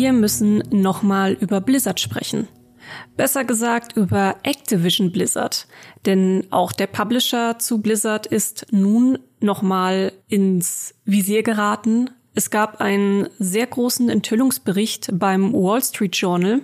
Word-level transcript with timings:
Wir 0.00 0.12
müssen 0.12 0.62
nochmal 0.70 1.32
über 1.32 1.60
Blizzard 1.60 1.98
sprechen. 1.98 2.46
Besser 3.16 3.44
gesagt 3.44 3.96
über 3.96 4.36
Activision 4.44 5.10
Blizzard. 5.10 5.66
Denn 6.06 6.46
auch 6.50 6.70
der 6.70 6.86
Publisher 6.86 7.58
zu 7.58 7.82
Blizzard 7.82 8.28
ist 8.28 8.66
nun 8.70 9.18
nochmal 9.40 10.12
ins 10.28 10.94
Visier 11.04 11.42
geraten. 11.42 12.10
Es 12.36 12.50
gab 12.50 12.80
einen 12.80 13.28
sehr 13.40 13.66
großen 13.66 14.08
Enthüllungsbericht 14.08 15.08
beim 15.14 15.52
Wall 15.52 15.82
Street 15.82 16.14
Journal, 16.14 16.60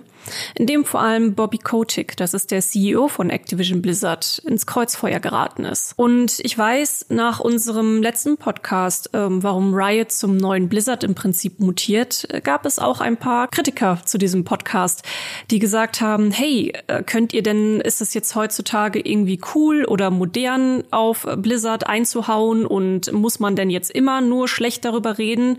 in 0.55 0.67
dem 0.67 0.85
vor 0.85 1.01
allem 1.01 1.35
Bobby 1.35 1.57
Kotick, 1.57 2.17
das 2.17 2.33
ist 2.33 2.51
der 2.51 2.61
CEO 2.61 3.07
von 3.07 3.29
Activision 3.29 3.81
Blizzard, 3.81 4.41
ins 4.45 4.65
Kreuzfeuer 4.65 5.19
geraten 5.19 5.65
ist. 5.65 5.93
Und 5.97 6.39
ich 6.41 6.57
weiß 6.57 7.07
nach 7.09 7.39
unserem 7.39 8.01
letzten 8.01 8.37
Podcast, 8.37 9.09
ähm, 9.13 9.43
warum 9.43 9.73
Riot 9.73 10.11
zum 10.11 10.37
neuen 10.37 10.69
Blizzard 10.69 11.03
im 11.03 11.15
Prinzip 11.15 11.59
mutiert, 11.59 12.27
gab 12.43 12.65
es 12.65 12.79
auch 12.79 13.01
ein 13.01 13.17
paar 13.17 13.47
Kritiker 13.47 13.99
zu 14.05 14.17
diesem 14.17 14.43
Podcast, 14.43 15.03
die 15.51 15.59
gesagt 15.59 16.01
haben, 16.01 16.31
hey, 16.31 16.73
äh, 16.87 17.03
könnt 17.03 17.33
ihr 17.33 17.43
denn, 17.43 17.81
ist 17.81 18.01
es 18.01 18.13
jetzt 18.13 18.35
heutzutage 18.35 18.99
irgendwie 18.99 19.39
cool 19.53 19.85
oder 19.85 20.09
modern 20.09 20.83
auf 20.91 21.27
Blizzard 21.37 21.87
einzuhauen 21.87 22.65
und 22.65 23.11
muss 23.11 23.39
man 23.39 23.55
denn 23.55 23.69
jetzt 23.69 23.91
immer 23.91 24.21
nur 24.21 24.47
schlecht 24.47 24.85
darüber 24.85 25.17
reden? 25.17 25.57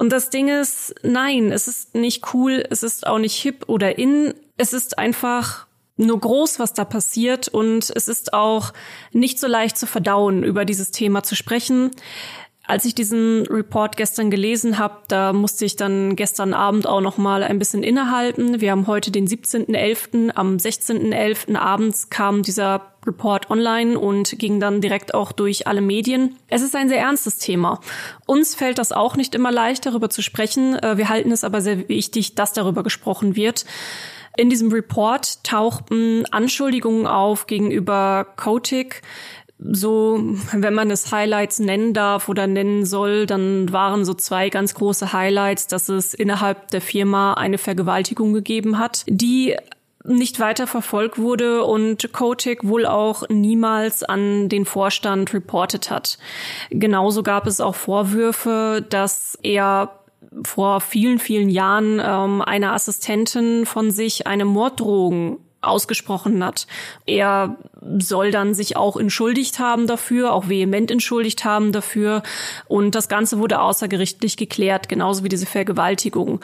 Und 0.00 0.08
das 0.08 0.30
Ding 0.30 0.48
ist, 0.48 0.94
nein, 1.02 1.52
es 1.52 1.68
ist 1.68 1.94
nicht 1.94 2.32
cool, 2.32 2.64
es 2.70 2.82
ist 2.82 3.06
auch 3.06 3.18
nicht 3.18 3.36
hip 3.36 3.64
oder 3.66 3.98
in, 3.98 4.32
es 4.56 4.72
ist 4.72 4.98
einfach 4.98 5.66
nur 5.98 6.18
groß, 6.18 6.58
was 6.58 6.72
da 6.72 6.86
passiert 6.86 7.48
und 7.48 7.92
es 7.94 8.08
ist 8.08 8.32
auch 8.32 8.72
nicht 9.12 9.38
so 9.38 9.46
leicht 9.46 9.76
zu 9.76 9.86
verdauen, 9.86 10.42
über 10.42 10.64
dieses 10.64 10.90
Thema 10.90 11.22
zu 11.22 11.36
sprechen. 11.36 11.90
Als 12.70 12.84
ich 12.84 12.94
diesen 12.94 13.48
Report 13.48 13.96
gestern 13.96 14.30
gelesen 14.30 14.78
habe, 14.78 14.98
da 15.08 15.32
musste 15.32 15.64
ich 15.64 15.74
dann 15.74 16.14
gestern 16.14 16.54
Abend 16.54 16.86
auch 16.86 17.00
noch 17.00 17.18
mal 17.18 17.42
ein 17.42 17.58
bisschen 17.58 17.82
innehalten. 17.82 18.60
Wir 18.60 18.70
haben 18.70 18.86
heute 18.86 19.10
den 19.10 19.26
17.11. 19.26 20.30
Am 20.36 20.56
16.11. 20.56 21.56
abends 21.56 22.10
kam 22.10 22.44
dieser 22.44 22.92
Report 23.04 23.50
online 23.50 23.98
und 23.98 24.38
ging 24.38 24.60
dann 24.60 24.80
direkt 24.80 25.14
auch 25.14 25.32
durch 25.32 25.66
alle 25.66 25.80
Medien. 25.80 26.36
Es 26.46 26.62
ist 26.62 26.76
ein 26.76 26.88
sehr 26.88 27.00
ernstes 27.00 27.38
Thema. 27.38 27.80
Uns 28.24 28.54
fällt 28.54 28.78
das 28.78 28.92
auch 28.92 29.16
nicht 29.16 29.34
immer 29.34 29.50
leicht, 29.50 29.84
darüber 29.84 30.08
zu 30.08 30.22
sprechen. 30.22 30.78
Äh, 30.78 30.96
wir 30.96 31.08
halten 31.08 31.32
es 31.32 31.42
aber 31.42 31.62
sehr 31.62 31.88
wichtig, 31.88 32.36
dass 32.36 32.52
darüber 32.52 32.84
gesprochen 32.84 33.34
wird. 33.34 33.64
In 34.36 34.48
diesem 34.48 34.70
Report 34.70 35.42
tauchten 35.42 36.24
Anschuldigungen 36.30 37.06
auf 37.06 37.48
gegenüber 37.48 38.26
Kotick, 38.36 39.02
so, 39.62 40.18
wenn 40.52 40.74
man 40.74 40.90
es 40.90 41.12
Highlights 41.12 41.58
nennen 41.58 41.92
darf 41.92 42.28
oder 42.28 42.46
nennen 42.46 42.86
soll, 42.86 43.26
dann 43.26 43.70
waren 43.72 44.04
so 44.04 44.14
zwei 44.14 44.48
ganz 44.48 44.74
große 44.74 45.12
Highlights, 45.12 45.66
dass 45.66 45.88
es 45.88 46.14
innerhalb 46.14 46.68
der 46.68 46.80
Firma 46.80 47.34
eine 47.34 47.58
Vergewaltigung 47.58 48.32
gegeben 48.32 48.78
hat, 48.78 49.04
die 49.06 49.56
nicht 50.02 50.40
weiter 50.40 50.66
verfolgt 50.66 51.18
wurde 51.18 51.64
und 51.64 52.10
Kotick 52.12 52.66
wohl 52.66 52.86
auch 52.86 53.28
niemals 53.28 54.02
an 54.02 54.48
den 54.48 54.64
Vorstand 54.64 55.34
reportet 55.34 55.90
hat. 55.90 56.18
Genauso 56.70 57.22
gab 57.22 57.46
es 57.46 57.60
auch 57.60 57.74
Vorwürfe, 57.74 58.84
dass 58.88 59.38
er 59.42 59.92
vor 60.44 60.80
vielen, 60.80 61.18
vielen 61.18 61.50
Jahren 61.50 62.00
ähm, 62.02 62.40
einer 62.40 62.72
Assistentin 62.72 63.66
von 63.66 63.90
sich 63.90 64.26
eine 64.26 64.46
Morddrohung 64.46 65.38
ausgesprochen 65.62 66.44
hat. 66.44 66.66
Er 67.06 67.56
soll 67.98 68.30
dann 68.30 68.54
sich 68.54 68.76
auch 68.76 68.96
entschuldigt 68.96 69.58
haben 69.58 69.86
dafür, 69.86 70.32
auch 70.32 70.48
vehement 70.48 70.90
entschuldigt 70.90 71.44
haben 71.44 71.72
dafür. 71.72 72.22
Und 72.66 72.94
das 72.94 73.08
Ganze 73.08 73.38
wurde 73.38 73.60
außergerichtlich 73.60 74.36
geklärt, 74.36 74.88
genauso 74.88 75.24
wie 75.24 75.28
diese 75.28 75.46
Vergewaltigung. 75.46 76.40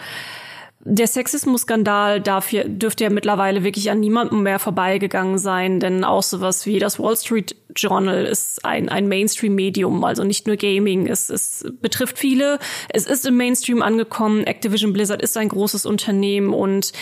Der 0.88 1.08
Sexismus-Skandal 1.08 2.20
dürfte 2.20 3.02
ja 3.02 3.10
mittlerweile 3.10 3.64
wirklich 3.64 3.90
an 3.90 3.98
niemandem 3.98 4.44
mehr 4.44 4.60
vorbeigegangen 4.60 5.36
sein, 5.36 5.80
denn 5.80 6.04
auch 6.04 6.22
sowas 6.22 6.64
wie 6.64 6.78
das 6.78 7.00
Wall 7.00 7.16
Street 7.16 7.56
Journal 7.74 8.24
ist 8.24 8.64
ein, 8.64 8.88
ein 8.88 9.08
Mainstream-Medium, 9.08 10.04
also 10.04 10.22
nicht 10.22 10.46
nur 10.46 10.54
Gaming. 10.54 11.08
Es, 11.08 11.28
es 11.28 11.66
betrifft 11.80 12.20
viele. 12.20 12.60
Es 12.88 13.04
ist 13.04 13.26
im 13.26 13.36
Mainstream 13.36 13.82
angekommen. 13.82 14.44
Activision 14.44 14.92
Blizzard 14.92 15.22
ist 15.22 15.36
ein 15.36 15.48
großes 15.48 15.86
Unternehmen 15.86 16.54
und 16.54 16.92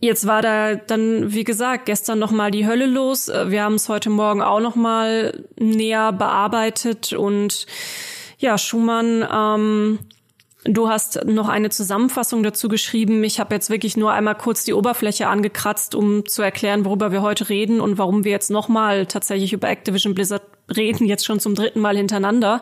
Jetzt 0.00 0.26
war 0.26 0.42
da 0.42 0.76
dann, 0.76 1.32
wie 1.32 1.42
gesagt, 1.42 1.86
gestern 1.86 2.20
noch 2.20 2.30
mal 2.30 2.52
die 2.52 2.66
Hölle 2.66 2.86
los. 2.86 3.28
Wir 3.28 3.64
haben 3.64 3.74
es 3.74 3.88
heute 3.88 4.10
Morgen 4.10 4.42
auch 4.42 4.60
noch 4.60 4.76
mal 4.76 5.44
näher 5.58 6.12
bearbeitet 6.12 7.12
und 7.12 7.66
ja, 8.38 8.56
Schumann, 8.56 9.26
ähm, 9.28 9.98
du 10.64 10.88
hast 10.88 11.24
noch 11.24 11.48
eine 11.48 11.70
Zusammenfassung 11.70 12.44
dazu 12.44 12.68
geschrieben. 12.68 13.24
Ich 13.24 13.40
habe 13.40 13.56
jetzt 13.56 13.70
wirklich 13.70 13.96
nur 13.96 14.12
einmal 14.12 14.36
kurz 14.36 14.62
die 14.62 14.72
Oberfläche 14.72 15.26
angekratzt, 15.26 15.96
um 15.96 16.24
zu 16.26 16.42
erklären, 16.42 16.84
worüber 16.84 17.10
wir 17.10 17.22
heute 17.22 17.48
reden 17.48 17.80
und 17.80 17.98
warum 17.98 18.22
wir 18.22 18.30
jetzt 18.30 18.50
noch 18.52 18.68
mal 18.68 19.06
tatsächlich 19.06 19.52
über 19.52 19.68
Activision 19.68 20.14
Blizzard 20.14 20.42
reden, 20.74 21.06
jetzt 21.06 21.26
schon 21.26 21.40
zum 21.40 21.56
dritten 21.56 21.80
Mal 21.80 21.96
hintereinander. 21.96 22.60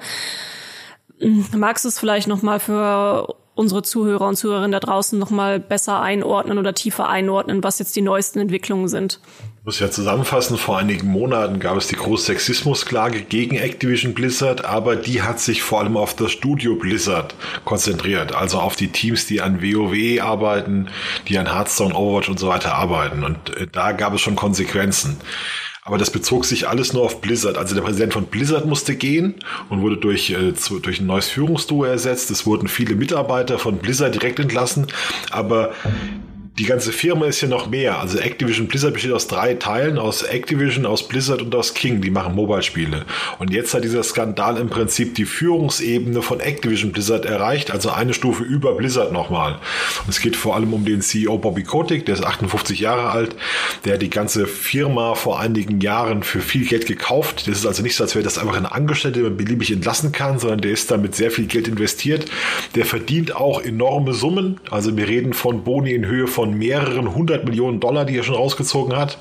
Magst 1.55 1.85
du 1.85 1.89
es 1.91 1.99
vielleicht 1.99 2.29
noch 2.29 2.41
mal 2.41 2.61
für 2.61 3.35
unsere 3.57 3.83
Zuhörer 3.83 4.29
und 4.29 4.37
Zuhörerinnen 4.37 4.71
da 4.71 4.81
draußen 4.81 5.19
noch 5.19 5.31
mal 5.31 5.59
besser 5.59 6.01
einordnen 6.01 6.59
oder 6.59 6.75
tiefer 6.75 7.09
einordnen, 7.09 7.65
was 7.65 7.79
jetzt 7.79 7.97
die 7.97 8.03
neuesten 8.03 8.39
Entwicklungen 8.39 8.87
sind. 8.87 9.19
Ich 9.61 9.65
muss 9.65 9.81
ja 9.81 9.91
zusammenfassen, 9.91 10.59
vor 10.59 10.79
einigen 10.79 11.09
Monaten 11.09 11.59
gab 11.59 11.77
es 11.77 11.89
die 11.89 11.97
große 11.97 12.27
Sexismusklage 12.27 13.23
gegen 13.23 13.57
Activision 13.57 14.15
Blizzard, 14.15 14.65
aber 14.65 14.95
die 14.95 15.23
hat 15.23 15.41
sich 15.41 15.63
vor 15.63 15.81
allem 15.81 15.97
auf 15.97 16.15
das 16.15 16.31
Studio 16.31 16.77
Blizzard 16.77 17.35
konzentriert, 17.65 18.33
also 18.33 18.61
auf 18.61 18.77
die 18.77 18.93
Teams, 18.93 19.27
die 19.27 19.41
an 19.41 19.61
WoW 19.63 20.21
arbeiten, 20.21 20.89
die 21.27 21.37
an 21.39 21.53
Hearthstone, 21.53 21.97
Overwatch 21.97 22.29
und 22.29 22.39
so 22.39 22.47
weiter 22.47 22.75
arbeiten. 22.75 23.25
Und 23.25 23.57
äh, 23.57 23.67
da 23.67 23.91
gab 23.93 24.15
es 24.15 24.21
schon 24.21 24.37
Konsequenzen. 24.37 25.17
Aber 25.87 25.99
das 25.99 26.11
bezog 26.11 26.45
sich 26.45 26.69
alles 26.69 26.93
nur 26.93 27.05
auf 27.05 27.21
Blizzard. 27.21 27.57
Also 27.57 27.77
der 27.77 27.83
Präsident 27.83 28.13
von 28.13 28.27
Blizzard 28.27 28.67
musste 28.67 28.97
gehen 28.97 29.37
und 29.71 29.83
wurde 29.83 29.97
durch, 29.97 30.31
äh, 30.31 30.53
zu, 30.53 30.81
durch 30.81 31.01
ein 31.01 31.07
neues 31.07 31.29
Führungsduo 31.29 31.85
ersetzt. 31.85 32.29
Es 32.33 32.45
wurden 32.45 32.67
viele 32.67 32.97
Mitarbeiter 32.97 33.57
von 33.61 33.79
Blizzard 33.79 34.13
direkt 34.13 34.41
entlassen. 34.41 34.89
Aber 35.31 35.73
die 36.59 36.65
ganze 36.65 36.91
Firma 36.91 37.27
ist 37.27 37.43
ja 37.43 37.49
noch 37.49 37.69
mehr. 37.69 38.01
Also 38.01 38.19
Activision 38.19 38.67
Blizzard 38.67 38.95
besteht 38.95 39.13
aus 39.13 39.27
drei 39.27 39.55
Teilen, 39.55 39.99
aus 39.99 40.23
Activision, 40.23 40.87
aus 40.87 41.07
Blizzard 41.07 41.43
und 41.43 41.55
aus 41.55 41.75
King. 41.75 42.01
Die 42.01 42.11
machen 42.11 42.35
Mobile-Spiele. 42.35 43.05
Und 43.39 43.51
jetzt 43.51 43.75
hat 43.75 43.85
dieser 43.85 44.03
Skandal 44.03 44.57
im 44.57 44.71
Prinzip 44.71 45.15
die 45.17 45.27
Führungsebene 45.27 46.23
von 46.23 46.41
Activision 46.41 46.93
Blizzard 46.93 47.27
erreicht, 47.27 47.71
also 47.71 47.91
eine 47.91 48.15
Stufe 48.15 48.43
über 48.43 48.75
Blizzard 48.75 49.13
nochmal. 49.13 49.59
Und 50.05 50.09
es 50.09 50.21
geht 50.21 50.35
vor 50.35 50.57
allem 50.57 50.73
um 50.73 50.87
den 50.87 51.03
CEO 51.03 51.37
Bobby 51.37 51.63
Kotick, 51.63 52.07
der 52.07 52.15
ist 52.15 52.25
58 52.25 52.81
Jahre 52.81 53.11
alt, 53.11 53.37
der 53.85 53.99
die 53.99 54.09
ganze 54.09 54.47
Firma 54.47 55.15
vor 55.15 55.39
einigen 55.39 55.83
Jahren 55.83 56.23
für 56.23 56.41
viel 56.41 56.65
Geld 56.65 56.87
gekauft. 56.87 57.49
Das 57.49 57.59
ist 57.59 57.67
also 57.67 57.83
nicht 57.83 57.97
so, 57.97 58.05
als 58.05 58.15
wäre 58.15 58.25
das 58.25 58.39
einfach 58.39 58.57
ein 58.57 58.65
Angestellter, 58.67 59.17
den 59.17 59.25
man 59.25 59.37
beliebig 59.37 59.73
entlassen 59.73 60.11
kann, 60.11 60.39
sondern 60.39 60.63
der 60.63 60.71
ist 60.71 60.91
damit 60.91 61.15
sehr 61.17 61.31
viel 61.31 61.47
Geld 61.47 61.69
investiert. 61.69 62.31
Der 62.75 62.87
verdient 62.87 63.37
auch 63.37 63.61
enorme 63.61 64.15
Summen. 64.15 64.59
Also 64.71 64.97
wir 64.97 65.07
reden 65.07 65.35
von 65.35 65.63
Boni 65.63 65.93
in 65.93 66.07
Höhe 66.07 66.27
von 66.27 66.46
von 66.47 66.57
mehreren 66.59 67.15
hundert 67.15 67.45
Millionen 67.45 67.81
Dollar, 67.81 68.05
die 68.05 68.17
er 68.17 68.23
schon 68.23 68.37
rausgezogen 68.37 68.97
hat. 68.97 69.19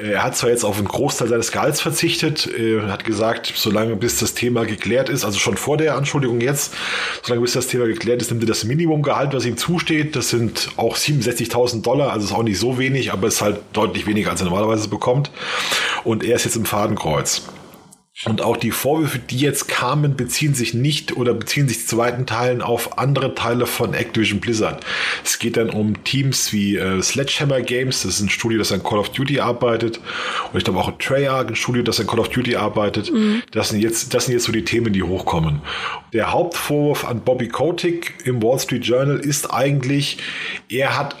Er 0.00 0.22
hat 0.22 0.36
zwar 0.36 0.50
jetzt 0.50 0.64
auf 0.64 0.78
einen 0.78 0.86
Großteil 0.86 1.26
seines 1.26 1.50
Gehalts 1.50 1.80
verzichtet, 1.80 2.48
hat 2.86 3.04
gesagt, 3.04 3.52
solange 3.56 3.96
bis 3.96 4.18
das 4.18 4.34
Thema 4.34 4.64
geklärt 4.64 5.08
ist, 5.08 5.24
also 5.24 5.40
schon 5.40 5.56
vor 5.56 5.76
der 5.76 5.96
Anschuldigung 5.96 6.40
jetzt, 6.40 6.74
solange 7.22 7.42
bis 7.42 7.54
das 7.54 7.66
Thema 7.66 7.86
geklärt 7.86 8.22
ist, 8.22 8.30
nimmt 8.30 8.44
er 8.44 8.46
das 8.46 8.62
Minimumgehalt, 8.62 9.34
was 9.34 9.44
ihm 9.44 9.56
zusteht. 9.56 10.14
Das 10.14 10.28
sind 10.28 10.70
auch 10.76 10.96
67.000 10.96 11.82
Dollar, 11.82 12.12
also 12.12 12.26
ist 12.26 12.32
auch 12.32 12.44
nicht 12.44 12.60
so 12.60 12.78
wenig, 12.78 13.12
aber 13.12 13.26
ist 13.26 13.42
halt 13.42 13.58
deutlich 13.72 14.06
weniger, 14.06 14.30
als 14.30 14.40
er 14.40 14.44
normalerweise 14.44 14.86
bekommt. 14.88 15.32
Und 16.04 16.22
er 16.22 16.36
ist 16.36 16.44
jetzt 16.44 16.56
im 16.56 16.64
Fadenkreuz. 16.64 17.42
Und 18.24 18.42
auch 18.42 18.56
die 18.56 18.72
Vorwürfe, 18.72 19.20
die 19.20 19.38
jetzt 19.38 19.68
kamen, 19.68 20.16
beziehen 20.16 20.52
sich 20.52 20.74
nicht 20.74 21.16
oder 21.16 21.34
beziehen 21.34 21.68
sich 21.68 21.86
zu 21.86 21.98
weiten 21.98 22.26
Teilen 22.26 22.62
auf 22.62 22.98
andere 22.98 23.36
Teile 23.36 23.64
von 23.66 23.94
Activision 23.94 24.40
Blizzard. 24.40 24.84
Es 25.24 25.38
geht 25.38 25.56
dann 25.56 25.70
um 25.70 26.02
Teams 26.02 26.52
wie 26.52 26.76
äh, 26.76 27.00
Sledgehammer 27.00 27.60
Games, 27.60 28.02
das 28.02 28.14
ist 28.14 28.20
ein 28.20 28.28
Studio, 28.28 28.58
das 28.58 28.72
an 28.72 28.82
Call 28.82 28.98
of 28.98 29.10
Duty 29.10 29.38
arbeitet. 29.38 30.00
Und 30.52 30.58
ich 30.58 30.64
glaube 30.64 30.80
auch 30.80 30.90
Treyarch, 30.98 31.46
ein 31.46 31.54
Studio, 31.54 31.84
das 31.84 32.00
an 32.00 32.08
Call 32.08 32.18
of 32.18 32.28
Duty 32.30 32.56
arbeitet. 32.56 33.12
Mhm. 33.12 33.44
Das, 33.52 33.68
sind 33.68 33.80
jetzt, 33.80 34.12
das 34.12 34.24
sind 34.24 34.34
jetzt 34.34 34.44
so 34.44 34.52
die 34.52 34.64
Themen, 34.64 34.92
die 34.92 35.04
hochkommen. 35.04 35.62
Der 36.12 36.32
Hauptvorwurf 36.32 37.04
an 37.04 37.20
Bobby 37.20 37.46
Kotick 37.46 38.14
im 38.24 38.42
Wall 38.42 38.58
Street 38.58 38.84
Journal 38.84 39.18
ist 39.18 39.52
eigentlich, 39.52 40.18
er 40.68 40.98
hat 40.98 41.14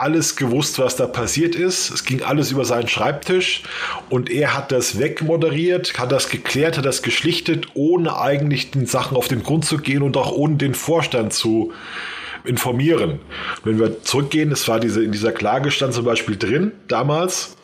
alles 0.00 0.36
gewusst, 0.36 0.78
was 0.78 0.96
da 0.96 1.06
passiert 1.06 1.54
ist. 1.54 1.90
Es 1.90 2.04
ging 2.04 2.22
alles 2.22 2.50
über 2.50 2.64
seinen 2.64 2.88
Schreibtisch 2.88 3.62
und 4.08 4.30
er 4.30 4.54
hat 4.54 4.72
das 4.72 4.98
wegmoderiert, 4.98 5.98
hat 5.98 6.10
das 6.12 6.28
geklärt, 6.28 6.78
hat 6.78 6.84
das 6.84 7.02
geschlichtet, 7.02 7.68
ohne 7.74 8.18
eigentlich 8.18 8.70
den 8.70 8.86
Sachen 8.86 9.16
auf 9.16 9.28
den 9.28 9.42
Grund 9.42 9.64
zu 9.64 9.78
gehen 9.78 10.02
und 10.02 10.16
auch 10.16 10.32
ohne 10.32 10.56
den 10.56 10.74
Vorstand 10.74 11.32
zu 11.32 11.72
informieren. 12.44 13.20
Wenn 13.64 13.78
wir 13.78 14.02
zurückgehen, 14.02 14.50
es 14.52 14.66
war 14.68 14.80
diese, 14.80 15.04
in 15.04 15.12
dieser 15.12 15.32
Klage 15.32 15.70
stand 15.70 15.94
zum 15.94 16.04
Beispiel 16.04 16.36
drin, 16.36 16.72
damals, 16.88 17.56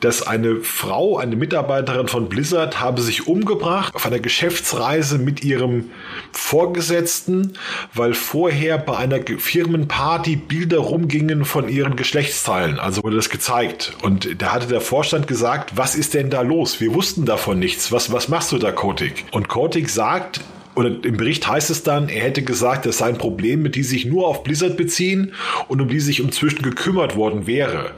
dass 0.00 0.26
eine 0.26 0.56
Frau, 0.56 1.18
eine 1.18 1.36
Mitarbeiterin 1.36 2.08
von 2.08 2.28
Blizzard, 2.28 2.80
habe 2.80 3.02
sich 3.02 3.26
umgebracht 3.26 3.94
auf 3.94 4.06
einer 4.06 4.18
Geschäftsreise 4.18 5.18
mit 5.18 5.44
ihrem 5.44 5.90
Vorgesetzten, 6.32 7.54
weil 7.94 8.14
vorher 8.14 8.78
bei 8.78 8.96
einer 8.96 9.20
Firmenparty 9.20 10.36
Bilder 10.36 10.78
rumgingen 10.78 11.44
von 11.44 11.68
ihren 11.68 11.96
Geschlechtsteilen. 11.96 12.78
Also 12.78 13.02
wurde 13.02 13.16
das 13.16 13.30
gezeigt. 13.30 13.94
Und 14.02 14.40
da 14.42 14.52
hatte 14.52 14.66
der 14.66 14.80
Vorstand 14.80 15.26
gesagt, 15.26 15.76
was 15.76 15.94
ist 15.94 16.14
denn 16.14 16.30
da 16.30 16.40
los? 16.42 16.80
Wir 16.80 16.94
wussten 16.94 17.24
davon 17.24 17.58
nichts. 17.58 17.92
Was, 17.92 18.12
was 18.12 18.28
machst 18.28 18.52
du 18.52 18.58
da, 18.58 18.72
Kotik? 18.72 19.24
Und 19.30 19.48
Kotik 19.48 19.90
sagt, 19.90 20.40
oder 20.80 21.04
im 21.04 21.18
Bericht 21.18 21.46
heißt 21.46 21.68
es 21.68 21.82
dann, 21.82 22.08
er 22.08 22.22
hätte 22.22 22.42
gesagt, 22.42 22.86
das 22.86 22.96
seien 22.96 23.18
Probleme, 23.18 23.68
die 23.68 23.82
sich 23.82 24.06
nur 24.06 24.26
auf 24.26 24.42
Blizzard 24.42 24.78
beziehen 24.78 25.34
und 25.68 25.78
um 25.82 25.88
die 25.88 26.00
sich 26.00 26.20
inzwischen 26.20 26.62
gekümmert 26.62 27.16
worden 27.16 27.46
wäre. 27.46 27.90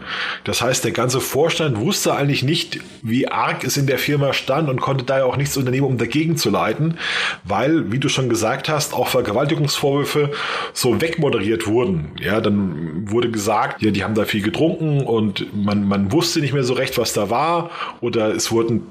Das 0.42 0.62
heißt, 0.62 0.84
der 0.84 0.90
ganze 0.90 1.20
Vorstand 1.20 1.78
wusste 1.78 2.16
eigentlich 2.16 2.42
nicht, 2.42 2.80
wie 3.02 3.28
arg 3.28 3.62
es 3.62 3.76
in 3.76 3.86
der 3.86 3.98
Firma 3.98 4.32
stand 4.32 4.68
und 4.68 4.80
konnte 4.80 5.04
daher 5.04 5.26
auch 5.26 5.36
nichts 5.36 5.56
unternehmen, 5.56 5.86
um 5.86 5.96
dagegen 5.96 6.36
zu 6.36 6.50
leiten, 6.50 6.98
weil, 7.44 7.92
wie 7.92 8.00
du 8.00 8.08
schon 8.08 8.28
gesagt 8.28 8.68
hast, 8.68 8.94
auch 8.94 9.06
Vergewaltigungsvorwürfe 9.06 10.32
so 10.72 11.00
wegmoderiert 11.00 11.68
wurden. 11.68 12.10
Ja, 12.20 12.40
dann 12.40 13.08
wurde 13.12 13.30
gesagt, 13.30 13.80
ja, 13.80 13.92
die 13.92 14.02
haben 14.02 14.16
da 14.16 14.24
viel 14.24 14.42
getrunken 14.42 15.02
und 15.02 15.46
man, 15.54 15.86
man 15.86 16.10
wusste 16.10 16.40
nicht 16.40 16.52
mehr 16.52 16.64
so 16.64 16.74
recht, 16.74 16.98
was 16.98 17.12
da 17.12 17.30
war 17.30 17.70
oder 18.00 18.34
es 18.34 18.50
wurden 18.50 18.82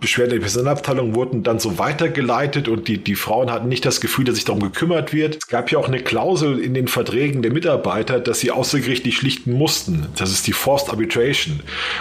Beschwerden 0.00 0.32
der 0.32 0.40
Personalabteilung 0.40 1.14
wurden 1.14 1.42
dann 1.42 1.58
so 1.58 1.78
weitergeleitet 1.78 2.68
und 2.68 2.88
die, 2.88 2.98
die 2.98 3.14
Frauen 3.14 3.50
hatten 3.50 3.68
nicht 3.68 3.84
das 3.84 4.00
Gefühl, 4.00 4.24
dass 4.24 4.36
sich 4.36 4.44
darum 4.44 4.62
gekümmert 4.62 5.12
wird. 5.12 5.36
Es 5.36 5.46
gab 5.46 5.70
ja 5.70 5.78
auch 5.78 5.88
eine 5.88 6.00
Klausel 6.00 6.58
in 6.58 6.74
den 6.74 6.88
Verträgen 6.88 7.42
der 7.42 7.52
Mitarbeiter, 7.52 8.18
dass 8.18 8.40
sie 8.40 8.50
außergerichtlich 8.50 9.16
schlichten 9.16 9.52
mussten. 9.52 10.06
Das 10.16 10.30
ist 10.30 10.46
die 10.46 10.52
Forced 10.52 10.90
Arbitration. 10.90 11.60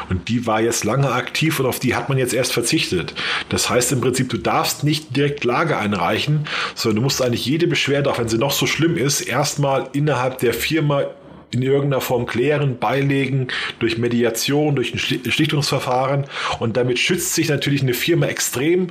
Und 0.10 0.30
die 0.30 0.48
war 0.48 0.62
jetzt 0.62 0.86
lange 0.86 1.12
aktiv 1.12 1.60
und 1.60 1.66
auf 1.66 1.80
die 1.80 1.96
hat 1.96 2.10
man 2.10 2.18
jetzt 2.18 2.34
erst 2.34 2.54
verzichtet. 2.54 3.14
Das 3.50 3.70
heißt 3.70 3.92
im 3.92 4.02
Prinzip, 4.02 4.30
du 4.30 4.38
darfst 4.38 4.84
nicht 4.84 5.16
direkt 5.16 5.42
Klage 5.42 5.78
einreichen, 5.78 6.48
sondern 6.76 6.98
du 6.98 7.02
musst 7.04 7.22
eigentlich 7.22 7.46
jede 7.46 7.68
Beschwerde, 7.68 8.10
auch 8.10 8.20
wenn 8.20 8.30
sie 8.30 8.38
noch 8.38 8.52
so 8.52 8.66
schlimm 8.66 8.98
ist, 8.98 9.22
erstmal 9.22 9.90
innerhalb 9.94 10.40
der 10.40 10.54
Firma 10.54 11.04
in 11.52 11.62
irgendeiner 11.62 12.02
Form 12.02 12.26
klären, 12.26 12.78
beilegen, 12.80 13.48
durch 13.80 13.98
Mediation, 13.98 14.76
durch 14.76 14.94
ein 14.94 15.00
Schlichtungsverfahren. 15.00 16.26
Und 16.60 16.78
damit 16.78 17.00
schützt 17.00 17.34
sich 17.34 17.50
natürlich 17.50 17.82
eine 17.82 17.94
Firma 17.94 18.28
extrem 18.28 18.88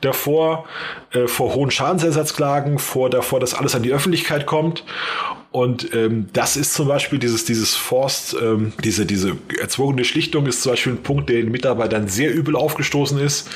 davor, 0.00 0.66
äh, 1.12 1.26
vor 1.26 1.54
hohen 1.54 1.70
Schadensersatzklagen, 1.70 2.78
vor 2.78 3.10
davor, 3.10 3.40
dass 3.40 3.54
alles 3.54 3.74
an 3.74 3.82
die 3.82 3.92
Öffentlichkeit 3.92 4.46
kommt. 4.46 4.84
Und 5.52 5.92
ähm, 5.94 6.28
das 6.32 6.56
ist 6.56 6.74
zum 6.74 6.86
Beispiel 6.86 7.18
dieses, 7.18 7.44
dieses 7.44 7.74
Forst, 7.74 8.36
ähm, 8.40 8.72
diese, 8.84 9.04
diese 9.04 9.36
erzwungene 9.60 10.04
Schlichtung 10.04 10.46
ist 10.46 10.62
zum 10.62 10.72
Beispiel 10.72 10.92
ein 10.92 11.02
Punkt, 11.02 11.28
der 11.28 11.40
den 11.40 11.50
Mitarbeitern 11.50 12.06
sehr 12.06 12.32
übel 12.32 12.54
aufgestoßen 12.54 13.18
ist 13.18 13.48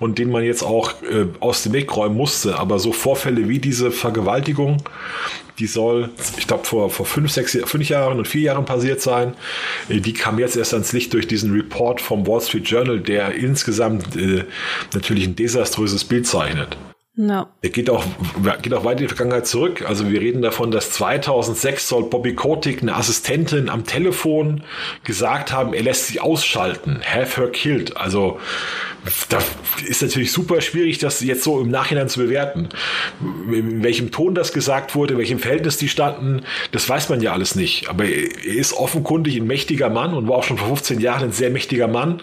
und 0.00 0.18
den 0.18 0.30
man 0.30 0.44
jetzt 0.44 0.62
auch 0.62 1.02
äh, 1.02 1.26
aus 1.40 1.62
dem 1.62 1.74
Weg 1.74 1.94
räumen 1.94 2.16
musste. 2.16 2.58
Aber 2.58 2.78
so 2.78 2.92
Vorfälle 2.92 3.50
wie 3.50 3.58
diese 3.58 3.90
Vergewaltigung, 3.90 4.78
die 5.58 5.66
soll, 5.66 6.08
ich 6.38 6.46
glaube, 6.46 6.64
vor, 6.64 6.88
vor 6.88 7.04
fünf, 7.04 7.30
sechs, 7.30 7.58
fünf 7.66 7.86
Jahren 7.90 8.16
und 8.16 8.26
vier 8.26 8.42
Jahren 8.42 8.64
passiert 8.64 9.02
sein. 9.02 9.34
Äh, 9.90 10.00
die 10.00 10.14
kam 10.14 10.38
jetzt 10.38 10.56
erst 10.56 10.72
ans 10.72 10.94
Licht 10.94 11.12
durch 11.12 11.26
diesen 11.26 11.52
Report 11.52 12.00
vom 12.00 12.26
Wall 12.26 12.40
Street 12.40 12.66
Journal, 12.66 12.98
der 12.98 13.34
insgesamt 13.34 14.16
äh, 14.16 14.44
natürlich 14.94 15.26
ein 15.26 15.36
desaströses 15.36 16.04
Bild 16.04 16.26
zeichnet. 16.26 16.78
No. 17.14 17.48
Er 17.60 17.68
geht 17.68 17.90
auch, 17.90 18.02
geht 18.62 18.72
auch 18.72 18.84
weit 18.86 18.98
in 19.00 19.06
die 19.06 19.14
Vergangenheit 19.14 19.46
zurück. 19.46 19.84
Also 19.86 20.10
wir 20.10 20.18
reden 20.18 20.40
davon, 20.40 20.70
dass 20.70 20.92
2006 20.92 21.86
soll 21.86 22.04
Bobby 22.04 22.34
Kotick, 22.34 22.80
eine 22.80 22.96
Assistentin 22.96 23.68
am 23.68 23.84
Telefon, 23.84 24.64
gesagt 25.04 25.52
haben, 25.52 25.74
er 25.74 25.82
lässt 25.82 26.06
sie 26.06 26.20
ausschalten. 26.20 27.02
Have 27.04 27.38
her 27.38 27.50
killed. 27.50 27.98
Also 27.98 28.40
da 29.30 29.38
ist 29.84 30.00
natürlich 30.00 30.30
super 30.30 30.60
schwierig, 30.60 30.98
das 30.98 31.20
jetzt 31.22 31.42
so 31.42 31.60
im 31.60 31.70
Nachhinein 31.70 32.08
zu 32.08 32.20
bewerten. 32.20 32.68
In 33.20 33.82
welchem 33.82 34.12
Ton 34.12 34.34
das 34.34 34.52
gesagt 34.52 34.94
wurde, 34.94 35.14
in 35.14 35.18
welchem 35.18 35.40
Verhältnis 35.40 35.76
die 35.76 35.88
standen, 35.88 36.42
das 36.70 36.88
weiß 36.88 37.08
man 37.08 37.20
ja 37.20 37.32
alles 37.32 37.56
nicht. 37.56 37.88
Aber 37.88 38.04
er 38.04 38.44
ist 38.44 38.74
offenkundig 38.74 39.36
ein 39.36 39.46
mächtiger 39.46 39.90
Mann 39.90 40.14
und 40.14 40.28
war 40.28 40.36
auch 40.36 40.44
schon 40.44 40.58
vor 40.58 40.68
15 40.68 41.00
Jahren 41.00 41.24
ein 41.24 41.32
sehr 41.32 41.50
mächtiger 41.50 41.88
Mann. 41.88 42.20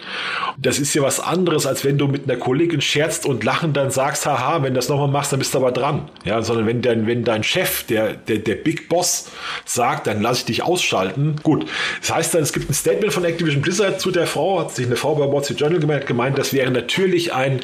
Das 0.56 0.78
ist 0.78 0.94
ja 0.94 1.02
was 1.02 1.20
anderes, 1.20 1.66
als 1.66 1.84
wenn 1.84 1.98
du 1.98 2.08
mit 2.08 2.24
einer 2.24 2.38
Kollegin 2.38 2.80
scherzt 2.80 3.26
und 3.26 3.44
lachend 3.44 3.76
dann 3.76 3.90
sagst, 3.90 4.24
haha, 4.24 4.62
wenn 4.62 4.72
du 4.72 4.78
das 4.78 4.88
nochmal 4.88 5.08
machst, 5.08 5.32
dann 5.32 5.38
bist 5.38 5.52
du 5.52 5.58
aber 5.58 5.72
dran. 5.72 6.08
Ja, 6.24 6.40
sondern 6.40 6.66
wenn 6.66 6.80
dein, 6.80 7.06
wenn 7.06 7.24
dein 7.24 7.42
Chef, 7.42 7.84
der, 7.84 8.14
der, 8.14 8.38
der 8.38 8.54
Big 8.54 8.88
Boss 8.88 9.30
sagt, 9.66 10.06
dann 10.06 10.22
lass 10.22 10.38
ich 10.38 10.44
dich 10.46 10.62
ausschalten. 10.62 11.36
Gut. 11.42 11.66
Das 12.00 12.14
heißt 12.14 12.34
dann, 12.34 12.42
es 12.42 12.54
gibt 12.54 12.70
ein 12.70 12.74
Statement 12.74 13.12
von 13.12 13.24
Activision 13.24 13.60
Blizzard 13.60 14.00
zu 14.00 14.10
der 14.10 14.26
Frau, 14.26 14.60
hat 14.60 14.74
sich 14.74 14.86
eine 14.86 14.96
Frau 14.96 15.14
bei 15.14 15.30
Wall 15.30 15.44
Street 15.44 15.60
Journal 15.60 15.78
gemeint, 15.78 16.06
gemeint 16.06 16.38
das 16.38 16.54
wäre 16.54 16.69
natürlich 16.70 17.32
ein, 17.32 17.60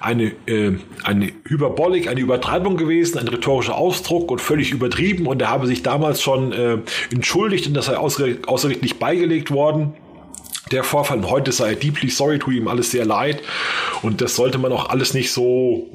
eine, 0.00 0.32
äh, 0.46 0.72
eine 1.04 1.32
Hyperbolik, 1.44 2.08
eine 2.08 2.20
Übertreibung 2.20 2.76
gewesen, 2.76 3.18
ein 3.18 3.28
rhetorischer 3.28 3.76
Ausdruck 3.76 4.30
und 4.30 4.40
völlig 4.40 4.72
übertrieben 4.72 5.26
und 5.26 5.40
er 5.42 5.50
habe 5.50 5.66
sich 5.66 5.82
damals 5.82 6.22
schon 6.22 6.52
äh, 6.52 6.78
entschuldigt 7.10 7.66
und 7.66 7.74
das 7.74 7.86
sei 7.86 7.96
außergerichtlich 7.96 8.98
beigelegt 8.98 9.50
worden 9.50 9.94
der 10.70 10.84
Vorfall. 10.84 11.18
Und 11.18 11.30
heute 11.30 11.52
sei 11.52 11.70
er 11.70 11.76
deeply 11.76 12.10
sorry, 12.10 12.38
tut 12.38 12.54
ihm 12.54 12.68
alles 12.68 12.90
sehr 12.90 13.04
leid. 13.04 13.42
Und 14.02 14.20
das 14.20 14.36
sollte 14.36 14.58
man 14.58 14.72
auch 14.72 14.88
alles 14.88 15.14
nicht 15.14 15.32
so, 15.32 15.88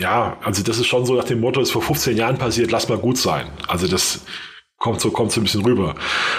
ja, 0.00 0.36
also 0.42 0.62
das 0.62 0.78
ist 0.78 0.86
schon 0.86 1.06
so 1.06 1.14
nach 1.14 1.24
dem 1.24 1.40
Motto, 1.40 1.60
es 1.60 1.68
ist 1.68 1.72
vor 1.72 1.82
15 1.82 2.16
Jahren 2.16 2.38
passiert, 2.38 2.70
lass 2.70 2.88
mal 2.88 2.98
gut 2.98 3.18
sein. 3.18 3.46
Also 3.68 3.86
das 3.86 4.20
kommt 4.78 5.00
so, 5.00 5.10
kommt 5.10 5.32
so 5.32 5.40
ein 5.40 5.44
bisschen 5.44 5.64
rüber. 5.64 5.94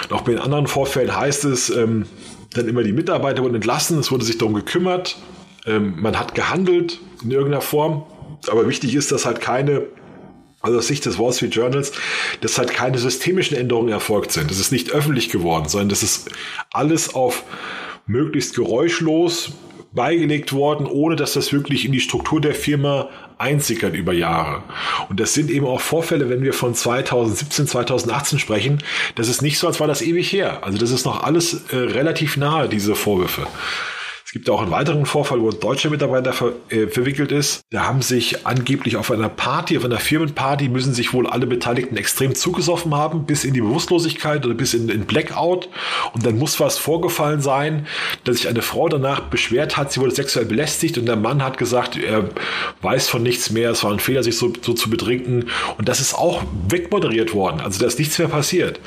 Und 0.08 0.12
auch 0.12 0.22
bei 0.22 0.32
den 0.32 0.40
anderen 0.40 0.66
Vorfällen 0.66 1.14
heißt 1.14 1.44
es, 1.44 1.70
ähm, 1.70 2.06
dann 2.52 2.68
immer 2.68 2.82
die 2.82 2.92
Mitarbeiter 2.92 3.42
wurden 3.42 3.56
entlassen, 3.56 3.98
es 3.98 4.10
wurde 4.10 4.24
sich 4.24 4.38
darum 4.38 4.54
gekümmert, 4.54 5.16
ähm, 5.66 5.94
man 6.00 6.18
hat 6.18 6.34
gehandelt 6.34 7.00
in 7.22 7.30
irgendeiner 7.30 7.62
Form. 7.62 8.04
Aber 8.48 8.68
wichtig 8.68 8.94
ist, 8.94 9.12
dass 9.12 9.26
halt 9.26 9.40
keine 9.40 9.86
also 10.60 10.78
aus 10.78 10.88
Sicht 10.88 11.06
des 11.06 11.18
Wall 11.18 11.32
Street 11.32 11.54
Journals, 11.54 11.92
dass 12.40 12.58
halt 12.58 12.72
keine 12.72 12.98
systemischen 12.98 13.56
Änderungen 13.56 13.90
erfolgt 13.90 14.32
sind. 14.32 14.50
Das 14.50 14.58
ist 14.58 14.72
nicht 14.72 14.90
öffentlich 14.90 15.28
geworden, 15.30 15.68
sondern 15.68 15.90
das 15.90 16.02
ist 16.02 16.30
alles 16.72 17.14
auf 17.14 17.44
möglichst 18.06 18.54
geräuschlos 18.54 19.52
beigelegt 19.92 20.52
worden, 20.52 20.86
ohne 20.86 21.16
dass 21.16 21.32
das 21.32 21.52
wirklich 21.52 21.84
in 21.84 21.92
die 21.92 22.00
Struktur 22.00 22.40
der 22.40 22.54
Firma 22.54 23.08
einsickert 23.38 23.94
über 23.94 24.12
Jahre. 24.12 24.62
Und 25.08 25.20
das 25.20 25.34
sind 25.34 25.50
eben 25.50 25.66
auch 25.66 25.80
Vorfälle, 25.80 26.28
wenn 26.28 26.42
wir 26.42 26.52
von 26.52 26.74
2017, 26.74 27.66
2018 27.66 28.38
sprechen, 28.38 28.82
das 29.14 29.28
ist 29.28 29.42
nicht 29.42 29.58
so, 29.58 29.66
als 29.66 29.80
war 29.80 29.86
das 29.86 30.02
ewig 30.02 30.32
her. 30.32 30.64
Also 30.64 30.78
das 30.78 30.90
ist 30.90 31.06
noch 31.06 31.22
alles 31.22 31.64
äh, 31.70 31.76
relativ 31.76 32.36
nahe, 32.36 32.68
diese 32.68 32.94
Vorwürfe. 32.94 33.46
Gibt 34.36 34.50
auch 34.50 34.60
einen 34.60 34.70
weiteren 34.70 35.06
Vorfall, 35.06 35.40
wo 35.40 35.48
ein 35.48 35.60
deutscher 35.60 35.88
Mitarbeiter 35.88 36.34
ver 36.34 36.52
äh, 36.68 36.88
verwickelt 36.88 37.32
ist. 37.32 37.62
Da 37.70 37.86
haben 37.86 38.02
sich 38.02 38.46
angeblich 38.46 38.98
auf 38.98 39.10
einer 39.10 39.30
Party, 39.30 39.78
auf 39.78 39.84
einer 39.86 39.98
Firmenparty, 39.98 40.68
müssen 40.68 40.92
sich 40.92 41.14
wohl 41.14 41.26
alle 41.26 41.46
Beteiligten 41.46 41.96
extrem 41.96 42.34
zugesoffen 42.34 42.94
haben, 42.94 43.24
bis 43.24 43.44
in 43.44 43.54
die 43.54 43.62
Bewusstlosigkeit 43.62 44.44
oder 44.44 44.54
bis 44.54 44.74
in, 44.74 44.90
in 44.90 45.06
Blackout. 45.06 45.70
Und 46.12 46.26
dann 46.26 46.38
muss 46.38 46.60
was 46.60 46.76
vorgefallen 46.76 47.40
sein, 47.40 47.86
dass 48.24 48.36
sich 48.36 48.46
eine 48.46 48.60
Frau 48.60 48.90
danach 48.90 49.20
beschwert 49.20 49.78
hat, 49.78 49.90
sie 49.90 50.00
wurde 50.00 50.14
sexuell 50.14 50.44
belästigt 50.44 50.98
und 50.98 51.06
der 51.06 51.16
Mann 51.16 51.42
hat 51.42 51.56
gesagt, 51.56 51.96
er 51.96 52.28
weiß 52.82 53.08
von 53.08 53.22
nichts 53.22 53.50
mehr, 53.50 53.70
es 53.70 53.84
war 53.84 53.90
ein 53.90 54.00
Fehler, 54.00 54.22
sich 54.22 54.36
so, 54.36 54.52
so 54.60 54.74
zu 54.74 54.90
betrinken. 54.90 55.46
Und 55.78 55.88
das 55.88 55.98
ist 55.98 56.12
auch 56.12 56.42
wegmoderiert 56.68 57.32
worden. 57.32 57.62
Also 57.62 57.80
da 57.80 57.86
ist 57.86 57.98
nichts 57.98 58.18
mehr 58.18 58.28
passiert. 58.28 58.80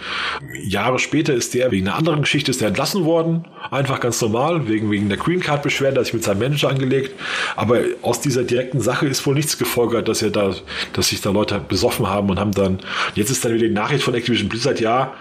Jahre 0.61 0.99
später 0.99 1.33
ist 1.33 1.55
der 1.55 1.71
wegen 1.71 1.87
einer 1.87 1.97
anderen 1.97 2.21
Geschichte 2.21 2.51
ist 2.51 2.61
der 2.61 2.67
entlassen 2.67 3.03
worden. 3.03 3.47
Einfach 3.71 3.99
ganz 3.99 4.21
normal, 4.21 4.67
wegen, 4.67 4.91
wegen 4.91 5.09
der 5.09 5.17
Green 5.17 5.38
Card 5.39 5.63
Beschwerde, 5.63 5.99
hat 5.99 6.05
sich 6.05 6.13
mit 6.13 6.23
seinem 6.23 6.39
Manager 6.39 6.69
angelegt. 6.69 7.11
Aber 7.55 7.79
aus 8.01 8.21
dieser 8.21 8.43
direkten 8.43 8.81
Sache 8.81 9.07
ist 9.07 9.25
wohl 9.25 9.35
nichts 9.35 9.57
gefolgert, 9.57 10.07
dass 10.07 10.21
er 10.21 10.29
da, 10.29 10.55
dass 10.93 11.09
sich 11.09 11.21
da 11.21 11.31
Leute 11.31 11.59
besoffen 11.59 12.07
haben 12.07 12.29
und 12.29 12.39
haben 12.39 12.51
dann, 12.51 12.79
jetzt 13.15 13.29
ist 13.29 13.43
dann 13.43 13.53
wieder 13.53 13.67
die 13.67 13.73
Nachricht 13.73 14.03
von 14.03 14.13
Activision 14.13 14.49
Blizzard, 14.49 14.79
ja, 14.79 15.13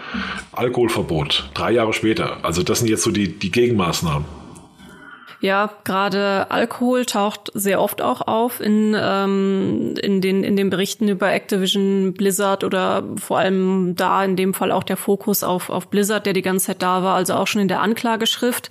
Alkoholverbot. 0.51 1.49
Drei 1.53 1.71
Jahre 1.71 1.93
später. 1.93 2.37
Also 2.43 2.63
das 2.63 2.79
sind 2.79 2.89
jetzt 2.89 3.03
so 3.03 3.11
die, 3.11 3.39
die 3.39 3.51
Gegenmaßnahmen. 3.51 4.39
Ja, 5.41 5.69
gerade 5.85 6.51
Alkohol 6.51 7.05
taucht 7.05 7.49
sehr 7.53 7.79
oft 7.79 8.01
auch 8.01 8.27
auf 8.27 8.59
in, 8.59 8.93
ähm, 8.99 9.93
in, 10.01 10.19
den, 10.19 10.43
in 10.43 10.57
den 10.57 10.69
Berichten 10.69 11.07
über 11.07 11.31
Activision 11.31 12.13
Blizzard 12.13 12.65
oder 12.65 13.03
vor 13.15 13.39
allem 13.39 13.95
da 13.95 14.23
in 14.25 14.35
dem 14.35 14.53
Fall 14.53 14.73
auch 14.73 14.83
der 14.83 14.97
Fokus 14.97 15.43
auf, 15.43 15.69
auf 15.69 15.87
Blizzard, 15.87 16.25
der 16.25 16.33
die 16.33 16.41
ganze 16.41 16.67
Zeit 16.67 16.81
da 16.81 17.03
war, 17.03 17.15
also 17.15 17.35
auch 17.35 17.47
schon 17.47 17.61
in 17.61 17.69
der 17.69 17.79
Anklageschrift. 17.79 18.69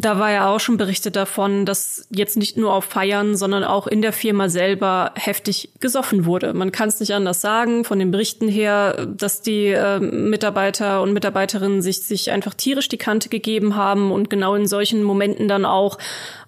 Da 0.00 0.20
war 0.20 0.30
ja 0.30 0.48
auch 0.48 0.60
schon 0.60 0.76
berichtet 0.76 1.16
davon, 1.16 1.66
dass 1.66 2.06
jetzt 2.10 2.36
nicht 2.36 2.56
nur 2.56 2.72
auf 2.72 2.84
Feiern, 2.84 3.34
sondern 3.34 3.64
auch 3.64 3.88
in 3.88 4.00
der 4.00 4.12
Firma 4.12 4.48
selber 4.48 5.10
heftig 5.16 5.70
gesoffen 5.80 6.24
wurde. 6.24 6.54
Man 6.54 6.70
kann 6.70 6.88
es 6.88 7.00
nicht 7.00 7.12
anders 7.12 7.40
sagen, 7.40 7.82
von 7.82 7.98
den 7.98 8.12
Berichten 8.12 8.46
her, 8.46 9.08
dass 9.08 9.42
die 9.42 9.66
äh, 9.66 9.98
Mitarbeiter 9.98 11.02
und 11.02 11.14
Mitarbeiterinnen 11.14 11.82
sich, 11.82 12.02
sich 12.02 12.30
einfach 12.30 12.54
tierisch 12.54 12.88
die 12.88 12.96
Kante 12.96 13.28
gegeben 13.28 13.74
haben 13.74 14.12
und 14.12 14.30
genau 14.30 14.54
in 14.54 14.68
solchen 14.68 15.02
Momenten 15.02 15.48
dann 15.48 15.64
auch 15.64 15.98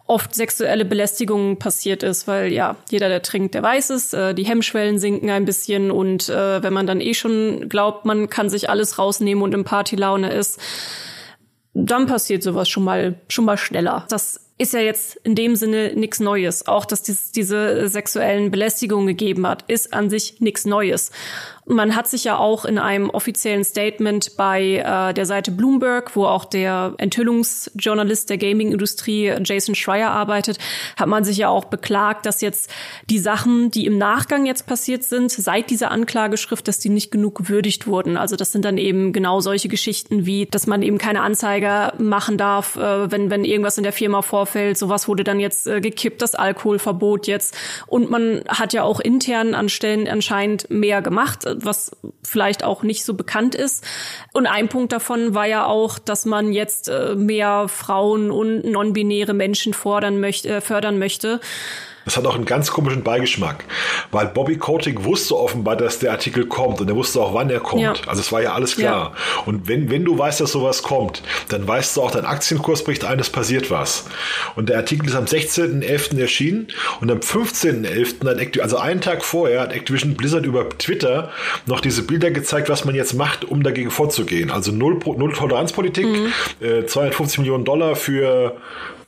oft 0.06 0.32
sexuelle 0.32 0.84
Belästigung 0.84 1.58
passiert 1.58 2.04
ist, 2.04 2.28
weil 2.28 2.52
ja, 2.52 2.76
jeder, 2.88 3.08
der 3.08 3.22
trinkt, 3.22 3.54
der 3.54 3.64
weiß 3.64 3.90
es, 3.90 4.12
äh, 4.12 4.32
die 4.32 4.44
Hemmschwellen 4.44 5.00
sinken 5.00 5.28
ein 5.28 5.44
bisschen 5.44 5.90
und 5.90 6.28
äh, 6.28 6.62
wenn 6.62 6.72
man 6.72 6.86
dann 6.86 7.00
eh 7.00 7.14
schon 7.14 7.68
glaubt, 7.68 8.04
man 8.04 8.30
kann 8.30 8.48
sich 8.48 8.70
alles 8.70 8.98
rausnehmen 8.98 9.42
und 9.42 9.54
im 9.54 9.64
Partylaune 9.64 10.32
ist, 10.32 10.60
dann 11.74 12.06
passiert 12.06 12.42
sowas 12.42 12.68
schon 12.68 12.84
mal, 12.84 13.14
schon 13.28 13.44
mal 13.44 13.56
schneller. 13.56 14.06
Das 14.08 14.40
ist 14.58 14.74
ja 14.74 14.80
jetzt 14.80 15.16
in 15.24 15.34
dem 15.34 15.56
Sinne 15.56 15.94
nichts 15.94 16.20
Neues. 16.20 16.66
Auch, 16.66 16.84
dass 16.84 17.02
dies, 17.02 17.32
diese 17.32 17.88
sexuellen 17.88 18.50
Belästigungen 18.50 19.06
gegeben 19.06 19.46
hat, 19.46 19.64
ist 19.68 19.94
an 19.94 20.10
sich 20.10 20.40
nichts 20.40 20.66
Neues. 20.66 21.12
Man 21.70 21.94
hat 21.94 22.08
sich 22.08 22.24
ja 22.24 22.36
auch 22.36 22.64
in 22.64 22.78
einem 22.78 23.10
offiziellen 23.10 23.62
Statement 23.62 24.36
bei 24.36 24.82
äh, 24.84 25.14
der 25.14 25.24
Seite 25.24 25.52
Bloomberg, 25.52 26.16
wo 26.16 26.26
auch 26.26 26.44
der 26.44 26.94
Enthüllungsjournalist 26.98 28.28
der 28.28 28.38
Gaming-Industrie 28.38 29.34
Jason 29.44 29.76
Schreier 29.76 30.10
arbeitet, 30.10 30.58
hat 30.96 31.06
man 31.06 31.22
sich 31.22 31.36
ja 31.36 31.48
auch 31.48 31.66
beklagt, 31.66 32.26
dass 32.26 32.40
jetzt 32.40 32.72
die 33.08 33.20
Sachen, 33.20 33.70
die 33.70 33.86
im 33.86 33.98
Nachgang 33.98 34.46
jetzt 34.46 34.66
passiert 34.66 35.04
sind, 35.04 35.30
seit 35.30 35.70
dieser 35.70 35.92
Anklageschrift, 35.92 36.66
dass 36.66 36.80
die 36.80 36.88
nicht 36.88 37.12
genug 37.12 37.36
gewürdigt 37.36 37.86
wurden. 37.86 38.16
Also 38.16 38.34
das 38.34 38.50
sind 38.50 38.64
dann 38.64 38.76
eben 38.76 39.12
genau 39.12 39.38
solche 39.38 39.68
Geschichten 39.68 40.26
wie, 40.26 40.46
dass 40.46 40.66
man 40.66 40.82
eben 40.82 40.98
keine 40.98 41.20
Anzeige 41.20 41.92
machen 41.98 42.36
darf, 42.36 42.74
äh, 42.74 43.12
wenn, 43.12 43.30
wenn 43.30 43.44
irgendwas 43.44 43.78
in 43.78 43.84
der 43.84 43.92
Firma 43.92 44.22
vorfällt. 44.22 44.76
Sowas 44.76 45.06
wurde 45.06 45.22
dann 45.22 45.38
jetzt 45.38 45.68
äh, 45.68 45.80
gekippt, 45.80 46.20
das 46.20 46.34
Alkoholverbot 46.34 47.28
jetzt. 47.28 47.56
Und 47.86 48.10
man 48.10 48.42
hat 48.48 48.72
ja 48.72 48.82
auch 48.82 48.98
intern 48.98 49.54
an 49.54 49.68
Stellen 49.68 50.08
anscheinend 50.08 50.68
mehr 50.68 51.00
gemacht 51.00 51.46
was 51.64 51.96
vielleicht 52.22 52.64
auch 52.64 52.82
nicht 52.82 53.04
so 53.04 53.14
bekannt 53.14 53.54
ist. 53.54 53.84
Und 54.32 54.46
ein 54.46 54.68
Punkt 54.68 54.92
davon 54.92 55.34
war 55.34 55.46
ja 55.46 55.66
auch, 55.66 55.98
dass 55.98 56.26
man 56.26 56.52
jetzt 56.52 56.88
äh, 56.88 57.14
mehr 57.14 57.68
Frauen 57.68 58.30
und 58.30 58.64
non-binäre 58.64 59.34
Menschen 59.34 59.74
fordern 59.74 60.20
möchte, 60.20 60.48
äh, 60.48 60.60
fördern 60.60 60.98
möchte. 60.98 61.40
Das 62.10 62.16
hat 62.16 62.26
auch 62.26 62.34
einen 62.34 62.44
ganz 62.44 62.72
komischen 62.72 63.04
Beigeschmack, 63.04 63.64
weil 64.10 64.26
Bobby 64.26 64.58
Kotick 64.58 65.04
wusste 65.04 65.36
offenbar, 65.36 65.76
dass 65.76 66.00
der 66.00 66.10
Artikel 66.10 66.44
kommt 66.44 66.80
und 66.80 66.88
er 66.88 66.96
wusste 66.96 67.20
auch, 67.20 67.34
wann 67.34 67.50
er 67.50 67.60
kommt. 67.60 67.82
Ja. 67.82 67.94
Also 68.08 68.20
es 68.20 68.32
war 68.32 68.42
ja 68.42 68.52
alles 68.52 68.74
klar. 68.74 69.12
Ja. 69.14 69.42
Und 69.44 69.68
wenn, 69.68 69.90
wenn 69.90 70.04
du 70.04 70.18
weißt, 70.18 70.40
dass 70.40 70.50
sowas 70.50 70.82
kommt, 70.82 71.22
dann 71.50 71.68
weißt 71.68 71.96
du 71.96 72.02
auch, 72.02 72.10
dein 72.10 72.24
Aktienkurs 72.24 72.82
bricht 72.82 73.04
ein, 73.04 73.20
es 73.20 73.30
passiert 73.30 73.70
was. 73.70 74.06
Und 74.56 74.70
der 74.70 74.78
Artikel 74.78 75.06
ist 75.06 75.14
am 75.14 75.26
16.11. 75.26 76.18
erschienen 76.20 76.66
und 77.00 77.12
am 77.12 77.18
15.11., 77.18 78.60
also 78.60 78.78
einen 78.78 79.00
Tag 79.00 79.22
vorher, 79.24 79.60
hat 79.60 79.72
Activision 79.72 80.14
Blizzard 80.14 80.44
über 80.44 80.68
Twitter 80.68 81.30
noch 81.66 81.80
diese 81.80 82.02
Bilder 82.02 82.32
gezeigt, 82.32 82.68
was 82.68 82.84
man 82.84 82.96
jetzt 82.96 83.14
macht, 83.14 83.44
um 83.44 83.62
dagegen 83.62 83.92
vorzugehen. 83.92 84.50
Also 84.50 84.72
Null, 84.72 84.98
Null 85.16 85.32
Toleranzpolitik, 85.32 86.06
mhm. 86.06 86.32
äh, 86.60 86.86
250 86.86 87.38
Millionen 87.38 87.64
Dollar 87.64 87.94
für 87.94 88.56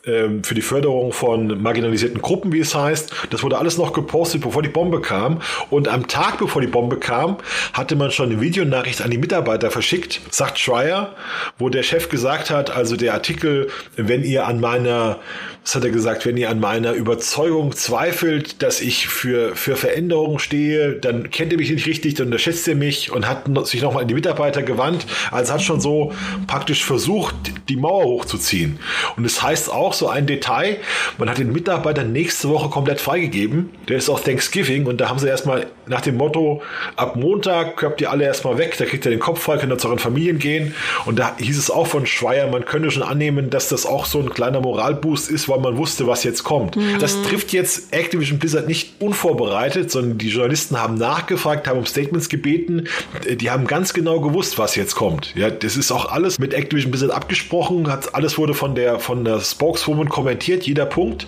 für 0.05 0.55
die 0.55 0.63
Förderung 0.63 1.13
von 1.13 1.63
marginalisierten 1.63 2.21
Gruppen, 2.21 2.53
wie 2.53 2.59
es 2.59 2.75
heißt. 2.75 3.13
Das 3.31 3.43
wurde 3.45 3.59
alles 3.59 3.79
noch 3.79 3.93
gepostet, 3.93 4.41
bevor 4.41 4.63
die 4.63 4.69
Bombe 4.69 5.01
kam. 5.01 5.41
Und 5.71 5.87
am 5.87 6.09
Tag, 6.09 6.39
bevor 6.39 6.61
die 6.61 6.69
Bombe 6.69 6.97
kam, 6.97 7.37
hatte 7.73 7.95
man 7.95 8.11
schon 8.11 8.31
eine 8.31 8.41
Videonachricht 8.41 9.01
an 9.01 9.11
die 9.11 9.19
Mitarbeiter 9.19 9.71
verschickt, 9.71 10.21
sagt 10.31 10.59
Schreier, 10.59 11.15
wo 11.59 11.69
der 11.69 11.85
Chef 11.85 12.09
gesagt 12.09 12.51
hat, 12.51 12.71
also 12.71 12.97
der 12.97 13.15
Artikel, 13.15 13.69
wenn 13.97 14.25
ihr 14.25 14.47
an 14.47 14.61
meiner 14.61 15.21
was 15.65 15.77
hat 15.77 15.85
er 15.85 15.91
gesagt, 15.91 16.27
wenn 16.27 16.37
ihr 16.37 16.51
an 16.51 16.59
meiner 16.59 16.93
Überzeugung 16.93 17.75
zweifelt, 17.77 18.63
dass 18.63 18.81
ich 18.81 19.07
für, 19.07 19.55
für 19.55 19.77
Veränderungen 19.77 20.41
stehe, 20.41 20.95
dann 20.95 21.31
kennt 21.31 21.53
ihr 21.53 21.59
mich 21.59 21.71
nicht 21.71 21.87
richtig, 21.87 22.15
dann 22.15 22.27
unterschätzt 22.27 22.67
ihr 22.67 22.75
mich 22.75 23.13
und 23.13 23.29
hat 23.29 23.47
sich 23.69 23.81
nochmal 23.81 24.03
an 24.03 24.09
die 24.09 24.15
Mitarbeiter 24.15 24.63
gewandt. 24.63 25.07
Also 25.31 25.53
hat 25.53 25.63
schon 25.63 25.81
so 25.81 26.13
praktisch 26.49 26.85
versucht, 26.85 27.37
die 27.69 27.77
Mauer 27.77 28.05
hochzuziehen. 28.05 28.81
Und 29.17 29.25
es 29.25 29.37
das 29.37 29.43
heißt 29.45 29.71
auch 29.71 29.92
so 29.93 30.09
ein 30.09 30.27
Detail, 30.27 30.79
man 31.19 31.29
hat 31.29 31.39
den 31.39 31.53
Mitarbeitern 31.53 32.13
nächste 32.13 32.49
Woche 32.49 32.69
komplett 32.69 33.01
freigegeben. 33.01 33.71
Der 33.89 33.97
ist 33.97 34.09
auch 34.09 34.21
Thanksgiving 34.21 34.87
und 34.87 35.01
da 35.01 35.09
haben 35.09 35.19
sie 35.19 35.29
erstmal 35.29 35.67
nach 35.87 36.01
dem 36.01 36.17
Motto, 36.17 36.63
ab 36.97 37.17
Montag 37.17 37.77
könnt 37.77 38.01
ihr 38.01 38.11
alle 38.11 38.25
erstmal 38.25 38.59
weg, 38.59 38.77
da 38.79 38.85
kriegt 38.85 39.05
ihr 39.05 39.11
den 39.11 39.21
Kopf 39.21 39.41
frei, 39.41 39.57
könnt 39.59 39.73
ihr 39.73 39.79
zu 39.79 39.89
euren 39.89 39.99
Familien 39.99 40.39
gehen. 40.39 40.75
Und 41.07 41.19
da 41.19 41.37
hieß 41.39 41.59
es 41.59 41.71
auch 41.71 41.87
von 41.87 42.07
Schweier, 42.07 42.49
man 42.49 42.65
könnte 42.65 42.91
schon 42.91 43.03
annehmen, 43.03 43.51
dass 43.51 43.69
das 43.69 43.87
auch 43.87 44.07
so 44.07 44.21
ein 44.21 44.31
kleiner 44.31 44.61
Moralboost 44.61 45.31
ist, 45.31 45.49
weil 45.49 45.61
man 45.61 45.77
wusste, 45.77 46.07
was 46.07 46.25
jetzt 46.25 46.45
kommt. 46.45 46.77
Mhm. 46.77 46.99
Das 47.01 47.21
trifft 47.23 47.53
jetzt 47.53 47.93
Activision 47.93 48.39
Blizzard 48.39 48.69
nicht 48.69 49.01
unvorbereitet, 49.01 49.91
sondern 49.91 50.19
die 50.19 50.29
Journalisten 50.29 50.79
haben 50.79 50.95
nachgefragt, 50.95 51.67
haben 51.67 51.79
um 51.79 51.87
Statements 51.87 52.29
gebeten. 52.29 52.89
Die 53.29 53.51
haben 53.51 53.67
ganz 53.67 53.93
genau 53.93 54.21
gewusst, 54.21 54.59
was 54.59 54.77
jetzt 54.77 54.95
kommt. 54.95 55.35
Ja, 55.35 55.51
das 55.51 55.77
ist 55.77 55.91
auch 55.93 56.11
alles 56.11 56.39
mit 56.39 56.55
Activision 56.55 56.91
Blizzard 56.91 57.11
abgesprochen. 57.11 57.91
Hat, 57.91 58.15
alles 58.15 58.39
wurde 58.39 58.55
von 58.55 58.75
der, 58.75 58.99
von 58.99 59.25
der 59.25 59.41
Spokeswoman 59.83 60.09
kommentiert, 60.09 60.65
jeder 60.65 60.87
Punkt. 60.87 61.27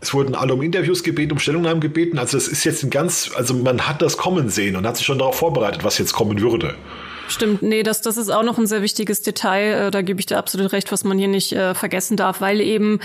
Es 0.00 0.14
wurden 0.14 0.34
alle 0.34 0.54
um 0.54 0.62
Interviews 0.62 1.02
gebeten, 1.02 1.32
um 1.32 1.38
Stellungnahmen 1.38 1.80
gebeten. 1.80 2.18
Also 2.18 2.36
das 2.36 2.48
ist 2.48 2.64
jetzt 2.64 2.84
ein 2.84 2.90
ganz, 2.90 3.30
also 3.34 3.54
man 3.54 3.88
hat 3.88 4.02
das 4.02 4.16
kommen 4.16 4.48
sehen 4.48 4.76
und 4.76 4.86
hat 4.86 4.96
sich 4.96 5.06
schon 5.06 5.18
darauf 5.18 5.36
vorbereitet, 5.36 5.84
was 5.84 5.98
jetzt 5.98 6.12
kommen 6.12 6.40
würde. 6.40 6.74
Stimmt, 7.28 7.60
nee, 7.60 7.82
das, 7.82 8.00
das 8.00 8.16
ist 8.16 8.30
auch 8.30 8.42
noch 8.42 8.56
ein 8.56 8.66
sehr 8.66 8.80
wichtiges 8.80 9.20
Detail. 9.20 9.88
Äh, 9.88 9.90
da 9.90 10.00
gebe 10.00 10.18
ich 10.18 10.26
dir 10.26 10.38
absolut 10.38 10.72
recht, 10.72 10.90
was 10.92 11.04
man 11.04 11.18
hier 11.18 11.28
nicht 11.28 11.52
äh, 11.52 11.74
vergessen 11.74 12.16
darf, 12.16 12.40
weil 12.40 12.60
eben 12.60 13.00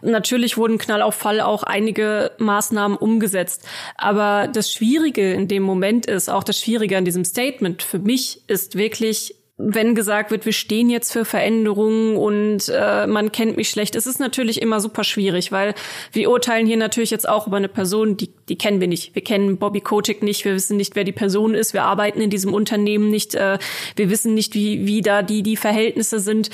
natürlich 0.00 0.56
wurden 0.56 0.78
Knall 0.78 1.02
auf 1.02 1.14
Fall 1.14 1.42
auch 1.42 1.62
einige 1.62 2.30
Maßnahmen 2.38 2.96
umgesetzt. 2.96 3.64
Aber 3.96 4.48
das 4.48 4.72
Schwierige 4.72 5.32
in 5.32 5.46
dem 5.46 5.62
Moment 5.62 6.06
ist, 6.06 6.30
auch 6.30 6.44
das 6.44 6.58
Schwierige 6.58 6.96
an 6.96 7.04
diesem 7.04 7.24
Statement 7.24 7.82
für 7.82 7.98
mich 7.98 8.40
ist 8.46 8.78
wirklich, 8.78 9.34
wenn 9.58 9.94
gesagt 9.94 10.30
wird, 10.30 10.44
wir 10.44 10.52
stehen 10.52 10.90
jetzt 10.90 11.12
für 11.12 11.24
Veränderungen 11.24 12.16
und 12.16 12.68
äh, 12.68 13.06
man 13.06 13.32
kennt 13.32 13.56
mich 13.56 13.70
schlecht, 13.70 13.94
es 13.94 14.06
ist 14.06 14.20
natürlich 14.20 14.60
immer 14.60 14.80
super 14.80 15.02
schwierig, 15.02 15.50
weil 15.50 15.74
wir 16.12 16.30
urteilen 16.30 16.66
hier 16.66 16.76
natürlich 16.76 17.10
jetzt 17.10 17.28
auch 17.28 17.46
über 17.46 17.56
eine 17.56 17.68
Person, 17.68 18.16
die, 18.18 18.30
die 18.48 18.58
kennen 18.58 18.80
wir 18.80 18.88
nicht. 18.88 19.14
Wir 19.14 19.22
kennen 19.22 19.56
Bobby 19.56 19.80
Kotick 19.80 20.22
nicht, 20.22 20.44
wir 20.44 20.54
wissen 20.54 20.76
nicht, 20.76 20.96
wer 20.96 21.04
die 21.04 21.12
Person 21.12 21.54
ist, 21.54 21.72
wir 21.72 21.84
arbeiten 21.84 22.20
in 22.20 22.30
diesem 22.30 22.52
Unternehmen 22.52 23.10
nicht, 23.10 23.34
äh, 23.34 23.58
wir 23.94 24.10
wissen 24.10 24.34
nicht, 24.34 24.54
wie, 24.54 24.86
wie 24.86 25.00
da 25.00 25.22
die, 25.22 25.42
die 25.42 25.56
Verhältnisse 25.56 26.20
sind. 26.20 26.50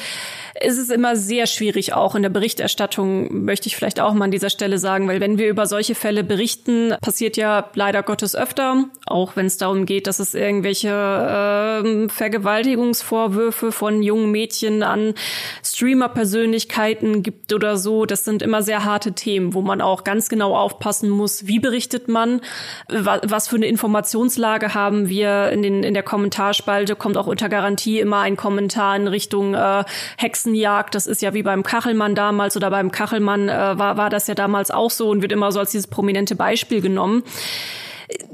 Es 0.54 0.78
ist 0.78 0.90
immer 0.90 1.16
sehr 1.16 1.46
schwierig, 1.46 1.94
auch 1.94 2.14
in 2.14 2.22
der 2.22 2.28
Berichterstattung, 2.28 3.44
möchte 3.44 3.66
ich 3.66 3.76
vielleicht 3.76 4.00
auch 4.00 4.12
mal 4.12 4.26
an 4.26 4.30
dieser 4.30 4.50
Stelle 4.50 4.78
sagen, 4.78 5.08
weil 5.08 5.20
wenn 5.20 5.38
wir 5.38 5.48
über 5.48 5.66
solche 5.66 5.94
Fälle 5.94 6.22
berichten, 6.22 6.94
passiert 7.00 7.36
ja 7.36 7.70
leider 7.74 8.02
Gottes 8.02 8.36
öfter, 8.36 8.84
auch 9.06 9.34
wenn 9.34 9.46
es 9.46 9.56
darum 9.56 9.86
geht, 9.86 10.06
dass 10.06 10.18
es 10.18 10.34
irgendwelche 10.34 10.88
äh, 10.88 12.08
Vergewaltigungen 12.08 12.92
Beziehungsvorwürfe 12.92 13.72
von 13.72 14.02
jungen 14.02 14.30
Mädchen 14.30 14.82
an 14.82 15.14
Streamer-Persönlichkeiten 15.64 17.22
gibt 17.22 17.52
oder 17.52 17.76
so. 17.76 18.06
Das 18.06 18.24
sind 18.24 18.42
immer 18.42 18.62
sehr 18.62 18.84
harte 18.84 19.12
Themen, 19.12 19.54
wo 19.54 19.62
man 19.62 19.80
auch 19.80 20.04
ganz 20.04 20.28
genau 20.28 20.56
aufpassen 20.56 21.08
muss, 21.08 21.46
wie 21.46 21.58
berichtet 21.58 21.81
man, 22.08 22.40
was 22.88 23.48
für 23.48 23.56
eine 23.56 23.66
Informationslage 23.66 24.74
haben 24.74 25.08
wir. 25.08 25.50
In, 25.50 25.62
den, 25.62 25.82
in 25.82 25.94
der 25.94 26.02
Kommentarspalte 26.02 26.96
kommt 26.96 27.16
auch 27.16 27.26
unter 27.26 27.48
Garantie 27.48 28.00
immer 28.00 28.20
ein 28.20 28.36
Kommentar 28.36 28.96
in 28.96 29.08
Richtung 29.08 29.54
äh, 29.54 29.84
Hexenjagd. 30.18 30.94
Das 30.94 31.06
ist 31.06 31.22
ja 31.22 31.34
wie 31.34 31.42
beim 31.42 31.62
Kachelmann 31.62 32.14
damals 32.14 32.56
oder 32.56 32.70
beim 32.70 32.90
Kachelmann 32.90 33.48
äh, 33.48 33.78
war, 33.78 33.96
war 33.96 34.10
das 34.10 34.26
ja 34.26 34.34
damals 34.34 34.70
auch 34.70 34.90
so 34.90 35.10
und 35.10 35.22
wird 35.22 35.32
immer 35.32 35.52
so 35.52 35.60
als 35.60 35.70
dieses 35.70 35.86
prominente 35.86 36.36
Beispiel 36.36 36.80
genommen 36.80 37.22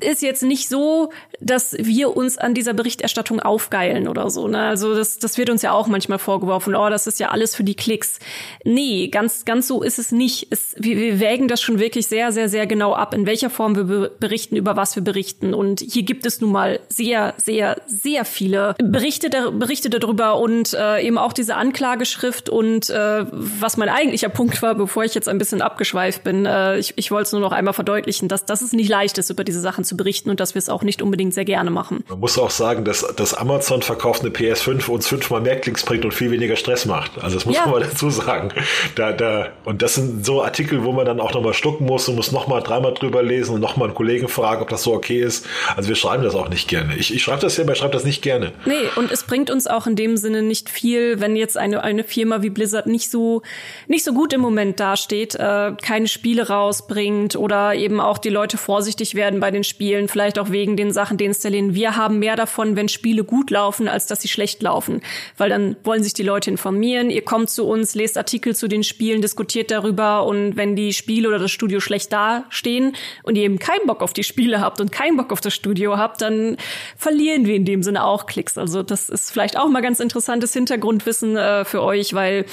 ist 0.01 0.23
jetzt 0.23 0.43
nicht 0.43 0.69
so, 0.69 1.11
dass 1.41 1.77
wir 1.79 2.17
uns 2.17 2.39
an 2.39 2.55
dieser 2.55 2.75
Berichterstattung 2.75 3.41
aufgeilen 3.41 4.09
oder 4.09 4.31
so. 4.31 4.49
Ne? 4.49 4.61
Also 4.61 4.95
das, 4.95 5.19
das 5.19 5.39
wird 5.39 5.51
uns 5.51 5.63
ja 5.63 5.73
auch 5.73 5.87
manchmal 5.87 6.19
vorgeworfen, 6.19 6.75
oh, 6.75 6.91
das 6.91 7.07
ist 7.07 7.19
ja 7.19 7.31
alles 7.31 7.55
für 7.55 7.65
die 7.65 7.75
Klicks. 7.75 8.19
Nee, 8.65 9.09
ganz, 9.09 9.45
ganz 9.45 9.67
so 9.67 9.83
ist 9.83 9.99
es 9.99 10.13
nicht. 10.13 10.49
Es, 10.51 10.75
wir, 10.79 10.97
wir 10.97 11.21
wägen 11.21 11.49
das 11.49 11.63
schon 11.63 11.79
wirklich 11.79 12.07
sehr, 12.07 12.33
sehr, 12.33 12.49
sehr 12.49 12.67
genau 12.67 12.93
ab, 12.93 13.15
in 13.15 13.27
welcher 13.27 13.51
Form 13.51 13.77
wir 13.77 14.11
berichten, 14.21 14.57
über 14.57 14.77
was 14.77 14.97
wir 14.97 15.03
berichten. 15.03 15.55
Und 15.55 15.81
hier 15.81 16.03
gibt 16.03 16.27
es 16.27 16.41
nun 16.41 16.53
mal 16.53 16.81
sehr, 16.89 17.35
sehr, 17.39 17.81
sehr 17.87 18.25
viele 18.25 18.75
Berichte, 18.83 19.31
Berichte 19.31 19.91
darüber 19.91 20.39
und 20.39 20.75
äh, 20.75 21.07
eben 21.07 21.19
auch 21.19 21.33
diese 21.33 21.57
Anklageschrift 21.57 22.49
und 22.49 22.91
äh, 22.91 23.25
was 23.31 23.77
mein 23.77 23.89
eigentlicher 23.89 24.29
Punkt 24.29 24.61
war, 24.63 24.75
bevor 24.75 25.05
ich 25.05 25.15
jetzt 25.15 25.29
ein 25.29 25.39
bisschen 25.39 25.63
abgeschweift 25.63 26.25
bin. 26.25 26.47
Äh, 26.47 26.79
ich 26.79 26.95
ich 26.97 27.11
wollte 27.11 27.29
es 27.29 27.33
nur 27.33 27.41
noch 27.41 27.53
einmal 27.53 27.75
verdeutlichen, 27.75 28.29
dass, 28.29 28.45
dass 28.45 28.61
es 28.61 28.73
nicht 28.73 28.89
leicht 28.89 29.19
ist, 29.19 29.31
über 29.31 29.45
diese 29.45 29.61
Sachen 29.69 29.85
zu 29.85 29.99
berichten 29.99 30.31
und 30.31 30.41
dass 30.41 30.55
wir 30.55 30.61
es 30.61 30.71
auch 30.71 30.83
nicht 30.83 31.03
unbedingt 31.03 31.35
sehr 31.35 31.45
gerne 31.45 31.71
machen. 31.71 32.03
Man 32.09 32.21
muss 32.21 32.39
auch 32.39 32.49
sagen, 32.49 32.85
dass, 32.85 33.01
dass 33.17 33.35
Amazon 33.35 33.83
verkauft 33.83 34.23
eine 34.23 34.31
PS5 34.31 34.89
uns 34.89 35.07
fünfmal 35.07 35.43
mehr 35.43 35.61
Klicks 35.61 35.85
bringt 35.85 36.07
und 36.07 36.15
viel 36.15 36.31
weniger 36.31 36.57
Stress 36.57 36.87
macht. 36.87 37.23
Also 37.23 37.37
das 37.37 37.45
muss 37.45 37.57
ja. 37.57 37.67
man 37.67 37.73
mal 37.73 37.81
dazu 37.81 38.09
sagen. 38.09 38.49
Da, 38.95 39.13
da, 39.13 39.49
und 39.65 39.83
das 39.83 39.97
sind 39.97 40.25
so 40.25 40.43
Artikel, 40.43 40.85
wo 40.85 40.93
man 40.93 41.05
dann 41.05 41.21
auch 41.21 41.35
nochmal 41.35 41.53
stucken 41.53 41.85
muss 41.85 42.09
und 42.09 42.17
muss 42.17 42.33
nochmal 42.33 42.63
dreimal 42.63 42.95
drüber 42.95 43.23
lesen 43.23 43.55
und 43.57 43.61
nochmal 43.61 43.89
einen 43.89 43.95
Kollegen 43.95 44.29
fragen, 44.29 44.63
ob 44.63 44.71
das 44.71 44.85
so 44.85 44.95
okay 44.95 45.21
ist. 45.21 45.47
Also 45.77 45.91
wir 45.91 45.97
schreiben 45.97 46.23
das 46.23 46.35
auch 46.35 46.49
nicht 46.49 46.67
gerne. 46.67 46.97
Ich, 46.97 47.15
ich 47.15 47.23
schreibe 47.23 47.43
das 47.43 47.59
ja, 47.59 47.65
aber 47.65 47.73
ich 47.73 47.79
schreibe 47.79 47.93
das 47.93 48.05
nicht 48.05 48.23
gerne. 48.23 48.53
Nee, 48.65 48.75
und 48.97 49.13
es 49.13 49.25
bringt 49.25 49.51
uns 49.51 49.67
auch 49.67 49.87
in 49.87 49.97
dem 49.97 50.17
Sinne 50.17 50.43
nicht 50.43 50.71
viel, 50.71 51.21
wenn 51.21 51.37
jetzt 51.37 51.59
eine, 51.59 51.83
eine 51.83 52.05
Firma 52.05 52.41
wie 52.41 52.51
Blizzard 52.51 52.87
nicht 52.87 53.11
so, 53.11 53.43
nicht 53.87 54.05
so 54.05 54.15
gut 54.15 54.33
im 54.33 54.41
Moment 54.41 54.81
dasteht, 54.81 55.35
äh, 55.35 55.73
keine 55.83 56.09
Spiele 56.09 56.49
rausbringt 56.49 57.37
oder 57.37 57.75
eben 57.75 58.01
auch 58.01 58.17
die 58.17 58.31
Leute 58.31 58.57
vorsichtig 58.57 59.15
werden 59.15 59.41
bei 59.41 59.48
den 59.51 59.65
Spielen 59.65 59.79
Spielen, 59.79 60.09
vielleicht 60.09 60.39
auch 60.39 60.51
wegen 60.51 60.77
den 60.77 60.93
Sachen 60.93 61.19
deinstallieren. 61.19 61.75
Wir 61.75 61.97
haben 61.97 62.19
mehr 62.19 62.37
davon, 62.37 62.77
wenn 62.77 62.89
Spiele 62.89 63.25
gut 63.25 63.51
laufen, 63.51 63.87
als 63.87 64.07
dass 64.07 64.21
sie 64.21 64.29
schlecht 64.29 64.63
laufen. 64.63 65.03
Weil 65.37 65.51
dann 65.51 65.77
wollen 65.85 66.03
sich 66.03 66.15
die 66.15 66.23
Leute 66.23 66.51
informieren, 66.51 67.11
ihr 67.11 67.23
kommt 67.23 67.49
zu 67.49 67.67
uns, 67.67 67.95
lest 67.95 68.19
Artikel 68.19 68.57
zu 68.57 68.67
den 68.67 68.83
Spielen, 68.83 69.23
diskutiert 69.23 69.71
darüber 69.71 70.27
und 70.27 70.57
wenn 70.57 70.75
die 70.75 70.93
Spiele 70.93 71.29
oder 71.29 71.39
das 71.39 71.53
Studio 71.53 71.81
schlecht 71.81 72.13
dastehen 72.13 72.97
und 73.23 73.37
ihr 73.37 73.45
eben 73.45 73.59
keinen 73.59 73.87
Bock 73.87 74.03
auf 74.03 74.13
die 74.13 74.25
Spiele 74.25 74.61
habt 74.61 74.81
und 74.81 74.91
keinen 74.91 75.17
Bock 75.17 75.33
auf 75.33 75.41
das 75.41 75.55
Studio 75.55 75.97
habt, 75.97 76.23
dann 76.23 76.57
verlieren 76.97 77.47
wir 77.47 77.55
in 77.55 77.65
dem 77.65 77.83
Sinne 77.83 78.05
auch 78.05 78.27
Klicks. 78.27 78.59
Also 78.59 78.83
das 78.83 79.09
ist 79.09 79.31
vielleicht 79.31 79.57
auch 79.57 79.69
mal 79.69 79.81
ganz 79.81 80.01
interessantes 80.01 80.53
Hintergrundwissen 80.53 81.37
äh, 81.37 81.65
für 81.65 81.83
euch, 81.83 82.15
weil 82.15 82.47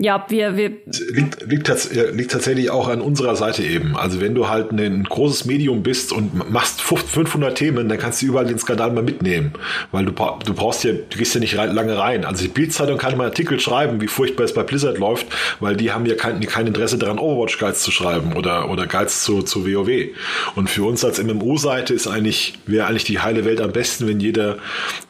ja, 0.00 0.24
wir, 0.28 0.56
wir 0.56 0.70
liegt, 1.12 1.42
liegt, 1.44 1.66
liegt 2.14 2.30
tatsächlich 2.30 2.70
auch 2.70 2.86
an 2.86 3.00
unserer 3.00 3.34
Seite 3.34 3.64
eben. 3.64 3.96
Also 3.96 4.20
wenn 4.20 4.32
du 4.32 4.48
halt 4.48 4.70
ein 4.70 5.02
großes 5.02 5.44
Medium 5.44 5.82
bist 5.82 6.12
und 6.12 6.52
machst 6.52 6.80
500 6.80 7.58
Themen, 7.58 7.88
dann 7.88 7.98
kannst 7.98 8.22
du 8.22 8.26
überall 8.26 8.46
den 8.46 8.60
Skandal 8.60 8.92
mal 8.92 9.02
mitnehmen, 9.02 9.54
weil 9.90 10.04
du, 10.04 10.12
du 10.12 10.54
brauchst 10.54 10.84
ja, 10.84 10.92
du 10.92 11.18
gehst 11.18 11.34
ja 11.34 11.40
nicht 11.40 11.54
lange 11.54 11.98
rein. 11.98 12.24
Also 12.24 12.42
die 12.42 12.48
Bildzeitung 12.48 12.96
kann 12.96 13.16
mal 13.16 13.24
Artikel 13.24 13.58
schreiben, 13.58 14.00
wie 14.00 14.06
furchtbar 14.06 14.44
es 14.44 14.54
bei 14.54 14.62
Blizzard 14.62 14.98
läuft, 14.98 15.26
weil 15.58 15.74
die 15.74 15.90
haben 15.90 16.06
ja 16.06 16.14
kein, 16.14 16.38
kein 16.42 16.68
Interesse 16.68 16.96
daran, 16.96 17.18
Overwatch 17.18 17.58
Guides 17.58 17.82
zu 17.82 17.90
schreiben 17.90 18.34
oder, 18.34 18.70
oder 18.70 18.86
Guides 18.86 19.24
zu, 19.24 19.42
zu 19.42 19.66
WoW. 19.66 20.10
Und 20.54 20.70
für 20.70 20.84
uns 20.84 21.04
als 21.04 21.20
MMO-Seite 21.20 21.92
ist 21.92 22.06
eigentlich, 22.06 22.56
wäre 22.66 22.86
eigentlich 22.86 23.02
die 23.02 23.18
heile 23.18 23.44
Welt 23.44 23.60
am 23.60 23.72
besten, 23.72 24.06
wenn 24.06 24.20
jeder, 24.20 24.58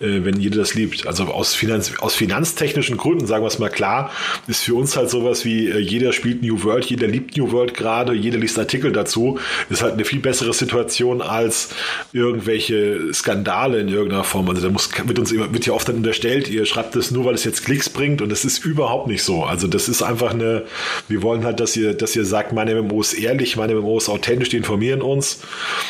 äh, 0.00 0.24
wenn 0.24 0.40
jeder 0.40 0.56
das 0.56 0.72
liebt. 0.72 1.06
Also 1.06 1.24
aus, 1.24 1.54
Finanz, 1.54 1.92
aus 1.98 2.14
finanztechnischen 2.14 2.96
Gründen, 2.96 3.26
sagen 3.26 3.44
wir 3.44 3.48
es 3.48 3.58
mal 3.58 3.68
klar, 3.68 4.10
ist 4.46 4.62
für 4.62 4.77
uns 4.78 4.96
halt 4.96 5.10
sowas 5.10 5.44
wie, 5.44 5.68
äh, 5.68 5.78
jeder 5.78 6.12
spielt 6.12 6.42
New 6.42 6.62
World, 6.64 6.84
jeder 6.86 7.06
liebt 7.06 7.36
New 7.36 7.52
World 7.52 7.74
gerade, 7.74 8.14
jeder 8.14 8.38
liest 8.38 8.58
Artikel 8.58 8.92
dazu. 8.92 9.38
Ist 9.70 9.82
halt 9.82 9.94
eine 9.94 10.04
viel 10.04 10.20
bessere 10.20 10.52
Situation 10.52 11.20
als 11.20 11.70
irgendwelche 12.12 13.12
Skandale 13.12 13.80
in 13.80 13.88
irgendeiner 13.88 14.24
Form. 14.24 14.48
Also 14.48 14.62
da 14.62 14.70
muss, 14.70 14.90
wird 15.04 15.18
uns 15.18 15.32
wird 15.32 15.66
ja 15.66 15.72
oft 15.72 15.88
dann 15.88 15.96
unterstellt, 15.96 16.48
ihr 16.48 16.64
schreibt 16.66 16.96
das 16.96 17.10
nur, 17.10 17.24
weil 17.24 17.34
es 17.34 17.44
jetzt 17.44 17.64
Klicks 17.64 17.88
bringt 17.88 18.22
und 18.22 18.30
das 18.30 18.44
ist 18.44 18.64
überhaupt 18.64 19.08
nicht 19.08 19.22
so. 19.22 19.44
Also 19.44 19.66
das 19.66 19.88
ist 19.88 20.02
einfach 20.02 20.32
eine, 20.32 20.64
wir 21.08 21.22
wollen 21.22 21.44
halt, 21.44 21.60
dass 21.60 21.76
ihr, 21.76 21.94
dass 21.94 22.16
ihr 22.16 22.24
sagt, 22.24 22.52
meine 22.52 22.80
MMO 22.80 23.00
ist 23.00 23.14
ehrlich, 23.14 23.56
meine 23.56 23.74
MMO 23.74 23.98
ist 23.98 24.08
authentisch, 24.08 24.48
die 24.48 24.56
informieren 24.56 25.02
uns. 25.02 25.40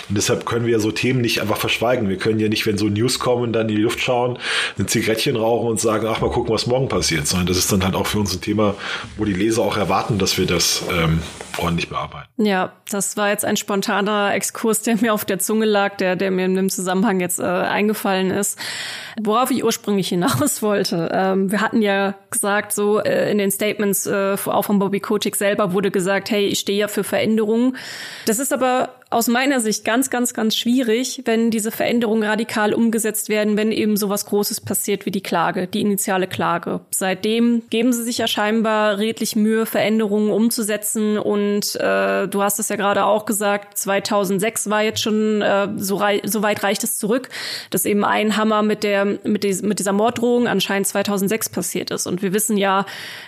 Und 0.08 0.16
deshalb 0.16 0.46
können 0.46 0.66
wir 0.66 0.80
so 0.80 0.90
Themen 0.90 1.20
nicht 1.20 1.40
einfach 1.40 1.58
verschweigen. 1.58 2.08
Wir 2.08 2.16
können 2.16 2.40
ja 2.40 2.48
nicht, 2.48 2.66
wenn 2.66 2.78
so 2.78 2.88
News 2.88 3.18
kommen, 3.18 3.52
dann 3.52 3.68
in 3.68 3.76
die 3.76 3.82
Luft 3.82 4.00
schauen, 4.00 4.38
ein 4.78 4.88
Zigarettchen 4.88 5.36
rauchen 5.36 5.68
und 5.68 5.80
sagen, 5.80 6.06
ach 6.08 6.20
mal 6.20 6.30
gucken, 6.30 6.52
was 6.52 6.66
morgen 6.66 6.88
passiert, 6.88 7.26
sondern 7.26 7.46
das 7.46 7.58
ist 7.58 7.70
dann 7.72 7.84
halt 7.84 7.94
auch 7.94 8.06
für 8.06 8.18
uns 8.18 8.34
ein 8.34 8.40
Thema, 8.40 8.74
wo 9.16 9.24
die 9.24 9.32
Leser 9.32 9.62
auch 9.62 9.76
erwarten, 9.76 10.18
dass 10.18 10.38
wir 10.38 10.46
das 10.46 10.82
ähm, 10.90 11.22
ordentlich 11.58 11.88
bearbeiten. 11.88 12.28
Ja, 12.36 12.72
das 12.90 13.16
war 13.16 13.30
jetzt 13.30 13.44
ein 13.44 13.56
spontaner 13.56 14.34
Exkurs, 14.34 14.82
der 14.82 14.96
mir 14.96 15.12
auf 15.12 15.24
der 15.24 15.38
Zunge 15.38 15.66
lag, 15.66 15.96
der, 15.96 16.16
der 16.16 16.30
mir 16.30 16.44
in 16.44 16.54
dem 16.54 16.70
Zusammenhang 16.70 17.20
jetzt 17.20 17.40
äh, 17.40 17.44
eingefallen 17.44 18.30
ist. 18.30 18.58
Worauf 19.20 19.50
ich 19.50 19.64
ursprünglich 19.64 20.08
hinaus 20.08 20.62
wollte. 20.62 21.10
Ähm, 21.12 21.50
wir 21.50 21.60
hatten 21.60 21.82
ja 21.82 22.14
gesagt, 22.30 22.72
so 22.72 23.00
äh, 23.00 23.30
in 23.30 23.38
den 23.38 23.50
Statements 23.50 24.06
äh, 24.06 24.36
auch 24.46 24.62
von 24.62 24.78
Bobby 24.78 25.00
Kotick 25.00 25.36
selber 25.36 25.72
wurde 25.72 25.90
gesagt, 25.90 26.30
hey, 26.30 26.46
ich 26.46 26.60
stehe 26.60 26.78
ja 26.78 26.88
für 26.88 27.04
Veränderungen. 27.04 27.76
Das 28.26 28.38
ist 28.38 28.52
aber 28.52 28.90
aus 29.10 29.28
meiner 29.28 29.60
Sicht 29.60 29.86
ganz, 29.86 30.10
ganz, 30.10 30.34
ganz 30.34 30.54
schwierig, 30.54 31.22
wenn 31.24 31.50
diese 31.50 31.70
Veränderungen 31.70 32.24
radikal 32.24 32.74
umgesetzt 32.74 33.30
werden, 33.30 33.56
wenn 33.56 33.72
eben 33.72 33.96
sowas 33.96 34.26
Großes 34.26 34.60
passiert 34.60 35.06
wie 35.06 35.10
die 35.10 35.22
Klage, 35.22 35.66
die 35.66 35.80
initiale 35.80 36.26
Klage. 36.26 36.80
Seitdem 36.90 37.62
geben 37.70 37.92
sie 37.94 38.02
sich 38.02 38.18
ja 38.18 38.26
scheinbar 38.26 38.98
redlich 38.98 39.34
Mühe, 39.34 39.64
Veränderungen 39.64 40.30
umzusetzen 40.30 41.16
und 41.16 41.47
äh, 41.56 42.28
du 42.28 42.42
hast 42.42 42.58
es 42.58 42.68
ja 42.68 42.76
gerade 42.76 43.04
auch 43.04 43.24
gesagt, 43.24 43.78
2006 43.78 44.70
war 44.70 44.82
jetzt 44.82 45.02
schon 45.02 45.42
äh, 45.42 45.68
so, 45.76 45.96
rei 45.96 46.20
so 46.24 46.42
weit 46.42 46.62
reicht 46.62 46.84
es 46.84 46.98
zurück, 46.98 47.28
dass 47.70 47.84
eben 47.84 48.04
ein 48.04 48.36
Hammer 48.36 48.62
mit 48.62 48.84
der 48.84 49.04
mit, 49.04 49.44
des 49.44 49.62
mit 49.62 49.78
dieser 49.78 49.92
Morddrohung 49.92 50.46
anscheinend 50.46 50.86
2006 50.86 51.48
passiert 51.48 51.90
ist 51.90 52.06
und 52.06 52.22
wir 52.22 52.32
wissen 52.32 52.56
ja, 52.56 52.86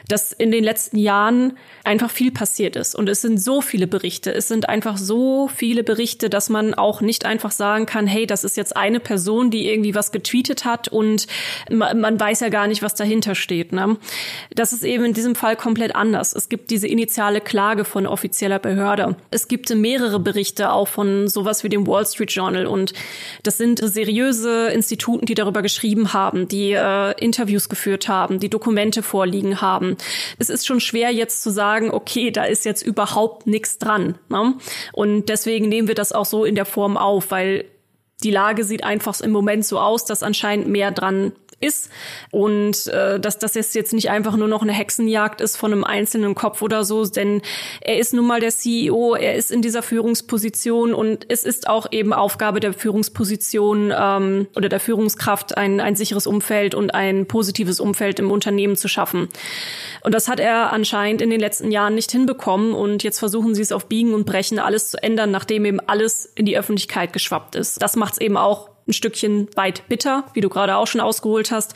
dass 0.08 0.32
in 0.32 0.50
den 0.50 0.62
letzten 0.62 0.98
Jahren 0.98 1.56
einfach 1.84 2.10
viel 2.10 2.30
passiert 2.30 2.76
ist 2.76 2.94
und 2.94 3.08
es 3.08 3.22
sind 3.22 3.40
so 3.40 3.60
viele 3.60 3.86
Berichte, 3.86 4.32
es 4.32 4.48
sind 4.48 4.68
einfach 4.68 4.96
so 4.96 5.48
viele 5.48 5.70
viele 5.70 5.84
Berichte, 5.84 6.28
dass 6.28 6.48
man 6.48 6.74
auch 6.74 7.00
nicht 7.00 7.24
einfach 7.24 7.52
sagen 7.52 7.86
kann, 7.86 8.06
hey, 8.06 8.26
das 8.26 8.44
ist 8.44 8.56
jetzt 8.56 8.76
eine 8.76 8.98
Person, 8.98 9.50
die 9.50 9.68
irgendwie 9.68 9.94
was 9.94 10.10
getweetet 10.10 10.64
hat 10.64 10.88
und 10.88 11.26
man, 11.70 12.00
man 12.00 12.18
weiß 12.18 12.40
ja 12.40 12.48
gar 12.48 12.66
nicht, 12.66 12.82
was 12.82 12.94
dahinter 12.94 13.34
steht. 13.34 13.72
Ne? 13.72 13.96
Das 14.52 14.72
ist 14.72 14.82
eben 14.82 15.04
in 15.04 15.12
diesem 15.12 15.34
Fall 15.34 15.54
komplett 15.56 15.94
anders. 15.94 16.34
Es 16.34 16.48
gibt 16.48 16.70
diese 16.70 16.88
initiale 16.88 17.40
Klage 17.40 17.84
von 17.84 18.06
offizieller 18.10 18.58
Behörde. 18.58 19.16
Es 19.30 19.48
gibt 19.48 19.74
mehrere 19.74 20.20
Berichte 20.20 20.72
auch 20.72 20.88
von 20.88 21.28
sowas 21.28 21.64
wie 21.64 21.68
dem 21.68 21.86
Wall 21.86 22.06
Street 22.06 22.30
Journal 22.30 22.66
und 22.66 22.92
das 23.42 23.58
sind 23.58 23.80
seriöse 23.82 24.68
Instituten, 24.68 25.26
die 25.26 25.34
darüber 25.34 25.62
geschrieben 25.62 26.12
haben, 26.12 26.48
die 26.48 26.72
äh, 26.72 27.12
Interviews 27.22 27.68
geführt 27.68 28.08
haben, 28.08 28.40
die 28.40 28.50
Dokumente 28.50 29.02
vorliegen 29.02 29.60
haben. 29.60 29.96
Es 30.38 30.50
ist 30.50 30.66
schon 30.66 30.80
schwer 30.80 31.10
jetzt 31.10 31.42
zu 31.42 31.50
sagen, 31.50 31.90
okay, 31.90 32.30
da 32.30 32.44
ist 32.44 32.64
jetzt 32.64 32.82
überhaupt 32.82 33.46
nichts 33.46 33.78
dran. 33.78 34.16
Ne? 34.28 34.54
Und 34.92 35.28
deswegen 35.28 35.68
nehmen 35.68 35.88
wir 35.88 35.94
das 35.94 36.12
auch 36.12 36.26
so 36.26 36.44
in 36.44 36.54
der 36.54 36.64
Form 36.64 36.96
auf, 36.96 37.30
weil 37.30 37.64
die 38.22 38.30
Lage 38.30 38.64
sieht 38.64 38.84
einfach 38.84 39.20
im 39.20 39.30
Moment 39.30 39.64
so 39.64 39.78
aus, 39.78 40.04
dass 40.04 40.22
anscheinend 40.22 40.68
mehr 40.68 40.90
dran 40.90 41.32
ist 41.60 41.90
und 42.30 42.86
äh, 42.86 43.20
dass 43.20 43.38
das 43.38 43.54
jetzt 43.54 43.92
nicht 43.92 44.10
einfach 44.10 44.36
nur 44.36 44.48
noch 44.48 44.62
eine 44.62 44.72
Hexenjagd 44.72 45.40
ist 45.40 45.56
von 45.56 45.72
einem 45.72 45.84
einzelnen 45.84 46.34
Kopf 46.34 46.62
oder 46.62 46.84
so, 46.84 47.04
denn 47.04 47.42
er 47.80 47.98
ist 47.98 48.14
nun 48.14 48.26
mal 48.26 48.40
der 48.40 48.50
CEO, 48.50 49.14
er 49.14 49.34
ist 49.34 49.50
in 49.50 49.60
dieser 49.60 49.82
Führungsposition 49.82 50.94
und 50.94 51.26
es 51.28 51.44
ist 51.44 51.68
auch 51.68 51.86
eben 51.90 52.12
Aufgabe 52.12 52.60
der 52.60 52.72
Führungsposition 52.72 53.92
ähm, 53.96 54.48
oder 54.56 54.68
der 54.68 54.80
Führungskraft, 54.80 55.56
ein, 55.56 55.80
ein 55.80 55.96
sicheres 55.96 56.26
Umfeld 56.26 56.74
und 56.74 56.94
ein 56.94 57.26
positives 57.26 57.78
Umfeld 57.78 58.18
im 58.18 58.30
Unternehmen 58.30 58.76
zu 58.76 58.88
schaffen. 58.88 59.28
Und 60.02 60.14
das 60.14 60.28
hat 60.28 60.40
er 60.40 60.72
anscheinend 60.72 61.20
in 61.20 61.28
den 61.28 61.40
letzten 61.40 61.70
Jahren 61.70 61.94
nicht 61.94 62.10
hinbekommen 62.10 62.72
und 62.72 63.02
jetzt 63.02 63.18
versuchen 63.18 63.54
sie 63.54 63.62
es 63.62 63.72
auf 63.72 63.86
Biegen 63.86 64.14
und 64.14 64.24
Brechen 64.24 64.58
alles 64.58 64.90
zu 64.90 65.02
ändern, 65.02 65.30
nachdem 65.30 65.66
eben 65.66 65.80
alles 65.80 66.24
in 66.34 66.46
die 66.46 66.56
Öffentlichkeit 66.56 67.12
geschwappt 67.12 67.54
ist. 67.54 67.82
Das 67.82 67.96
macht 67.96 68.14
es 68.14 68.20
eben 68.20 68.38
auch 68.38 68.70
ein 68.90 68.92
Stückchen 68.92 69.48
weit 69.54 69.88
bitter, 69.88 70.24
wie 70.34 70.40
du 70.40 70.48
gerade 70.48 70.76
auch 70.76 70.86
schon 70.86 71.00
ausgeholt 71.00 71.50
hast. 71.50 71.74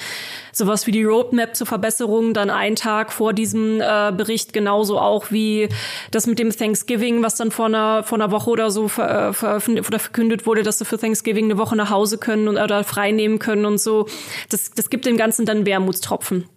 Sowas 0.53 0.87
wie 0.87 0.93
die 0.93 1.05
Roadmap 1.05 1.57
zur 1.57 1.67
Verbesserung 1.67 2.35
dann 2.35 2.51
einen 2.51 2.77
Tag 2.77 3.13
vor 3.13 3.33
diesem 3.33 3.81
äh, 3.81 4.13
Bericht 4.17 4.53
genauso 4.53 4.99
auch 4.99 5.31
wie 5.31 5.69
das 6.11 6.27
mit 6.27 6.39
dem 6.39 6.51
Thanksgiving, 6.51 7.23
was 7.23 7.37
dann 7.37 7.51
vor 7.51 7.67
einer, 7.67 8.03
vor 8.05 8.19
einer 8.19 8.31
Woche 8.31 8.51
oder 8.51 8.71
so 8.71 8.89
ver, 8.89 9.31
äh, 9.31 9.33
veröffentlicht 9.33 9.89
oder 9.89 9.99
verkündet 9.99 10.47
wurde, 10.47 10.63
dass 10.63 10.79
sie 10.79 10.85
für 10.85 10.99
Thanksgiving 10.99 11.47
eine 11.47 11.59
Woche 11.59 11.77
nach 11.77 11.91
Hause 11.91 12.19
können 12.19 12.49
und, 12.49 12.59
oder 12.59 12.85
frei 12.85 13.11
nehmen 13.11 13.39
können 13.39 13.65
und 13.65 13.79
so. 13.79 14.07
Das, 14.51 14.71
das 14.71 14.91
gibt 14.91 15.07
dem 15.07 15.17
Ganzen 15.17 15.47
dann 15.47 15.67
Wermutstropfen. 15.67 16.49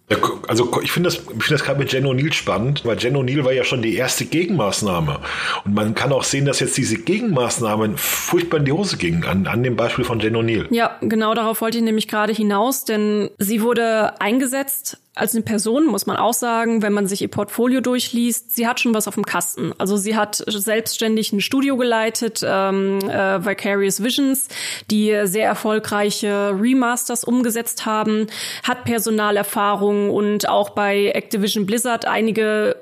Also 0.46 0.80
ich 0.82 0.90
finde 0.90 1.10
das, 1.10 1.18
ich 1.18 1.24
finde 1.26 1.50
das 1.50 1.64
gerade 1.64 1.78
mit 1.78 1.92
Jen 1.92 2.06
O'Neill 2.06 2.32
spannend, 2.32 2.86
weil 2.86 2.98
Jen 2.98 3.14
O'Neill 3.14 3.44
war 3.44 3.52
ja 3.52 3.62
schon 3.62 3.82
die 3.82 3.94
erste 3.94 4.24
Gegenmaßnahme. 4.24 5.20
Und 5.66 5.74
man 5.74 5.94
kann 5.94 6.12
auch 6.12 6.24
sehen, 6.24 6.46
dass 6.46 6.60
jetzt 6.60 6.78
diese 6.78 6.96
Gegenmaßnahmen 6.96 7.98
furchtbar 7.98 8.58
in 8.58 8.64
die 8.64 8.72
Hose 8.72 8.96
gingen, 8.96 9.24
an, 9.24 9.46
an 9.46 9.62
dem 9.62 9.76
Beispiel 9.76 10.06
von 10.06 10.18
Jen 10.20 10.34
O'Neill. 10.34 10.47
Ja, 10.70 10.96
genau 11.00 11.34
darauf 11.34 11.60
wollte 11.60 11.78
ich 11.78 11.84
nämlich 11.84 12.08
gerade 12.08 12.32
hinaus, 12.32 12.84
denn 12.84 13.30
sie 13.38 13.62
wurde 13.62 14.20
eingesetzt 14.20 14.98
als 15.18 15.34
eine 15.34 15.42
Person, 15.42 15.86
muss 15.86 16.06
man 16.06 16.16
auch 16.16 16.32
sagen, 16.32 16.82
wenn 16.82 16.92
man 16.92 17.06
sich 17.06 17.22
ihr 17.22 17.28
Portfolio 17.28 17.80
durchliest, 17.80 18.54
sie 18.54 18.66
hat 18.66 18.80
schon 18.80 18.94
was 18.94 19.08
auf 19.08 19.14
dem 19.14 19.26
Kasten. 19.26 19.72
Also 19.78 19.96
sie 19.96 20.16
hat 20.16 20.36
selbstständig 20.46 21.32
ein 21.32 21.40
Studio 21.40 21.76
geleitet, 21.76 22.42
ähm, 22.44 22.98
äh, 23.00 23.44
Vicarious 23.44 24.02
Visions, 24.02 24.48
die 24.90 25.20
sehr 25.24 25.46
erfolgreiche 25.46 26.52
Remasters 26.58 27.24
umgesetzt 27.24 27.84
haben, 27.84 28.28
hat 28.62 28.84
Personalerfahrung 28.84 30.10
und 30.10 30.48
auch 30.48 30.70
bei 30.70 31.10
Activision 31.10 31.66
Blizzard 31.66 32.04
einige 32.04 32.76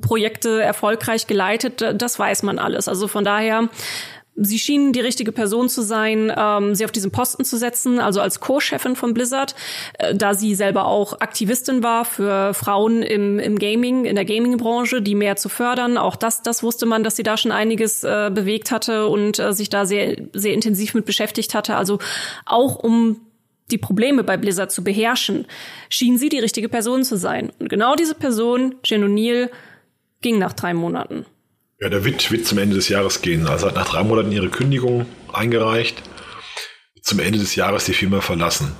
Projekte 0.00 0.62
erfolgreich 0.62 1.26
geleitet. 1.26 1.82
Das 1.96 2.18
weiß 2.18 2.42
man 2.42 2.58
alles. 2.58 2.88
Also 2.88 3.08
von 3.08 3.24
daher 3.24 3.68
Sie 4.34 4.58
schienen 4.58 4.94
die 4.94 5.00
richtige 5.00 5.30
Person 5.30 5.68
zu 5.68 5.82
sein, 5.82 6.32
ähm, 6.34 6.74
sie 6.74 6.86
auf 6.86 6.92
diesen 6.92 7.10
Posten 7.10 7.44
zu 7.44 7.58
setzen, 7.58 8.00
also 8.00 8.20
als 8.20 8.40
Co-Chefin 8.40 8.96
von 8.96 9.12
Blizzard, 9.12 9.54
äh, 9.98 10.14
da 10.14 10.32
sie 10.32 10.54
selber 10.54 10.86
auch 10.86 11.20
Aktivistin 11.20 11.82
war 11.82 12.06
für 12.06 12.54
Frauen 12.54 13.02
im, 13.02 13.38
im 13.38 13.58
Gaming, 13.58 14.06
in 14.06 14.16
der 14.16 14.24
Gaming-Branche, 14.24 15.02
die 15.02 15.14
mehr 15.14 15.36
zu 15.36 15.50
fördern. 15.50 15.98
Auch 15.98 16.16
das, 16.16 16.42
das 16.42 16.62
wusste 16.62 16.86
man, 16.86 17.04
dass 17.04 17.16
sie 17.16 17.22
da 17.22 17.36
schon 17.36 17.52
einiges 17.52 18.04
äh, 18.04 18.30
bewegt 18.32 18.70
hatte 18.70 19.06
und 19.08 19.38
äh, 19.38 19.52
sich 19.52 19.68
da 19.68 19.84
sehr, 19.84 20.16
sehr 20.32 20.54
intensiv 20.54 20.94
mit 20.94 21.04
beschäftigt 21.04 21.54
hatte. 21.54 21.76
Also 21.76 21.98
auch 22.46 22.76
um 22.76 23.20
die 23.70 23.78
Probleme 23.78 24.24
bei 24.24 24.38
Blizzard 24.38 24.72
zu 24.72 24.82
beherrschen, 24.82 25.46
schien 25.90 26.16
sie 26.16 26.30
die 26.30 26.38
richtige 26.38 26.70
Person 26.70 27.04
zu 27.04 27.16
sein. 27.16 27.52
Und 27.58 27.68
genau 27.68 27.96
diese 27.96 28.14
Person, 28.14 28.76
Jen 28.84 29.04
O'Neill, 29.04 29.50
ging 30.22 30.38
nach 30.38 30.52
drei 30.52 30.72
Monaten. 30.72 31.26
Ja, 31.82 31.88
der 31.88 32.04
wird, 32.04 32.30
wird 32.30 32.46
zum 32.46 32.58
Ende 32.58 32.76
des 32.76 32.88
Jahres 32.88 33.22
gehen. 33.22 33.48
Also 33.48 33.66
hat 33.66 33.74
nach 33.74 33.88
drei 33.88 34.04
Monaten 34.04 34.30
ihre 34.30 34.48
Kündigung 34.48 35.04
eingereicht, 35.32 36.00
zum 37.00 37.18
Ende 37.18 37.40
des 37.40 37.56
Jahres 37.56 37.86
die 37.86 37.92
Firma 37.92 38.20
verlassen. 38.20 38.76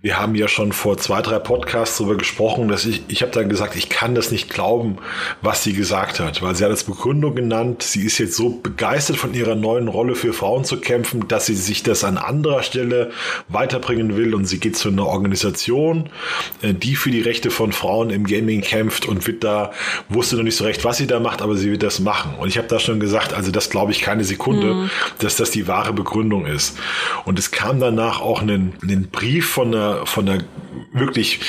Wir 0.00 0.18
haben 0.18 0.34
ja 0.34 0.48
schon 0.48 0.72
vor 0.72 0.96
zwei, 0.98 1.22
drei 1.22 1.38
Podcasts 1.38 1.98
darüber 1.98 2.16
gesprochen, 2.16 2.68
dass 2.68 2.86
ich, 2.86 3.02
ich 3.08 3.22
habe 3.22 3.32
dann 3.32 3.48
gesagt, 3.48 3.76
ich 3.76 3.88
kann 3.88 4.14
das 4.14 4.30
nicht 4.30 4.48
glauben, 4.48 4.98
was 5.42 5.62
sie 5.62 5.72
gesagt 5.72 6.20
hat, 6.20 6.40
weil 6.42 6.54
sie 6.54 6.64
hat 6.64 6.70
als 6.70 6.84
Begründung 6.84 7.34
genannt, 7.34 7.82
sie 7.82 8.04
ist 8.04 8.18
jetzt 8.18 8.36
so 8.36 8.50
begeistert 8.50 9.16
von 9.16 9.34
ihrer 9.34 9.54
neuen 9.54 9.88
Rolle 9.88 10.14
für 10.14 10.32
Frauen 10.32 10.64
zu 10.64 10.80
kämpfen, 10.80 11.28
dass 11.28 11.46
sie 11.46 11.54
sich 11.54 11.82
das 11.82 12.04
an 12.04 12.16
anderer 12.16 12.62
Stelle 12.62 13.10
weiterbringen 13.48 14.16
will 14.16 14.34
und 14.34 14.46
sie 14.46 14.60
geht 14.60 14.76
zu 14.76 14.88
einer 14.88 15.06
Organisation, 15.06 16.08
äh, 16.62 16.74
die 16.74 16.96
für 16.96 17.10
die 17.10 17.20
Rechte 17.20 17.50
von 17.50 17.72
Frauen 17.72 18.10
im 18.10 18.24
Gaming 18.24 18.60
kämpft 18.60 19.06
und 19.06 19.26
wird 19.26 19.44
da, 19.44 19.72
wusste 20.08 20.36
noch 20.36 20.44
nicht 20.44 20.56
so 20.56 20.64
recht, 20.64 20.84
was 20.84 20.96
sie 20.96 21.06
da 21.06 21.20
macht, 21.20 21.42
aber 21.42 21.56
sie 21.56 21.70
wird 21.70 21.82
das 21.82 22.00
machen. 22.00 22.34
Und 22.38 22.48
ich 22.48 22.58
habe 22.58 22.68
da 22.68 22.78
schon 22.78 23.00
gesagt, 23.00 23.34
also 23.34 23.50
das 23.50 23.70
glaube 23.70 23.92
ich 23.92 24.00
keine 24.00 24.24
Sekunde, 24.24 24.74
mhm. 24.74 24.90
dass 25.18 25.36
das 25.36 25.50
die 25.50 25.66
wahre 25.66 25.92
Begründung 25.92 26.46
ist. 26.46 26.78
Und 27.24 27.38
es 27.38 27.50
kam 27.50 27.80
danach 27.80 28.20
auch 28.20 28.42
ein, 28.42 28.74
ein 28.82 29.08
Brief 29.10 29.50
von 29.50 29.74
einer, 29.74 29.81
von 30.04 30.28
einer 30.28 30.44
wirklich 30.92 31.40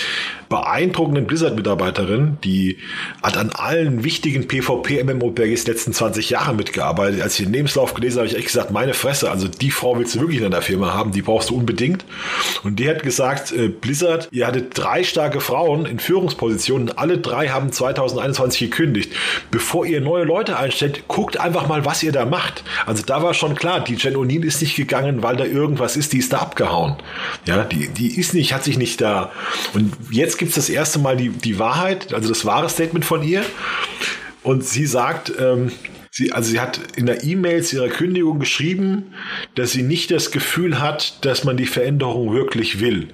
beeindruckenden 0.53 1.25
Blizzard-Mitarbeiterin, 1.25 2.37
die 2.43 2.77
hat 3.23 3.37
an 3.37 3.49
allen 3.49 4.03
wichtigen 4.03 4.47
PvP-MMORPGs 4.47 5.65
letzten 5.65 5.93
20 5.93 6.29
Jahre 6.29 6.53
mitgearbeitet. 6.53 7.21
Als 7.23 7.39
ich 7.39 7.45
den 7.45 7.53
Lebenslauf 7.53 7.95
gelesen 7.95 8.19
habe, 8.19 8.27
habe 8.27 8.37
ich 8.37 8.37
echt 8.37 8.53
gesagt, 8.53 8.69
meine 8.69 8.93
Fresse, 8.93 9.31
also 9.31 9.47
die 9.47 9.71
Frau 9.71 9.97
willst 9.97 10.13
du 10.13 10.19
wirklich 10.19 10.37
in 10.37 10.43
deiner 10.43 10.61
Firma 10.61 10.93
haben, 10.93 11.11
die 11.11 11.23
brauchst 11.23 11.49
du 11.49 11.55
unbedingt. 11.55 12.05
Und 12.63 12.77
die 12.77 12.87
hat 12.87 13.01
gesagt, 13.01 13.51
äh, 13.51 13.67
Blizzard, 13.67 14.29
ihr 14.31 14.45
hattet 14.45 14.77
drei 14.77 15.03
starke 15.03 15.41
Frauen 15.41 15.87
in 15.87 15.97
Führungspositionen, 15.97 16.95
alle 16.95 17.17
drei 17.17 17.47
haben 17.47 17.71
2021 17.71 18.59
gekündigt. 18.69 19.11
Bevor 19.49 19.87
ihr 19.87 20.01
neue 20.01 20.25
Leute 20.25 20.59
einstellt, 20.59 21.07
guckt 21.07 21.39
einfach 21.39 21.67
mal, 21.67 21.83
was 21.83 22.03
ihr 22.03 22.11
da 22.11 22.25
macht. 22.25 22.63
Also 22.85 23.01
da 23.03 23.23
war 23.23 23.33
schon 23.33 23.55
klar, 23.55 23.83
die 23.83 23.95
Jen 23.95 24.15
O'Neill 24.15 24.45
ist 24.45 24.61
nicht 24.61 24.75
gegangen, 24.75 25.23
weil 25.23 25.35
da 25.35 25.45
irgendwas 25.45 25.97
ist, 25.97 26.13
die 26.13 26.19
ist 26.19 26.31
da 26.31 26.37
abgehauen. 26.37 26.97
Ja, 27.45 27.63
die, 27.63 27.87
die 27.87 28.19
ist 28.19 28.35
nicht, 28.35 28.53
hat 28.53 28.63
sich 28.63 28.77
nicht 28.77 29.01
da. 29.01 29.31
Und 29.73 29.93
jetzt 30.11 30.37
gibt 30.43 30.57
es 30.57 30.65
das 30.67 30.69
erste 30.69 30.99
Mal 30.99 31.15
die, 31.15 31.29
die 31.29 31.57
Wahrheit, 31.57 32.13
also 32.13 32.27
das 32.27 32.43
wahre 32.43 32.67
Statement 32.67 33.05
von 33.05 33.23
ihr. 33.23 33.45
Und 34.41 34.65
sie 34.65 34.85
sagt, 34.85 35.31
ähm, 35.39 35.71
sie, 36.11 36.33
also 36.33 36.51
sie 36.51 36.59
hat 36.59 36.81
in 36.97 37.05
der 37.05 37.23
E-Mail 37.23 37.63
zu 37.63 37.77
ihrer 37.77 37.87
Kündigung 37.87 38.39
geschrieben, 38.39 39.13
dass 39.55 39.71
sie 39.71 39.83
nicht 39.83 40.11
das 40.11 40.31
Gefühl 40.31 40.81
hat, 40.81 41.23
dass 41.23 41.45
man 41.45 41.55
die 41.55 41.65
Veränderung 41.65 42.33
wirklich 42.33 42.81
will. 42.81 43.07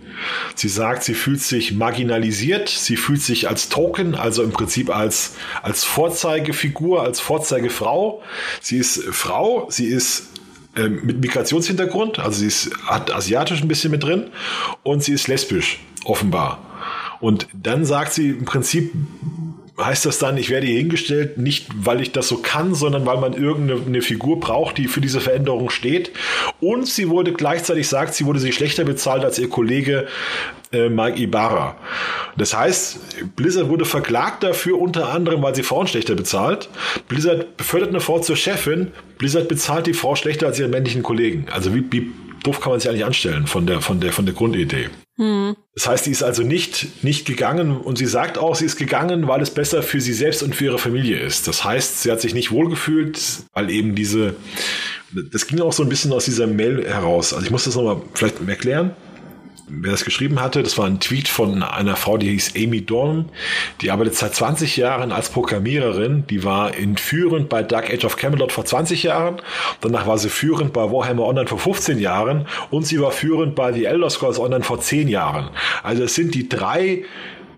Sie 0.56 0.70
sagt, 0.70 1.04
sie 1.04 1.14
fühlt 1.14 1.40
sich 1.40 1.72
marginalisiert, 1.72 2.68
sie 2.68 2.96
fühlt 2.96 3.22
sich 3.22 3.48
als 3.48 3.70
Token, 3.70 4.16
also 4.16 4.42
im 4.42 4.50
Prinzip 4.50 4.90
als, 4.90 5.36
als 5.62 5.84
Vorzeigefigur, 5.84 7.04
als 7.04 7.20
Vorzeigefrau. 7.20 8.24
Sie 8.60 8.78
ist 8.78 9.04
Frau, 9.12 9.68
sie 9.70 9.86
ist 9.86 10.30
ähm, 10.76 11.02
mit 11.04 11.22
Migrationshintergrund, 11.22 12.18
also 12.18 12.40
sie 12.40 12.48
ist, 12.48 12.72
hat 12.88 13.14
asiatisch 13.14 13.62
ein 13.62 13.68
bisschen 13.68 13.92
mit 13.92 14.02
drin 14.02 14.32
und 14.82 15.04
sie 15.04 15.14
ist 15.14 15.28
lesbisch, 15.28 15.80
offenbar. 16.06 16.66
Und 17.20 17.48
dann 17.54 17.86
sagt 17.86 18.14
sie 18.14 18.30
im 18.30 18.46
Prinzip, 18.46 18.94
heißt 19.80 20.06
das 20.06 20.20
dann, 20.20 20.38
ich 20.38 20.50
werde 20.50 20.68
hier 20.68 20.78
hingestellt, 20.78 21.38
nicht 21.38 21.68
weil 21.74 22.02
ich 22.02 22.12
das 22.12 22.28
so 22.28 22.38
kann, 22.38 22.76
sondern 22.76 23.06
weil 23.06 23.18
man 23.18 23.34
irgendeine 23.34 24.02
Figur 24.02 24.40
braucht, 24.40 24.78
die 24.78 24.88
für 24.88 25.02
diese 25.02 25.22
Veränderung 25.22 25.70
steht. 25.70 26.12
Und 26.60 26.88
sie 26.88 27.10
wurde 27.10 27.34
gleichzeitig 27.34 27.88
sagt, 27.88 28.14
sie 28.14 28.26
wurde 28.26 28.40
sie 28.40 28.52
schlechter 28.52 28.84
bezahlt 28.84 29.24
als 29.24 29.40
ihr 29.40 29.50
Kollege 29.50 30.08
äh, 30.72 30.90
Mike 30.90 31.20
Ibarra. 31.20 31.78
Das 32.38 32.56
heißt, 32.56 33.36
Blizzard 33.36 33.70
wurde 33.70 33.86
verklagt 33.86 34.44
dafür, 34.44 34.80
unter 34.80 35.10
anderem, 35.10 35.42
weil 35.42 35.56
sie 35.56 35.64
Frauen 35.64 35.88
schlechter 35.88 36.16
bezahlt. 36.16 36.70
Blizzard 37.08 37.58
befördert 37.58 37.90
eine 37.90 38.02
Frau 38.02 38.20
zur 38.20 38.36
Chefin. 38.36 38.92
Blizzard 39.18 39.48
bezahlt 39.48 39.88
die 39.88 39.94
Frau 39.94 40.16
schlechter 40.16 40.48
als 40.48 40.60
ihren 40.60 40.72
männlichen 40.72 41.04
Kollegen. 41.04 41.48
Also 41.52 41.74
wie, 41.74 41.84
wie 41.92 42.12
doof 42.44 42.60
kann 42.60 42.72
man 42.72 42.80
sich 42.80 42.90
eigentlich 42.90 43.06
anstellen 43.06 43.48
von 43.48 43.66
der, 43.66 43.82
von 43.82 44.00
der, 44.00 44.12
von 44.12 44.26
der 44.26 44.36
Grundidee. 44.36 44.90
Hm. 45.20 45.58
Das 45.76 45.86
heißt, 45.86 46.06
sie 46.06 46.12
ist 46.12 46.24
also 46.24 46.44
nicht, 46.44 47.04
nicht 47.04 47.26
gegangen 47.26 47.76
und 47.78 47.98
sie 47.98 48.06
sagt 48.06 48.38
auch, 48.38 48.56
sie 48.56 48.66
ist 48.66 48.78
gegangen, 48.78 49.28
weil 49.28 49.42
es 49.42 49.50
besser 49.50 49.84
für 49.84 50.00
sie 50.00 50.14
selbst 50.14 50.42
und 50.42 50.56
für 50.56 50.66
ihre 50.66 50.80
Familie 50.80 51.20
ist. 51.20 51.48
Das 51.48 51.66
heißt, 51.66 52.02
sie 52.02 52.12
hat 52.12 52.22
sich 52.22 52.34
nicht 52.34 52.52
wohlgefühlt, 52.52 53.20
weil 53.54 53.70
eben 53.70 53.96
diese, 53.96 54.36
das 55.32 55.48
ging 55.48 55.60
auch 55.60 55.74
so 55.74 55.84
ein 55.84 55.90
bisschen 55.90 56.14
aus 56.14 56.24
dieser 56.24 56.48
Mail 56.48 56.88
heraus. 56.88 57.34
Also 57.34 57.46
ich 57.46 57.52
muss 57.52 57.66
das 57.66 57.76
nochmal 57.76 58.02
vielleicht 58.14 58.48
erklären 58.48 58.96
wer 59.70 59.92
das 59.92 60.06
geschrieben 60.06 60.42
hatte, 60.42 60.64
das 60.64 60.78
war 60.78 60.86
ein 60.86 61.00
Tweet 61.00 61.28
von 61.28 61.64
einer 61.64 61.96
Frau, 61.96 62.18
die 62.18 62.30
hieß 62.30 62.54
Amy 62.56 62.86
Dorn. 62.86 63.30
Die 63.82 63.92
arbeitet 63.92 64.16
seit 64.16 64.36
20 64.36 64.78
Jahren 64.78 65.12
als 65.12 65.30
Programmiererin. 65.30 66.26
Die 66.28 66.44
war 66.44 66.76
in 66.76 66.98
führend 66.98 67.50
bei 67.50 67.64
Dark 67.64 67.92
Age 67.92 68.06
of 68.06 68.18
Camelot 68.18 68.52
vor 68.52 68.66
20 68.66 69.04
Jahren. 69.04 69.42
Danach 69.82 70.08
war 70.08 70.18
sie 70.18 70.30
führend 70.30 70.74
bei 70.74 70.92
Warhammer 70.92 71.26
Online 71.26 71.48
vor 71.48 71.60
15 71.60 72.00
Jahren. 72.00 72.48
Und 72.70 72.86
sie 72.86 73.00
war 73.00 73.12
führend 73.12 73.56
bei 73.56 73.72
The 73.72 73.86
Elder 73.86 74.10
Scrolls 74.10 74.40
Online 74.40 74.64
vor 74.64 74.80
10 74.80 75.08
Jahren. 75.08 75.50
Also 75.84 76.04
es 76.04 76.16
sind 76.16 76.36
die 76.36 76.50
drei 76.50 77.04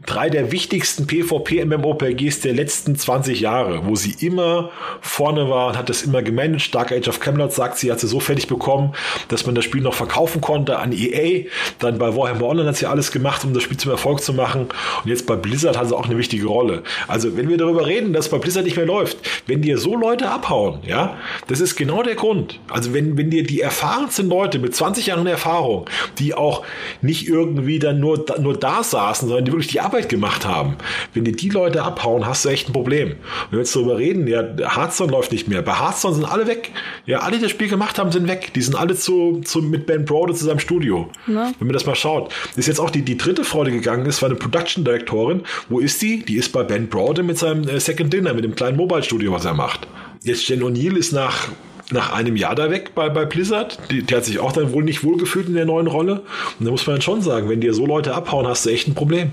drei 0.05 0.29
der 0.29 0.51
wichtigsten 0.51 1.05
PvP-MMORPGs 1.05 2.39
der 2.41 2.53
letzten 2.53 2.95
20 2.95 3.39
Jahre, 3.39 3.85
wo 3.85 3.95
sie 3.95 4.15
immer 4.25 4.71
vorne 4.99 5.49
war 5.49 5.67
und 5.67 5.77
hat 5.77 5.89
das 5.89 6.03
immer 6.03 6.21
gemanagt. 6.21 6.73
Dark 6.73 6.91
Age 6.91 7.07
of 7.07 7.19
Camelot 7.19 7.53
sagt 7.53 7.77
sie, 7.77 7.91
hat 7.91 7.99
sie 7.99 8.07
so 8.07 8.19
fertig 8.19 8.47
bekommen, 8.47 8.93
dass 9.27 9.45
man 9.45 9.53
das 9.53 9.65
Spiel 9.65 9.81
noch 9.81 9.93
verkaufen 9.93 10.41
konnte 10.41 10.79
an 10.79 10.91
EA. 10.91 11.45
Dann 11.79 11.97
bei 11.97 12.15
Warhammer 12.15 12.47
Online 12.47 12.69
hat 12.69 12.77
sie 12.77 12.87
alles 12.87 13.11
gemacht, 13.11 13.43
um 13.43 13.53
das 13.53 13.63
Spiel 13.63 13.77
zum 13.77 13.91
Erfolg 13.91 14.21
zu 14.21 14.33
machen. 14.33 14.67
Und 15.03 15.09
jetzt 15.09 15.27
bei 15.27 15.35
Blizzard 15.35 15.77
hat 15.77 15.87
sie 15.87 15.95
auch 15.95 16.05
eine 16.05 16.17
wichtige 16.17 16.47
Rolle. 16.47 16.83
Also 17.07 17.37
wenn 17.37 17.49
wir 17.49 17.57
darüber 17.57 17.85
reden, 17.85 18.13
dass 18.13 18.29
bei 18.29 18.37
Blizzard 18.37 18.65
nicht 18.65 18.77
mehr 18.77 18.85
läuft, 18.85 19.17
wenn 19.47 19.61
dir 19.61 19.77
so 19.77 19.95
Leute 19.95 20.29
abhauen, 20.29 20.79
ja, 20.85 21.17
das 21.47 21.59
ist 21.59 21.75
genau 21.75 22.01
der 22.01 22.15
Grund. 22.15 22.59
Also 22.69 22.93
wenn, 22.93 23.17
wenn 23.17 23.29
dir 23.29 23.43
die 23.43 23.61
erfahrensten 23.61 24.29
Leute 24.29 24.57
mit 24.57 24.75
20 24.75 25.07
Jahren 25.07 25.27
Erfahrung, 25.27 25.85
die 26.17 26.33
auch 26.33 26.63
nicht 27.01 27.27
irgendwie 27.27 27.79
dann 27.79 27.99
nur, 27.99 28.25
nur 28.39 28.57
da 28.57 28.83
saßen, 28.83 29.27
sondern 29.27 29.45
die 29.45 29.51
wirklich 29.51 29.67
die 29.67 29.79
Arbeit 29.91 30.07
gemacht 30.07 30.45
haben. 30.45 30.77
Wenn 31.13 31.25
dir 31.25 31.33
die 31.33 31.49
Leute 31.49 31.83
abhauen, 31.83 32.25
hast 32.25 32.45
du 32.45 32.49
echt 32.49 32.69
ein 32.69 32.73
Problem. 32.73 33.09
Wenn 33.09 33.51
wir 33.51 33.59
jetzt 33.59 33.75
darüber 33.75 33.97
reden, 33.97 34.25
ja, 34.25 34.41
Hearthstone 34.41 35.11
läuft 35.11 35.33
nicht 35.33 35.49
mehr. 35.49 35.61
Bei 35.61 35.77
Hearthstone 35.77 36.15
sind 36.15 36.23
alle 36.23 36.47
weg. 36.47 36.71
Ja, 37.05 37.19
alle, 37.19 37.35
die 37.35 37.43
das 37.43 37.51
Spiel 37.51 37.67
gemacht 37.67 37.99
haben, 37.99 38.09
sind 38.09 38.25
weg. 38.29 38.53
Die 38.55 38.61
sind 38.61 38.75
alle 38.75 38.95
zu, 38.95 39.41
zu 39.43 39.61
mit 39.61 39.85
Ben 39.87 40.05
Brode 40.05 40.33
zu 40.33 40.45
seinem 40.45 40.59
Studio. 40.59 41.09
Ja. 41.27 41.51
Wenn 41.59 41.67
man 41.67 41.73
das 41.73 41.85
mal 41.85 41.95
schaut. 41.95 42.33
Ist 42.55 42.67
jetzt 42.67 42.79
auch 42.79 42.89
die, 42.89 43.01
die 43.01 43.17
dritte 43.17 43.43
Frau, 43.43 43.65
die 43.65 43.71
gegangen 43.71 44.05
ist, 44.05 44.21
war 44.21 44.29
eine 44.29 44.37
Production 44.37 44.85
Direktorin. 44.85 45.41
Wo 45.67 45.79
ist 45.79 46.01
die? 46.01 46.23
Die 46.23 46.37
ist 46.37 46.53
bei 46.53 46.63
Ben 46.63 46.87
Brode 46.87 47.21
mit 47.21 47.37
seinem 47.37 47.67
äh, 47.67 47.79
Second 47.81 48.13
Dinner, 48.13 48.33
mit 48.33 48.45
dem 48.45 48.55
kleinen 48.55 48.77
Mobile-Studio, 48.77 49.33
was 49.33 49.43
er 49.43 49.53
macht. 49.53 49.87
Jetzt 50.23 50.47
Jen 50.47 50.63
O'Neill 50.63 50.95
ist 50.95 51.11
nach 51.11 51.49
nach 51.91 52.13
einem 52.13 52.37
Jahr 52.37 52.55
da 52.55 52.71
weg 52.71 52.95
bei, 52.95 53.09
bei 53.09 53.25
Blizzard. 53.25 53.77
Die, 53.91 54.01
die 54.01 54.15
hat 54.15 54.23
sich 54.23 54.39
auch 54.39 54.53
dann 54.53 54.71
wohl 54.71 54.83
nicht 54.83 55.03
wohlgefühlt 55.03 55.47
in 55.47 55.55
der 55.55 55.65
neuen 55.65 55.87
Rolle. 55.87 56.21
Und 56.57 56.65
da 56.65 56.71
muss 56.71 56.87
man 56.87 56.95
dann 56.95 57.01
schon 57.01 57.21
sagen, 57.21 57.49
wenn 57.49 57.59
dir 57.59 57.73
so 57.73 57.85
Leute 57.85 58.13
abhauen, 58.15 58.47
hast 58.47 58.65
du 58.65 58.69
echt 58.69 58.87
ein 58.87 58.95
Problem. 58.95 59.31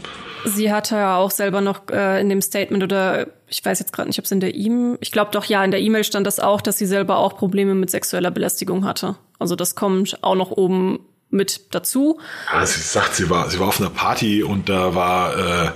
Sie 0.49 0.73
hatte 0.73 0.97
ja 0.97 1.17
auch 1.17 1.31
selber 1.31 1.61
noch 1.61 1.89
äh, 1.91 2.21
in 2.21 2.29
dem 2.29 2.41
Statement 2.41 2.83
oder 2.83 3.29
ich 3.49 3.65
weiß 3.65 3.79
jetzt 3.79 3.93
gerade 3.93 4.09
nicht, 4.09 4.19
ob 4.19 4.25
es 4.25 4.33
in 4.33 4.41
der 4.41 4.55
E-Mail, 4.55 4.99
ich 5.01 5.13
glaube 5.13 5.31
doch 5.33 5.45
ja, 5.45 5.65
in 5.65 5.71
der 5.71 5.81
E-Mail 5.81 6.05
stand 6.05 6.27
das 6.27 6.41
auch, 6.41 6.61
dass 6.61 6.79
sie 6.79 6.87
selber 6.87 7.19
auch 7.19 7.37
Probleme 7.37 7.75
mit 7.75 7.91
sexueller 7.91 8.31
Belästigung 8.31 8.85
hatte. 8.85 9.17
Also 9.39 9.57
das 9.57 9.75
kommt 9.75 10.23
auch 10.23 10.35
noch 10.35 10.51
oben 10.51 11.01
mit 11.31 11.75
dazu. 11.75 12.19
Ja, 12.53 12.65
sie 12.65 12.81
sagt, 12.81 13.15
sie 13.15 13.29
war, 13.29 13.51
sie 13.51 13.61
war 13.61 13.69
auf 13.69 13.81
einer 13.81 13.91
Party 13.91 14.43
und 14.43 14.69
da 14.69 14.95
war, 14.95 15.37
äh, 15.37 15.71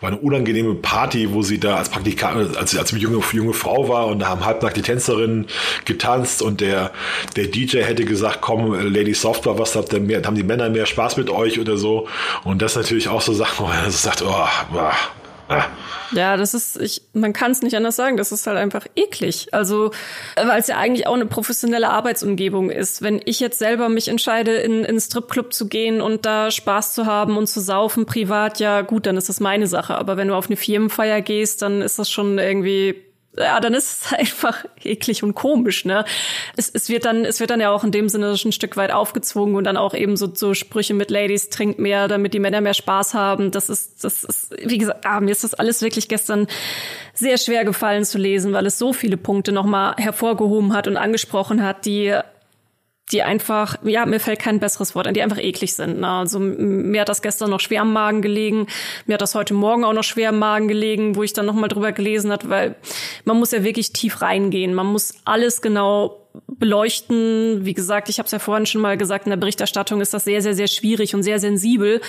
war 0.00 0.10
eine 0.10 0.16
unangenehme 0.16 0.74
Party, 0.74 1.32
wo 1.32 1.42
sie 1.42 1.60
da 1.60 1.76
als 1.76 1.88
Praktikant, 1.88 2.56
als, 2.56 2.76
als 2.76 2.90
junge, 2.90 3.22
junge 3.32 3.52
Frau 3.52 3.88
war 3.88 4.08
und 4.08 4.18
da 4.18 4.28
haben 4.28 4.44
halbnackt 4.44 4.76
die 4.76 4.82
Tänzerinnen 4.82 5.46
getanzt 5.84 6.42
und 6.42 6.60
der, 6.60 6.90
der 7.36 7.46
DJ 7.46 7.82
hätte 7.82 8.04
gesagt, 8.04 8.40
komm, 8.40 8.74
Lady 8.74 9.14
Software, 9.14 9.58
was 9.58 9.76
habt 9.76 9.92
ihr 9.92 10.00
mehr, 10.00 10.22
haben 10.24 10.36
die 10.36 10.42
Männer 10.42 10.70
mehr 10.70 10.86
Spaß 10.86 11.16
mit 11.16 11.30
euch 11.30 11.60
oder 11.60 11.76
so. 11.76 12.08
Und 12.42 12.60
das 12.62 12.74
natürlich 12.74 13.08
auch 13.08 13.20
so 13.20 13.32
Sachen, 13.32 13.66
wo 13.66 13.70
er 13.70 13.90
so 13.90 13.98
sagt, 13.98 14.22
oh, 14.22 14.26
boah, 14.72 14.92
ah. 14.92 15.25
Ja, 16.12 16.36
das 16.36 16.54
ist, 16.54 16.80
ich, 16.80 17.02
man 17.12 17.32
kann 17.32 17.50
es 17.50 17.62
nicht 17.62 17.76
anders 17.76 17.96
sagen, 17.96 18.16
das 18.16 18.32
ist 18.32 18.46
halt 18.46 18.56
einfach 18.56 18.86
eklig. 18.94 19.48
Also, 19.52 19.90
weil 20.36 20.60
es 20.60 20.66
ja 20.66 20.76
eigentlich 20.76 21.06
auch 21.06 21.14
eine 21.14 21.26
professionelle 21.26 21.90
Arbeitsumgebung 21.90 22.70
ist. 22.70 23.02
Wenn 23.02 23.20
ich 23.24 23.40
jetzt 23.40 23.58
selber 23.58 23.88
mich 23.88 24.08
entscheide, 24.08 24.52
in, 24.52 24.84
in 24.84 25.00
Stripclub 25.00 25.52
zu 25.52 25.68
gehen 25.68 26.00
und 26.00 26.26
da 26.26 26.50
Spaß 26.50 26.94
zu 26.94 27.06
haben 27.06 27.36
und 27.36 27.48
zu 27.48 27.60
saufen 27.60 28.06
privat, 28.06 28.60
ja 28.60 28.82
gut, 28.82 29.06
dann 29.06 29.16
ist 29.16 29.28
das 29.28 29.40
meine 29.40 29.66
Sache. 29.66 29.96
Aber 29.96 30.16
wenn 30.16 30.28
du 30.28 30.34
auf 30.34 30.46
eine 30.46 30.56
Firmenfeier 30.56 31.20
gehst, 31.20 31.62
dann 31.62 31.82
ist 31.82 31.98
das 31.98 32.10
schon 32.10 32.38
irgendwie 32.38 33.05
ja, 33.38 33.60
dann 33.60 33.74
ist 33.74 34.04
es 34.06 34.12
einfach 34.18 34.64
eklig 34.82 35.22
und 35.22 35.34
komisch, 35.34 35.84
ne? 35.84 36.04
Es, 36.56 36.68
es 36.68 36.88
wird 36.88 37.04
dann, 37.04 37.24
es 37.24 37.40
wird 37.40 37.50
dann 37.50 37.60
ja 37.60 37.70
auch 37.70 37.84
in 37.84 37.90
dem 37.90 38.08
Sinne 38.08 38.36
schon 38.36 38.50
ein 38.50 38.52
Stück 38.52 38.76
weit 38.76 38.90
aufgezwungen 38.90 39.56
und 39.56 39.64
dann 39.64 39.76
auch 39.76 39.94
eben 39.94 40.16
so, 40.16 40.32
so 40.34 40.54
Sprüche 40.54 40.94
mit 40.94 41.10
Ladies 41.10 41.50
trinkt 41.50 41.78
mehr, 41.78 42.08
damit 42.08 42.34
die 42.34 42.40
Männer 42.40 42.60
mehr 42.60 42.74
Spaß 42.74 43.14
haben. 43.14 43.50
Das 43.50 43.68
ist, 43.68 44.04
das 44.04 44.24
ist, 44.24 44.54
wie 44.62 44.78
gesagt, 44.78 45.04
ah, 45.04 45.20
mir 45.20 45.32
ist 45.32 45.44
das 45.44 45.54
alles 45.54 45.82
wirklich 45.82 46.08
gestern 46.08 46.46
sehr 47.14 47.38
schwer 47.38 47.64
gefallen 47.64 48.04
zu 48.04 48.18
lesen, 48.18 48.52
weil 48.52 48.66
es 48.66 48.78
so 48.78 48.92
viele 48.92 49.16
Punkte 49.16 49.52
nochmal 49.52 49.94
hervorgehoben 49.96 50.72
hat 50.72 50.86
und 50.88 50.96
angesprochen 50.96 51.62
hat, 51.62 51.86
die 51.86 52.14
die 53.12 53.22
einfach, 53.22 53.76
ja, 53.84 54.04
mir 54.04 54.18
fällt 54.18 54.40
kein 54.40 54.58
besseres 54.58 54.94
Wort 54.94 55.06
an, 55.06 55.14
die 55.14 55.22
einfach 55.22 55.38
eklig 55.38 55.74
sind. 55.74 56.00
Ne? 56.00 56.08
Also 56.08 56.40
mir 56.40 57.02
hat 57.02 57.08
das 57.08 57.22
gestern 57.22 57.50
noch 57.50 57.60
schwer 57.60 57.82
am 57.82 57.92
Magen 57.92 58.20
gelegen, 58.20 58.66
mir 59.06 59.14
hat 59.14 59.22
das 59.22 59.36
heute 59.36 59.54
Morgen 59.54 59.84
auch 59.84 59.92
noch 59.92 60.02
schwer 60.02 60.30
am 60.30 60.40
Magen 60.40 60.66
gelegen, 60.66 61.14
wo 61.14 61.22
ich 61.22 61.32
dann 61.32 61.46
nochmal 61.46 61.68
drüber 61.68 61.92
gelesen 61.92 62.32
hat, 62.32 62.48
weil 62.48 62.74
man 63.24 63.38
muss 63.38 63.52
ja 63.52 63.62
wirklich 63.62 63.92
tief 63.92 64.22
reingehen. 64.22 64.74
Man 64.74 64.86
muss 64.86 65.14
alles 65.24 65.62
genau 65.62 66.26
beleuchten. 66.48 67.64
Wie 67.64 67.74
gesagt, 67.74 68.08
ich 68.08 68.18
habe 68.18 68.26
es 68.26 68.32
ja 68.32 68.38
vorhin 68.38 68.66
schon 68.66 68.80
mal 68.80 68.96
gesagt, 68.96 69.26
in 69.26 69.30
der 69.30 69.36
Berichterstattung 69.36 70.00
ist 70.00 70.12
das 70.12 70.24
sehr, 70.24 70.42
sehr, 70.42 70.54
sehr 70.54 70.66
schwierig 70.66 71.14
und 71.14 71.22
sehr 71.22 71.38
sensibel. 71.38 72.00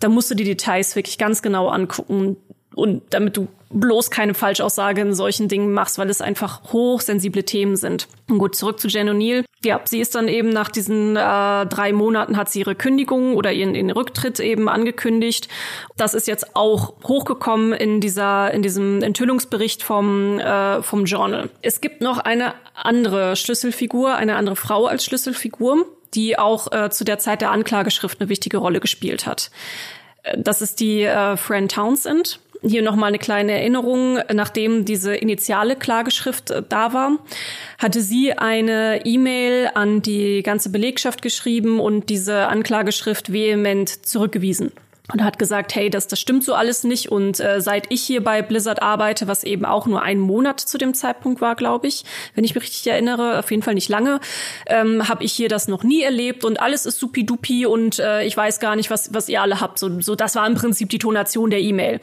Da 0.00 0.08
musst 0.08 0.30
du 0.30 0.34
die 0.34 0.44
Details 0.44 0.94
wirklich 0.96 1.18
ganz 1.18 1.40
genau 1.40 1.68
angucken 1.68 2.36
und 2.74 3.02
damit 3.10 3.36
du 3.36 3.48
bloß 3.70 4.10
keine 4.10 4.34
Falschaussage 4.34 5.00
in 5.00 5.14
solchen 5.14 5.48
Dingen 5.48 5.72
machst, 5.72 5.98
weil 5.98 6.10
es 6.10 6.20
einfach 6.20 6.72
hochsensible 6.72 7.44
Themen 7.44 7.76
sind. 7.76 8.08
Und 8.28 8.38
gut, 8.38 8.54
zurück 8.54 8.80
zu 8.80 8.88
Jen 8.88 9.08
O'Neill. 9.08 9.44
Ja, 9.64 9.80
sie 9.84 10.00
ist 10.00 10.14
dann 10.14 10.28
eben 10.28 10.50
nach 10.50 10.70
diesen 10.70 11.16
äh, 11.16 11.66
drei 11.66 11.92
Monaten 11.92 12.36
hat 12.36 12.50
sie 12.50 12.60
ihre 12.60 12.74
Kündigung 12.74 13.34
oder 13.34 13.52
ihren, 13.52 13.74
ihren 13.74 13.90
Rücktritt 13.90 14.38
eben 14.38 14.68
angekündigt. 14.68 15.48
Das 15.96 16.14
ist 16.14 16.28
jetzt 16.28 16.54
auch 16.54 16.94
hochgekommen 17.04 17.72
in 17.72 18.00
dieser 18.00 18.52
in 18.52 18.62
diesem 18.62 19.02
Enthüllungsbericht 19.02 19.82
vom 19.82 20.38
äh, 20.38 20.82
vom 20.82 21.04
Journal. 21.04 21.50
Es 21.62 21.80
gibt 21.80 22.00
noch 22.00 22.18
eine 22.18 22.54
andere 22.74 23.34
Schlüsselfigur, 23.34 24.14
eine 24.14 24.36
andere 24.36 24.56
Frau 24.56 24.86
als 24.86 25.04
Schlüsselfigur, 25.04 25.86
die 26.14 26.38
auch 26.38 26.70
äh, 26.70 26.90
zu 26.90 27.04
der 27.04 27.18
Zeit 27.18 27.40
der 27.40 27.50
Anklageschrift 27.50 28.20
eine 28.20 28.28
wichtige 28.28 28.58
Rolle 28.58 28.80
gespielt 28.80 29.26
hat. 29.26 29.50
Äh, 30.22 30.36
das 30.38 30.62
ist 30.62 30.80
die 30.80 31.02
äh, 31.02 31.36
Fran 31.36 31.68
Townsend. 31.68 32.40
Hier 32.62 32.82
nochmal 32.82 33.08
eine 33.08 33.18
kleine 33.18 33.52
Erinnerung. 33.52 34.18
Nachdem 34.32 34.84
diese 34.84 35.14
initiale 35.14 35.76
Klageschrift 35.76 36.50
äh, 36.50 36.62
da 36.68 36.92
war, 36.92 37.18
hatte 37.78 38.00
sie 38.00 38.32
eine 38.32 39.04
E-Mail 39.04 39.70
an 39.74 40.02
die 40.02 40.42
ganze 40.42 40.70
Belegschaft 40.70 41.22
geschrieben 41.22 41.80
und 41.80 42.08
diese 42.08 42.48
Anklageschrift 42.48 43.32
vehement 43.32 44.06
zurückgewiesen 44.06 44.72
und 45.12 45.22
hat 45.22 45.38
gesagt, 45.38 45.74
hey, 45.74 45.88
das, 45.88 46.08
das 46.08 46.20
stimmt 46.20 46.44
so 46.44 46.54
alles 46.54 46.84
nicht. 46.84 47.10
Und 47.10 47.38
äh, 47.40 47.60
seit 47.60 47.92
ich 47.92 48.02
hier 48.02 48.24
bei 48.24 48.42
Blizzard 48.42 48.82
arbeite, 48.82 49.28
was 49.28 49.44
eben 49.44 49.64
auch 49.64 49.86
nur 49.86 50.02
ein 50.02 50.18
Monat 50.18 50.60
zu 50.60 50.78
dem 50.78 50.94
Zeitpunkt 50.94 51.40
war, 51.40 51.54
glaube 51.54 51.86
ich, 51.86 52.04
wenn 52.34 52.44
ich 52.44 52.54
mich 52.54 52.64
richtig 52.64 52.86
erinnere, 52.86 53.38
auf 53.38 53.50
jeden 53.50 53.62
Fall 53.62 53.74
nicht 53.74 53.88
lange, 53.88 54.20
ähm, 54.66 55.08
habe 55.08 55.24
ich 55.24 55.32
hier 55.32 55.48
das 55.48 55.68
noch 55.68 55.84
nie 55.84 56.02
erlebt 56.02 56.44
und 56.44 56.60
alles 56.60 56.86
ist 56.86 56.98
supidupi 56.98 57.66
und 57.66 57.98
äh, 57.98 58.24
ich 58.24 58.36
weiß 58.36 58.58
gar 58.58 58.74
nicht, 58.76 58.90
was, 58.90 59.14
was 59.14 59.28
ihr 59.28 59.42
alle 59.42 59.60
habt. 59.60 59.78
So, 59.78 60.00
so, 60.00 60.14
das 60.14 60.34
war 60.34 60.46
im 60.46 60.54
Prinzip 60.54 60.88
die 60.90 60.98
Tonation 60.98 61.50
der 61.50 61.60
E-Mail. 61.60 62.00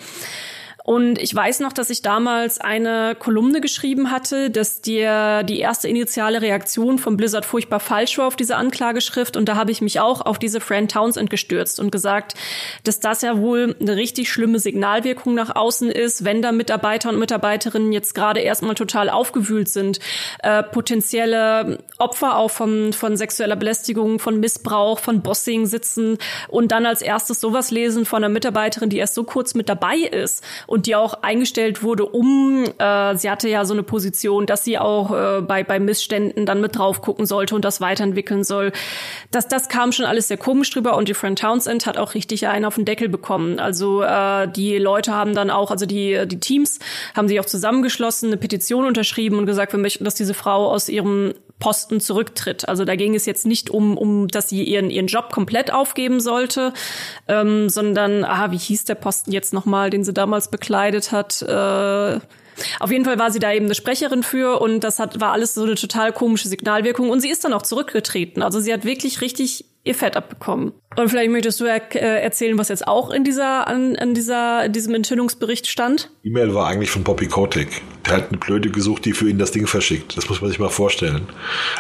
Und 0.84 1.18
ich 1.18 1.34
weiß 1.34 1.62
noch, 1.62 1.72
dass 1.72 1.90
ich 1.90 2.02
damals 2.02 2.60
eine 2.60 3.16
Kolumne 3.18 3.62
geschrieben 3.62 4.12
hatte, 4.12 4.50
dass 4.50 4.82
dir 4.82 5.44
die 5.44 5.60
erste 5.60 5.88
initiale 5.88 6.42
Reaktion 6.42 7.00
von 7.00 7.16
Blizzard 7.16 7.46
furchtbar 7.46 7.80
falsch 7.80 8.18
war 8.18 8.28
auf 8.28 8.36
diese 8.36 8.58
Anklageschrift. 8.58 9.38
Und 9.38 9.48
da 9.48 9.56
habe 9.56 9.72
ich 9.72 9.82
mich 9.82 10.02
auch 10.02 10.20
auf 10.20 10.40
diese 10.40 10.60
Fran 10.60 10.90
Townsend 10.90 11.30
gestürzt 11.30 11.80
und 11.80 11.90
gesagt, 11.90 12.34
dass 12.84 13.00
das 13.00 13.22
ja 13.22 13.38
wohl 13.38 13.78
eine 13.80 13.96
richtig 13.96 14.30
schlimme 14.30 14.60
Signalwirkung 14.60 15.36
nach 15.36 15.56
außen 15.56 15.90
ist, 15.90 16.26
wenn 16.26 16.42
da 16.42 16.52
Mitarbeiter 16.52 17.10
und 17.10 17.18
Mitarbeiterinnen 17.18 17.94
jetzt 17.94 18.14
gerade 18.14 18.42
erstmal 18.42 18.76
total 18.76 19.10
aufgewühlt 19.10 19.70
sind, 19.70 20.00
äh, 20.40 20.64
potenzielle 20.64 21.80
Opfer 21.98 22.36
auch 22.36 22.52
von, 22.52 22.92
von 22.92 23.16
sexueller 23.16 23.56
Belästigung, 23.56 24.20
von 24.20 24.42
Missbrauch, 24.42 25.00
von 25.00 25.22
Bossing 25.22 25.66
sitzen 25.66 26.18
und 26.50 26.74
dann 26.74 26.86
als 26.86 27.02
erstes 27.02 27.40
sowas 27.40 27.72
lesen 27.72 28.04
von 28.04 28.22
einer 28.22 28.34
Mitarbeiterin, 28.34 28.90
die 28.90 28.98
erst 28.98 29.16
so 29.16 29.24
kurz 29.24 29.54
mit 29.54 29.70
dabei 29.70 29.96
ist 29.96 30.44
und 30.74 30.88
die 30.88 30.96
auch 30.96 31.22
eingestellt 31.22 31.84
wurde, 31.84 32.04
um, 32.04 32.64
äh, 32.80 33.16
sie 33.16 33.30
hatte 33.30 33.48
ja 33.48 33.64
so 33.64 33.76
eine 33.76 33.84
Position, 33.84 34.48
dass 34.48 34.64
sie 34.64 34.80
auch 34.80 35.12
äh, 35.12 35.42
bei, 35.42 35.64
bei 35.64 35.80
Missständen 35.80 36.48
dann 36.48 36.62
mit 36.62 36.76
drauf 36.76 37.02
gucken 37.02 37.28
sollte 37.28 37.54
und 37.54 37.64
das 37.64 37.80
weiterentwickeln 37.80 38.44
soll. 38.44 38.72
Das, 39.30 39.48
das 39.48 39.70
kam 39.70 39.92
schon 39.92 40.08
alles 40.08 40.30
sehr 40.30 40.38
komisch 40.38 40.72
drüber 40.72 40.98
und 40.98 41.08
die 41.08 41.14
Friend 41.14 41.38
Townsend 41.38 41.86
hat 41.86 42.00
auch 42.00 42.16
richtig 42.16 42.48
einen 42.48 42.66
auf 42.66 42.74
den 42.74 42.86
Deckel 42.86 43.08
bekommen. 43.08 43.60
Also 43.60 44.02
äh, 44.02 44.48
die 44.48 44.80
Leute 44.80 45.14
haben 45.14 45.36
dann 45.36 45.52
auch, 45.52 45.70
also 45.70 45.86
die, 45.86 46.24
die 46.26 46.40
Teams 46.40 46.80
haben 47.16 47.28
sich 47.28 47.40
auch 47.40 47.46
zusammengeschlossen, 47.46 48.30
eine 48.30 48.38
Petition 48.38 48.88
unterschrieben 48.88 49.38
und 49.38 49.46
gesagt, 49.46 49.74
wir 49.74 49.80
möchten, 49.80 50.06
dass 50.06 50.16
diese 50.16 50.34
Frau 50.34 50.72
aus 50.72 50.90
ihrem 50.90 51.36
Posten 51.64 52.02
zurücktritt. 52.02 52.68
Also 52.68 52.84
da 52.84 52.98
ging 52.98 53.16
es 53.16 53.26
jetzt 53.26 53.46
nicht 53.46 53.70
um, 53.70 53.98
um 53.98 54.28
dass 54.28 54.50
sie 54.50 54.64
ihren, 54.64 54.90
ihren 54.90 55.08
Job 55.08 55.32
komplett 55.32 55.72
aufgeben 55.72 56.20
sollte, 56.20 56.74
ähm, 57.30 57.70
sondern, 57.70 58.26
ah, 58.26 58.52
wie 58.52 58.58
hieß 58.58 58.84
der 58.84 58.96
Posten 58.96 59.32
jetzt 59.32 59.54
nochmal, 59.54 59.90
den 59.90 60.04
sie 60.04 60.14
damals 60.14 60.50
bekleidet 60.64 61.12
hat? 61.12 61.42
Äh, 61.42 62.20
auf 62.80 62.92
jeden 62.92 63.04
Fall 63.04 63.20
war 63.20 63.32
sie 63.32 63.40
da 63.40 63.52
eben 63.52 63.66
eine 63.66 63.76
Sprecherin 63.76 64.24
für 64.24 64.62
und 64.62 64.82
das 64.82 65.00
hat, 65.00 65.20
war 65.20 65.32
alles 65.34 65.54
so 65.54 65.64
eine 65.64 65.76
total 65.76 66.14
komische 66.14 66.48
Signalwirkung 66.48 67.10
und 67.10 67.20
sie 67.20 67.30
ist 67.30 67.44
dann 67.44 67.54
auch 67.54 67.64
zurückgetreten. 67.64 68.42
Also 68.42 68.60
sie 68.60 68.74
hat 68.74 68.86
wirklich 68.86 69.22
richtig 69.22 69.66
ihr 69.84 69.96
Fett 69.96 70.16
abbekommen. 70.16 70.74
Und 70.96 71.10
vielleicht 71.10 71.32
möchtest 71.32 71.60
du 71.60 71.66
er 71.66 71.82
äh, 71.96 72.22
erzählen, 72.22 72.58
was 72.58 72.70
jetzt 72.70 72.88
auch 72.88 73.10
in 73.10 73.24
dieser, 73.24 73.68
an, 73.68 73.96
an 73.96 74.14
dieser, 74.14 74.66
in 74.66 74.74
diesem 74.74 74.94
Enthüllungsbericht 74.94 75.68
stand? 75.68 76.12
E-Mail 76.24 76.54
war 76.54 76.68
eigentlich 76.68 76.92
von 76.92 77.04
Bobby 77.04 77.28
Kotick. 77.28 77.82
Der 78.06 78.18
hat 78.18 78.30
eine 78.30 78.38
Blöde 78.38 78.70
gesucht, 78.70 79.06
die 79.06 79.14
für 79.14 79.30
ihn 79.30 79.40
das 79.40 79.52
Ding 79.52 79.66
verschickt. 79.66 80.18
Das 80.18 80.30
muss 80.30 80.42
man 80.42 80.50
sich 80.50 80.60
mal 80.60 80.70
vorstellen. 80.70 81.28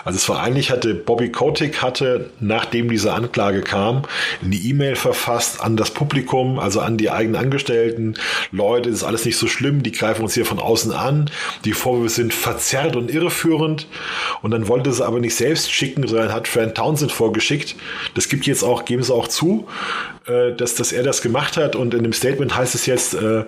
Also 0.05 0.17
es 0.17 0.27
war 0.29 0.41
eigentlich 0.41 0.71
hatte 0.71 0.95
Bobby 0.95 1.31
Kotick 1.31 1.81
hatte, 1.81 2.31
nachdem 2.39 2.89
diese 2.89 3.13
Anklage 3.13 3.61
kam, 3.61 4.03
eine 4.41 4.55
E-Mail 4.55 4.95
verfasst 4.95 5.61
an 5.61 5.75
das 5.75 5.91
Publikum, 5.91 6.59
also 6.59 6.79
an 6.79 6.97
die 6.97 7.11
eigenen 7.11 7.35
Angestellten. 7.35 8.15
Leute, 8.51 8.89
das 8.89 8.99
ist 8.99 9.03
alles 9.03 9.25
nicht 9.25 9.37
so 9.37 9.47
schlimm, 9.47 9.83
die 9.83 9.91
greifen 9.91 10.23
uns 10.23 10.33
hier 10.33 10.45
von 10.45 10.59
außen 10.59 10.93
an. 10.93 11.29
Die 11.65 11.73
Vorwürfe 11.73 12.09
sind 12.09 12.33
verzerrt 12.33 12.95
und 12.95 13.11
irreführend. 13.11 13.87
Und 14.41 14.51
dann 14.51 14.67
wollte 14.67 14.91
sie 14.91 15.05
aber 15.05 15.19
nicht 15.19 15.35
selbst 15.35 15.71
schicken, 15.71 16.07
sondern 16.07 16.33
hat 16.33 16.47
Fran 16.47 16.73
Townsend 16.73 17.11
vorgeschickt. 17.11 17.75
Das 18.15 18.29
gibt 18.29 18.45
jetzt 18.45 18.63
auch, 18.63 18.85
geben 18.85 19.03
sie 19.03 19.13
auch 19.13 19.27
zu, 19.27 19.67
äh, 20.27 20.53
dass, 20.53 20.75
dass 20.75 20.91
er 20.91 21.03
das 21.03 21.21
gemacht 21.21 21.57
hat. 21.57 21.75
Und 21.75 21.93
in 21.93 22.03
dem 22.03 22.13
Statement 22.13 22.55
heißt 22.55 22.75
es 22.75 22.85
jetzt, 22.85 23.13
äh, 23.13 23.43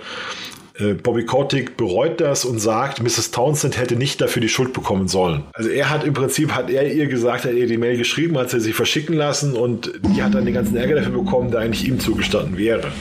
äh, 0.79 0.93
Bobby 0.93 1.25
Kotick 1.25 1.77
bereut 1.77 2.19
das 2.19 2.43
und 2.43 2.59
sagt, 2.59 3.01
Mrs. 3.01 3.31
Townsend 3.31 3.77
hätte 3.77 3.95
nicht 3.95 4.19
dafür 4.19 4.41
die 4.41 4.49
Schuld 4.49 4.73
bekommen 4.73 5.07
sollen. 5.07 5.43
Also 5.53 5.69
er 5.69 5.89
hat 5.89 6.03
im 6.03 6.13
Prinzip, 6.13 6.51
hat 6.51 6.69
er 6.69 6.91
ihr 6.91 7.07
gesagt, 7.07 7.45
hat 7.45 7.53
ihr 7.53 7.67
die 7.67 7.77
Mail 7.77 7.97
geschrieben, 7.97 8.37
hat 8.37 8.49
sie 8.49 8.59
sich 8.59 8.75
verschicken 8.75 9.15
lassen 9.15 9.53
und 9.53 9.93
die 10.03 10.21
hat 10.21 10.35
dann 10.35 10.45
den 10.45 10.53
ganzen 10.53 10.75
Ärger 10.75 10.95
dafür 10.95 11.23
bekommen, 11.23 11.51
der 11.51 11.61
eigentlich 11.61 11.87
ihm 11.87 11.99
zugestanden 11.99 12.57
wäre. 12.57 12.91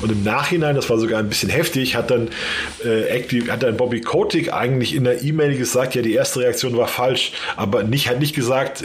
Und 0.00 0.12
im 0.12 0.22
Nachhinein, 0.22 0.76
das 0.76 0.88
war 0.90 0.98
sogar 0.98 1.18
ein 1.18 1.28
bisschen 1.28 1.50
heftig, 1.50 1.96
hat 1.96 2.10
dann, 2.10 2.28
äh, 2.84 3.22
hat 3.48 3.62
dann 3.62 3.76
Bobby 3.76 4.00
Kotick 4.00 4.52
eigentlich 4.52 4.94
in 4.94 5.04
der 5.04 5.22
E-Mail 5.22 5.56
gesagt, 5.56 5.94
ja, 5.94 6.02
die 6.02 6.14
erste 6.14 6.40
Reaktion 6.40 6.76
war 6.76 6.86
falsch, 6.86 7.32
aber 7.56 7.82
nicht, 7.82 8.08
hat 8.08 8.20
nicht 8.20 8.34
gesagt, 8.34 8.84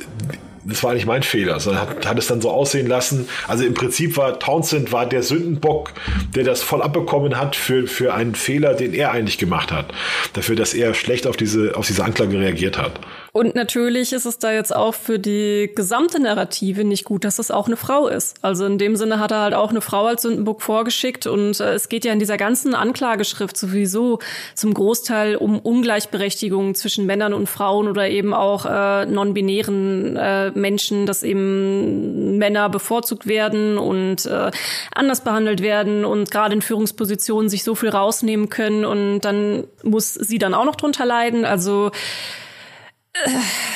das 0.63 0.83
war 0.83 0.93
nicht 0.93 1.05
mein 1.05 1.23
Fehler, 1.23 1.59
sondern 1.59 1.89
hat, 1.89 2.05
hat 2.05 2.17
es 2.19 2.27
dann 2.27 2.41
so 2.41 2.49
aussehen 2.49 2.87
lassen. 2.87 3.27
Also 3.47 3.63
im 3.63 3.73
Prinzip 3.73 4.17
war 4.17 4.39
Townsend 4.39 4.91
war 4.91 5.05
der 5.05 5.23
Sündenbock, 5.23 5.93
der 6.35 6.43
das 6.43 6.61
voll 6.61 6.81
abbekommen 6.81 7.37
hat 7.37 7.55
für, 7.55 7.87
für 7.87 8.13
einen 8.13 8.35
Fehler, 8.35 8.73
den 8.73 8.93
er 8.93 9.11
eigentlich 9.11 9.37
gemacht 9.37 9.71
hat. 9.71 9.93
Dafür, 10.33 10.55
dass 10.55 10.73
er 10.73 10.93
schlecht 10.93 11.27
auf 11.27 11.37
diese, 11.37 11.75
auf 11.75 11.87
diese 11.87 12.03
Anklage 12.03 12.39
reagiert 12.39 12.77
hat. 12.77 12.99
Und 13.31 13.55
natürlich 13.55 14.13
ist 14.13 14.25
es 14.25 14.39
da 14.39 14.51
jetzt 14.51 14.75
auch 14.75 14.93
für 14.93 15.19
die 15.19 15.71
gesamte 15.75 16.19
Narrative 16.19 16.83
nicht 16.83 17.05
gut, 17.05 17.23
dass 17.23 17.37
es 17.39 17.51
auch 17.51 17.67
eine 17.67 17.77
Frau 17.77 18.07
ist. 18.07 18.37
Also 18.41 18.65
in 18.65 18.77
dem 18.77 18.95
Sinne 18.95 19.19
hat 19.19 19.31
er 19.31 19.41
halt 19.41 19.53
auch 19.53 19.69
eine 19.69 19.81
Frau 19.81 20.07
als 20.07 20.23
Sündenbock 20.23 20.61
vorgeschickt 20.61 21.27
und 21.27 21.59
äh, 21.59 21.73
es 21.73 21.89
geht 21.89 22.05
ja 22.05 22.13
in 22.13 22.19
dieser 22.19 22.37
ganzen 22.37 22.73
Anklageschrift 22.73 23.55
sowieso 23.55 24.19
zum 24.55 24.73
Großteil 24.73 25.35
um 25.35 25.59
Ungleichberechtigung 25.59 26.73
zwischen 26.75 27.05
Männern 27.05 27.33
und 27.33 27.47
Frauen 27.47 27.87
oder 27.87 28.09
eben 28.09 28.33
auch 28.33 28.65
äh, 28.65 29.05
non-binären 29.05 30.17
äh, 30.17 30.51
Menschen, 30.51 31.05
dass 31.05 31.23
eben 31.23 32.37
Männer 32.37 32.69
bevorzugt 32.69 33.27
werden 33.27 33.77
und 33.77 34.25
äh, 34.25 34.51
anders 34.91 35.23
behandelt 35.23 35.61
werden 35.61 36.03
und 36.05 36.31
gerade 36.31 36.55
in 36.55 36.61
Führungspositionen 36.61 37.49
sich 37.49 37.63
so 37.63 37.75
viel 37.75 37.89
rausnehmen 37.89 38.49
können 38.49 38.85
und 38.85 39.21
dann 39.21 39.65
muss 39.83 40.13
sie 40.13 40.39
dann 40.39 40.53
auch 40.53 40.65
noch 40.65 40.75
drunter 40.75 41.05
leiden. 41.05 41.45
Also 41.45 41.91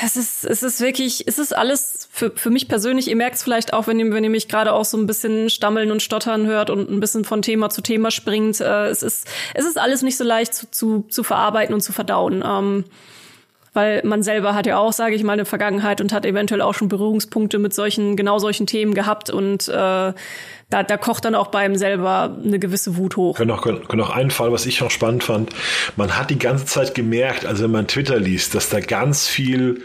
es 0.04 0.16
ist, 0.16 0.46
es 0.46 0.64
ist 0.64 0.80
wirklich, 0.80 1.28
es 1.28 1.40
ist 1.40 1.56
alles 1.56 2.08
für, 2.12 2.32
für 2.32 2.50
mich 2.50 2.68
persönlich, 2.68 3.08
ihr 3.08 3.16
merkt 3.16 3.38
es 3.38 3.44
vielleicht 3.44 3.74
auch, 3.74 3.88
wenn 3.88 4.00
ihr, 4.00 4.12
wenn 4.12 4.24
ihr 4.24 4.30
mich 4.30 4.48
gerade 4.48 4.74
auch 4.74 4.86
so 4.86 4.98
ein 4.98 5.08
bisschen 5.08 5.50
stammeln 5.50 5.92
und 5.92 6.02
stottern 6.02 6.46
hört 6.46 6.70
und 6.70 6.90
ein 6.90 7.00
bisschen 7.00 7.26
von 7.26 7.42
Thema 7.42 7.70
zu 7.70 7.82
Thema 7.82 8.12
springt. 8.12 8.62
Äh, 8.62 8.88
es, 8.88 9.04
ist, 9.04 9.28
es 9.54 9.66
ist 9.66 9.78
alles 9.78 10.02
nicht 10.02 10.18
so 10.18 10.24
leicht 10.24 10.54
zu, 10.54 10.70
zu, 10.70 11.06
zu 11.10 11.24
verarbeiten 11.24 11.74
und 11.74 11.82
zu 11.82 11.94
verdauen. 11.94 12.44
Ähm, 12.46 12.86
weil 13.74 14.02
man 14.04 14.24
selber 14.24 14.54
hat 14.54 14.66
ja 14.66 14.78
auch, 14.78 14.94
sage 14.94 15.16
ich 15.16 15.24
mal, 15.24 15.34
eine 15.34 15.46
Vergangenheit 15.46 16.00
und 16.00 16.14
hat 16.14 16.26
eventuell 16.26 16.62
auch 16.62 16.74
schon 16.74 16.90
Berührungspunkte 16.90 17.60
mit 17.60 17.74
solchen, 17.74 18.16
genau 18.16 18.40
solchen 18.40 18.68
Themen 18.68 18.94
gehabt 18.94 19.30
und 19.30 19.68
äh, 19.68 19.72
da, 19.72 20.84
da 20.84 20.98
kocht 20.98 21.26
dann 21.26 21.36
auch 21.36 21.48
bei 21.48 21.66
ihm 21.66 21.76
selber 21.76 22.36
eine 22.44 22.60
gewisse 22.60 22.98
Wut 22.98 23.18
hoch. 23.18 23.38
Können 23.38 23.52
auch, 23.52 23.62
können, 23.62 24.02
auch 24.02 24.10
einen 24.10 24.32
Fall, 24.32 24.52
was 24.52 24.66
ich 24.66 24.82
noch 24.82 24.92
spannend 24.92 25.24
fand, 25.24 25.52
man 25.96 26.18
hat 26.18 26.30
die 26.30 26.40
ganze 26.40 26.66
Zeit 26.66 26.96
gemerkt, 26.96 27.46
also 27.46 27.64
wenn 27.64 27.72
man 27.72 27.88
Twitter 27.88 28.20
liest, 28.20 28.56
dass 28.56 28.70
da 28.70 28.80
ganz 28.80 29.28
viel 29.28 29.84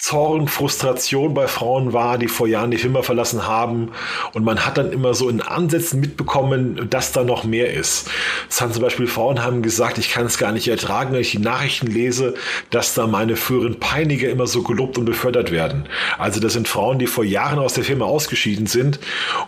Zorn, 0.00 0.46
Frustration 0.46 1.34
bei 1.34 1.48
Frauen 1.48 1.92
war, 1.92 2.18
die 2.18 2.28
vor 2.28 2.46
Jahren 2.46 2.70
die 2.70 2.78
Firma 2.78 3.02
verlassen 3.02 3.48
haben. 3.48 3.90
Und 4.32 4.44
man 4.44 4.64
hat 4.64 4.78
dann 4.78 4.92
immer 4.92 5.12
so 5.12 5.28
in 5.28 5.40
Ansätzen 5.40 5.98
mitbekommen, 5.98 6.86
dass 6.88 7.10
da 7.10 7.24
noch 7.24 7.42
mehr 7.42 7.74
ist. 7.74 8.08
Es 8.48 8.60
haben 8.60 8.72
zum 8.72 8.82
Beispiel 8.82 9.08
Frauen 9.08 9.42
haben 9.42 9.60
gesagt, 9.60 9.98
ich 9.98 10.10
kann 10.10 10.26
es 10.26 10.38
gar 10.38 10.52
nicht 10.52 10.68
ertragen, 10.68 11.12
wenn 11.12 11.20
ich 11.20 11.32
die 11.32 11.40
Nachrichten 11.40 11.88
lese, 11.88 12.34
dass 12.70 12.94
da 12.94 13.08
meine 13.08 13.34
früheren 13.34 13.80
Peiniger 13.80 14.30
immer 14.30 14.46
so 14.46 14.62
gelobt 14.62 14.98
und 14.98 15.04
befördert 15.04 15.50
werden. 15.50 15.86
Also 16.16 16.38
das 16.38 16.52
sind 16.52 16.68
Frauen, 16.68 17.00
die 17.00 17.08
vor 17.08 17.24
Jahren 17.24 17.58
aus 17.58 17.74
der 17.74 17.82
Firma 17.82 18.04
ausgeschieden 18.04 18.68
sind 18.68 19.00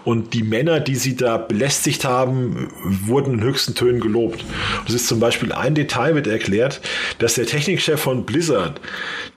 und 0.04 0.34
die 0.34 0.42
Männer, 0.42 0.80
die 0.80 0.96
sie 0.96 1.14
da 1.14 1.38
belästigt 1.38 2.04
haben, 2.04 2.72
wurden 2.82 3.34
in 3.34 3.42
höchsten 3.44 3.76
Tönen 3.76 4.00
gelobt. 4.00 4.44
Das 4.84 4.96
ist 4.96 5.06
zum 5.06 5.20
Beispiel 5.20 5.52
ein 5.52 5.76
Detail 5.76 6.16
wird 6.16 6.26
erklärt, 6.26 6.80
dass 7.20 7.34
der 7.34 7.46
Technikchef 7.46 8.00
von 8.00 8.26
Blizzard, 8.26 8.80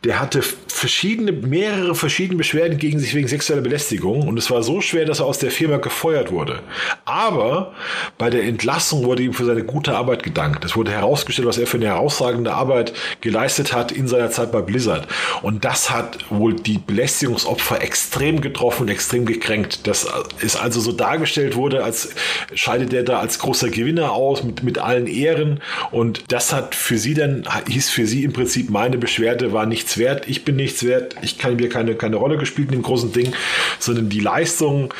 der 0.03 0.19
hatte 0.19 0.41
verschiedene, 0.67 1.02
mehrere 1.03 1.95
verschiedene 1.95 2.37
Beschwerden 2.37 2.77
gegen 2.77 2.99
sich 2.99 3.13
wegen 3.13 3.27
sexueller 3.27 3.61
Belästigung 3.61 4.27
und 4.27 4.37
es 4.37 4.49
war 4.49 4.63
so 4.63 4.81
schwer, 4.81 5.05
dass 5.05 5.19
er 5.19 5.25
aus 5.25 5.39
der 5.39 5.51
Firma 5.51 5.77
gefeuert 5.77 6.31
wurde. 6.31 6.61
Aber 7.05 7.73
bei 8.17 8.29
der 8.29 8.43
Entlassung 8.43 9.03
wurde 9.03 9.23
ihm 9.23 9.33
für 9.33 9.45
seine 9.45 9.63
gute 9.63 9.95
Arbeit 9.95 10.23
gedankt. 10.23 10.63
Es 10.65 10.75
wurde 10.75 10.91
herausgestellt, 10.91 11.47
was 11.47 11.57
er 11.57 11.67
für 11.67 11.77
eine 11.77 11.87
herausragende 11.87 12.53
Arbeit 12.53 12.93
geleistet 13.21 13.73
hat 13.73 13.91
in 13.91 14.07
seiner 14.07 14.31
Zeit 14.31 14.51
bei 14.51 14.61
Blizzard. 14.61 15.07
Und 15.41 15.65
das 15.65 15.89
hat 15.89 16.19
wohl 16.29 16.53
die 16.53 16.77
Belästigungsopfer 16.77 17.81
extrem 17.81 18.41
getroffen 18.41 18.83
und 18.83 18.89
extrem 18.89 19.25
gekränkt. 19.25 19.87
Das 19.87 20.07
ist 20.39 20.55
also 20.55 20.79
so 20.79 20.91
dargestellt 20.91 21.55
wurde, 21.55 21.83
als 21.83 22.09
scheidet 22.53 22.93
er 22.93 23.03
da 23.03 23.19
als 23.19 23.39
großer 23.39 23.69
Gewinner 23.69 24.13
aus 24.13 24.43
mit, 24.43 24.63
mit 24.63 24.77
allen 24.77 25.07
Ehren. 25.07 25.59
Und 25.91 26.31
das 26.31 26.53
hat 26.53 26.75
für 26.75 26.97
sie 26.97 27.13
dann, 27.13 27.47
hieß 27.67 27.89
für 27.89 28.07
sie 28.07 28.23
im 28.23 28.33
Prinzip, 28.33 28.69
meine 28.69 28.97
Beschwerde 28.97 29.53
war 29.53 29.65
nichts 29.65 29.97
wert. 29.97 30.27
Ich 30.27 30.45
bin 30.45 30.55
nichts 30.55 30.83
wert. 30.83 30.92
Ich 31.21 31.37
kann 31.37 31.55
mir 31.55 31.69
keine, 31.69 31.95
keine 31.95 32.17
Rolle 32.17 32.37
gespielt 32.37 32.69
in 32.69 32.79
dem 32.79 32.83
großen 32.83 33.11
Ding, 33.11 33.33
sondern 33.79 34.09
die 34.09 34.19
Leistung, 34.19 34.93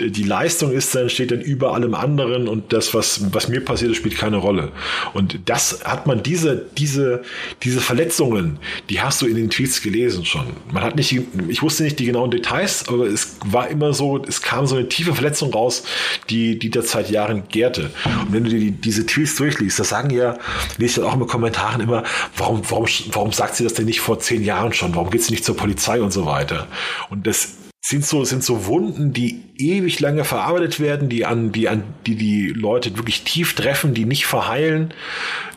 die 0.00 0.22
Leistung 0.22 0.72
ist 0.72 0.94
dann, 0.94 1.10
steht 1.10 1.30
dann 1.30 1.40
über 1.40 1.74
allem 1.74 1.94
anderen 1.94 2.48
und 2.48 2.72
das, 2.72 2.94
was, 2.94 3.32
was 3.32 3.48
mir 3.48 3.64
passiert 3.64 3.96
spielt 3.96 4.16
keine 4.16 4.36
Rolle. 4.38 4.72
Und 5.14 5.38
das 5.46 5.84
hat 5.84 6.06
man 6.06 6.22
diese, 6.22 6.66
diese, 6.76 7.22
diese 7.62 7.80
Verletzungen, 7.80 8.58
die 8.88 9.00
hast 9.00 9.22
du 9.22 9.26
in 9.26 9.36
den 9.36 9.50
Tweets 9.50 9.82
gelesen 9.82 10.24
schon. 10.24 10.46
Man 10.72 10.82
hat 10.82 10.96
nicht, 10.96 11.16
ich 11.48 11.62
wusste 11.62 11.82
nicht 11.82 11.98
die 11.98 12.06
genauen 12.06 12.30
Details, 12.30 12.88
aber 12.88 13.06
es 13.06 13.36
war 13.44 13.68
immer 13.68 13.92
so, 13.92 14.22
es 14.24 14.42
kam 14.42 14.66
so 14.66 14.76
eine 14.76 14.88
tiefe 14.88 15.14
Verletzung 15.14 15.52
raus, 15.52 15.84
die, 16.28 16.58
die 16.58 16.70
das 16.70 16.90
seit 16.90 17.10
Jahren 17.10 17.44
gärte. 17.48 17.90
Und 18.04 18.32
wenn 18.32 18.44
du 18.44 18.50
dir 18.50 18.60
die, 18.60 18.70
diese 18.70 19.06
Tweets 19.06 19.36
durchliest, 19.36 19.78
das 19.78 19.90
sagen 19.90 20.10
ja, 20.10 20.38
lese 20.78 20.90
ich 20.90 20.94
dann 20.96 21.04
auch 21.04 21.20
in 21.20 21.26
Kommentaren 21.26 21.80
immer, 21.80 22.04
warum, 22.36 22.62
warum, 22.68 22.86
warum 23.12 23.32
sagt 23.32 23.56
sie 23.56 23.64
das 23.64 23.74
denn 23.74 23.86
nicht 23.86 24.00
vor 24.00 24.18
zehn 24.18 24.44
Jahren 24.44 24.72
schon? 24.72 24.94
Warum 24.94 25.10
geht 25.10 25.22
sie 25.22 25.32
nicht 25.32 25.39
zur 25.44 25.56
Polizei 25.56 26.00
und 26.02 26.12
so 26.12 26.26
weiter? 26.26 26.68
Und 27.08 27.26
das 27.26 27.54
sind 27.80 28.04
so, 28.04 28.24
sind 28.24 28.44
so 28.44 28.66
Wunden, 28.66 29.12
die 29.12 29.49
ewig 29.60 30.00
lange 30.00 30.24
verarbeitet 30.24 30.80
werden, 30.80 31.08
die 31.08 31.26
an, 31.26 31.52
die 31.52 31.68
an, 31.68 31.84
die 32.06 32.16
die 32.16 32.48
Leute 32.48 32.96
wirklich 32.96 33.22
tief 33.24 33.54
treffen, 33.54 33.94
die 33.94 34.04
nicht 34.04 34.26
verheilen, 34.26 34.92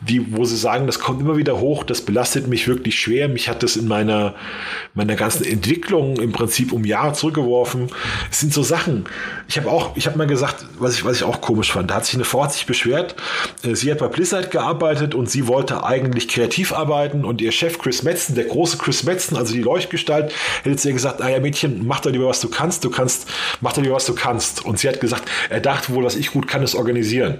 die, 0.01 0.35
wo 0.35 0.43
sie 0.45 0.57
sagen, 0.57 0.85
das 0.85 0.99
kommt 0.99 1.21
immer 1.21 1.37
wieder 1.37 1.59
hoch, 1.59 1.83
das 1.83 2.01
belastet 2.01 2.47
mich 2.47 2.67
wirklich 2.67 2.99
schwer. 2.99 3.29
Mich 3.29 3.47
hat 3.49 3.63
das 3.63 3.77
in 3.77 3.87
meiner, 3.87 4.35
meiner 4.93 5.15
ganzen 5.15 5.45
Entwicklung 5.45 6.17
im 6.17 6.31
Prinzip 6.31 6.71
um 6.71 6.83
Jahre 6.83 7.13
zurückgeworfen. 7.13 7.87
Es 8.29 8.41
sind 8.41 8.53
so 8.53 8.63
Sachen. 8.63 9.05
Ich 9.47 9.57
habe 9.57 9.69
auch, 9.69 9.95
ich 9.95 10.05
habe 10.05 10.17
mal 10.17 10.27
gesagt, 10.27 10.65
was 10.77 10.95
ich, 10.95 11.05
was 11.05 11.17
ich 11.17 11.23
auch 11.23 11.41
komisch 11.41 11.71
fand. 11.71 11.89
Da 11.89 11.95
hat 11.95 12.05
sich 12.05 12.15
eine 12.15 12.25
Frau 12.25 12.43
hat 12.43 12.53
sich 12.53 12.65
beschwert. 12.65 13.15
Äh, 13.63 13.75
sie 13.75 13.91
hat 13.91 13.99
bei 13.99 14.07
Blizzard 14.07 14.51
gearbeitet 14.51 15.15
und 15.15 15.29
sie 15.29 15.47
wollte 15.47 15.83
eigentlich 15.83 16.27
kreativ 16.27 16.73
arbeiten 16.73 17.23
und 17.23 17.41
ihr 17.41 17.51
Chef 17.51 17.77
Chris 17.79 18.03
Metzen, 18.03 18.35
der 18.35 18.45
große 18.45 18.77
Chris 18.77 19.03
Metzen, 19.03 19.37
also 19.37 19.53
die 19.53 19.61
Leuchtgestalt, 19.61 20.33
hätte 20.63 20.87
ihr 20.87 20.93
gesagt, 20.93 21.21
ah 21.21 21.29
ja 21.29 21.39
Mädchen, 21.39 21.85
mach 21.87 22.01
doch 22.01 22.11
lieber 22.11 22.27
was 22.27 22.41
du 22.41 22.49
kannst, 22.49 22.83
du 22.83 22.89
kannst, 22.89 23.27
mach 23.61 23.73
doch 23.73 23.81
lieber 23.81 23.92
was 23.93 24.05
du 24.05 24.13
kannst. 24.15 24.65
Und 24.65 24.79
sie 24.79 24.87
hat 24.87 24.99
gesagt, 24.99 25.29
er 25.49 25.59
dachte 25.59 25.93
wohl, 25.93 26.03
was 26.03 26.15
ich 26.15 26.31
gut 26.31 26.47
kann, 26.47 26.63
ist 26.63 26.75
organisieren. 26.75 27.39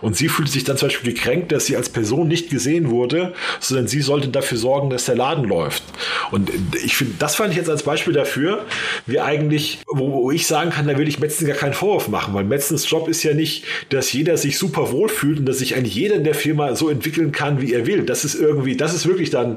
Und 0.00 0.16
sie 0.16 0.28
fühlte 0.28 0.52
sich 0.52 0.64
dann 0.64 0.76
zum 0.76 0.88
Beispiel 0.88 1.12
gekränkt, 1.12 1.52
dass 1.52 1.66
sie 1.66 1.76
als 1.76 1.88
Person 1.88 2.28
nicht 2.28 2.50
gesehen 2.50 2.90
wurde, 2.90 3.34
sondern 3.60 3.88
sie 3.88 4.00
sollte 4.00 4.28
dafür 4.28 4.58
sorgen, 4.58 4.90
dass 4.90 5.06
der 5.06 5.16
Laden 5.16 5.44
läuft. 5.44 5.82
Und 6.30 6.50
ich 6.84 6.96
finde, 6.96 7.14
das 7.18 7.36
fand 7.36 7.50
ich 7.50 7.56
jetzt 7.56 7.70
als 7.70 7.82
Beispiel 7.82 8.12
dafür, 8.12 8.64
wie 9.06 9.20
eigentlich, 9.20 9.80
wo, 9.86 10.12
wo 10.12 10.30
ich 10.30 10.46
sagen 10.46 10.70
kann, 10.70 10.86
da 10.86 10.98
will 10.98 11.08
ich 11.08 11.18
Metzen 11.18 11.46
gar 11.46 11.56
keinen 11.56 11.74
Vorwurf 11.74 12.08
machen, 12.08 12.34
weil 12.34 12.44
Metzens 12.44 12.88
Job 12.88 13.08
ist 13.08 13.22
ja 13.22 13.34
nicht, 13.34 13.64
dass 13.88 14.12
jeder 14.12 14.36
sich 14.36 14.58
super 14.58 14.92
wohl 14.92 15.08
fühlt 15.08 15.38
und 15.38 15.46
dass 15.46 15.58
sich 15.58 15.76
eigentlich 15.76 15.94
jeder 15.94 16.16
in 16.16 16.24
der 16.24 16.34
Firma 16.34 16.74
so 16.76 16.88
entwickeln 16.88 17.32
kann, 17.32 17.60
wie 17.60 17.72
er 17.72 17.86
will. 17.86 18.02
Das 18.04 18.24
ist 18.24 18.34
irgendwie, 18.34 18.76
das 18.76 18.94
ist 18.94 19.06
wirklich 19.06 19.30
dann 19.30 19.56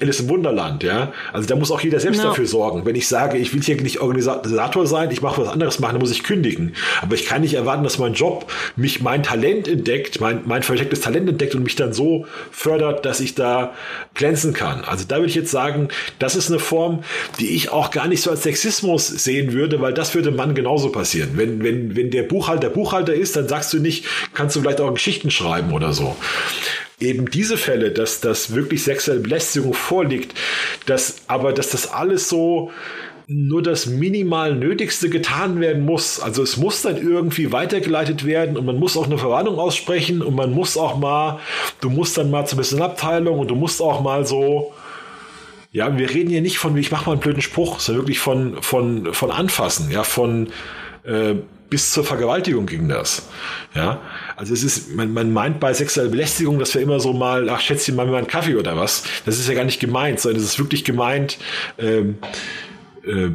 Alice 0.00 0.20
im 0.20 0.28
Wunderland, 0.28 0.82
ja. 0.82 1.12
Also 1.32 1.48
da 1.48 1.56
muss 1.56 1.70
auch 1.70 1.80
jeder 1.80 2.00
selbst 2.00 2.18
no. 2.22 2.28
dafür 2.28 2.46
sorgen. 2.46 2.84
Wenn 2.84 2.94
ich 2.94 3.08
sage, 3.08 3.38
ich 3.38 3.52
will 3.54 3.62
hier 3.62 3.80
nicht 3.80 4.00
Organisator 4.00 4.86
sein, 4.86 5.10
ich 5.10 5.22
mache 5.22 5.42
was 5.42 5.48
anderes 5.48 5.77
machen, 5.80 5.92
dann 5.92 6.00
muss 6.00 6.10
ich 6.10 6.22
kündigen. 6.22 6.74
Aber 7.02 7.14
ich 7.14 7.26
kann 7.26 7.42
nicht 7.42 7.54
erwarten, 7.54 7.84
dass 7.84 7.98
mein 7.98 8.14
Job 8.14 8.50
mich 8.76 9.00
mein 9.00 9.22
Talent 9.22 9.68
entdeckt, 9.68 10.20
mein, 10.20 10.42
mein 10.46 10.62
verstecktes 10.62 11.00
Talent 11.00 11.28
entdeckt 11.28 11.54
und 11.54 11.62
mich 11.62 11.76
dann 11.76 11.92
so 11.92 12.26
fördert, 12.50 13.04
dass 13.04 13.20
ich 13.20 13.34
da 13.34 13.74
glänzen 14.14 14.52
kann. 14.52 14.84
Also 14.84 15.04
da 15.06 15.16
würde 15.16 15.28
ich 15.28 15.34
jetzt 15.34 15.50
sagen, 15.50 15.88
das 16.18 16.36
ist 16.36 16.50
eine 16.50 16.58
Form, 16.58 17.04
die 17.38 17.48
ich 17.48 17.70
auch 17.70 17.90
gar 17.90 18.08
nicht 18.08 18.22
so 18.22 18.30
als 18.30 18.42
Sexismus 18.42 19.08
sehen 19.08 19.52
würde, 19.52 19.80
weil 19.80 19.94
das 19.94 20.14
würde 20.14 20.30
Mann 20.30 20.54
genauso 20.54 20.90
passieren. 20.90 21.30
Wenn, 21.34 21.62
wenn, 21.62 21.96
wenn 21.96 22.10
der 22.10 22.22
Buchhalter 22.22 22.70
Buchhalter 22.70 23.14
ist, 23.14 23.36
dann 23.36 23.48
sagst 23.48 23.72
du 23.72 23.78
nicht, 23.78 24.06
kannst 24.34 24.56
du 24.56 24.60
vielleicht 24.60 24.80
auch 24.80 24.92
Geschichten 24.92 25.30
schreiben 25.30 25.72
oder 25.72 25.92
so 25.92 26.16
eben 27.00 27.30
diese 27.30 27.56
Fälle, 27.56 27.92
dass 27.92 28.20
das 28.20 28.54
wirklich 28.54 28.82
sexuelle 28.82 29.20
Belästigung 29.20 29.74
vorliegt, 29.74 30.34
dass 30.86 31.22
aber 31.28 31.52
dass 31.52 31.70
das 31.70 31.92
alles 31.92 32.28
so 32.28 32.72
nur 33.30 33.62
das 33.62 33.84
minimal 33.84 34.54
Nötigste 34.54 35.10
getan 35.10 35.60
werden 35.60 35.84
muss. 35.84 36.18
Also 36.18 36.42
es 36.42 36.56
muss 36.56 36.80
dann 36.80 36.96
irgendwie 36.96 37.52
weitergeleitet 37.52 38.24
werden 38.24 38.56
und 38.56 38.64
man 38.64 38.78
muss 38.78 38.96
auch 38.96 39.04
eine 39.04 39.18
Verwarnung 39.18 39.58
aussprechen 39.58 40.22
und 40.22 40.34
man 40.34 40.50
muss 40.50 40.78
auch 40.78 40.96
mal, 40.96 41.38
du 41.82 41.90
musst 41.90 42.16
dann 42.16 42.30
mal 42.30 42.46
zur 42.46 42.56
Personalabteilung 42.56 43.38
und 43.38 43.48
du 43.48 43.54
musst 43.54 43.82
auch 43.82 44.00
mal 44.00 44.26
so, 44.26 44.72
ja, 45.72 45.98
wir 45.98 46.08
reden 46.08 46.30
hier 46.30 46.40
nicht 46.40 46.56
von, 46.56 46.74
ich 46.78 46.90
mache 46.90 47.04
mal 47.04 47.12
einen 47.12 47.20
blöden 47.20 47.42
Spruch, 47.42 47.80
sondern 47.80 48.04
wirklich 48.04 48.18
von, 48.18 48.62
von, 48.62 49.12
von 49.12 49.30
Anfassen, 49.30 49.90
ja, 49.90 50.04
von 50.04 50.48
äh, 51.04 51.34
bis 51.68 51.92
zur 51.92 52.04
Vergewaltigung 52.04 52.64
ging 52.64 52.88
das. 52.88 53.28
Ja, 53.74 54.00
also 54.36 54.54
es 54.54 54.62
ist, 54.62 54.96
man, 54.96 55.12
man 55.12 55.34
meint 55.34 55.60
bei 55.60 55.74
sexueller 55.74 56.08
Belästigung, 56.08 56.58
dass 56.58 56.72
wir 56.72 56.80
immer 56.80 56.98
so 56.98 57.12
mal, 57.12 57.50
ach, 57.50 57.60
schätze 57.60 57.92
mal 57.92 58.06
mal 58.06 58.16
einen 58.16 58.26
Kaffee 58.26 58.56
oder 58.56 58.74
was. 58.78 59.04
Das 59.26 59.38
ist 59.38 59.50
ja 59.50 59.54
gar 59.54 59.64
nicht 59.64 59.80
gemeint, 59.80 60.18
sondern 60.18 60.40
es 60.40 60.48
ist 60.48 60.58
wirklich 60.58 60.82
gemeint, 60.82 61.36
ähm, 61.78 62.16
äh, 63.08 63.32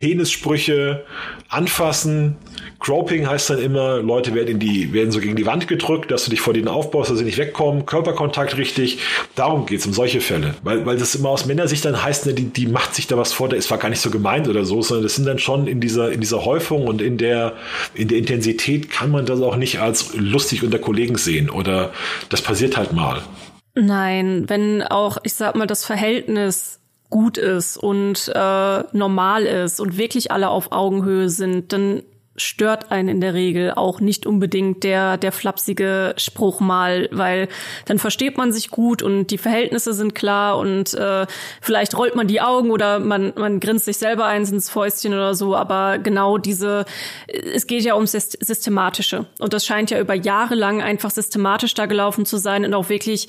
Penissprüche, 0.00 1.04
anfassen. 1.50 2.36
Groping 2.78 3.28
heißt 3.28 3.50
dann 3.50 3.58
immer, 3.58 3.98
Leute 3.98 4.34
werden 4.34 4.48
in 4.48 4.58
die, 4.58 4.94
werden 4.94 5.12
so 5.12 5.20
gegen 5.20 5.36
die 5.36 5.44
Wand 5.44 5.68
gedrückt, 5.68 6.10
dass 6.10 6.24
du 6.24 6.30
dich 6.30 6.40
vor 6.40 6.54
denen 6.54 6.68
aufbaust, 6.68 7.10
dass 7.10 7.18
sie 7.18 7.24
nicht 7.24 7.36
wegkommen. 7.36 7.84
Körperkontakt 7.84 8.56
richtig. 8.56 9.00
Darum 9.34 9.66
geht's 9.66 9.86
um 9.86 9.92
solche 9.92 10.22
Fälle. 10.22 10.54
Weil, 10.62 10.86
weil 10.86 10.96
das 10.96 11.14
immer 11.14 11.28
aus 11.28 11.44
Männersicht 11.44 11.84
dann 11.84 12.02
heißt, 12.02 12.24
ne, 12.24 12.32
die, 12.32 12.44
die 12.46 12.66
macht 12.66 12.94
sich 12.94 13.08
da 13.08 13.18
was 13.18 13.34
vor, 13.34 13.50
der 13.50 13.58
ist 13.58 13.68
zwar 13.68 13.76
gar 13.76 13.90
nicht 13.90 14.00
so 14.00 14.10
gemeint 14.10 14.48
oder 14.48 14.64
so, 14.64 14.80
sondern 14.80 15.02
das 15.02 15.16
sind 15.16 15.26
dann 15.26 15.38
schon 15.38 15.66
in 15.66 15.80
dieser, 15.80 16.10
in 16.10 16.20
dieser 16.20 16.46
Häufung 16.46 16.86
und 16.86 17.02
in 17.02 17.18
der, 17.18 17.52
in 17.92 18.08
der 18.08 18.16
Intensität 18.16 18.88
kann 18.88 19.10
man 19.10 19.26
das 19.26 19.42
auch 19.42 19.56
nicht 19.56 19.80
als 19.80 20.14
lustig 20.14 20.62
unter 20.62 20.78
Kollegen 20.78 21.18
sehen 21.18 21.50
oder 21.50 21.92
das 22.30 22.40
passiert 22.40 22.78
halt 22.78 22.94
mal. 22.94 23.20
Nein, 23.74 24.44
wenn 24.48 24.82
auch, 24.82 25.18
ich 25.24 25.34
sag 25.34 25.56
mal, 25.56 25.66
das 25.66 25.84
Verhältnis 25.84 26.79
gut 27.10 27.36
ist 27.38 27.76
und 27.76 28.30
äh, 28.34 28.84
normal 28.92 29.44
ist 29.44 29.80
und 29.80 29.98
wirklich 29.98 30.30
alle 30.30 30.48
auf 30.48 30.72
Augenhöhe 30.72 31.28
sind, 31.28 31.72
dann 31.72 32.02
stört 32.36 32.90
einen 32.90 33.08
in 33.08 33.20
der 33.20 33.34
Regel 33.34 33.72
auch 33.72 34.00
nicht 34.00 34.24
unbedingt 34.24 34.82
der, 34.82 35.18
der 35.18 35.32
flapsige 35.32 36.14
Spruch 36.16 36.60
mal, 36.60 37.08
weil 37.12 37.48
dann 37.84 37.98
versteht 37.98 38.38
man 38.38 38.52
sich 38.52 38.70
gut 38.70 39.02
und 39.02 39.26
die 39.26 39.38
Verhältnisse 39.38 39.92
sind 39.92 40.14
klar 40.14 40.58
und 40.58 40.94
äh, 40.94 41.26
vielleicht 41.60 41.96
rollt 41.96 42.14
man 42.14 42.28
die 42.28 42.40
Augen 42.40 42.70
oder 42.70 42.98
man, 42.98 43.32
man 43.36 43.60
grinst 43.60 43.84
sich 43.84 43.98
selber 43.98 44.24
eins 44.24 44.50
ins 44.50 44.70
Fäustchen 44.70 45.12
oder 45.12 45.34
so, 45.34 45.54
aber 45.54 45.98
genau 45.98 46.38
diese, 46.38 46.86
es 47.26 47.66
geht 47.66 47.82
ja 47.82 47.94
ums 47.94 48.12
Systematische 48.12 49.26
und 49.38 49.52
das 49.52 49.66
scheint 49.66 49.90
ja 49.90 50.00
über 50.00 50.14
Jahre 50.14 50.54
lang 50.54 50.80
einfach 50.80 51.10
systematisch 51.10 51.74
da 51.74 51.86
gelaufen 51.86 52.24
zu 52.24 52.38
sein 52.38 52.64
und 52.64 52.74
auch 52.74 52.88
wirklich 52.88 53.28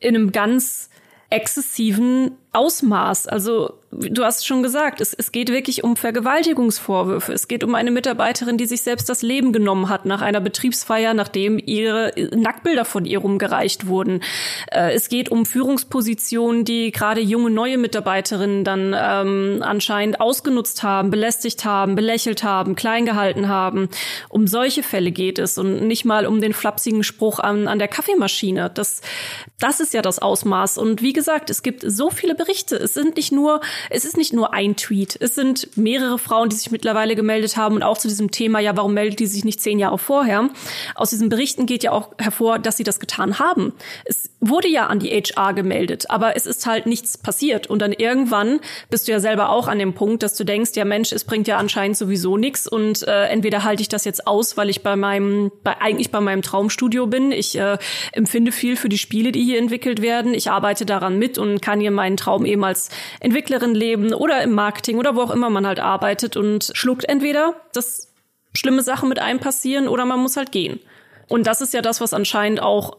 in 0.00 0.16
einem 0.16 0.32
ganz 0.32 0.90
exzessiven 1.30 2.32
Ausmaß. 2.52 3.28
Also 3.28 3.80
du 3.92 4.24
hast 4.24 4.46
schon 4.46 4.62
gesagt, 4.62 5.00
es, 5.00 5.14
es 5.14 5.32
geht 5.32 5.50
wirklich 5.50 5.84
um 5.84 5.96
Vergewaltigungsvorwürfe. 5.96 7.32
Es 7.32 7.48
geht 7.48 7.64
um 7.64 7.74
eine 7.74 7.90
Mitarbeiterin, 7.90 8.56
die 8.56 8.66
sich 8.66 8.82
selbst 8.82 9.08
das 9.08 9.22
Leben 9.22 9.52
genommen 9.52 9.88
hat 9.88 10.04
nach 10.04 10.20
einer 10.20 10.40
Betriebsfeier, 10.40 11.14
nachdem 11.14 11.58
ihre 11.58 12.12
Nacktbilder 12.34 12.84
von 12.84 13.04
ihr 13.04 13.18
rumgereicht 13.18 13.86
wurden. 13.86 14.22
Äh, 14.70 14.94
es 14.94 15.08
geht 15.08 15.30
um 15.30 15.46
Führungspositionen, 15.46 16.64
die 16.64 16.92
gerade 16.92 17.20
junge 17.20 17.50
neue 17.50 17.78
Mitarbeiterinnen 17.78 18.64
dann 18.64 18.94
ähm, 18.96 19.62
anscheinend 19.62 20.20
ausgenutzt 20.20 20.82
haben, 20.82 21.10
belästigt 21.10 21.64
haben, 21.64 21.94
belächelt 21.94 22.42
haben, 22.42 22.74
klein 22.74 23.06
gehalten 23.06 23.48
haben. 23.48 23.88
Um 24.28 24.46
solche 24.46 24.82
Fälle 24.82 25.12
geht 25.12 25.38
es 25.38 25.58
und 25.58 25.86
nicht 25.86 26.04
mal 26.04 26.26
um 26.26 26.40
den 26.40 26.52
flapsigen 26.52 27.02
Spruch 27.02 27.38
an, 27.38 27.68
an 27.68 27.78
der 27.78 27.88
Kaffeemaschine. 27.88 28.70
Das, 28.72 29.02
das 29.58 29.80
ist 29.80 29.94
ja 29.94 30.02
das 30.02 30.20
Ausmaß. 30.20 30.78
Und 30.78 31.02
wie 31.02 31.12
gesagt, 31.12 31.50
es 31.50 31.62
gibt 31.62 31.84
so 31.86 32.10
viele 32.10 32.34
Berichte. 32.40 32.76
Es 32.76 32.94
sind 32.94 33.16
nicht 33.16 33.32
nur, 33.32 33.60
es 33.90 34.06
ist 34.06 34.16
nicht 34.16 34.32
nur 34.32 34.54
ein 34.54 34.74
Tweet. 34.74 35.18
Es 35.20 35.34
sind 35.34 35.76
mehrere 35.76 36.18
Frauen, 36.18 36.48
die 36.48 36.56
sich 36.56 36.70
mittlerweile 36.70 37.14
gemeldet 37.14 37.58
haben 37.58 37.74
und 37.74 37.82
auch 37.82 37.98
zu 37.98 38.08
diesem 38.08 38.30
Thema, 38.30 38.60
ja, 38.60 38.74
warum 38.78 38.94
meldet 38.94 39.20
die 39.20 39.26
sich 39.26 39.44
nicht 39.44 39.60
zehn 39.60 39.78
Jahre 39.78 39.98
vorher? 39.98 40.48
Aus 40.94 41.10
diesen 41.10 41.28
Berichten 41.28 41.66
geht 41.66 41.82
ja 41.82 41.92
auch 41.92 42.12
hervor, 42.18 42.58
dass 42.58 42.78
sie 42.78 42.84
das 42.84 42.98
getan 42.98 43.38
haben. 43.38 43.74
Es 44.06 44.29
wurde 44.40 44.68
ja 44.68 44.86
an 44.86 44.98
die 44.98 45.10
HR 45.10 45.52
gemeldet, 45.52 46.06
aber 46.08 46.34
es 46.34 46.46
ist 46.46 46.64
halt 46.66 46.86
nichts 46.86 47.18
passiert. 47.18 47.66
Und 47.66 47.80
dann 47.82 47.92
irgendwann 47.92 48.60
bist 48.88 49.06
du 49.06 49.12
ja 49.12 49.20
selber 49.20 49.50
auch 49.50 49.68
an 49.68 49.78
dem 49.78 49.92
Punkt, 49.92 50.22
dass 50.22 50.34
du 50.34 50.44
denkst, 50.44 50.70
ja 50.74 50.84
Mensch, 50.86 51.12
es 51.12 51.24
bringt 51.24 51.46
ja 51.46 51.58
anscheinend 51.58 51.96
sowieso 51.96 52.38
nichts 52.38 52.66
und 52.66 53.06
äh, 53.06 53.26
entweder 53.26 53.64
halte 53.64 53.82
ich 53.82 53.88
das 53.88 54.04
jetzt 54.04 54.26
aus, 54.26 54.56
weil 54.56 54.70
ich 54.70 54.82
bei 54.82 54.96
meinem, 54.96 55.52
bei, 55.62 55.80
eigentlich 55.80 56.10
bei 56.10 56.20
meinem 56.20 56.40
Traumstudio 56.40 57.06
bin. 57.06 57.32
Ich 57.32 57.56
äh, 57.58 57.76
empfinde 58.12 58.50
viel 58.50 58.76
für 58.76 58.88
die 58.88 58.98
Spiele, 58.98 59.30
die 59.30 59.44
hier 59.44 59.58
entwickelt 59.58 60.00
werden. 60.00 60.32
Ich 60.32 60.50
arbeite 60.50 60.86
daran 60.86 61.18
mit 61.18 61.36
und 61.36 61.60
kann 61.60 61.80
hier 61.80 61.90
meinen 61.90 62.16
Traum 62.16 62.46
eben 62.46 62.64
als 62.64 62.88
Entwicklerin 63.20 63.74
leben 63.74 64.14
oder 64.14 64.42
im 64.42 64.52
Marketing 64.52 64.98
oder 64.98 65.16
wo 65.16 65.20
auch 65.20 65.30
immer 65.30 65.50
man 65.50 65.66
halt 65.66 65.80
arbeitet 65.80 66.36
und 66.36 66.70
schluckt 66.74 67.04
entweder, 67.04 67.56
dass 67.74 68.10
schlimme 68.54 68.82
Sachen 68.82 69.08
mit 69.08 69.18
einem 69.18 69.38
passieren 69.38 69.86
oder 69.86 70.06
man 70.06 70.20
muss 70.20 70.36
halt 70.36 70.50
gehen. 70.50 70.80
Und 71.28 71.46
das 71.46 71.60
ist 71.60 71.72
ja 71.72 71.80
das, 71.80 72.00
was 72.00 72.12
anscheinend 72.12 72.60
auch 72.60 72.96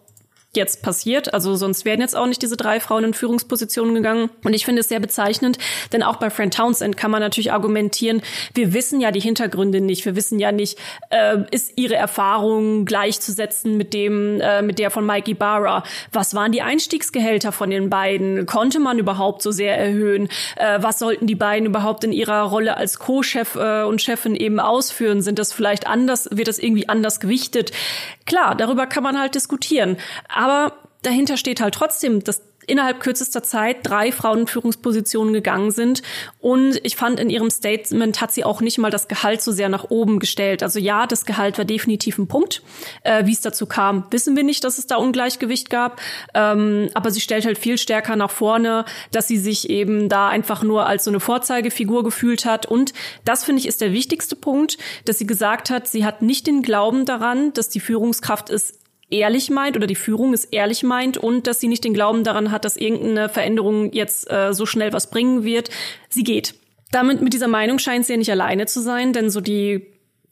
jetzt 0.54 0.82
passiert. 0.82 1.34
Also 1.34 1.56
sonst 1.56 1.86
wären 1.86 2.02
jetzt 2.02 2.16
auch 2.16 2.28
nicht 2.28 2.42
diese 2.42 2.58
drei 2.58 2.82
Frauen 2.82 3.06
in 3.06 3.14
Führungspositionen 3.14 3.96
gegangen. 3.96 4.30
Und 4.44 4.54
ich 4.54 4.66
finde 4.66 4.82
es 4.82 4.90
sehr 4.90 5.00
bezeichnend, 5.00 5.58
denn 5.94 6.04
auch 6.04 6.18
bei 6.18 6.30
Friend 6.30 6.54
Townsend 6.54 6.98
kann 6.98 7.10
man 7.10 7.22
natürlich 7.22 7.54
argumentieren, 7.54 8.22
wir 8.54 8.74
wissen 8.74 9.00
ja 9.00 9.12
die 9.12 9.22
Hintergründe 9.22 9.80
nicht. 9.80 10.06
Wir 10.06 10.16
wissen 10.16 10.40
ja 10.40 10.52
nicht, 10.52 10.78
äh, 11.10 11.38
ist 11.52 11.78
ihre 11.78 11.96
Erfahrung 11.96 12.84
gleichzusetzen 12.84 13.78
mit 13.78 13.94
dem, 13.94 14.42
äh, 14.42 14.62
mit 14.62 14.78
der 14.78 14.92
von 14.92 15.06
Mikey 15.06 15.36
Barra? 15.36 15.84
Was 16.12 16.36
waren 16.36 16.52
die 16.52 16.62
Einstiegsgehälter 16.62 17.54
von 17.54 17.70
den 17.70 17.90
beiden? 17.90 18.46
Konnte 18.46 18.82
man 18.82 19.00
überhaupt 19.00 19.42
so 19.42 19.52
sehr 19.52 19.78
erhöhen? 19.78 20.28
Äh, 20.58 20.80
was 20.82 21.00
sollten 21.00 21.28
die 21.28 21.36
beiden 21.36 21.66
überhaupt 21.66 22.04
in 22.04 22.12
ihrer 22.12 22.42
Rolle 22.44 22.76
als 22.76 23.00
Co-Chef 23.00 23.56
äh, 23.56 23.84
und 23.84 24.02
Chefin 24.02 24.36
eben 24.36 24.60
ausführen? 24.60 25.22
Sind 25.22 25.40
das 25.40 25.54
vielleicht 25.54 25.88
anders, 25.88 26.28
wird 26.32 26.50
das 26.50 26.60
irgendwie 26.60 26.90
anders 26.90 27.22
gewichtet? 27.22 27.72
Klar, 28.26 28.56
darüber 28.56 28.86
kann 28.86 29.04
man 29.04 29.18
halt 29.20 29.36
diskutieren. 29.36 29.98
Aber 30.42 30.74
dahinter 31.04 31.38
steht 31.38 31.62
halt 31.62 31.76
trotzdem, 31.76 32.24
dass 32.24 32.42
innerhalb 32.66 33.00
kürzester 33.00 33.44
Zeit 33.44 33.78
drei 33.84 34.12
Frauen 34.12 34.42
in 34.42 34.48
Führungspositionen 34.48 35.34
gegangen 35.34 35.72
sind. 35.72 36.02
Und 36.40 36.80
ich 36.84 36.96
fand, 36.96 37.20
in 37.20 37.30
ihrem 37.30 37.50
Statement 37.50 38.22
hat 38.22 38.32
sie 38.32 38.44
auch 38.44 38.62
nicht 38.62 38.78
mal 38.78 38.90
das 38.90 39.08
Gehalt 39.08 39.42
so 39.42 39.52
sehr 39.52 39.70
nach 39.70 39.90
oben 39.90 40.20
gestellt. 40.20 40.64
Also 40.64 40.80
ja, 40.80 41.06
das 41.06 41.26
Gehalt 41.26 41.58
war 41.58 41.66
definitiv 41.66 42.18
ein 42.18 42.28
Punkt. 42.28 42.64
Äh, 43.04 43.26
Wie 43.26 43.34
es 43.34 43.42
dazu 43.42 43.66
kam, 43.66 44.06
wissen 44.10 44.36
wir 44.36 44.44
nicht, 44.44 44.64
dass 44.64 44.78
es 44.78 44.88
da 44.88 44.96
Ungleichgewicht 44.96 45.70
gab. 45.70 46.02
Ähm, 46.34 46.90
aber 46.94 47.12
sie 47.12 47.22
stellt 47.22 47.46
halt 47.46 47.58
viel 47.58 47.78
stärker 47.78 48.16
nach 48.16 48.32
vorne, 48.32 48.86
dass 49.12 49.28
sie 49.28 49.38
sich 49.38 49.70
eben 49.70 50.10
da 50.10 50.30
einfach 50.30 50.64
nur 50.64 50.88
als 50.88 51.04
so 51.04 51.12
eine 51.12 51.20
Vorzeigefigur 51.20 52.04
gefühlt 52.04 52.46
hat. 52.46 52.66
Und 52.66 52.94
das 53.26 53.44
finde 53.44 53.60
ich 53.60 53.68
ist 53.68 53.82
der 53.82 53.92
wichtigste 53.92 54.36
Punkt, 54.36 54.78
dass 55.06 55.18
sie 55.18 55.28
gesagt 55.28 55.70
hat, 55.70 55.88
sie 55.88 56.06
hat 56.06 56.22
nicht 56.22 56.48
den 56.48 56.62
Glauben 56.62 57.06
daran, 57.06 57.54
dass 57.54 57.70
die 57.70 57.80
Führungskraft 57.80 58.50
es 58.50 58.81
ehrlich 59.12 59.50
meint 59.50 59.76
oder 59.76 59.88
die 59.88 59.96
Führung 59.96 60.34
es 60.34 60.46
ehrlich 60.46 60.84
meint 60.84 61.18
und 61.18 61.48
dass 61.48 61.60
sie 61.60 61.68
nicht 61.68 61.84
den 61.84 61.94
Glauben 61.94 62.24
daran 62.24 62.52
hat, 62.52 62.66
dass 62.66 62.78
irgendeine 62.78 63.30
Veränderung 63.30 63.92
jetzt 63.94 64.32
äh, 64.32 64.54
so 64.54 64.66
schnell 64.66 64.94
was 64.94 65.10
bringen 65.10 65.44
wird. 65.44 65.70
Sie 66.10 66.24
geht. 66.24 66.56
Damit 66.92 67.22
mit 67.22 67.34
dieser 67.34 67.48
Meinung 67.48 67.80
scheint 67.80 68.06
sie 68.06 68.14
ja 68.14 68.18
nicht 68.18 68.32
alleine 68.32 68.66
zu 68.66 68.82
sein, 68.82 69.14
denn 69.14 69.30
so 69.30 69.40
die 69.42 69.88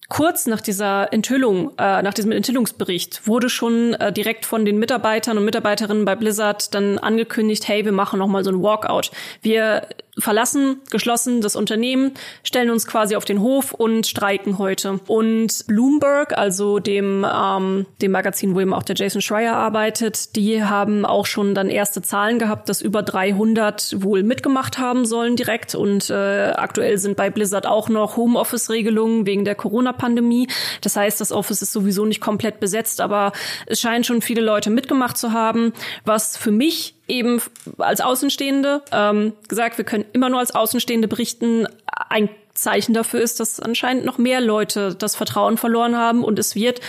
kurz 0.10 0.48
nach 0.48 0.60
dieser 0.60 1.14
Enthüllung, 1.14 1.72
äh, 1.78 2.02
nach 2.02 2.14
diesem 2.14 2.32
Enthüllungsbericht, 2.32 3.28
wurde 3.28 3.50
schon 3.50 3.94
äh, 3.94 4.12
direkt 4.12 4.46
von 4.46 4.66
den 4.66 4.80
Mitarbeitern 4.80 5.38
und 5.38 5.46
Mitarbeiterinnen 5.46 6.04
bei 6.04 6.16
Blizzard 6.16 6.74
dann 6.74 6.98
angekündigt, 6.98 7.68
hey, 7.68 7.86
wir 7.86 7.92
machen 7.92 8.20
noch 8.20 8.28
mal 8.28 8.44
so 8.44 8.50
ein 8.50 8.62
Walkout. 8.62 9.12
Wir 9.42 9.88
verlassen 10.22 10.82
geschlossen 10.90 11.42
das 11.42 11.56
Unternehmen, 11.56 12.14
stellen 12.44 12.70
uns 12.70 12.88
quasi 12.88 13.16
auf 13.16 13.26
den 13.26 13.42
Hof 13.42 13.74
und 13.74 14.08
streiken 14.08 14.58
heute. 14.58 15.00
Und 15.08 15.66
Bloomberg, 15.68 16.38
also 16.38 16.80
dem, 16.80 17.26
ähm, 17.32 17.86
dem 18.02 18.12
Magazin, 18.12 18.56
wo 18.56 18.60
eben 18.60 18.74
auch 18.74 18.84
der 18.84 18.96
Jason 18.96 19.22
Schreier 19.22 19.56
arbeitet, 19.56 20.36
die 20.36 20.64
haben 20.64 21.06
auch 21.06 21.26
schon 21.26 21.56
dann 21.56 21.70
erste 21.70 22.02
Zahlen 22.02 22.40
gehabt, 22.40 22.70
dass 22.70 22.82
über 22.82 23.04
300 23.04 24.02
wohl 24.02 24.24
mitgemacht 24.24 24.78
haben 24.78 25.06
sollen 25.06 25.36
direkt. 25.36 25.76
Und 25.76 26.10
äh, 26.10 26.52
aktuell 26.52 26.98
sind 26.98 27.18
bei 27.18 27.30
Blizzard 27.30 27.66
auch 27.66 27.90
noch 27.90 28.18
Homeoffice-Regelungen 28.18 29.26
wegen 29.26 29.46
der 29.46 29.56
Corona-Pandemie. 29.56 30.48
Das 30.82 30.96
heißt, 30.96 31.22
das 31.22 31.32
Office 31.32 31.62
ist 31.62 31.74
sowieso 31.74 32.06
nicht 32.06 32.22
komplett 32.22 32.60
besetzt, 32.60 33.02
aber 33.02 33.32
es 33.66 33.80
scheinen 33.80 34.04
schon 34.04 34.22
viele 34.22 34.42
Leute 34.42 34.70
mitgemacht 34.70 35.18
zu 35.18 35.34
haben, 35.34 35.74
was 36.06 36.38
für 36.38 36.52
mich 36.52 36.99
eben 37.10 37.42
als 37.78 38.02
Außenstehende 38.02 38.82
ähm, 38.92 39.34
gesagt, 39.48 39.78
wir 39.78 39.86
können 39.86 40.06
immer 40.14 40.30
nur 40.30 40.40
als 40.40 40.54
Außenstehende 40.54 41.08
berichten. 41.08 41.68
Ein 42.10 42.30
Zeichen 42.54 42.94
dafür 42.94 43.22
ist, 43.22 43.40
dass 43.40 43.60
anscheinend 43.60 44.06
noch 44.06 44.18
mehr 44.18 44.42
Leute 44.42 44.96
das 44.96 45.16
Vertrauen 45.16 45.58
verloren 45.58 45.98
haben 45.98 46.24
und 46.24 46.40
es 46.40 46.56
wird 46.56 46.82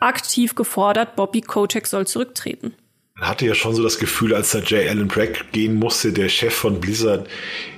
aktiv 0.00 0.54
gefordert, 0.54 1.16
Bobby 1.16 1.40
Kotick 1.40 1.86
soll 1.86 2.06
zurücktreten. 2.06 2.74
Man 3.14 3.28
hatte 3.28 3.44
ja 3.46 3.54
schon 3.54 3.74
so 3.74 3.82
das 3.82 3.98
Gefühl, 3.98 4.34
als 4.34 4.52
da 4.52 4.60
J. 4.60 4.88
Allen 4.88 5.06
Bragg 5.06 5.44
gehen 5.52 5.74
musste, 5.74 6.12
der 6.12 6.30
Chef 6.30 6.54
von 6.54 6.80
Blizzard, 6.80 7.28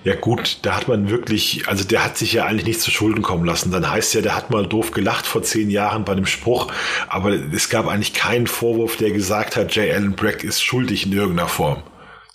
ja 0.04 0.14
gut, 0.14 0.58
da 0.62 0.76
hat 0.76 0.86
man 0.86 1.10
wirklich, 1.10 1.66
also 1.66 1.82
der 1.82 2.04
hat 2.04 2.16
sich 2.16 2.34
ja 2.34 2.44
eigentlich 2.44 2.66
nicht 2.66 2.80
zu 2.80 2.92
Schulden 2.92 3.22
kommen 3.22 3.44
lassen. 3.44 3.72
Dann 3.72 3.90
heißt 3.90 4.14
ja, 4.14 4.20
der 4.20 4.36
hat 4.36 4.50
mal 4.50 4.64
doof 4.64 4.92
gelacht 4.92 5.26
vor 5.26 5.42
zehn 5.42 5.70
Jahren 5.70 6.04
bei 6.04 6.14
dem 6.14 6.26
Spruch, 6.26 6.72
aber 7.08 7.32
es 7.52 7.68
gab 7.68 7.88
eigentlich 7.88 8.14
keinen 8.14 8.46
Vorwurf, 8.46 8.96
der 8.96 9.10
gesagt 9.10 9.56
hat, 9.56 9.74
J. 9.74 9.92
Allen 9.92 10.14
Bragg 10.14 10.44
ist 10.44 10.62
schuldig 10.62 11.04
in 11.04 11.12
irgendeiner 11.12 11.48
Form. 11.48 11.82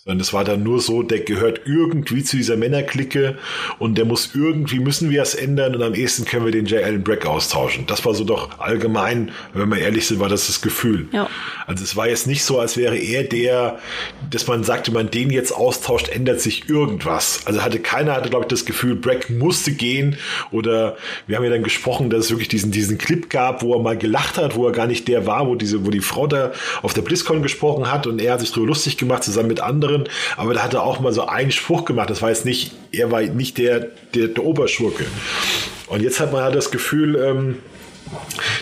Sondern 0.09 0.21
es 0.21 0.33
war 0.33 0.43
dann 0.43 0.63
nur 0.63 0.81
so, 0.81 1.03
der 1.03 1.19
gehört 1.19 1.61
irgendwie 1.65 2.23
zu 2.23 2.35
dieser 2.35 2.57
Männerklicke 2.57 3.37
und 3.77 3.95
der 3.95 4.05
muss 4.05 4.31
irgendwie, 4.33 4.79
müssen 4.79 5.11
wir 5.11 5.21
es 5.21 5.35
ändern 5.35 5.75
und 5.75 5.83
am 5.83 5.93
ehesten 5.93 6.25
können 6.25 6.45
wir 6.45 6.51
den 6.51 6.65
J. 6.65 6.83
Allen 6.83 7.03
Brack 7.03 7.27
austauschen. 7.27 7.85
Das 7.85 8.03
war 8.05 8.15
so 8.15 8.23
doch 8.23 8.57
allgemein, 8.57 9.29
wenn 9.53 9.69
wir 9.69 9.77
ehrlich 9.77 10.07
sind, 10.07 10.19
war 10.19 10.27
das 10.27 10.47
das 10.47 10.61
Gefühl. 10.61 11.07
Ja. 11.11 11.29
Also 11.67 11.83
es 11.83 11.95
war 11.95 12.09
jetzt 12.09 12.25
nicht 12.25 12.43
so, 12.43 12.59
als 12.59 12.75
wäre 12.75 12.97
er 12.97 13.21
der, 13.21 13.77
dass 14.31 14.47
man 14.47 14.63
sagte, 14.63 14.91
man 14.91 15.11
den 15.11 15.29
jetzt 15.29 15.51
austauscht, 15.51 16.09
ändert 16.09 16.41
sich 16.41 16.67
irgendwas. 16.67 17.41
Also 17.45 17.61
hatte 17.61 17.77
keiner 17.77 18.13
hatte, 18.13 18.31
glaube 18.31 18.45
ich, 18.45 18.49
das 18.49 18.65
Gefühl, 18.65 18.95
Brack 18.95 19.29
musste 19.29 19.73
gehen 19.73 20.17
oder 20.49 20.97
wir 21.27 21.37
haben 21.37 21.43
ja 21.43 21.51
dann 21.51 21.61
gesprochen, 21.61 22.09
dass 22.09 22.25
es 22.25 22.31
wirklich 22.31 22.47
diesen, 22.47 22.71
diesen 22.71 22.97
Clip 22.97 23.29
gab, 23.29 23.61
wo 23.61 23.75
er 23.75 23.83
mal 23.83 23.95
gelacht 23.95 24.39
hat, 24.39 24.55
wo 24.55 24.65
er 24.65 24.71
gar 24.71 24.87
nicht 24.87 25.07
der 25.07 25.27
war, 25.27 25.45
wo 25.45 25.53
diese, 25.53 25.85
wo 25.85 25.91
die 25.91 25.99
Frau 25.99 26.25
da 26.25 26.51
auf 26.81 26.95
der 26.95 27.03
BlizzCon 27.03 27.43
gesprochen 27.43 27.91
hat 27.91 28.07
und 28.07 28.19
er 28.19 28.33
hat 28.33 28.39
sich 28.39 28.49
darüber 28.49 28.69
lustig 28.69 28.97
gemacht, 28.97 29.23
zusammen 29.23 29.49
mit 29.49 29.61
anderen 29.61 29.98
anderen, 29.99 30.13
aber 30.37 30.53
da 30.53 30.63
hat 30.63 30.73
er 30.73 30.83
auch 30.83 30.99
mal 30.99 31.13
so 31.13 31.27
einen 31.27 31.51
Spruch 31.51 31.85
gemacht. 31.85 32.09
Das 32.09 32.21
war 32.21 32.29
jetzt 32.29 32.45
nicht, 32.45 32.71
er 32.91 33.11
war 33.11 33.21
nicht 33.21 33.57
der, 33.57 33.87
der, 34.13 34.27
der 34.27 34.43
Oberschurke. 34.43 35.05
Und 35.87 36.01
jetzt 36.01 36.19
hat 36.19 36.31
man 36.31 36.43
halt 36.43 36.55
das 36.55 36.71
Gefühl, 36.71 37.15
ähm, 37.15 37.57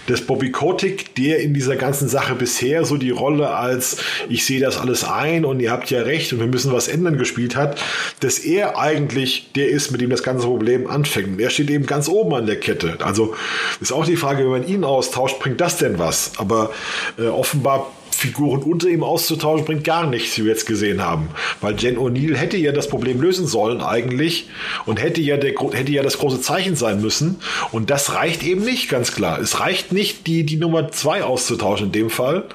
dass 0.08 0.22
Bobby 0.22 0.52
Kotick, 0.52 1.16
der 1.16 1.40
in 1.40 1.54
dieser 1.54 1.78
ganzen 1.78 2.10
Sache 2.10 2.36
bisher 2.36 2.84
so 2.84 2.98
die 2.98 3.12
Rolle 3.12 3.56
als 3.56 3.98
ich 4.28 4.46
sehe 4.46 4.60
das 4.60 4.78
alles 4.78 5.06
ein 5.06 5.46
und 5.46 5.62
ihr 5.62 5.72
habt 5.72 5.90
ja 5.90 6.02
recht 6.02 6.34
und 6.34 6.40
wir 6.40 6.48
müssen 6.48 6.74
was 6.74 6.90
ändern 6.90 7.18
gespielt 7.18 7.56
hat, 7.56 7.80
dass 8.20 8.40
er 8.40 8.78
eigentlich 8.78 9.52
der 9.56 9.70
ist, 9.70 9.92
mit 9.92 10.02
dem 10.02 10.10
das 10.10 10.24
ganze 10.24 10.48
Problem 10.48 10.88
anfängt. 10.88 11.40
Er 11.40 11.50
steht 11.50 11.70
eben 11.70 11.86
ganz 11.86 12.10
oben 12.10 12.34
an 12.34 12.46
der 12.46 12.60
Kette. 12.60 12.98
Also 13.00 13.36
ist 13.80 13.94
auch 13.94 14.06
die 14.06 14.18
Frage, 14.18 14.44
wenn 14.44 14.62
man 14.62 14.68
ihn 14.68 14.84
austauscht, 14.84 15.40
bringt 15.40 15.62
das 15.62 15.78
denn 15.78 15.98
was? 15.98 16.34
Aber 16.38 16.72
äh, 17.18 17.28
offenbar 17.28 17.90
Figuren 18.18 18.64
unter 18.64 18.88
ihm 18.88 19.04
auszutauschen, 19.04 19.66
bringt 19.66 19.84
gar 19.84 20.08
nichts, 20.08 20.38
wie 20.38 20.44
wir 20.44 20.52
jetzt 20.52 20.66
gesehen 20.66 21.04
haben. 21.04 21.30
Weil 21.62 21.76
Jen 21.78 21.98
O'Neill 21.98 22.36
hätte 22.36 22.58
ja 22.58 22.72
das 22.72 22.88
Problem 22.88 23.22
lösen 23.22 23.46
sollen 23.46 23.82
eigentlich 23.82 24.50
und 24.88 25.00
hätte 25.00 25.22
ja, 25.22 25.38
der, 25.38 25.54
hätte 25.72 25.92
ja 25.92 26.02
das 26.02 26.18
große 26.18 26.42
Zeichen 26.42 26.76
sein 26.76 27.00
müssen. 27.00 27.40
Und 27.72 27.92
das 27.92 28.14
reicht 28.16 28.42
eben 28.42 28.64
nicht, 28.64 28.90
ganz 28.90 29.14
klar. 29.14 29.40
Es 29.40 29.60
reicht 29.60 29.92
nicht, 29.92 30.26
die, 30.26 30.44
die 30.44 30.58
Nummer 30.58 30.92
zwei 30.92 31.24
auszutauschen 31.24 31.88
in 31.88 31.92
dem 31.92 32.10
Fall. 32.10 32.46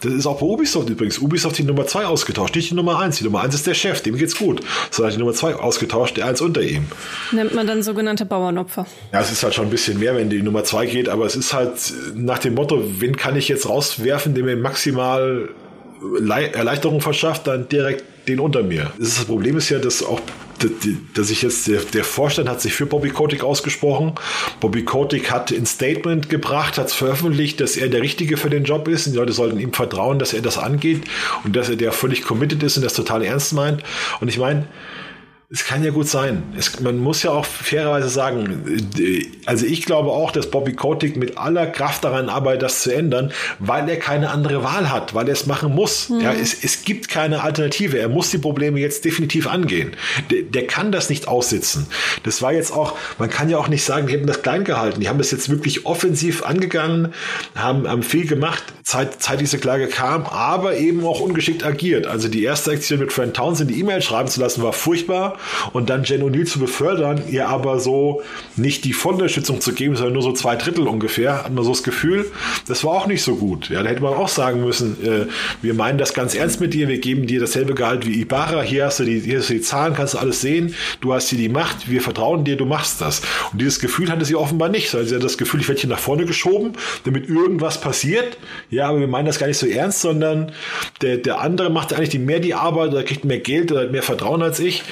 Das 0.00 0.12
ist 0.12 0.26
auch 0.26 0.38
bei 0.38 0.46
Ubisoft 0.46 0.88
übrigens. 0.88 1.18
Ubisoft 1.18 1.58
die 1.58 1.64
Nummer 1.64 1.86
2 1.86 2.06
ausgetauscht, 2.06 2.54
nicht 2.54 2.70
die 2.70 2.74
Nummer 2.74 3.00
1. 3.00 3.18
Die 3.18 3.24
Nummer 3.24 3.40
1 3.40 3.54
ist 3.54 3.66
der 3.66 3.74
Chef, 3.74 4.00
dem 4.00 4.16
geht's 4.16 4.36
gut. 4.36 4.60
Sondern 4.90 5.12
die 5.12 5.18
Nummer 5.18 5.32
2 5.32 5.56
ausgetauscht, 5.56 6.16
der 6.16 6.26
eins 6.26 6.40
unter 6.40 6.62
ihm. 6.62 6.86
Nennt 7.32 7.54
man 7.54 7.66
dann 7.66 7.82
sogenannte 7.82 8.24
Bauernopfer. 8.24 8.86
Ja, 9.12 9.20
es 9.20 9.32
ist 9.32 9.42
halt 9.42 9.54
schon 9.54 9.66
ein 9.66 9.70
bisschen 9.70 9.98
mehr, 9.98 10.14
wenn 10.14 10.30
die 10.30 10.42
Nummer 10.42 10.62
2 10.62 10.86
geht, 10.86 11.08
aber 11.08 11.26
es 11.26 11.34
ist 11.34 11.52
halt 11.52 11.92
nach 12.14 12.38
dem 12.38 12.54
Motto, 12.54 12.82
wen 13.00 13.16
kann 13.16 13.36
ich 13.36 13.48
jetzt 13.48 13.68
rauswerfen, 13.68 14.34
der 14.34 14.44
mir 14.44 14.56
maximal 14.56 15.48
Erleichterung 16.52 17.00
verschafft, 17.00 17.48
dann 17.48 17.68
direkt 17.68 18.04
den 18.28 18.38
unter 18.38 18.62
mir. 18.62 18.92
Das 18.98 19.24
Problem 19.24 19.56
ist 19.56 19.68
ja, 19.68 19.78
dass 19.78 20.04
auch 20.04 20.20
dass 21.14 21.30
ich 21.30 21.42
jetzt, 21.42 21.68
der, 21.68 21.80
der 21.80 22.04
Vorstand 22.04 22.48
hat 22.48 22.60
sich 22.60 22.74
für 22.74 22.86
Bobby 22.86 23.10
Kotick 23.10 23.42
ausgesprochen. 23.42 24.12
Bobby 24.60 24.84
Kotick 24.84 25.30
hat 25.30 25.50
ein 25.52 25.66
Statement 25.66 26.28
gebracht, 26.28 26.78
hat 26.78 26.88
es 26.88 26.94
veröffentlicht, 26.94 27.60
dass 27.60 27.76
er 27.76 27.88
der 27.88 28.02
Richtige 28.02 28.36
für 28.36 28.50
den 28.50 28.64
Job 28.64 28.88
ist 28.88 29.06
und 29.06 29.12
die 29.12 29.18
Leute 29.18 29.32
sollten 29.32 29.58
ihm 29.58 29.72
vertrauen, 29.72 30.18
dass 30.18 30.32
er 30.32 30.42
das 30.42 30.58
angeht 30.58 31.02
und 31.44 31.56
dass 31.56 31.68
er 31.68 31.76
der 31.76 31.92
völlig 31.92 32.22
committed 32.22 32.62
ist 32.62 32.76
und 32.76 32.84
das 32.84 32.94
total 32.94 33.22
ernst 33.22 33.52
meint. 33.52 33.82
Und 34.20 34.28
ich 34.28 34.38
meine, 34.38 34.66
Es 35.50 35.64
kann 35.64 35.82
ja 35.82 35.90
gut 35.92 36.06
sein. 36.06 36.42
Es, 36.58 36.78
man 36.80 36.98
muss 36.98 37.22
ja 37.22 37.30
auch 37.30 37.46
fairerweise 37.46 38.10
sagen, 38.10 38.92
äh, 38.98 39.24
also 39.46 39.64
ich 39.64 39.86
glaube 39.86 40.10
auch, 40.10 40.30
dass 40.30 40.50
Bobby 40.50 40.74
Kotick 40.74 41.16
mit 41.16 41.38
aller 41.38 41.66
Kraft 41.66 42.04
daran 42.04 42.28
arbeitet, 42.28 42.64
das 42.64 42.82
zu 42.82 42.94
ändern, 42.94 43.32
weil 43.58 43.88
er 43.88 43.96
keine 43.96 44.28
andere 44.28 44.62
Wahl 44.62 44.92
hat, 44.92 45.14
weil 45.14 45.26
er 45.26 45.32
es 45.32 45.46
machen 45.46 45.74
muss. 45.74 46.10
Mhm. 46.10 46.20
Ja, 46.20 46.34
es, 46.34 46.52
es 46.62 46.84
gibt 46.84 47.08
keine 47.08 47.42
Alternative. 47.42 47.98
Er 47.98 48.10
muss 48.10 48.30
die 48.30 48.36
Probleme 48.36 48.78
jetzt 48.78 49.06
definitiv 49.06 49.46
angehen. 49.46 49.96
Der, 50.30 50.42
der 50.42 50.66
kann 50.66 50.92
das 50.92 51.08
nicht 51.08 51.28
aussitzen. 51.28 51.86
Das 52.24 52.42
war 52.42 52.52
jetzt 52.52 52.70
auch, 52.70 52.98
man 53.18 53.30
kann 53.30 53.48
ja 53.48 53.56
auch 53.56 53.68
nicht 53.68 53.84
sagen, 53.84 54.06
die 54.06 54.12
hätten 54.12 54.26
das 54.26 54.42
klein 54.42 54.64
gehalten. 54.64 55.00
Die 55.00 55.08
haben 55.08 55.16
das 55.16 55.30
jetzt 55.30 55.48
wirklich 55.48 55.86
offensiv 55.86 56.42
angegangen, 56.42 57.14
haben, 57.54 57.88
haben 57.88 58.02
viel 58.02 58.26
gemacht, 58.26 58.62
seit, 58.82 59.22
seit 59.22 59.40
diese 59.40 59.56
Klage 59.56 59.86
kam, 59.86 60.26
aber 60.26 60.76
eben 60.76 61.06
auch 61.06 61.20
ungeschickt 61.20 61.64
agiert. 61.64 62.06
Also 62.06 62.28
die 62.28 62.42
erste 62.42 62.72
Aktion 62.72 62.98
mit 62.98 63.14
Frank 63.14 63.32
Townsend, 63.32 63.70
die 63.70 63.80
E-Mail 63.80 64.02
schreiben 64.02 64.28
zu 64.28 64.40
lassen, 64.40 64.62
war 64.62 64.74
furchtbar 64.74 65.37
und 65.72 65.90
dann 65.90 66.04
Jen 66.04 66.22
O'Neill 66.22 66.46
zu 66.46 66.58
befördern, 66.58 67.22
ihr 67.28 67.48
aber 67.48 67.80
so 67.80 68.22
nicht 68.56 68.84
die 68.84 68.92
Vollunterstützung 68.92 69.60
zu 69.60 69.72
geben, 69.72 69.96
sondern 69.96 70.14
nur 70.14 70.22
so 70.22 70.32
zwei 70.32 70.56
Drittel 70.56 70.86
ungefähr, 70.86 71.44
hat 71.44 71.52
man 71.52 71.64
so 71.64 71.70
das 71.70 71.82
Gefühl, 71.82 72.30
das 72.66 72.84
war 72.84 72.92
auch 72.92 73.06
nicht 73.06 73.22
so 73.22 73.36
gut. 73.36 73.68
Ja, 73.70 73.82
da 73.82 73.90
hätte 73.90 74.02
man 74.02 74.14
auch 74.14 74.28
sagen 74.28 74.64
müssen, 74.64 74.96
äh, 75.04 75.26
wir 75.62 75.74
meinen 75.74 75.98
das 75.98 76.14
ganz 76.14 76.34
ernst 76.34 76.60
mit 76.60 76.74
dir, 76.74 76.88
wir 76.88 76.98
geben 76.98 77.26
dir 77.26 77.40
dasselbe 77.40 77.74
Gehalt 77.74 78.06
wie 78.06 78.20
Ibarra, 78.20 78.62
hier 78.62 78.86
hast 78.86 79.00
du 79.00 79.04
die, 79.04 79.20
hier 79.20 79.38
hast 79.38 79.50
du 79.50 79.54
die 79.54 79.60
Zahlen, 79.60 79.94
kannst 79.94 80.14
du 80.14 80.18
alles 80.18 80.40
sehen, 80.40 80.74
du 81.00 81.12
hast 81.12 81.28
hier 81.28 81.38
die 81.38 81.48
Macht, 81.48 81.90
wir 81.90 82.02
vertrauen 82.02 82.44
dir, 82.44 82.56
du 82.56 82.66
machst 82.66 83.00
das. 83.00 83.22
Und 83.52 83.60
dieses 83.60 83.80
Gefühl 83.80 84.10
hatte 84.10 84.24
sie 84.24 84.34
offenbar 84.34 84.68
nicht, 84.68 84.90
sondern 84.90 85.08
sie 85.08 85.14
hat 85.14 85.22
das 85.22 85.38
Gefühl, 85.38 85.60
ich 85.60 85.68
werde 85.68 85.80
hier 85.80 85.90
nach 85.90 85.98
vorne 85.98 86.24
geschoben, 86.24 86.72
damit 87.04 87.28
irgendwas 87.28 87.80
passiert. 87.80 88.38
Ja, 88.70 88.88
aber 88.88 89.00
wir 89.00 89.08
meinen 89.08 89.26
das 89.26 89.38
gar 89.38 89.46
nicht 89.46 89.58
so 89.58 89.66
ernst, 89.66 90.00
sondern 90.00 90.52
der, 91.02 91.16
der 91.18 91.40
andere 91.40 91.70
macht 91.70 91.92
eigentlich 91.92 92.08
die 92.10 92.18
mehr 92.18 92.40
die 92.40 92.54
Arbeit, 92.54 92.90
oder 92.90 93.02
kriegt 93.02 93.24
mehr 93.24 93.38
Geld 93.38 93.72
oder 93.72 93.88
mehr 93.88 94.02
Vertrauen 94.02 94.42
als 94.42 94.60
ich. 94.60 94.82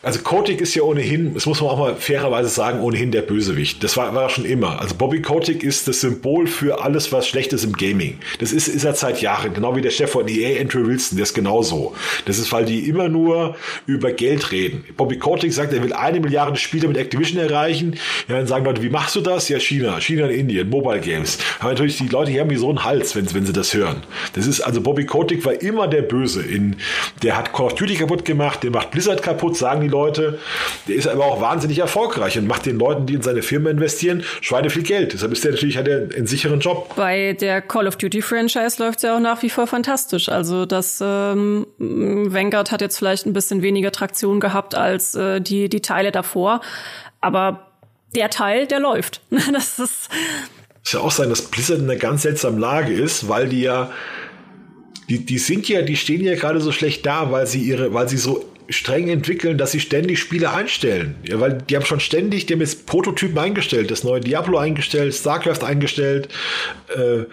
Also 0.00 0.20
Kotick 0.20 0.60
ist 0.60 0.76
ja 0.76 0.84
ohnehin, 0.84 1.34
das 1.34 1.46
muss 1.46 1.60
man 1.60 1.70
auch 1.70 1.78
mal 1.78 1.96
fairerweise 1.96 2.48
sagen, 2.48 2.80
ohnehin 2.80 3.10
der 3.10 3.22
Bösewicht. 3.22 3.82
Das 3.82 3.96
war, 3.96 4.14
war 4.14 4.30
schon 4.30 4.44
immer. 4.44 4.80
Also 4.80 4.94
Bobby 4.94 5.20
Kotick 5.20 5.64
ist 5.64 5.88
das 5.88 6.02
Symbol 6.02 6.46
für 6.46 6.84
alles, 6.84 7.10
was 7.10 7.26
schlecht 7.26 7.52
ist 7.52 7.64
im 7.64 7.72
Gaming. 7.72 8.20
Das 8.38 8.52
ist, 8.52 8.68
ist 8.68 8.84
er 8.84 8.94
seit 8.94 9.20
Jahren, 9.20 9.54
genau 9.54 9.74
wie 9.74 9.80
der 9.80 9.90
Chef 9.90 10.12
von 10.12 10.28
EA, 10.28 10.60
Andrew 10.60 10.86
Wilson, 10.86 11.16
der 11.16 11.24
ist 11.24 11.34
genauso. 11.34 11.96
Das 12.26 12.38
ist, 12.38 12.52
weil 12.52 12.64
die 12.64 12.88
immer 12.88 13.08
nur 13.08 13.56
über 13.86 14.12
Geld 14.12 14.52
reden. 14.52 14.84
Bobby 14.96 15.18
Kotick 15.18 15.52
sagt, 15.52 15.72
er 15.72 15.82
will 15.82 15.92
eine 15.92 16.20
Milliarde 16.20 16.56
Spieler 16.56 16.86
mit 16.86 16.96
Activision 16.96 17.42
erreichen. 17.42 17.96
Ja, 18.28 18.36
dann 18.36 18.46
sagen 18.46 18.64
Leute, 18.64 18.84
wie 18.84 18.90
machst 18.90 19.16
du 19.16 19.20
das? 19.20 19.48
Ja, 19.48 19.58
China, 19.58 20.00
China 20.00 20.26
und 20.26 20.30
Indien, 20.30 20.70
Mobile 20.70 21.00
Games. 21.00 21.38
Aber 21.58 21.70
natürlich, 21.70 21.98
die 21.98 22.06
Leute 22.06 22.30
hier 22.30 22.42
haben 22.42 22.50
wie 22.50 22.56
so 22.56 22.68
einen 22.68 22.84
Hals, 22.84 23.16
wenn, 23.16 23.34
wenn 23.34 23.46
sie 23.46 23.52
das 23.52 23.74
hören. 23.74 24.04
Das 24.34 24.46
ist, 24.46 24.60
also 24.60 24.80
Bobby 24.80 25.06
Kotick 25.06 25.44
war 25.44 25.60
immer 25.60 25.88
der 25.88 26.02
Böse. 26.02 26.40
In, 26.40 26.76
der 27.24 27.36
hat 27.36 27.52
Call 27.52 27.66
of 27.66 27.74
Duty 27.74 27.96
kaputt 27.96 28.24
gemacht, 28.24 28.62
der 28.62 28.70
macht 28.70 28.92
Blizzard 28.92 29.24
kaputt, 29.24 29.56
sagen 29.56 29.80
die 29.80 29.87
die 29.88 29.92
Leute. 29.92 30.38
Der 30.86 30.96
ist 30.96 31.08
aber 31.08 31.24
auch 31.24 31.40
wahnsinnig 31.40 31.78
erfolgreich 31.78 32.38
und 32.38 32.46
macht 32.46 32.66
den 32.66 32.78
Leuten, 32.78 33.06
die 33.06 33.14
in 33.14 33.22
seine 33.22 33.42
Firma 33.42 33.70
investieren, 33.70 34.22
Schweine 34.40 34.70
viel 34.70 34.82
Geld. 34.82 35.12
Deshalb 35.12 35.32
ist 35.32 35.44
der 35.44 35.52
natürlich 35.52 35.76
hat 35.76 35.88
er 35.88 36.08
einen 36.14 36.26
sicheren 36.26 36.60
Job. 36.60 36.94
Bei 36.96 37.32
der 37.32 37.62
Call 37.62 37.86
of 37.86 37.96
Duty 37.96 38.22
Franchise 38.22 38.82
läuft 38.82 38.98
es 38.98 39.02
ja 39.02 39.16
auch 39.16 39.20
nach 39.20 39.42
wie 39.42 39.50
vor 39.50 39.66
fantastisch. 39.66 40.28
Also 40.28 40.66
das 40.66 41.02
ähm, 41.02 41.66
Vanguard 41.78 42.70
hat 42.70 42.80
jetzt 42.80 42.98
vielleicht 42.98 43.26
ein 43.26 43.32
bisschen 43.32 43.62
weniger 43.62 43.92
Traktion 43.92 44.40
gehabt 44.40 44.74
als 44.74 45.14
äh, 45.14 45.40
die 45.40 45.68
die 45.68 45.80
Teile 45.80 46.12
davor, 46.12 46.60
aber 47.20 47.66
der 48.14 48.30
Teil, 48.30 48.66
der 48.66 48.80
läuft. 48.80 49.20
das 49.30 49.78
ist 49.78 50.08
es 50.84 50.92
ja 50.92 51.00
auch 51.00 51.10
sein, 51.10 51.28
dass 51.28 51.42
Blizzard 51.42 51.80
in 51.80 51.84
einer 51.84 51.98
ganz 51.98 52.22
seltsamen 52.22 52.58
Lage 52.58 52.94
ist, 52.94 53.28
weil 53.28 53.48
die 53.48 53.60
ja 53.60 53.90
die, 55.08 55.24
die 55.24 55.38
sind 55.38 55.68
ja, 55.68 55.82
die 55.82 55.96
stehen 55.96 56.22
ja 56.22 56.34
gerade 56.34 56.60
so 56.60 56.72
schlecht 56.72 57.06
da, 57.06 57.30
weil 57.30 57.46
sie 57.46 57.60
ihre, 57.60 57.94
weil 57.94 58.08
sie 58.08 58.18
so 58.18 58.44
streng 58.68 59.08
entwickeln, 59.08 59.58
dass 59.58 59.72
sie 59.72 59.80
ständig 59.80 60.18
Spiele 60.18 60.52
einstellen. 60.52 61.16
Ja, 61.26 61.40
weil 61.40 61.58
die 61.68 61.76
haben 61.76 61.84
schon 61.84 62.00
ständig, 62.00 62.46
die 62.46 62.54
haben 62.54 62.60
jetzt 62.60 62.86
Prototypen 62.86 63.38
eingestellt, 63.38 63.90
das 63.90 64.04
neue 64.04 64.20
Diablo 64.20 64.58
eingestellt, 64.58 65.14
StarCraft 65.14 65.64
eingestellt, 65.64 66.28
äh, 66.88 67.24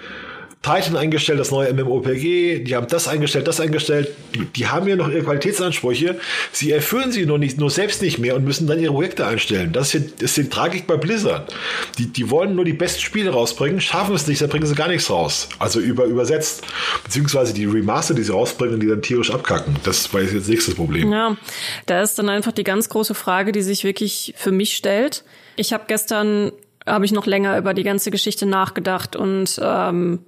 Titan 0.65 0.97
eingestellt, 0.97 1.39
das 1.39 1.51
neue 1.51 1.71
MMOPG, 1.71 2.63
die 2.63 2.75
haben 2.75 2.87
das 2.87 3.07
eingestellt, 3.07 3.47
das 3.47 3.59
eingestellt. 3.59 4.09
Die, 4.33 4.45
die, 4.45 4.65
haben 4.65 4.87
ja 4.87 4.95
noch 4.95 5.09
ihre 5.09 5.21
Qualitätsansprüche. 5.21 6.19
Sie 6.51 6.71
erfüllen 6.71 7.11
sie 7.11 7.27
nur 7.27 7.37
nicht, 7.37 7.59
nur 7.59 7.69
selbst 7.69 8.01
nicht 8.01 8.17
mehr 8.17 8.35
und 8.35 8.43
müssen 8.45 8.65
dann 8.65 8.79
ihre 8.79 8.91
Projekte 8.91 9.27
einstellen. 9.27 9.73
Das 9.73 9.93
ist, 9.93 10.37
die 10.37 10.49
Tragik 10.49 10.87
bei 10.87 10.97
Blizzard. 10.97 11.53
Die, 11.99 12.07
die 12.07 12.31
wollen 12.31 12.55
nur 12.55 12.65
die 12.65 12.73
besten 12.73 13.01
Spiele 13.01 13.29
rausbringen, 13.29 13.79
schaffen 13.79 14.15
es 14.15 14.25
nicht, 14.25 14.41
dann 14.41 14.49
bringen 14.49 14.65
sie 14.65 14.73
gar 14.73 14.87
nichts 14.87 15.07
raus. 15.11 15.49
Also 15.59 15.79
über, 15.79 16.05
übersetzt. 16.05 16.63
Beziehungsweise 17.03 17.53
die 17.53 17.65
Remaster, 17.65 18.15
die 18.15 18.23
sie 18.23 18.33
rausbringen, 18.33 18.79
die 18.79 18.87
dann 18.87 19.03
tierisch 19.03 19.29
abkacken. 19.31 19.75
Das 19.83 20.11
war 20.15 20.21
jetzt 20.21 20.33
das 20.33 20.47
nächste 20.47 20.73
Problem. 20.73 21.11
Ja, 21.11 21.37
da 21.85 22.01
ist 22.01 22.17
dann 22.17 22.27
einfach 22.27 22.53
die 22.53 22.63
ganz 22.63 22.89
große 22.89 23.13
Frage, 23.13 23.51
die 23.51 23.61
sich 23.61 23.83
wirklich 23.83 24.33
für 24.35 24.51
mich 24.51 24.75
stellt. 24.75 25.25
Ich 25.57 25.73
habe 25.73 25.83
gestern 25.87 26.51
habe 26.87 27.05
ich 27.05 27.11
noch 27.11 27.25
länger 27.25 27.57
über 27.57 27.73
die 27.73 27.83
ganze 27.83 28.11
Geschichte 28.11 28.45
nachgedacht 28.45 29.15
und 29.15 29.59
ähm, 29.61 30.19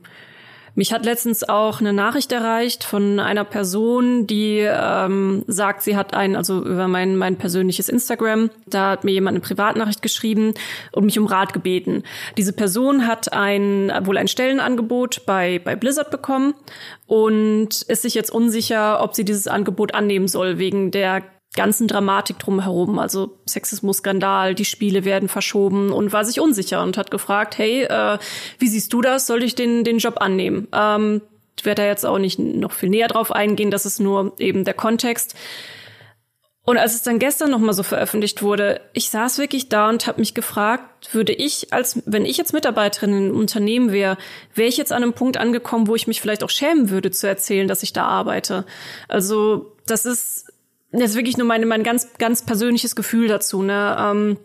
mich 0.77 0.93
hat 0.93 1.05
letztens 1.05 1.43
auch 1.43 1.79
eine 1.79 1.91
Nachricht 1.91 2.31
erreicht 2.31 2.83
von 2.83 3.19
einer 3.19 3.43
Person, 3.43 4.27
die 4.27 4.59
ähm, 4.59 5.43
sagt, 5.47 5.81
sie 5.81 5.97
hat 5.97 6.13
ein, 6.13 6.35
also 6.35 6.63
über 6.63 6.87
mein, 6.87 7.17
mein 7.17 7.35
persönliches 7.35 7.89
Instagram, 7.89 8.51
da 8.67 8.91
hat 8.91 9.03
mir 9.03 9.11
jemand 9.11 9.33
eine 9.33 9.43
Privatnachricht 9.43 10.03
geschrieben 10.03 10.53
und 10.91 11.05
mich 11.05 11.17
um 11.17 11.25
Rat 11.25 11.51
gebeten. 11.51 12.03
Diese 12.37 12.53
Person 12.53 13.07
hat 13.07 13.33
ein, 13.33 13.91
wohl 14.03 14.19
ein 14.19 14.27
Stellenangebot 14.27 15.25
bei, 15.25 15.59
bei 15.65 15.75
Blizzard 15.75 16.11
bekommen 16.11 16.53
und 17.07 17.81
ist 17.81 18.03
sich 18.03 18.13
jetzt 18.13 18.29
unsicher, 18.29 19.01
ob 19.01 19.15
sie 19.15 19.25
dieses 19.25 19.47
Angebot 19.47 19.95
annehmen 19.95 20.27
soll, 20.27 20.59
wegen 20.59 20.91
der 20.91 21.23
ganzen 21.55 21.87
Dramatik 21.87 22.39
drumherum, 22.39 22.99
also 22.99 23.37
Sexismus-Skandal, 23.47 24.53
die 24.55 24.65
Spiele 24.65 25.05
werden 25.05 25.29
verschoben 25.29 25.91
und 25.91 26.13
war 26.13 26.25
sich 26.25 26.39
unsicher 26.39 26.83
und 26.83 26.97
hat 26.97 27.11
gefragt, 27.11 27.57
hey, 27.57 27.83
äh, 27.83 28.17
wie 28.59 28.67
siehst 28.67 28.93
du 28.93 29.01
das? 29.01 29.27
Soll 29.27 29.43
ich 29.43 29.55
den, 29.55 29.83
den 29.83 29.97
Job 29.97 30.17
annehmen? 30.19 30.67
Ähm, 30.73 31.21
ich 31.57 31.65
werde 31.65 31.81
da 31.81 31.87
jetzt 31.87 32.05
auch 32.05 32.19
nicht 32.19 32.37
noch 32.37 32.71
viel 32.71 32.89
näher 32.89 33.07
drauf 33.07 33.31
eingehen, 33.31 33.71
das 33.71 33.85
ist 33.85 33.99
nur 33.99 34.33
eben 34.39 34.63
der 34.63 34.75
Kontext. 34.75 35.35
Und 36.63 36.77
als 36.77 36.95
es 36.95 37.01
dann 37.01 37.17
gestern 37.17 37.49
noch 37.49 37.59
mal 37.59 37.71
so 37.71 37.81
veröffentlicht 37.81 38.43
wurde, 38.43 38.81
ich 38.91 39.09
saß 39.09 39.37
wirklich 39.37 39.69
da 39.69 39.87
und 39.87 40.05
habe 40.05 40.19
mich 40.19 40.33
gefragt, 40.33 41.13
würde 41.13 41.31
ich 41.31 41.71
als 41.71 42.01
wenn 42.05 42.25
ich 42.25 42.35
jetzt 42.35 42.51
Mitarbeiterin 42.51 43.11
in 43.11 43.23
einem 43.29 43.39
Unternehmen 43.39 43.93
wäre, 43.93 44.17
wäre 44.53 44.67
ich 44.67 44.75
jetzt 44.75 44.91
an 44.91 45.01
einem 45.01 45.13
Punkt 45.13 45.37
angekommen, 45.37 45.87
wo 45.87 45.95
ich 45.95 46.07
mich 46.07 46.19
vielleicht 46.19 46.43
auch 46.43 46.49
schämen 46.49 46.89
würde 46.89 47.09
zu 47.09 47.25
erzählen, 47.25 47.69
dass 47.69 47.83
ich 47.83 47.93
da 47.93 48.03
arbeite. 48.03 48.65
Also 49.07 49.77
das 49.85 50.05
ist 50.05 50.46
das 50.91 51.11
ist 51.11 51.15
wirklich 51.15 51.37
nur 51.37 51.47
meine, 51.47 51.65
mein 51.65 51.83
ganz, 51.83 52.13
ganz 52.17 52.43
persönliches 52.43 52.95
Gefühl 52.95 53.27
dazu. 53.27 53.61
Ne? 53.61 53.95
Ähm, 53.99 54.37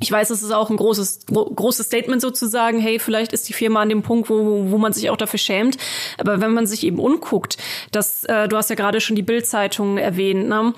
ich 0.00 0.10
weiß, 0.10 0.30
es 0.30 0.42
ist 0.42 0.50
auch 0.50 0.70
ein 0.70 0.76
großes, 0.76 1.26
großes 1.26 1.86
Statement 1.86 2.22
sozusagen, 2.22 2.80
hey, 2.80 2.98
vielleicht 2.98 3.32
ist 3.32 3.48
die 3.48 3.52
Firma 3.52 3.82
an 3.82 3.90
dem 3.90 4.02
Punkt, 4.02 4.30
wo, 4.30 4.70
wo 4.70 4.78
man 4.78 4.92
sich 4.92 5.10
auch 5.10 5.16
dafür 5.16 5.38
schämt. 5.38 5.76
Aber 6.16 6.40
wenn 6.40 6.54
man 6.54 6.66
sich 6.66 6.84
eben 6.84 6.98
umguckt, 6.98 7.58
das, 7.92 8.24
äh, 8.24 8.48
du 8.48 8.56
hast 8.56 8.70
ja 8.70 8.76
gerade 8.76 9.00
schon 9.00 9.16
die 9.16 9.22
Bild-Zeitung 9.22 9.98
erwähnt, 9.98 10.48
ne? 10.48 10.72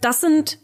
das 0.00 0.20
sind 0.20 0.58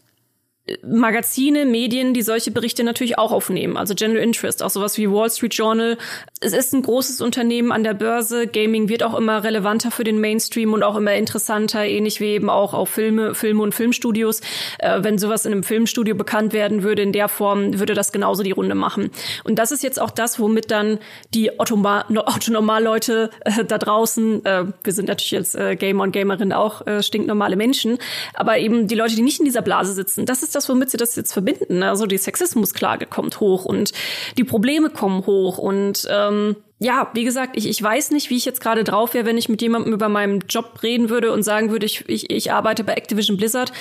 Magazine, 0.82 1.66
Medien, 1.66 2.14
die 2.14 2.22
solche 2.22 2.50
Berichte 2.50 2.84
natürlich 2.84 3.18
auch 3.18 3.32
aufnehmen, 3.32 3.76
also 3.76 3.94
General 3.94 4.22
Interest, 4.22 4.62
auch 4.62 4.70
sowas 4.70 4.96
wie 4.96 5.10
Wall 5.10 5.28
Street 5.28 5.52
Journal. 5.52 5.98
Es 6.40 6.54
ist 6.54 6.72
ein 6.72 6.80
großes 6.80 7.20
Unternehmen 7.20 7.70
an 7.70 7.84
der 7.84 7.92
Börse. 7.92 8.46
Gaming 8.46 8.88
wird 8.88 9.02
auch 9.02 9.14
immer 9.14 9.44
relevanter 9.44 9.90
für 9.90 10.04
den 10.04 10.20
Mainstream 10.20 10.72
und 10.72 10.82
auch 10.82 10.96
immer 10.96 11.12
interessanter, 11.14 11.84
ähnlich 11.84 12.18
wie 12.20 12.28
eben 12.28 12.48
auch 12.48 12.72
auf 12.72 12.88
Filme, 12.88 13.34
Filme 13.34 13.62
und 13.62 13.74
Filmstudios. 13.74 14.40
Äh, 14.78 15.00
wenn 15.02 15.18
sowas 15.18 15.44
in 15.44 15.52
einem 15.52 15.64
Filmstudio 15.64 16.14
bekannt 16.14 16.54
werden 16.54 16.82
würde 16.82 17.02
in 17.02 17.12
der 17.12 17.28
Form, 17.28 17.78
würde 17.78 17.92
das 17.92 18.10
genauso 18.10 18.42
die 18.42 18.52
Runde 18.52 18.74
machen. 18.74 19.10
Und 19.44 19.58
das 19.58 19.70
ist 19.70 19.82
jetzt 19.82 20.00
auch 20.00 20.10
das, 20.10 20.40
womit 20.40 20.70
dann 20.70 20.98
die 21.34 21.58
Otto-Normal-Leute 21.58 23.30
äh, 23.44 23.64
da 23.66 23.76
draußen, 23.76 24.46
äh, 24.46 24.64
wir 24.82 24.92
sind 24.94 25.08
natürlich 25.08 25.36
als 25.36 25.54
äh, 25.54 25.76
Gamer 25.76 26.04
und 26.04 26.12
Gamerin 26.12 26.54
auch 26.54 26.86
äh, 26.86 27.02
stinknormale 27.02 27.56
Menschen, 27.56 27.98
aber 28.32 28.56
eben 28.56 28.88
die 28.88 28.94
Leute, 28.94 29.14
die 29.14 29.22
nicht 29.22 29.40
in 29.40 29.44
dieser 29.44 29.62
Blase 29.62 29.92
sitzen, 29.92 30.24
das 30.24 30.42
ist 30.42 30.53
das, 30.54 30.68
womit 30.68 30.90
sie 30.90 30.96
das 30.96 31.16
jetzt 31.16 31.32
verbinden. 31.32 31.82
Also 31.82 32.06
die 32.06 32.18
Sexismusklage 32.18 33.06
kommt 33.06 33.40
hoch 33.40 33.64
und 33.64 33.92
die 34.38 34.44
Probleme 34.44 34.90
kommen 34.90 35.26
hoch 35.26 35.58
und 35.58 36.06
ähm, 36.10 36.56
ja, 36.80 37.10
wie 37.14 37.24
gesagt, 37.24 37.56
ich, 37.56 37.68
ich 37.68 37.82
weiß 37.82 38.10
nicht, 38.10 38.30
wie 38.30 38.36
ich 38.36 38.44
jetzt 38.44 38.60
gerade 38.60 38.84
drauf 38.84 39.14
wäre, 39.14 39.26
wenn 39.26 39.38
ich 39.38 39.48
mit 39.48 39.62
jemandem 39.62 39.92
über 39.92 40.08
meinen 40.08 40.40
Job 40.48 40.82
reden 40.82 41.08
würde 41.08 41.32
und 41.32 41.42
sagen 41.42 41.70
würde, 41.70 41.86
ich, 41.86 42.08
ich, 42.08 42.30
ich 42.30 42.52
arbeite 42.52 42.84
bei 42.84 42.94
Activision 42.94 43.36
Blizzard 43.36 43.72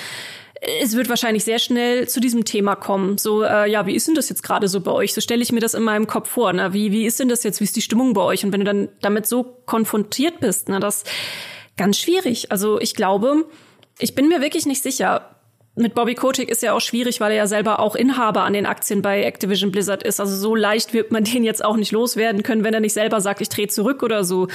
es 0.80 0.96
wird 0.96 1.08
wahrscheinlich 1.08 1.44
sehr 1.44 1.58
schnell 1.58 2.08
zu 2.08 2.20
diesem 2.20 2.44
Thema 2.44 2.74
kommen. 2.74 3.18
So, 3.18 3.42
äh, 3.42 3.70
ja, 3.70 3.86
wie 3.86 3.94
ist 3.94 4.08
denn 4.08 4.14
das 4.14 4.28
jetzt 4.28 4.42
gerade 4.42 4.68
so 4.68 4.80
bei 4.80 4.92
euch? 4.92 5.12
So 5.12 5.20
stelle 5.20 5.42
ich 5.42 5.52
mir 5.52 5.60
das 5.60 5.74
in 5.74 5.82
meinem 5.82 6.06
Kopf 6.06 6.30
vor. 6.30 6.52
Ne? 6.52 6.72
Wie, 6.72 6.92
wie 6.92 7.04
ist 7.04 7.20
denn 7.20 7.28
das 7.28 7.42
jetzt? 7.44 7.60
Wie 7.60 7.64
ist 7.64 7.76
die 7.76 7.82
Stimmung 7.82 8.14
bei 8.14 8.22
euch? 8.22 8.44
Und 8.44 8.52
wenn 8.52 8.60
du 8.60 8.66
dann 8.66 8.88
damit 9.00 9.26
so 9.26 9.44
konfrontiert 9.66 10.40
bist, 10.40 10.68
ne, 10.68 10.80
das 10.80 11.04
ganz 11.76 11.98
schwierig. 11.98 12.50
Also 12.50 12.80
ich 12.80 12.94
glaube, 12.94 13.46
ich 13.98 14.14
bin 14.14 14.28
mir 14.28 14.40
wirklich 14.40 14.66
nicht 14.66 14.82
sicher 14.82 15.33
mit 15.76 15.94
Bobby 15.94 16.14
Kotick 16.14 16.48
ist 16.48 16.62
ja 16.62 16.72
auch 16.72 16.80
schwierig, 16.80 17.20
weil 17.20 17.32
er 17.32 17.38
ja 17.38 17.46
selber 17.48 17.80
auch 17.80 17.96
Inhaber 17.96 18.44
an 18.44 18.52
den 18.52 18.64
Aktien 18.64 19.02
bei 19.02 19.24
Activision 19.24 19.72
Blizzard 19.72 20.04
ist. 20.04 20.20
Also 20.20 20.36
so 20.36 20.54
leicht 20.54 20.92
wird 20.92 21.10
man 21.10 21.24
den 21.34 21.42
jetzt 21.42 21.64
auch 21.64 21.76
nicht 21.76 21.92
loswerden 21.92 22.42
können, 22.42 22.62
wenn 22.62 22.74
er 22.74 22.80
nicht 22.80 22.92
selber 22.92 23.20
sagt, 23.20 23.40
ich 23.40 23.48
drehe 23.48 23.66
zurück 23.66 24.02
oder 24.02 24.24
so, 24.24 24.48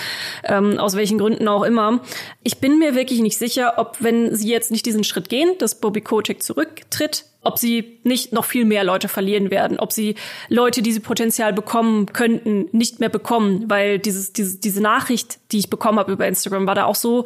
ähm, 0.45 0.77
aus 0.77 0.95
welchen 0.95 1.17
Gründen 1.17 1.47
auch 1.47 1.63
immer. 1.63 2.01
Ich 2.43 2.59
bin 2.59 2.79
mir 2.79 2.95
wirklich 2.95 3.19
nicht 3.19 3.37
sicher, 3.37 3.73
ob 3.77 3.97
wenn 3.99 4.33
sie 4.35 4.49
jetzt 4.49 4.71
nicht 4.71 4.85
diesen 4.85 5.03
Schritt 5.03 5.29
gehen, 5.29 5.57
dass 5.59 5.79
Bobby 5.79 6.01
Kotick 6.01 6.41
zurücktritt, 6.41 7.25
ob 7.41 7.57
sie 7.57 7.99
nicht 8.03 8.31
noch 8.31 8.45
viel 8.45 8.65
mehr 8.65 8.83
Leute 8.83 9.07
verlieren 9.07 9.51
werden, 9.51 9.79
ob 9.79 9.91
sie 9.91 10.15
Leute, 10.47 10.81
die 10.81 10.91
sie 10.91 10.99
Potenzial 10.99 11.51
bekommen 11.53 12.07
könnten, 12.07 12.67
nicht 12.71 12.99
mehr 12.99 13.09
bekommen, 13.09 13.65
weil 13.67 13.99
dieses, 13.99 14.33
dieses 14.33 14.59
diese 14.59 14.81
Nachricht, 14.81 15.39
die 15.51 15.59
ich 15.59 15.69
bekommen 15.69 15.99
habe 15.99 16.11
über 16.11 16.27
Instagram, 16.27 16.67
war 16.67 16.75
da 16.75 16.85
auch 16.85 16.95
so 16.95 17.25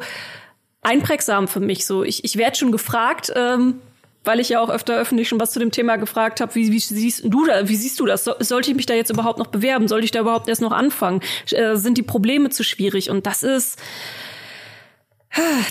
einprägsam 0.84 1.48
für 1.48 1.60
mich. 1.60 1.86
So, 1.86 2.04
ich, 2.04 2.24
ich 2.24 2.36
werde 2.36 2.56
schon 2.56 2.70
gefragt, 2.72 3.32
ähm, 3.34 3.80
weil 4.22 4.40
ich 4.40 4.48
ja 4.48 4.60
auch 4.60 4.70
öfter 4.70 4.96
öffentlich 4.96 5.28
schon 5.28 5.40
was 5.40 5.52
zu 5.52 5.58
dem 5.58 5.70
Thema 5.70 5.96
gefragt 5.96 6.40
habe, 6.40 6.54
wie, 6.54 6.72
wie 6.72 6.78
siehst 6.78 7.24
du 7.24 7.46
da, 7.46 7.68
wie 7.68 7.76
siehst 7.76 8.00
du 8.00 8.06
das? 8.06 8.24
So, 8.24 8.34
sollte 8.38 8.70
ich 8.70 8.76
mich 8.76 8.86
da 8.86 8.94
jetzt 8.94 9.10
überhaupt 9.10 9.38
noch 9.38 9.48
bewerben? 9.48 9.88
Sollte 9.88 10.04
ich 10.04 10.10
da 10.10 10.20
überhaupt 10.20 10.48
erst 10.48 10.62
noch 10.62 10.72
anfangen? 10.72 11.20
Äh, 11.50 11.76
sind 11.76 11.98
die 11.98 12.02
Probleme 12.02 12.50
zu 12.50 12.64
schwierig? 12.64 13.10
Und 13.10 13.26
das 13.26 13.42
ist, 13.42 13.78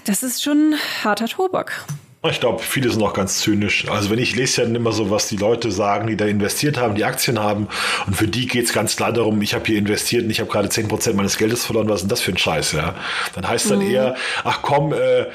das 0.06 0.24
ist 0.24 0.44
schon 0.44 0.76
harter 1.04 1.28
Tobak. 1.28 1.86
Ich 2.30 2.40
glaube, 2.40 2.60
viele 2.64 2.90
sind 2.90 3.04
auch 3.04 3.14
ganz 3.14 3.40
zynisch. 3.40 3.90
Also 3.90 4.10
wenn 4.10 4.18
ich 4.18 4.34
lese 4.34 4.62
ja 4.62 4.68
immer 4.70 4.94
so, 4.94 5.10
was 5.10 5.28
die 5.28 5.36
Leute 5.36 5.72
sagen, 5.72 6.08
die 6.08 6.16
da 6.16 6.24
investiert 6.24 6.78
haben, 6.78 6.96
die 6.96 7.04
Aktien 7.04 7.38
haben. 7.38 7.68
Und 8.08 8.16
für 8.16 8.30
die 8.30 8.48
geht 8.48 8.64
es 8.64 8.72
ganz 8.72 8.96
klar 8.96 9.12
darum, 9.12 9.42
ich 9.42 9.54
habe 9.54 9.66
hier 9.66 9.78
investiert 9.78 10.24
und 10.24 10.30
ich 10.30 10.40
habe 10.40 10.50
gerade 10.50 10.70
zehn 10.70 10.88
Prozent 10.88 11.18
meines 11.18 11.38
Geldes 11.38 11.66
verloren. 11.66 11.90
Was 11.90 11.96
ist 11.96 12.02
denn 12.04 12.10
das 12.10 12.22
für 12.22 12.32
ein 12.32 12.38
Scheiß, 12.38 12.72
ja? 12.72 12.96
Dann 13.36 13.46
heißt 13.46 13.70
dann 13.70 13.80
mhm. 13.80 13.92
eher, 13.92 14.16
ach 14.46 14.60
komm, 14.62 14.94
äh, 14.94 15.26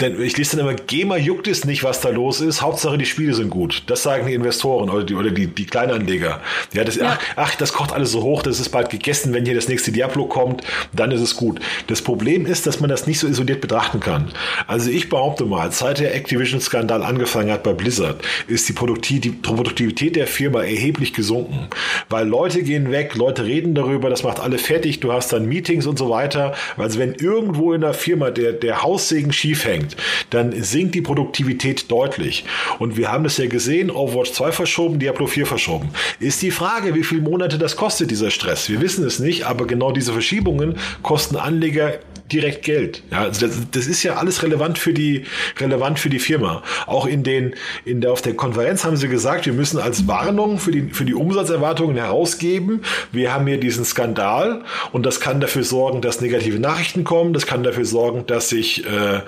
denn 0.00 0.20
ich 0.20 0.36
lese 0.36 0.56
dann 0.56 0.66
immer, 0.66 0.74
GEMA 0.74 1.18
juckt 1.18 1.46
es 1.46 1.64
nicht, 1.64 1.84
was 1.84 2.00
da 2.00 2.08
los 2.08 2.40
ist. 2.40 2.62
Hauptsache 2.62 2.98
die 2.98 3.06
Spiele 3.06 3.32
sind 3.32 3.50
gut. 3.50 3.84
Das 3.86 4.02
sagen 4.02 4.26
die 4.26 4.34
Investoren 4.34 4.90
oder 4.90 5.04
die, 5.04 5.14
oder 5.14 5.30
die, 5.30 5.46
die 5.46 5.66
Kleinanleger. 5.66 6.40
Ja, 6.72 6.82
das, 6.82 6.96
ja. 6.96 7.16
Ach, 7.16 7.18
ach, 7.36 7.54
das 7.54 7.72
kocht 7.72 7.92
alles 7.92 8.10
so 8.10 8.24
hoch, 8.24 8.42
das 8.42 8.58
ist 8.58 8.70
bald 8.70 8.90
gegessen. 8.90 9.32
Wenn 9.34 9.44
hier 9.44 9.54
das 9.54 9.68
nächste 9.68 9.92
Diablo 9.92 10.26
kommt, 10.26 10.64
dann 10.92 11.12
ist 11.12 11.20
es 11.20 11.36
gut. 11.36 11.60
Das 11.86 12.02
Problem 12.02 12.44
ist, 12.44 12.66
dass 12.66 12.80
man 12.80 12.90
das 12.90 13.06
nicht 13.06 13.20
so 13.20 13.28
isoliert 13.28 13.60
betrachten 13.60 14.00
kann. 14.00 14.32
Also 14.66 14.90
ich 14.90 15.08
behaupte 15.08 15.44
mal, 15.44 15.70
seit 15.70 16.07
der 16.08 16.16
Activision-Skandal 16.16 17.02
angefangen 17.02 17.52
hat 17.52 17.62
bei 17.62 17.74
Blizzard, 17.74 18.22
ist 18.46 18.68
die 18.68 18.72
Produktivität 18.72 20.16
der 20.16 20.26
Firma 20.26 20.62
erheblich 20.62 21.12
gesunken. 21.12 21.68
Weil 22.08 22.26
Leute 22.26 22.62
gehen 22.62 22.90
weg, 22.90 23.14
Leute 23.14 23.44
reden 23.44 23.74
darüber, 23.74 24.08
das 24.08 24.22
macht 24.22 24.40
alle 24.40 24.58
fertig, 24.58 25.00
du 25.00 25.12
hast 25.12 25.32
dann 25.32 25.46
Meetings 25.46 25.86
und 25.86 25.98
so 25.98 26.08
weiter. 26.08 26.54
Also 26.78 26.98
wenn 26.98 27.14
irgendwo 27.14 27.74
in 27.74 27.82
der 27.82 27.92
Firma 27.92 28.30
der, 28.30 28.52
der 28.52 28.82
Haussegen 28.82 29.32
schief 29.32 29.66
hängt, 29.66 29.96
dann 30.30 30.52
sinkt 30.62 30.94
die 30.94 31.02
Produktivität 31.02 31.90
deutlich. 31.90 32.44
Und 32.78 32.96
wir 32.96 33.12
haben 33.12 33.24
das 33.24 33.36
ja 33.36 33.46
gesehen, 33.46 33.90
Overwatch 33.90 34.32
2 34.32 34.52
verschoben, 34.52 34.98
Diablo 34.98 35.26
4 35.26 35.46
verschoben. 35.46 35.90
Ist 36.20 36.40
die 36.40 36.50
Frage, 36.50 36.94
wie 36.94 37.04
viele 37.04 37.20
Monate 37.20 37.58
das 37.58 37.76
kostet, 37.76 38.10
dieser 38.10 38.30
Stress. 38.30 38.70
Wir 38.70 38.80
wissen 38.80 39.04
es 39.04 39.18
nicht, 39.18 39.44
aber 39.44 39.66
genau 39.66 39.92
diese 39.92 40.12
Verschiebungen 40.12 40.76
kosten 41.02 41.36
Anleger 41.36 41.98
direkt 42.32 42.64
Geld. 42.64 43.02
Ja, 43.10 43.22
also 43.22 43.46
das, 43.46 43.56
das 43.70 43.86
ist 43.86 44.02
ja 44.02 44.16
alles 44.16 44.42
relevant 44.42 44.78
für 44.78 44.92
die, 44.92 45.24
relevant 45.58 45.98
für 45.98 46.10
die 46.10 46.18
Firma. 46.18 46.62
Auch 46.86 47.06
in 47.06 47.22
den, 47.22 47.54
in 47.84 48.00
der, 48.00 48.12
auf 48.12 48.22
der 48.22 48.34
Konferenz 48.34 48.84
haben 48.84 48.96
sie 48.96 49.08
gesagt, 49.08 49.46
wir 49.46 49.52
müssen 49.52 49.78
als 49.78 50.06
Warnung 50.06 50.58
für 50.58 50.70
die, 50.70 50.90
für 50.90 51.04
die 51.04 51.14
Umsatzerwartungen 51.14 51.96
herausgeben, 51.96 52.82
wir 53.12 53.32
haben 53.32 53.46
hier 53.46 53.58
diesen 53.58 53.84
Skandal 53.84 54.62
und 54.92 55.06
das 55.06 55.20
kann 55.20 55.40
dafür 55.40 55.64
sorgen, 55.64 56.00
dass 56.00 56.20
negative 56.20 56.58
Nachrichten 56.58 57.04
kommen, 57.04 57.32
das 57.32 57.46
kann 57.46 57.62
dafür 57.62 57.84
sorgen, 57.84 58.26
dass 58.26 58.48
sich, 58.48 58.84
äh, 58.84 59.20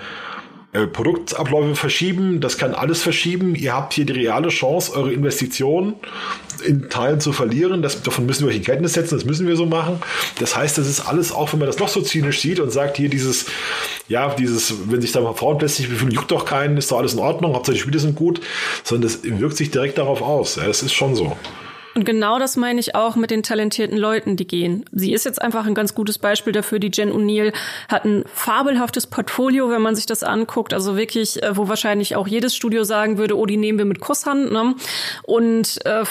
äh, 0.73 0.87
Produktabläufe 0.87 1.75
verschieben, 1.75 2.41
das 2.41 2.57
kann 2.57 2.75
alles 2.75 3.03
verschieben. 3.03 3.57
Ihr 3.57 3.75
habt 3.75 3.93
hier 3.93 4.07
die 4.07 4.13
reale 4.13 4.51
Chance, 4.51 4.93
eure 4.95 5.13
Investitionen 5.13 5.95
in 6.65 6.89
Teilen 6.89 7.21
zu 7.21 7.33
verlieren. 7.33 7.83
Das, 7.83 8.03
davon 8.03 8.25
müssen 8.27 8.45
wir 8.45 8.51
euch 8.51 8.59
in 8.59 8.63
Kenntnis 8.63 8.93
setzen, 8.93 9.17
das 9.17 9.25
müssen 9.25 9.49
wir 9.49 9.57
so 9.57 9.67
machen. 9.67 10.01
Das 10.39 10.55
heißt, 10.55 10.79
das 10.79 10.87
ist 10.87 11.01
alles, 11.01 11.33
auch 11.33 11.53
wenn 11.53 11.59
man 11.59 11.67
das 11.67 11.81
noch 11.81 11.89
so 11.89 12.03
zynisch 12.03 12.41
sieht 12.41 12.61
und 12.61 12.71
sagt, 12.71 12.99
hier 12.99 13.09
dieses, 13.09 13.47
ja, 14.07 14.33
dieses, 14.35 14.75
wenn 14.89 15.01
sich 15.01 15.11
da 15.11 15.21
mal 15.21 15.35
plötzlich 15.35 15.89
befühlen, 15.89 16.13
juckt 16.13 16.31
doch 16.31 16.45
keinen, 16.45 16.77
ist 16.77 16.93
doch 16.93 16.99
alles 16.99 17.15
in 17.15 17.19
Ordnung, 17.19 17.55
Hauptsache 17.55 17.75
die 17.75 17.81
Spiele 17.81 17.99
sind 17.99 18.15
gut, 18.15 18.41
sondern 18.85 19.11
das 19.11 19.25
wirkt 19.25 19.57
sich 19.57 19.73
direkt 19.73 19.99
darauf 19.99 20.23
aus. 20.23 20.55
Ja, 20.55 20.67
das 20.67 20.85
ist 20.85 20.93
schon 20.93 21.17
so. 21.17 21.37
Und 21.95 22.05
genau 22.05 22.39
das 22.39 22.57
meine 22.57 22.79
ich 22.79 22.95
auch 22.95 23.17
mit 23.17 23.31
den 23.31 23.43
talentierten 23.43 23.99
Leuten, 23.99 24.37
die 24.37 24.47
gehen. 24.47 24.85
Sie 24.93 25.13
ist 25.13 25.25
jetzt 25.25 25.43
einfach 25.43 25.67
ein 25.67 25.75
ganz 25.75 25.95
gutes 25.95 26.19
Beispiel 26.19 26.53
dafür. 26.53 26.79
Die 26.79 26.91
Jen 26.93 27.13
O'Neill 27.13 27.53
hat 27.89 28.05
ein 28.05 28.25
fabelhaftes 28.33 29.09
Portfolio, 29.09 29.71
wenn 29.71 29.83
man 29.83 29.97
sich 29.97 30.07
das 30.07 30.23
anguckt. 30.23 30.73
Also 30.73 30.97
wirklich, 30.97 31.43
äh, 31.43 31.57
wo 31.57 31.69
wahrscheinlich 31.69 32.15
auch 32.15 32.29
jedes 32.29 32.55
Studio 32.55 32.85
sagen 32.85 33.19
würde, 33.19 33.37
oh, 33.37 33.45
die 33.45 33.57
nehmen 33.57 33.79
wir 33.79 33.85
mit 33.87 34.01
Kusshand. 34.01 34.53
Ne? 34.53 34.77
Und 35.25 35.85
äh, 35.85 36.05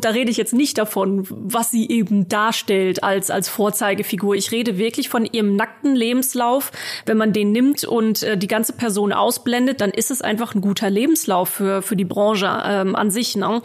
da 0.00 0.08
rede 0.10 0.30
ich 0.30 0.38
jetzt 0.38 0.54
nicht 0.54 0.78
davon, 0.78 1.26
was 1.28 1.70
sie 1.70 1.88
eben 1.88 2.26
darstellt 2.28 3.04
als, 3.04 3.30
als 3.30 3.50
Vorzeigefigur. 3.50 4.34
Ich 4.34 4.52
rede 4.52 4.78
wirklich 4.78 5.10
von 5.10 5.26
ihrem 5.26 5.54
nackten 5.54 5.94
Lebenslauf. 5.94 6.72
Wenn 7.04 7.18
man 7.18 7.34
den 7.34 7.52
nimmt 7.52 7.84
und 7.84 8.22
äh, 8.22 8.38
die 8.38 8.48
ganze 8.48 8.72
Person 8.72 9.12
ausblendet, 9.12 9.82
dann 9.82 9.90
ist 9.90 10.10
es 10.10 10.22
einfach 10.22 10.54
ein 10.54 10.62
guter 10.62 10.88
Lebenslauf 10.88 11.50
für, 11.50 11.82
für 11.82 11.96
die 11.96 12.06
Branche 12.06 12.50
ähm, 12.64 12.96
an 12.96 13.10
sich. 13.10 13.36
Ne? 13.36 13.60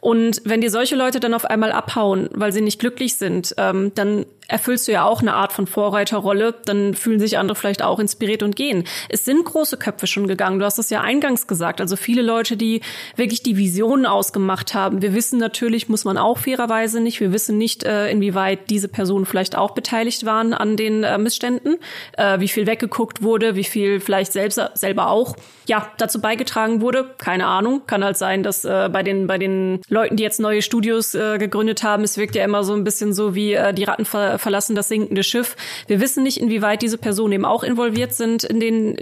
Und 0.00 0.40
wenn 0.44 0.60
dir 0.60 0.70
solche 0.70 0.96
Leute 0.96 1.20
dann 1.20 1.34
auf 1.34 1.44
einmal 1.44 1.72
abhauen, 1.72 2.30
weil 2.32 2.52
sie 2.52 2.62
nicht 2.62 2.80
glücklich 2.80 3.16
sind, 3.16 3.54
ähm, 3.58 3.92
dann 3.94 4.24
erfüllst 4.50 4.88
du 4.88 4.92
ja 4.92 5.04
auch 5.04 5.20
eine 5.22 5.34
Art 5.34 5.52
von 5.52 5.66
Vorreiterrolle, 5.66 6.54
dann 6.64 6.94
fühlen 6.94 7.20
sich 7.20 7.38
andere 7.38 7.54
vielleicht 7.54 7.82
auch 7.82 8.00
inspiriert 8.00 8.42
und 8.42 8.56
gehen. 8.56 8.84
Es 9.08 9.24
sind 9.24 9.44
große 9.44 9.76
Köpfe 9.76 10.06
schon 10.06 10.26
gegangen. 10.26 10.58
Du 10.58 10.64
hast 10.64 10.78
es 10.78 10.90
ja 10.90 11.00
eingangs 11.00 11.46
gesagt. 11.46 11.80
Also 11.80 11.96
viele 11.96 12.22
Leute, 12.22 12.56
die 12.56 12.80
wirklich 13.16 13.42
die 13.42 13.56
Visionen 13.56 14.06
ausgemacht 14.06 14.74
haben. 14.74 15.02
Wir 15.02 15.14
wissen 15.14 15.38
natürlich, 15.38 15.88
muss 15.88 16.04
man 16.04 16.18
auch 16.18 16.38
fairerweise 16.38 17.00
nicht. 17.00 17.20
Wir 17.20 17.32
wissen 17.32 17.58
nicht, 17.58 17.84
äh, 17.84 18.10
inwieweit 18.10 18.70
diese 18.70 18.88
Personen 18.88 19.24
vielleicht 19.24 19.56
auch 19.56 19.70
beteiligt 19.70 20.26
waren 20.26 20.52
an 20.52 20.76
den 20.76 21.04
äh, 21.04 21.16
Missständen, 21.18 21.76
äh, 22.16 22.40
wie 22.40 22.48
viel 22.48 22.66
weggeguckt 22.66 23.22
wurde, 23.22 23.54
wie 23.54 23.64
viel 23.64 24.00
vielleicht 24.00 24.32
selbst, 24.32 24.60
selber 24.74 25.10
auch 25.10 25.36
ja 25.66 25.86
dazu 25.98 26.20
beigetragen 26.20 26.80
wurde. 26.80 27.14
Keine 27.18 27.46
Ahnung. 27.46 27.82
Kann 27.86 28.02
halt 28.02 28.16
sein, 28.16 28.42
dass 28.42 28.62
bei 28.62 29.02
den 29.02 29.26
bei 29.26 29.38
den 29.38 29.80
Leuten, 29.88 30.16
die 30.16 30.22
jetzt 30.22 30.40
neue 30.40 30.62
Studios 30.62 31.12
gegründet 31.12 31.82
haben, 31.82 32.02
es 32.02 32.16
wirkt 32.16 32.34
ja 32.34 32.44
immer 32.44 32.64
so 32.64 32.74
ein 32.74 32.82
bisschen 32.82 33.12
so 33.12 33.34
wie 33.34 33.56
die 33.74 33.84
Ratten 33.84 34.04
verlassen 34.40 34.74
das 34.74 34.88
sinkende 34.88 35.22
Schiff. 35.22 35.56
Wir 35.86 36.00
wissen 36.00 36.22
nicht, 36.22 36.38
inwieweit 36.38 36.82
diese 36.82 36.98
Personen 36.98 37.34
eben 37.34 37.44
auch 37.44 37.62
involviert 37.62 38.14
sind 38.14 38.44
in 38.44 38.60
den, 38.60 38.96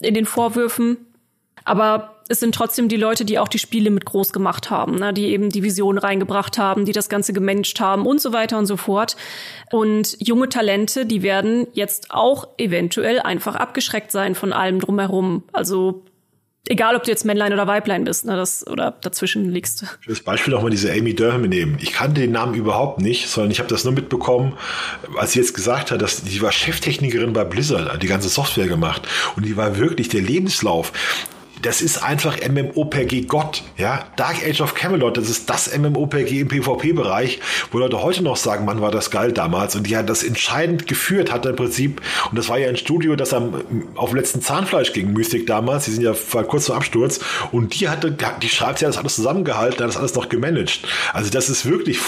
in 0.00 0.14
den 0.14 0.26
Vorwürfen. 0.26 0.98
Aber 1.64 2.16
es 2.28 2.40
sind 2.40 2.54
trotzdem 2.54 2.88
die 2.88 2.96
Leute, 2.96 3.24
die 3.24 3.38
auch 3.38 3.48
die 3.48 3.58
Spiele 3.58 3.90
mit 3.90 4.04
groß 4.04 4.32
gemacht 4.32 4.70
haben, 4.70 4.96
ne? 4.96 5.12
die 5.12 5.26
eben 5.26 5.50
die 5.50 5.62
Vision 5.62 5.98
reingebracht 5.98 6.58
haben, 6.58 6.84
die 6.84 6.92
das 6.92 7.08
Ganze 7.08 7.32
gemanagt 7.32 7.80
haben 7.80 8.06
und 8.06 8.20
so 8.20 8.32
weiter 8.32 8.58
und 8.58 8.66
so 8.66 8.76
fort. 8.76 9.16
Und 9.70 10.16
junge 10.20 10.48
Talente, 10.48 11.06
die 11.06 11.22
werden 11.22 11.66
jetzt 11.72 12.10
auch 12.10 12.48
eventuell 12.58 13.20
einfach 13.20 13.56
abgeschreckt 13.56 14.10
sein 14.10 14.34
von 14.34 14.52
allem 14.52 14.80
drumherum. 14.80 15.42
Also 15.52 16.02
egal 16.68 16.96
ob 16.96 17.04
du 17.04 17.10
jetzt 17.10 17.24
Männlein 17.24 17.52
oder 17.52 17.66
Weiblein 17.66 18.04
bist, 18.04 18.24
ne, 18.24 18.36
das 18.36 18.66
oder 18.66 18.94
dazwischen 19.00 19.50
liegst. 19.50 19.84
Das 20.06 20.20
Beispiel 20.20 20.54
auch 20.54 20.62
mal 20.62 20.70
diese 20.70 20.92
Amy 20.92 21.14
Durham 21.14 21.42
nehmen. 21.42 21.78
Ich 21.80 21.92
kannte 21.92 22.20
den 22.20 22.32
Namen 22.32 22.54
überhaupt 22.54 23.00
nicht, 23.00 23.28
sondern 23.28 23.50
ich 23.50 23.58
habe 23.58 23.68
das 23.68 23.84
nur 23.84 23.92
mitbekommen, 23.94 24.54
als 25.16 25.32
sie 25.32 25.40
jetzt 25.40 25.54
gesagt 25.54 25.90
hat, 25.90 26.02
dass 26.02 26.22
die 26.22 26.42
war 26.42 26.52
Cheftechnikerin 26.52 27.32
bei 27.32 27.44
Blizzard, 27.44 28.02
die 28.02 28.06
ganze 28.06 28.28
Software 28.28 28.68
gemacht 28.68 29.02
und 29.36 29.46
die 29.46 29.56
war 29.56 29.78
wirklich 29.78 30.08
der 30.08 30.22
Lebenslauf 30.22 30.92
das 31.66 31.82
ist 31.82 32.00
einfach 32.00 32.36
MMOPG 32.48 33.22
Gott, 33.22 33.64
ja. 33.76 34.06
Dark 34.14 34.36
Age 34.46 34.60
of 34.60 34.74
Camelot, 34.74 35.16
das 35.16 35.28
ist 35.28 35.50
das 35.50 35.76
MMOPG 35.76 36.42
im 36.42 36.48
PvP-Bereich, 36.48 37.40
wo 37.72 37.78
Leute 37.78 38.02
heute 38.02 38.22
noch 38.22 38.36
sagen, 38.36 38.64
man 38.64 38.80
war 38.80 38.92
das 38.92 39.10
geil 39.10 39.32
damals 39.32 39.74
und 39.74 39.84
die 39.84 39.96
hat 39.96 40.08
das 40.08 40.22
entscheidend 40.22 40.86
geführt, 40.86 41.32
hat 41.32 41.44
im 41.44 41.56
Prinzip, 41.56 42.00
und 42.30 42.38
das 42.38 42.48
war 42.48 42.56
ja 42.56 42.68
ein 42.68 42.76
Studio, 42.76 43.16
das 43.16 43.34
am, 43.34 43.64
auf 43.96 44.10
dem 44.10 44.16
letzten 44.16 44.42
Zahnfleisch 44.42 44.92
ging, 44.92 45.12
Mystic 45.12 45.48
damals, 45.48 45.86
die 45.86 45.90
sind 45.90 46.04
ja 46.04 46.14
kurz 46.44 46.66
vor 46.66 46.76
Absturz 46.76 47.18
und 47.50 47.80
die 47.80 47.88
hatte, 47.88 48.16
die 48.40 48.48
schreibt 48.48 48.80
ja 48.80 48.86
das 48.86 48.96
alles 48.96 49.16
zusammengehalten, 49.16 49.80
hat 49.80 49.88
das 49.88 49.96
alles 49.96 50.14
noch 50.14 50.28
gemanagt. 50.28 50.82
Also 51.12 51.30
das 51.30 51.50
ist 51.50 51.66
wirklich, 51.66 51.98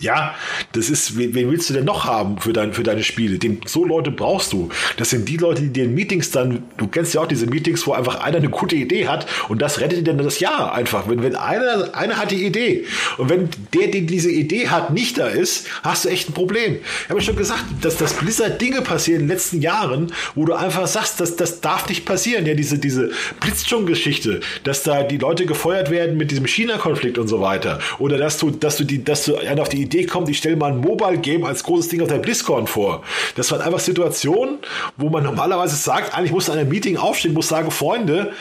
ja, 0.00 0.34
das 0.72 0.90
ist, 0.90 1.16
wen, 1.16 1.34
wen 1.34 1.52
willst 1.52 1.70
du 1.70 1.74
denn 1.74 1.84
noch 1.84 2.04
haben 2.04 2.38
für, 2.38 2.52
dein, 2.52 2.72
für 2.72 2.82
deine 2.82 3.04
Spiele? 3.04 3.38
Den, 3.38 3.60
so 3.64 3.84
Leute 3.84 4.10
brauchst 4.10 4.52
du. 4.52 4.70
Das 4.96 5.10
sind 5.10 5.28
die 5.28 5.36
Leute, 5.36 5.62
die 5.62 5.68
dir 5.68 5.84
in 5.84 5.94
Meetings 5.94 6.32
dann, 6.32 6.64
du 6.78 6.88
kennst 6.88 7.14
ja 7.14 7.20
auch 7.20 7.28
diese 7.28 7.46
Meetings, 7.46 7.86
wo 7.86 7.92
einfach 7.92 8.20
einer 8.20 8.38
eine 8.38 8.48
gute 8.48 8.74
Idee 8.74 9.03
Hat 9.08 9.26
und 9.48 9.62
das 9.62 9.80
rettet 9.80 9.98
dir 9.98 10.04
dann 10.04 10.18
das 10.18 10.40
Jahr 10.40 10.74
einfach. 10.74 11.08
Wenn, 11.08 11.22
wenn 11.22 11.36
einer, 11.36 11.94
einer 11.94 12.16
hat 12.16 12.30
die 12.30 12.44
Idee 12.44 12.84
und 13.18 13.28
wenn 13.28 13.48
der, 13.72 13.88
der 13.88 14.02
diese 14.02 14.30
Idee 14.30 14.68
hat, 14.68 14.90
nicht 14.92 15.18
da 15.18 15.26
ist, 15.26 15.66
hast 15.82 16.04
du 16.04 16.08
echt 16.08 16.30
ein 16.30 16.32
Problem. 16.32 16.78
Ich 17.04 17.10
habe 17.10 17.20
schon 17.20 17.36
gesagt, 17.36 17.64
dass 17.82 17.96
das 17.96 18.14
Blizzard 18.14 18.60
Dinge 18.60 18.82
passieren 18.82 19.22
in 19.22 19.28
den 19.28 19.34
letzten 19.34 19.60
Jahren, 19.60 20.12
wo 20.34 20.44
du 20.44 20.54
einfach 20.54 20.86
sagst, 20.86 21.20
dass 21.20 21.36
das 21.36 21.60
darf 21.60 21.88
nicht 21.88 22.04
passieren. 22.04 22.46
Ja, 22.46 22.54
diese, 22.54 22.78
diese 22.78 23.10
Blitzschung-Geschichte, 23.40 24.40
dass 24.64 24.82
da 24.82 25.02
die 25.02 25.18
Leute 25.18 25.46
gefeuert 25.46 25.90
werden 25.90 26.16
mit 26.16 26.30
diesem 26.30 26.46
China-Konflikt 26.46 27.18
und 27.18 27.28
so 27.28 27.40
weiter. 27.40 27.78
Oder 27.98 28.18
dass 28.18 28.38
du, 28.38 28.50
dass 28.50 28.76
du 28.76 28.84
die, 28.84 29.04
dass 29.04 29.24
du 29.24 29.36
auf 29.36 29.68
die 29.68 29.82
Idee 29.82 30.04
kommst, 30.06 30.30
ich 30.30 30.38
stelle 30.38 30.56
mal 30.56 30.72
ein 30.72 30.78
Mobile-Game 30.78 31.44
als 31.44 31.62
großes 31.62 31.88
Ding 31.88 32.00
auf 32.02 32.08
der 32.08 32.18
BlizzCon 32.18 32.66
vor. 32.66 33.02
Das 33.36 33.50
waren 33.50 33.60
einfach 33.60 33.80
Situationen, 33.80 34.58
wo 34.96 35.10
man 35.10 35.22
normalerweise 35.24 35.76
sagt, 35.76 36.16
eigentlich 36.16 36.32
muss 36.32 36.46
du 36.46 36.52
an 36.52 36.58
einem 36.58 36.70
Meeting 36.70 36.96
aufstehen, 36.96 37.34
muss 37.34 37.48
sagen, 37.48 37.70
Freunde, 37.70 38.32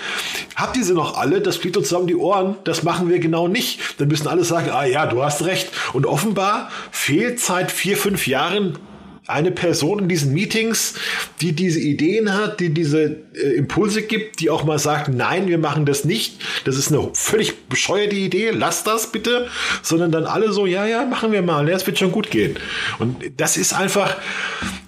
habt 0.55 0.77
ihr 0.77 0.83
sie 0.83 0.93
noch 0.93 1.17
alle? 1.17 1.41
Das 1.41 1.57
fliegt 1.57 1.77
uns 1.77 1.89
zusammen 1.89 2.07
die 2.07 2.15
Ohren. 2.15 2.55
Das 2.63 2.83
machen 2.83 3.09
wir 3.09 3.19
genau 3.19 3.47
nicht. 3.47 3.99
Dann 3.99 4.07
müssen 4.07 4.27
alle 4.27 4.43
sagen, 4.43 4.69
ah 4.71 4.85
ja, 4.85 5.05
du 5.05 5.23
hast 5.23 5.45
recht. 5.45 5.69
Und 5.93 6.05
offenbar 6.05 6.69
fehlt 6.91 7.39
seit 7.39 7.71
vier, 7.71 7.97
fünf 7.97 8.27
Jahren 8.27 8.77
eine 9.25 9.51
Person 9.51 9.99
in 9.99 10.09
diesen 10.09 10.33
Meetings, 10.33 10.95
die 11.39 11.53
diese 11.53 11.79
Ideen 11.79 12.33
hat, 12.33 12.59
die 12.59 12.73
diese 12.73 13.15
äh, 13.35 13.55
Impulse 13.55 14.01
gibt, 14.01 14.41
die 14.41 14.49
auch 14.49 14.65
mal 14.65 14.79
sagt, 14.79 15.07
nein, 15.07 15.47
wir 15.47 15.57
machen 15.57 15.85
das 15.85 16.03
nicht. 16.03 16.41
Das 16.65 16.77
ist 16.77 16.91
eine 16.91 17.09
völlig 17.13 17.67
bescheuerte 17.69 18.15
Idee. 18.15 18.51
Lass 18.51 18.83
das 18.83 19.11
bitte. 19.11 19.47
Sondern 19.81 20.11
dann 20.11 20.25
alle 20.25 20.51
so, 20.51 20.65
ja, 20.65 20.85
ja, 20.85 21.05
machen 21.05 21.31
wir 21.31 21.41
mal. 21.41 21.67
Ja, 21.69 21.75
es 21.75 21.87
wird 21.87 21.97
schon 21.97 22.11
gut 22.11 22.31
gehen. 22.31 22.57
Und 22.99 23.17
das 23.37 23.55
ist 23.55 23.73
einfach, 23.73 24.17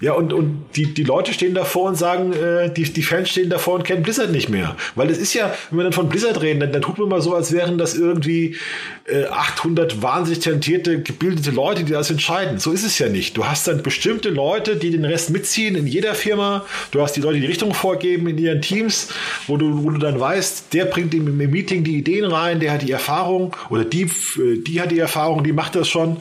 ja, 0.02 0.14
und, 0.14 0.34
und 0.34 0.66
die, 0.76 0.94
die 0.94 1.04
Leute 1.04 1.34
stehen 1.34 1.54
davor 1.54 1.90
und 1.90 1.96
sagen, 1.96 2.34
äh, 2.34 2.74
die, 2.74 2.84
die 2.84 3.04
Fans 3.04 3.30
stehen 3.30 3.50
davor 3.50 3.76
und 3.76 3.84
kennen 3.84 4.04
Blizzard 4.04 4.32
nicht 4.32 4.50
mehr. 4.50 4.76
Weil 4.96 5.08
das 5.08 5.18
ist 5.18 5.34
ja, 5.34 5.54
wenn 5.70 5.80
wir 5.80 5.84
dann 5.84 5.94
von 5.94 6.10
Blizzard 6.10 6.42
reden, 6.42 6.60
dann, 6.60 6.74
dann 6.74 6.82
tut 6.82 6.98
man 6.98 7.08
mal 7.08 7.22
so, 7.22 7.34
als 7.34 7.54
wären 7.54 7.78
das 7.78 7.96
irgendwie 7.96 8.58
äh, 9.06 9.26
800 9.26 10.02
wahnsinnig 10.02 10.44
talentierte, 10.44 11.02
gebildete 11.02 11.52
Leute, 11.52 11.84
die 11.86 11.94
das 11.94 12.10
entscheiden. 12.10 12.60
So 12.60 12.72
ist 12.72 12.84
es 12.84 13.00
ja 13.00 13.08
nicht. 13.08 13.38
Du 13.38 13.46
hast 13.46 13.68
dann 13.68 13.82
bestimmte 14.26 14.30
Leute, 14.30 14.76
die 14.76 14.92
den 14.92 15.06
Rest 15.06 15.30
mitziehen 15.30 15.76
in 15.76 15.86
jeder 15.86 16.16
Firma. 16.16 16.66
Du 16.92 17.02
hast 17.02 17.16
die 17.16 17.22
Leute, 17.22 17.36
die 17.36 17.42
die 17.42 17.48
Richtung 17.48 17.74
vorgeben 17.74 18.28
in 18.28 18.38
ihren 18.38 18.62
Teams, 18.62 19.10
wo 19.48 19.58
du, 19.58 19.84
wo 19.84 19.92
du 19.92 20.00
dann 20.00 20.20
weißt, 20.20 20.74
der 20.74 20.86
bringt 20.86 21.14
im, 21.14 21.40
im 21.40 21.52
Meeting 21.52 21.84
die 21.84 21.98
Ideen 21.98 22.26
rein, 22.26 22.60
der 22.60 22.74
hat 22.74 22.82
die 22.82 22.92
Erfahrung 22.92 23.56
oder 23.70 23.86
die, 23.86 24.10
die 24.38 24.82
hat 24.82 24.92
die 24.92 25.00
Erfahrung, 25.00 25.44
die 25.44 25.54
macht 25.54 25.76
das 25.76 25.88
schon. 25.88 26.18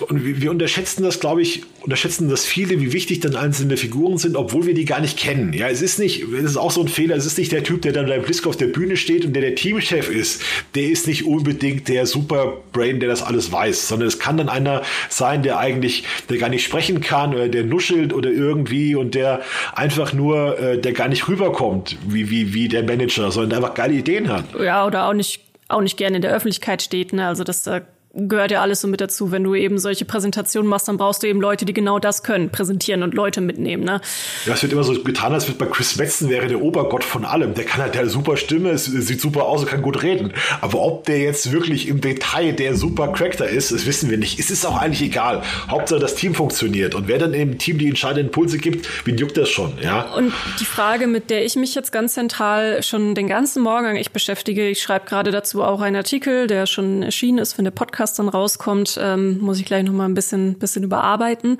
Und 0.00 0.24
wir 0.24 0.50
unterschätzen 0.50 1.02
das, 1.02 1.20
glaube 1.20 1.42
ich, 1.42 1.62
unterschätzen 1.80 2.28
das 2.28 2.44
viele, 2.44 2.80
wie 2.80 2.92
wichtig 2.92 3.20
dann 3.20 3.36
einzelne 3.36 3.76
Figuren 3.76 4.18
sind, 4.18 4.36
obwohl 4.36 4.66
wir 4.66 4.74
die 4.74 4.84
gar 4.84 5.00
nicht 5.00 5.18
kennen. 5.18 5.52
Ja, 5.52 5.68
es 5.68 5.82
ist 5.82 5.98
nicht, 5.98 6.22
es 6.22 6.44
ist 6.44 6.56
auch 6.56 6.70
so 6.70 6.82
ein 6.82 6.88
Fehler, 6.88 7.16
es 7.16 7.26
ist 7.26 7.38
nicht 7.38 7.52
der 7.52 7.62
Typ, 7.62 7.82
der 7.82 7.92
dann 7.92 8.06
beim 8.06 8.22
Blisk 8.22 8.46
auf 8.46 8.56
der 8.56 8.66
Bühne 8.66 8.96
steht 8.96 9.24
und 9.24 9.32
der 9.32 9.42
der 9.42 9.54
Teamchef 9.54 10.10
ist. 10.10 10.42
Der 10.74 10.84
ist 10.84 11.06
nicht 11.06 11.24
unbedingt 11.26 11.88
der 11.88 12.06
Superbrain, 12.06 13.00
der 13.00 13.08
das 13.08 13.22
alles 13.22 13.52
weiß, 13.52 13.88
sondern 13.88 14.08
es 14.08 14.18
kann 14.18 14.36
dann 14.36 14.48
einer 14.48 14.82
sein, 15.08 15.42
der 15.42 15.58
eigentlich, 15.58 16.04
der 16.28 16.38
gar 16.38 16.48
nicht 16.48 16.64
sprechen 16.64 17.00
kann 17.00 17.34
oder 17.34 17.48
der 17.48 17.64
nuschelt 17.64 18.12
oder 18.12 18.30
irgendwie 18.30 18.94
und 18.94 19.14
der 19.14 19.42
einfach 19.74 20.12
nur, 20.12 20.58
äh, 20.58 20.78
der 20.78 20.92
gar 20.92 21.08
nicht 21.08 21.28
rüberkommt, 21.28 21.96
wie, 22.06 22.30
wie, 22.30 22.52
wie 22.54 22.68
der 22.68 22.82
Manager, 22.82 23.30
sondern 23.30 23.50
der 23.50 23.58
einfach 23.58 23.74
geile 23.74 23.94
Ideen 23.94 24.28
hat. 24.28 24.44
Ja, 24.60 24.86
oder 24.86 25.08
auch 25.08 25.14
nicht 25.14 25.42
auch 25.68 25.80
nicht 25.80 25.96
gerne 25.96 26.16
in 26.16 26.22
der 26.22 26.32
Öffentlichkeit 26.32 26.82
steht. 26.82 27.12
Ne? 27.12 27.26
Also 27.26 27.42
das 27.42 27.66
äh, 27.66 27.80
gehört 28.16 28.50
ja 28.50 28.62
alles 28.62 28.80
so 28.80 28.88
mit 28.88 29.00
dazu. 29.00 29.30
Wenn 29.30 29.44
du 29.44 29.54
eben 29.54 29.78
solche 29.78 30.04
Präsentationen 30.04 30.68
machst, 30.68 30.88
dann 30.88 30.96
brauchst 30.96 31.22
du 31.22 31.26
eben 31.26 31.40
Leute, 31.40 31.64
die 31.64 31.74
genau 31.74 31.98
das 31.98 32.22
können, 32.22 32.50
präsentieren 32.50 33.02
und 33.02 33.14
Leute 33.14 33.40
mitnehmen. 33.40 33.84
Ne? 33.84 34.00
Ja, 34.46 34.54
es 34.54 34.62
wird 34.62 34.72
immer 34.72 34.84
so 34.84 34.94
getan, 35.02 35.34
als 35.34 35.46
wird 35.48 35.58
bei 35.58 35.66
Chris 35.66 35.96
Metzen 35.96 36.30
wäre 36.30 36.46
der 36.46 36.62
Obergott 36.62 37.04
von 37.04 37.24
allem. 37.24 37.54
Der 37.54 37.64
kann 37.64 37.82
halt, 37.82 37.94
der 37.94 38.02
eine 38.02 38.10
super 38.10 38.36
Stimme, 38.36 38.70
es 38.70 38.86
sieht 38.86 39.20
super 39.20 39.44
aus 39.44 39.60
und 39.60 39.68
kann 39.68 39.82
gut 39.82 40.02
reden. 40.02 40.32
Aber 40.60 40.80
ob 40.80 41.04
der 41.04 41.18
jetzt 41.18 41.52
wirklich 41.52 41.88
im 41.88 42.00
Detail 42.00 42.52
der 42.52 42.74
super 42.74 43.08
Cracker 43.08 43.48
ist, 43.48 43.70
das 43.72 43.86
wissen 43.86 44.10
wir 44.10 44.18
nicht. 44.18 44.38
Es 44.38 44.50
ist 44.50 44.64
auch 44.64 44.78
eigentlich 44.78 45.02
egal. 45.02 45.42
Hauptsache 45.68 46.00
das 46.00 46.14
Team 46.14 46.34
funktioniert. 46.34 46.94
Und 46.94 47.08
wer 47.08 47.18
dann 47.18 47.34
im 47.34 47.58
Team 47.58 47.78
die 47.78 47.88
entscheidenden 47.88 48.26
Impulse 48.26 48.58
gibt, 48.58 49.06
wen 49.06 49.18
juckt 49.18 49.36
das 49.36 49.50
schon, 49.50 49.74
ja? 49.82 50.12
Und 50.14 50.32
die 50.60 50.64
Frage, 50.64 51.06
mit 51.06 51.30
der 51.30 51.44
ich 51.44 51.56
mich 51.56 51.74
jetzt 51.74 51.92
ganz 51.92 52.14
zentral 52.14 52.82
schon 52.82 53.14
den 53.14 53.28
ganzen 53.28 53.62
Morgen 53.62 53.86
eigentlich 53.86 54.10
beschäftige, 54.10 54.68
ich 54.68 54.80
schreibe 54.80 55.06
gerade 55.06 55.30
dazu 55.30 55.62
auch 55.62 55.80
einen 55.80 55.96
Artikel, 55.96 56.46
der 56.46 56.66
schon 56.66 57.02
erschienen 57.02 57.38
ist, 57.38 57.58
wenn 57.58 57.64
der 57.64 57.72
Podcast 57.72 58.05
Podcast 58.06 58.18
dann 58.18 58.28
rauskommt, 58.28 58.98
ähm, 59.02 59.38
muss 59.40 59.58
ich 59.58 59.64
gleich 59.64 59.84
noch 59.84 59.92
mal 59.92 60.04
ein 60.04 60.14
bisschen, 60.14 60.58
bisschen 60.58 60.84
überarbeiten. 60.84 61.58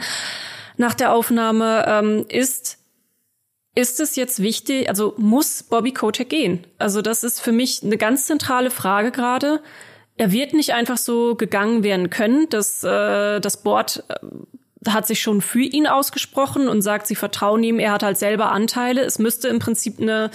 Nach 0.77 0.95
der 0.95 1.13
Aufnahme 1.13 1.85
ähm, 1.89 2.25
ist 2.29 2.79
ist 3.75 4.01
es 4.01 4.17
jetzt 4.17 4.41
wichtig, 4.41 4.89
also 4.89 5.13
muss 5.19 5.63
Bobby 5.63 5.93
Kotick 5.93 6.31
gehen? 6.31 6.67
Also 6.79 7.03
das 7.03 7.23
ist 7.23 7.43
für 7.43 7.53
mich 7.53 7.83
eine 7.83 7.99
ganz 7.99 8.25
zentrale 8.25 8.71
Frage 8.71 9.11
gerade. 9.11 9.61
Er 10.17 10.33
wird 10.33 10.55
nicht 10.55 10.73
einfach 10.73 10.97
so 10.97 11.35
gegangen 11.35 11.83
werden 11.83 12.09
können. 12.09 12.49
Das, 12.49 12.83
äh, 12.85 13.39
das 13.39 13.63
Board 13.63 14.03
äh, 14.09 14.91
hat 14.91 15.07
sich 15.07 15.21
schon 15.21 15.43
für 15.43 15.61
ihn 15.61 15.87
ausgesprochen 15.87 16.69
und 16.69 16.81
sagt, 16.81 17.07
sie 17.07 17.17
vertrauen 17.17 17.63
ihm. 17.65 17.79
Er 17.79 17.93
hat 17.93 18.03
halt 18.03 18.17
selber 18.17 18.51
Anteile. 18.51 19.03
Es 19.03 19.19
müsste 19.19 19.49
im 19.49 19.59
Prinzip 19.59 20.01
eine 20.01 20.31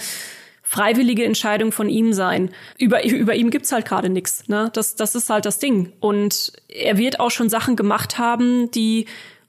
freiwillige 0.72 1.26
Entscheidung 1.26 1.70
von 1.70 1.90
ihm 1.90 2.14
sein. 2.14 2.50
Über, 2.78 3.04
über 3.04 3.34
ihm 3.34 3.50
gibt's 3.50 3.72
halt 3.72 3.84
gerade 3.84 4.08
nichts. 4.08 4.48
Ne? 4.48 4.70
Das, 4.72 4.96
das 4.96 5.14
ist 5.14 5.28
halt 5.28 5.44
das 5.44 5.58
Ding. 5.58 5.92
Und 6.00 6.50
er 6.66 6.96
wird 6.96 7.20
auch 7.20 7.30
schon 7.30 7.50
Sachen 7.50 7.76
gemacht 7.76 8.16
haben, 8.16 8.70
die 8.70 9.04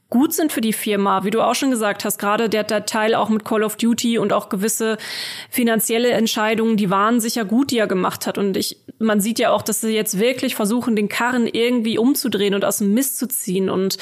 gut 0.09 0.33
sind 0.33 0.51
für 0.51 0.59
die 0.59 0.73
Firma, 0.73 1.23
wie 1.23 1.29
du 1.29 1.39
auch 1.39 1.55
schon 1.55 1.71
gesagt 1.71 2.03
hast, 2.03 2.17
gerade 2.17 2.49
der, 2.49 2.65
der 2.65 2.85
Teil 2.85 3.15
auch 3.15 3.29
mit 3.29 3.45
Call 3.45 3.63
of 3.63 3.77
Duty 3.77 4.17
und 4.17 4.33
auch 4.33 4.49
gewisse 4.49 4.97
finanzielle 5.49 6.11
Entscheidungen, 6.11 6.75
die 6.75 6.89
waren 6.89 7.21
sicher 7.21 7.45
gut, 7.45 7.71
die 7.71 7.77
er 7.77 7.87
gemacht 7.87 8.27
hat. 8.27 8.37
Und 8.37 8.57
ich, 8.57 8.75
man 8.99 9.21
sieht 9.21 9.39
ja 9.39 9.51
auch, 9.51 9.61
dass 9.61 9.79
sie 9.79 9.95
jetzt 9.95 10.19
wirklich 10.19 10.55
versuchen, 10.55 10.97
den 10.97 11.07
Karren 11.07 11.47
irgendwie 11.47 11.97
umzudrehen 11.97 12.53
und 12.53 12.65
aus 12.65 12.79
dem 12.79 12.93
Mist 12.93 13.17
zu 13.17 13.29
ziehen. 13.29 13.69
Und 13.69 13.97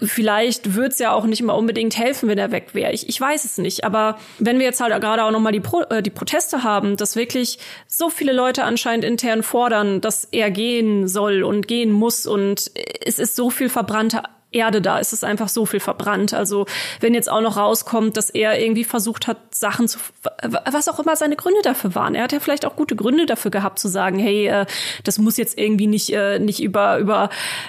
vielleicht 0.00 0.74
würde 0.74 0.88
es 0.88 0.98
ja 0.98 1.12
auch 1.12 1.24
nicht 1.24 1.42
mal 1.42 1.54
unbedingt 1.54 1.98
helfen, 1.98 2.28
wenn 2.28 2.38
er 2.38 2.52
weg 2.52 2.68
wäre. 2.72 2.92
Ich, 2.92 3.08
ich 3.08 3.20
weiß 3.20 3.44
es 3.44 3.58
nicht. 3.58 3.84
Aber 3.84 4.18
wenn 4.38 4.58
wir 4.58 4.66
jetzt 4.66 4.80
halt 4.80 4.98
gerade 5.00 5.24
auch 5.24 5.30
nochmal 5.30 5.52
die, 5.52 5.60
Pro, 5.60 5.82
äh, 5.82 6.02
die 6.02 6.10
Proteste 6.10 6.62
haben, 6.62 6.96
dass 6.96 7.16
wirklich 7.16 7.58
so 7.86 8.10
viele 8.10 8.32
Leute 8.32 8.64
anscheinend 8.64 9.04
intern 9.04 9.42
fordern, 9.42 10.00
dass 10.00 10.24
er 10.30 10.50
gehen 10.50 11.08
soll 11.08 11.42
und 11.42 11.68
gehen 11.68 11.92
muss 11.92 12.26
und 12.26 12.70
es 13.04 13.18
ist 13.18 13.36
so 13.36 13.50
viel 13.50 13.68
verbrannte 13.68 14.22
Erde 14.50 14.80
da. 14.80 14.98
Es 14.98 15.12
ist 15.12 15.24
einfach 15.24 15.48
so 15.48 15.66
viel 15.66 15.80
verbrannt. 15.80 16.32
Also 16.32 16.66
wenn 17.00 17.14
jetzt 17.14 17.30
auch 17.30 17.42
noch 17.42 17.56
rauskommt, 17.56 18.16
dass 18.16 18.30
er 18.30 18.58
irgendwie 18.60 18.84
versucht 18.84 19.26
hat, 19.26 19.54
Sachen 19.54 19.88
zu, 19.88 19.98
was 20.42 20.88
auch 20.88 20.98
immer 20.98 21.16
seine 21.16 21.36
Gründe 21.36 21.60
dafür 21.62 21.94
waren. 21.94 22.14
Er 22.14 22.24
hat 22.24 22.32
ja 22.32 22.40
vielleicht 22.40 22.64
auch 22.64 22.74
gute 22.74 22.96
Gründe 22.96 23.26
dafür 23.26 23.50
gehabt 23.50 23.78
zu 23.78 23.88
sagen, 23.88 24.18
hey, 24.18 24.46
äh, 24.46 24.66
das 25.04 25.18
muss 25.18 25.36
jetzt 25.36 25.58
irgendwie 25.58 25.86
nicht 25.86 26.10
äh, 26.10 26.38
nicht 26.38 26.62
über 26.62 26.98
über 26.98 27.28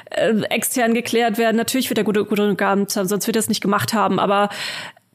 äh, 0.09 0.39
extern 0.49 0.93
geklärt 0.93 1.37
werden. 1.37 1.57
Natürlich 1.57 1.89
wird 1.89 1.97
er 1.97 2.03
gute 2.05 2.23
Gründe 2.23 2.55
gehabt 2.55 2.95
haben, 2.95 3.07
sonst 3.07 3.27
wird 3.27 3.35
er 3.35 3.41
es 3.41 3.49
nicht 3.49 3.61
gemacht 3.61 3.93
haben. 3.93 4.19
Aber 4.19 4.49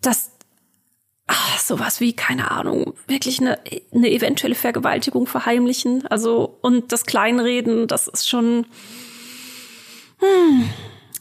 das 0.02 0.30
Ach, 1.26 1.58
sowas 1.58 2.00
wie, 2.00 2.12
keine 2.12 2.50
Ahnung, 2.50 2.92
wirklich 3.06 3.40
eine, 3.40 3.58
eine 3.94 4.10
eventuelle 4.10 4.54
Vergewaltigung 4.54 5.26
verheimlichen. 5.26 6.06
Also, 6.08 6.58
und 6.60 6.92
das 6.92 7.06
Kleinreden, 7.06 7.86
das 7.86 8.08
ist 8.08 8.28
schon. 8.28 8.66
Hm, 10.18 10.68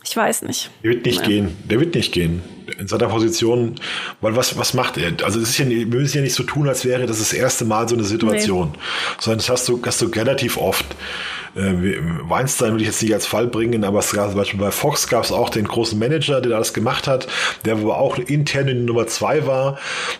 ich 0.03 0.15
weiß 0.15 0.43
nicht. 0.43 0.69
Der 0.83 0.91
wird 0.91 1.05
nicht 1.05 1.21
ja. 1.21 1.27
gehen. 1.27 1.57
Der 1.69 1.79
wird 1.79 1.95
nicht 1.95 2.11
gehen. 2.11 2.41
In 2.79 2.87
seiner 2.87 3.07
Position, 3.07 3.75
weil 4.21 4.35
was, 4.35 4.57
was 4.57 4.73
macht 4.73 4.97
er? 4.97 5.11
Also 5.23 5.39
es 5.39 5.49
ist 5.49 5.57
ja, 5.59 5.67
wir 5.67 5.85
müssen 5.85 6.17
ja 6.17 6.23
nicht 6.23 6.33
so 6.33 6.43
tun, 6.43 6.67
als 6.67 6.85
wäre 6.85 7.05
das 7.05 7.19
das 7.19 7.33
erste 7.33 7.65
Mal 7.65 7.87
so 7.87 7.95
eine 7.95 8.03
Situation. 8.03 8.71
Nee. 8.71 8.79
Sondern 9.19 9.39
das 9.39 9.49
hast 9.49 9.67
du, 9.67 9.81
hast 9.85 10.01
du 10.01 10.05
relativ 10.07 10.57
oft. 10.57 10.85
Äh, 11.55 11.99
Weinstein 12.23 12.73
will 12.73 12.81
ich 12.81 12.87
jetzt 12.87 13.01
nicht 13.03 13.13
als 13.13 13.27
Fall 13.27 13.47
bringen, 13.47 13.83
aber 13.83 13.99
es 13.99 14.11
gab 14.11 14.29
zum 14.29 14.37
Beispiel 14.37 14.59
bei 14.59 14.71
Fox 14.71 15.07
gab 15.07 15.23
es 15.23 15.31
auch 15.31 15.49
den 15.49 15.67
großen 15.67 15.99
Manager, 15.99 16.41
der 16.41 16.57
das 16.57 16.73
gemacht 16.73 17.07
hat, 17.07 17.27
der 17.63 17.73
aber 17.73 17.97
auch 17.97 18.17
intern 18.17 18.67
in 18.67 18.85
Nummer 18.85 19.07
zwei 19.07 19.45
war, 19.45 19.77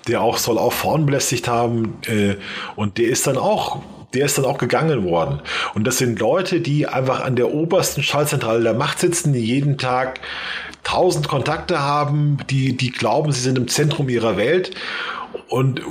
der 0.08 0.22
auch 0.22 0.38
soll 0.38 0.58
auch 0.58 0.74
vorn 0.74 1.06
belästigt 1.06 1.48
haben 1.48 1.98
äh, 2.06 2.36
und 2.76 2.98
der 3.00 3.08
ist 3.08 3.26
dann 3.26 3.38
auch 3.38 3.82
der 4.14 4.26
ist 4.26 4.38
dann 4.38 4.46
auch 4.46 4.58
gegangen 4.58 5.04
worden. 5.04 5.40
Und 5.74 5.86
das 5.86 5.98
sind 5.98 6.20
Leute, 6.20 6.62
die 6.62 6.88
einfach 6.88 7.24
an 7.24 7.36
der 7.36 7.54
obersten 7.54 8.04
Schaltzentrale 8.04 8.64
der 8.64 8.74
Macht 8.74 9.00
sitzen, 9.00 9.34
die 9.34 9.44
jeden 9.44 9.78
Tag 9.78 10.20
tausend 10.84 11.28
Kontakte 11.28 11.80
haben, 11.80 12.38
die, 12.50 12.76
die 12.76 12.92
glauben, 12.92 13.32
sie 13.32 13.42
sind 13.42 13.58
im 13.58 13.68
Zentrum 13.68 14.10
ihrer 14.10 14.38
Welt 14.38 14.72
und 15.54 15.82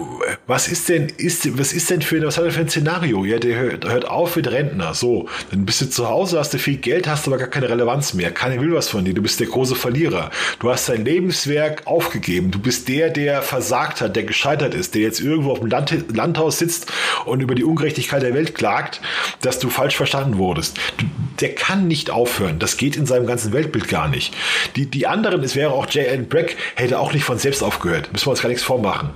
was 0.48 0.66
ist 0.66 0.88
denn, 0.88 1.06
ist, 1.18 1.56
was 1.56 1.72
ist 1.72 1.88
denn 1.88 2.02
für, 2.02 2.20
was 2.26 2.36
hat 2.36 2.44
er 2.44 2.50
für 2.50 2.62
ein 2.62 2.68
Szenario? 2.68 3.24
Ja, 3.24 3.38
der 3.38 3.56
hört, 3.60 3.88
hört 3.88 4.08
auf 4.08 4.34
mit 4.34 4.50
Rentner. 4.50 4.92
So, 4.92 5.28
dann 5.52 5.64
bist 5.64 5.80
du 5.80 5.88
zu 5.88 6.08
Hause, 6.08 6.40
hast 6.40 6.52
du 6.52 6.58
viel 6.58 6.78
Geld, 6.78 7.06
hast 7.06 7.28
aber 7.28 7.38
gar 7.38 7.46
keine 7.46 7.68
Relevanz 7.68 8.12
mehr. 8.12 8.32
Keiner 8.32 8.60
will 8.60 8.74
was 8.74 8.88
von 8.88 9.04
dir. 9.04 9.14
Du 9.14 9.22
bist 9.22 9.38
der 9.38 9.46
große 9.46 9.76
Verlierer. 9.76 10.32
Du 10.58 10.68
hast 10.68 10.88
dein 10.88 11.04
Lebenswerk 11.04 11.86
aufgegeben. 11.86 12.50
Du 12.50 12.58
bist 12.58 12.88
der, 12.88 13.10
der 13.10 13.40
versagt 13.40 14.00
hat, 14.00 14.16
der 14.16 14.24
gescheitert 14.24 14.74
ist, 14.74 14.96
der 14.96 15.02
jetzt 15.02 15.20
irgendwo 15.20 15.52
auf 15.52 15.60
dem 15.60 15.68
Land, 15.68 15.94
Landhaus 16.12 16.58
sitzt 16.58 16.90
und 17.24 17.40
über 17.40 17.54
die 17.54 17.62
Ungerechtigkeit 17.62 18.22
der 18.22 18.34
Welt 18.34 18.56
klagt, 18.56 19.00
dass 19.42 19.60
du 19.60 19.70
falsch 19.70 19.94
verstanden 19.94 20.38
wurdest. 20.38 20.76
Du, 20.96 21.06
der 21.40 21.54
kann 21.54 21.86
nicht 21.86 22.10
aufhören. 22.10 22.58
Das 22.58 22.78
geht 22.78 22.96
in 22.96 23.06
seinem 23.06 23.28
ganzen 23.28 23.52
Weltbild 23.52 23.86
gar 23.86 24.08
nicht. 24.08 24.34
Die, 24.74 24.86
die 24.86 25.06
anderen, 25.06 25.44
es 25.44 25.54
wäre 25.54 25.70
auch 25.70 25.86
J.N. 25.88 26.28
Breck, 26.28 26.56
hätte 26.74 26.98
auch 26.98 27.12
nicht 27.12 27.22
von 27.22 27.38
selbst 27.38 27.62
aufgehört. 27.62 28.12
Müssen 28.12 28.26
wir 28.26 28.32
uns 28.32 28.42
gar 28.42 28.48
nichts 28.48 28.64
vormachen. 28.64 29.10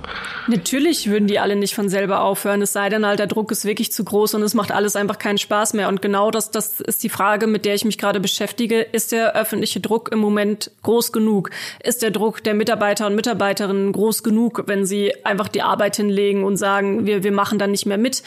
Natürlich 0.47 1.09
würden 1.09 1.27
die 1.27 1.39
alle 1.39 1.55
nicht 1.55 1.75
von 1.75 1.89
selber 1.89 2.21
aufhören, 2.21 2.61
es 2.61 2.71
sei 2.71 2.89
denn 2.89 3.05
halt, 3.05 3.19
der 3.19 3.27
Druck 3.27 3.51
ist 3.51 3.65
wirklich 3.65 3.91
zu 3.91 4.03
groß 4.03 4.35
und 4.35 4.43
es 4.43 4.53
macht 4.53 4.71
alles 4.71 4.95
einfach 4.95 5.19
keinen 5.19 5.37
Spaß 5.37 5.73
mehr. 5.73 5.89
Und 5.89 6.01
genau 6.01 6.31
das, 6.31 6.51
das 6.51 6.79
ist 6.79 7.03
die 7.03 7.09
Frage, 7.09 7.47
mit 7.47 7.65
der 7.65 7.75
ich 7.75 7.83
mich 7.83 7.97
gerade 7.97 8.19
beschäftige. 8.19 8.81
Ist 8.81 9.11
der 9.11 9.35
öffentliche 9.35 9.81
Druck 9.81 10.09
im 10.11 10.19
Moment 10.19 10.71
groß 10.83 11.11
genug? 11.11 11.49
Ist 11.83 12.01
der 12.01 12.11
Druck 12.11 12.43
der 12.43 12.53
Mitarbeiter 12.53 13.07
und 13.07 13.15
Mitarbeiterinnen 13.15 13.91
groß 13.91 14.23
genug, 14.23 14.63
wenn 14.67 14.85
sie 14.85 15.13
einfach 15.25 15.49
die 15.49 15.61
Arbeit 15.61 15.97
hinlegen 15.97 16.43
und 16.43 16.55
sagen, 16.55 17.05
wir, 17.05 17.23
wir 17.23 17.33
machen 17.33 17.59
dann 17.59 17.71
nicht 17.71 17.85
mehr 17.85 17.97
mit? 17.97 18.23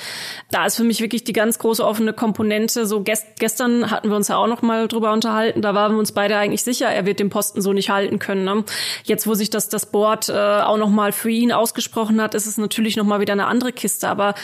Da 0.51 0.67
ist 0.67 0.77
für 0.77 0.85
mich 0.85 1.01
wirklich 1.01 1.25
die 1.25 1.33
ganz 1.33 1.59
große 1.59 1.85
offene 1.85 2.13
Komponente. 2.13 2.85
So 2.85 3.03
gest, 3.03 3.27
gestern 3.39 3.91
hatten 3.91 4.11
wir 4.11 4.17
uns 4.17 4.29
ja 4.29 4.37
auch 4.37 4.47
noch 4.47 4.61
mal 4.61 4.89
drüber 4.89 5.13
unterhalten. 5.13 5.63
Da 5.63 5.75
waren 5.75 5.93
wir 5.93 5.99
uns 5.99 6.13
beide 6.13 6.37
eigentlich 6.37 6.65
sicher, 6.65 6.89
er 6.89 7.07
wird 7.07 7.19
den 7.19 7.31
Posten 7.31 7.63
so 7.63 7.73
nicht 7.73 7.89
halten 7.89 8.19
können. 8.19 8.45
Ne? 8.45 8.65
Jetzt, 9.05 9.27
wo 9.27 9.35
sich 9.35 9.49
das, 9.49 9.71
das 9.71 9.87
Board 9.87 10.29
äh, 10.29 10.33
auch 10.33 10.77
noch 10.77 10.91
mal 10.91 11.13
für 11.13 11.31
ihn 11.31 11.53
ausgesprochen 11.53 12.00
angesprochen 12.01 12.21
hat, 12.21 12.35
ist 12.35 12.47
es 12.47 12.59
natürlich 12.59 12.97
noch 12.97 13.05
mal 13.05 13.21
wieder 13.21 13.33
eine 13.33 13.47
andere 13.47 13.73
Kiste. 13.73 14.09
Aber 14.09 14.35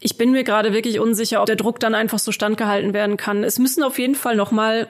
ich 0.00 0.16
bin 0.16 0.32
mir 0.32 0.44
gerade 0.44 0.72
wirklich 0.72 1.00
unsicher, 1.00 1.40
ob 1.40 1.46
der 1.46 1.56
Druck 1.56 1.80
dann 1.80 1.94
einfach 1.94 2.18
so 2.18 2.32
standgehalten 2.32 2.94
werden 2.94 3.16
kann. 3.16 3.44
Es 3.44 3.58
müssen 3.58 3.82
auf 3.82 3.98
jeden 3.98 4.14
Fall 4.14 4.36
noch 4.36 4.50
mal 4.50 4.88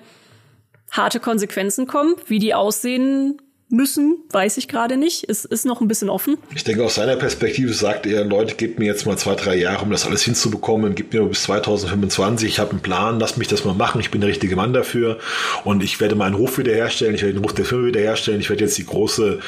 harte 0.90 1.20
Konsequenzen 1.20 1.86
kommen. 1.86 2.16
Wie 2.26 2.38
die 2.38 2.54
aussehen, 2.54 3.40
müssen, 3.72 4.18
weiß 4.30 4.58
ich 4.58 4.68
gerade 4.68 4.96
nicht. 4.96 5.28
Es 5.28 5.44
ist 5.44 5.66
noch 5.66 5.80
ein 5.80 5.88
bisschen 5.88 6.10
offen. 6.10 6.36
Ich 6.54 6.64
denke, 6.64 6.84
aus 6.84 6.94
seiner 6.94 7.16
Perspektive 7.16 7.72
sagt 7.72 8.06
er, 8.06 8.24
Leute, 8.24 8.54
gebt 8.54 8.78
mir 8.78 8.84
jetzt 8.84 9.06
mal 9.06 9.16
zwei, 9.16 9.34
drei 9.34 9.56
Jahre, 9.56 9.82
um 9.82 9.90
das 9.90 10.06
alles 10.06 10.22
hinzubekommen. 10.22 10.94
Gebt 10.94 11.14
mir 11.14 11.22
bis 11.24 11.42
2025. 11.44 12.48
Ich 12.48 12.58
habe 12.60 12.70
einen 12.70 12.80
Plan, 12.80 13.18
lasst 13.18 13.38
mich 13.38 13.48
das 13.48 13.64
mal 13.64 13.74
machen. 13.74 14.00
Ich 14.00 14.10
bin 14.10 14.20
der 14.20 14.30
richtige 14.30 14.54
Mann 14.54 14.72
dafür. 14.72 15.18
Und 15.64 15.82
ich 15.82 16.00
werde 16.00 16.14
meinen 16.14 16.34
Ruf 16.34 16.58
wiederherstellen. 16.58 17.14
Ich 17.14 17.22
werde 17.22 17.34
den 17.34 17.42
Ruf 17.42 17.54
der 17.54 17.64
Firma 17.64 17.86
wiederherstellen. 17.86 18.40
Ich 18.40 18.50
werde 18.50 18.64
jetzt 18.64 18.78
die 18.78 18.86
große 18.86 19.40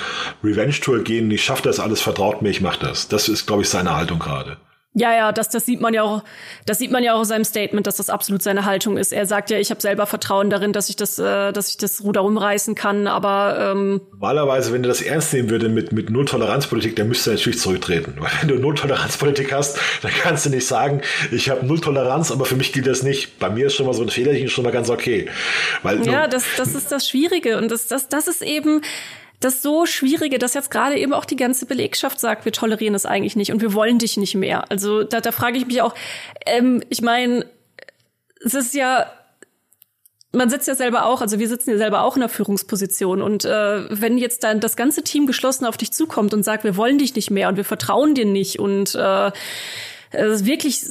Revenge-Tour 0.42 1.04
gehen. 1.04 1.30
Ich 1.30 1.44
schaffe 1.44 1.62
das 1.62 1.78
alles. 1.78 2.00
Vertraut 2.00 2.42
mir, 2.42 2.50
ich 2.50 2.60
mache 2.60 2.80
das. 2.80 3.08
Das 3.08 3.28
ist, 3.28 3.46
glaube 3.46 3.62
ich, 3.62 3.68
seine 3.68 3.94
Haltung 3.94 4.18
gerade. 4.18 4.56
Ja, 4.96 5.12
ja, 5.12 5.32
das, 5.32 5.48
das 5.48 5.66
sieht 5.66 5.80
man 5.80 5.92
ja 5.92 6.04
auch, 6.04 6.22
das 6.66 6.78
sieht 6.78 6.92
man 6.92 7.02
ja 7.02 7.14
auch 7.14 7.20
in 7.20 7.24
seinem 7.24 7.44
Statement, 7.44 7.86
dass 7.86 7.96
das 7.96 8.10
absolut 8.10 8.42
seine 8.42 8.64
Haltung 8.64 8.96
ist. 8.96 9.12
Er 9.12 9.26
sagt 9.26 9.50
ja, 9.50 9.58
ich 9.58 9.70
habe 9.70 9.80
selber 9.80 10.06
Vertrauen 10.06 10.50
darin, 10.50 10.72
dass 10.72 10.88
ich 10.88 10.94
das, 10.94 11.18
äh, 11.18 11.52
dass 11.52 11.68
ich 11.68 11.78
das 11.78 12.04
Ruder 12.04 12.20
rumreißen 12.20 12.76
kann, 12.76 13.08
aber 13.08 13.72
ähm 13.72 14.00
normalerweise, 14.12 14.72
wenn 14.72 14.84
er 14.84 14.88
das 14.88 15.02
ernst 15.02 15.32
nehmen 15.32 15.50
würde 15.50 15.68
mit 15.68 15.90
mit 15.90 16.10
Null-Toleranz-Politik, 16.10 16.94
dann 16.94 17.08
müsste 17.08 17.30
er 17.30 17.34
natürlich 17.34 17.58
zurücktreten. 17.58 18.14
Weil 18.18 18.30
wenn 18.40 18.48
du 18.48 18.54
Null-Toleranz-Politik 18.56 19.52
hast, 19.52 19.78
dann 20.02 20.12
kannst 20.12 20.46
du 20.46 20.50
nicht 20.50 20.66
sagen, 20.66 21.02
ich 21.32 21.50
habe 21.50 21.66
Null-Toleranz, 21.66 22.30
aber 22.30 22.44
für 22.44 22.56
mich 22.56 22.72
gilt 22.72 22.86
das 22.86 23.02
nicht. 23.02 23.40
Bei 23.40 23.50
mir 23.50 23.66
ist 23.66 23.74
schon 23.74 23.86
mal 23.86 23.94
so 23.94 24.02
ein 24.02 24.10
Fehlerchen 24.10 24.48
schon 24.48 24.62
mal 24.62 24.70
ganz 24.70 24.90
okay. 24.90 25.28
Weil 25.82 26.06
ja, 26.06 26.28
das, 26.28 26.44
das 26.56 26.74
ist 26.76 26.92
das 26.92 27.08
Schwierige 27.08 27.58
und 27.58 27.70
das, 27.70 27.88
das, 27.88 28.08
das 28.08 28.28
ist 28.28 28.42
eben 28.42 28.80
das 29.40 29.62
so 29.62 29.86
Schwierige, 29.86 30.38
dass 30.38 30.54
jetzt 30.54 30.70
gerade 30.70 30.98
eben 30.98 31.12
auch 31.12 31.24
die 31.24 31.36
ganze 31.36 31.66
Belegschaft 31.66 32.18
sagt, 32.18 32.44
wir 32.44 32.52
tolerieren 32.52 32.94
es 32.94 33.06
eigentlich 33.06 33.36
nicht 33.36 33.52
und 33.52 33.60
wir 33.60 33.74
wollen 33.74 33.98
dich 33.98 34.16
nicht 34.16 34.34
mehr. 34.34 34.70
Also 34.70 35.04
da, 35.04 35.20
da 35.20 35.32
frage 35.32 35.58
ich 35.58 35.66
mich 35.66 35.82
auch, 35.82 35.94
ähm, 36.46 36.82
ich 36.88 37.02
meine, 37.02 37.46
es 38.44 38.54
ist 38.54 38.74
ja 38.74 39.10
man 40.34 40.50
sitzt 40.50 40.68
ja 40.68 40.74
selber 40.74 41.06
auch, 41.06 41.20
also 41.20 41.38
wir 41.38 41.48
sitzen 41.48 41.70
ja 41.70 41.76
selber 41.76 42.02
auch 42.02 42.16
in 42.16 42.20
der 42.20 42.28
Führungsposition. 42.28 43.22
Und 43.22 43.44
äh, 43.44 44.00
wenn 44.00 44.18
jetzt 44.18 44.44
dann 44.44 44.60
das 44.60 44.76
ganze 44.76 45.02
Team 45.02 45.26
geschlossen 45.26 45.64
auf 45.64 45.76
dich 45.76 45.92
zukommt 45.92 46.34
und 46.34 46.42
sagt, 46.42 46.64
wir 46.64 46.76
wollen 46.76 46.98
dich 46.98 47.14
nicht 47.14 47.30
mehr 47.30 47.48
und 47.48 47.56
wir 47.56 47.64
vertrauen 47.64 48.14
dir 48.14 48.26
nicht 48.26 48.58
und 48.58 48.94
äh, 48.94 49.30
es 50.10 50.40
ist 50.40 50.46
wirklich 50.46 50.84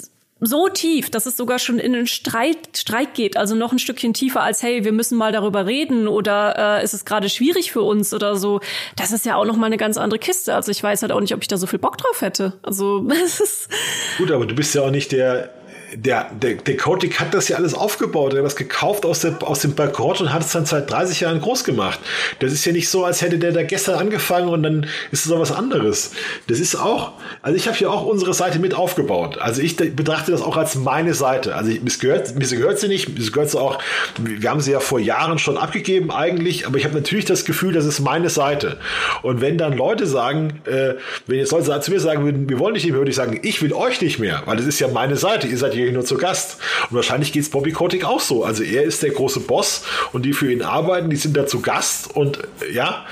so 0.46 0.68
tief, 0.70 1.10
dass 1.10 1.26
es 1.26 1.38
sogar 1.38 1.60
schon 1.60 1.80
in 1.80 1.96
einen 1.96 2.08
Streit, 2.08 2.58
Streik 2.76 3.14
geht, 3.14 3.38
also 3.38 3.56
noch 3.56 3.72
ein 3.72 3.80
Stückchen 3.80 4.14
tiefer 4.14 4.42
als, 4.42 4.64
hey, 4.64 4.84
wir 4.84 4.92
müssen 4.92 5.18
mal 5.18 5.32
darüber 5.32 5.66
reden 5.66 6.08
oder 6.08 6.80
äh, 6.80 6.84
ist 6.84 6.94
es 6.94 7.06
gerade 7.06 7.30
schwierig 7.30 7.72
für 7.72 7.82
uns 7.82 8.14
oder 8.14 8.36
so. 8.36 8.60
Das 8.96 9.12
ist 9.12 9.26
ja 9.26 9.36
auch 9.36 9.46
noch 9.46 9.58
mal 9.58 9.68
eine 9.68 9.78
ganz 9.78 9.98
andere 9.98 10.20
Kiste. 10.20 10.56
Also 10.56 10.72
ich 10.72 10.82
weiß 10.82 11.02
halt 11.02 11.12
auch 11.12 11.22
nicht, 11.22 11.34
ob 11.34 11.42
ich 11.42 11.48
da 11.48 11.58
so 11.58 11.68
viel 11.68 11.80
Bock 11.80 11.98
drauf 11.98 12.22
hätte. 12.22 12.54
Also 12.64 13.08
es 13.24 13.40
ist 13.40 13.70
Gut, 14.18 14.32
aber 14.32 14.46
du 14.46 14.56
bist 14.56 14.76
ja 14.76 14.82
auch 14.82 14.92
nicht 14.92 15.12
der 15.12 15.54
der, 15.96 16.30
der, 16.32 16.56
der 16.56 16.78
Kotick 16.78 17.20
hat 17.20 17.34
das 17.34 17.48
ja 17.48 17.58
alles 17.58 17.74
aufgebaut. 17.74 18.34
Er 18.34 18.40
hat 18.40 18.46
das 18.46 18.56
gekauft 18.56 19.06
aus, 19.06 19.22
der, 19.22 19.36
aus 19.42 19.60
dem 19.60 19.76
Bankrott 19.76 20.22
und 20.22 20.34
hat 20.34 20.42
es 20.42 20.52
dann 20.52 20.66
seit 20.66 20.90
30 20.90 21.22
Jahren 21.22 21.42
groß 21.42 21.64
gemacht. 21.64 22.00
Das 22.40 22.52
ist 22.52 22.66
ja 22.66 22.72
nicht 22.72 22.90
so, 22.90 23.06
als 23.06 23.22
hätte 23.22 23.38
der 23.38 23.52
da 23.52 23.64
gestern 23.64 24.00
angefangen 24.00 24.50
und 24.50 24.64
dann 24.64 24.88
ist 25.12 25.26
es 25.26 25.32
auch 25.32 25.40
was 25.40 25.52
anderes. 25.52 26.12
Das 26.48 26.60
ist 26.60 26.76
auch, 26.76 27.14
also 27.42 27.56
ich 27.56 27.68
habe 27.68 27.78
hier 27.78 27.92
auch 27.92 28.06
unsere 28.06 28.34
Seite 28.34 28.60
mit 28.60 28.74
aufgebaut. 28.74 29.38
Also 29.38 29.62
ich 29.62 29.76
betrachte 29.76 30.32
das 30.32 30.42
auch 30.42 30.58
als 30.58 30.76
meine 30.76 31.14
Seite. 31.14 31.56
Also 31.56 31.72
ich, 31.72 31.82
mir, 31.82 31.92
gehört, 32.00 32.36
mir 32.36 32.48
gehört 32.48 32.80
sie 32.80 32.88
nicht, 32.88 33.10
mir 33.10 33.32
gehört 33.32 33.50
sie 33.50 33.60
auch, 33.60 33.80
wir 34.20 34.50
haben 34.50 34.62
sie 34.62 34.72
ja 34.72 34.80
vor 34.80 35.00
Jahren 35.00 35.40
schon 35.40 35.58
abgegeben 35.58 36.12
eigentlich, 36.12 36.68
aber 36.68 36.78
ich 36.78 36.86
habe 36.86 36.96
natürlich 36.96 37.26
das 37.26 37.46
Gefühl, 37.46 37.74
das 37.74 37.86
ist 37.86 38.00
meine 38.00 38.30
Seite. 38.30 38.78
Und 39.22 39.42
wenn 39.42 39.58
dann 39.58 39.74
Leute 39.74 40.08
sagen, 40.08 40.62
äh, 40.66 40.96
wenn 41.28 41.40
jetzt 41.40 41.52
Leute 41.52 41.80
zu 41.82 41.92
mir 41.92 42.00
sagen 42.00 42.24
würden, 42.24 42.50
wir 42.50 42.60
wollen 42.60 42.74
nicht 42.74 42.86
mehr, 42.86 42.96
würde 42.96 43.10
ich 43.10 43.16
sagen, 43.16 43.40
ich 43.44 43.62
will 43.62 43.74
euch 43.74 44.02
nicht 44.02 44.20
mehr, 44.20 44.44
weil 44.46 44.58
das 44.58 44.66
ist 44.66 44.80
ja 44.80 44.88
meine 44.88 45.18
Seite. 45.18 45.48
Ihr 45.48 45.58
seid 45.58 45.74
hier 45.84 45.94
nur 45.94 46.06
zu 46.06 46.18
Gast. 46.18 46.58
Und 46.90 46.96
wahrscheinlich 46.96 47.32
geht 47.32 47.44
es 47.44 47.50
Bobby 47.50 47.72
Kotick 47.72 48.06
auch 48.06 48.20
so. 48.20 48.44
Also 48.44 48.64
er 48.64 48.84
ist 48.84 49.04
der 49.04 49.12
große 49.12 49.42
Boss 49.42 49.84
und 50.12 50.24
die 50.24 50.34
für 50.34 50.52
ihn 50.52 50.62
arbeiten, 50.62 51.10
die 51.10 51.16
sind 51.16 51.36
da 51.38 51.46
zu 51.46 51.62
Gast 51.62 52.16
und 52.16 52.40
ja, 52.74 53.06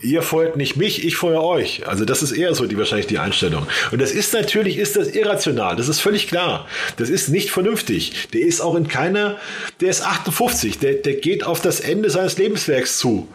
ihr 0.00 0.22
feuert 0.22 0.56
nicht 0.56 0.76
mich, 0.76 1.04
ich 1.04 1.16
feuer 1.16 1.42
euch. 1.42 1.86
Also 1.86 2.04
das 2.04 2.22
ist 2.22 2.32
eher 2.32 2.54
so 2.54 2.66
die 2.66 2.78
wahrscheinlich 2.78 3.06
die 3.06 3.18
Einstellung. 3.18 3.66
Und 3.90 4.00
das 4.00 4.12
ist 4.12 4.32
natürlich, 4.32 4.78
ist 4.78 4.96
das 4.96 5.08
irrational. 5.08 5.76
Das 5.76 5.88
ist 5.88 6.00
völlig 6.00 6.28
klar. 6.28 6.66
Das 6.96 7.10
ist 7.10 7.28
nicht 7.28 7.50
vernünftig. 7.50 8.28
Der 8.32 8.42
ist 8.42 8.60
auch 8.60 8.74
in 8.74 8.88
keiner, 8.88 9.36
der 9.80 9.90
ist 9.90 10.02
58. 10.02 10.78
Der, 10.78 10.94
der 10.94 11.14
geht 11.14 11.44
auf 11.44 11.60
das 11.60 11.80
Ende 11.80 12.10
seines 12.10 12.38
Lebenswerks 12.38 12.98
zu. 12.98 13.28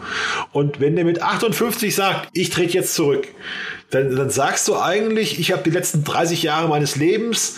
Und 0.51 0.80
wenn 0.80 0.95
der 0.95 1.05
mit 1.05 1.21
58 1.21 1.93
sagt, 1.93 2.30
ich 2.34 2.49
trete 2.49 2.74
jetzt 2.74 2.95
zurück, 2.95 3.28
dann, 3.89 4.15
dann 4.15 4.30
sagst 4.30 4.67
du 4.67 4.78
eigentlich, 4.78 5.39
ich 5.39 5.51
habe 5.51 5.63
die 5.63 5.69
letzten 5.69 6.03
30 6.03 6.43
Jahre 6.43 6.67
meines 6.67 6.95
Lebens 6.95 7.57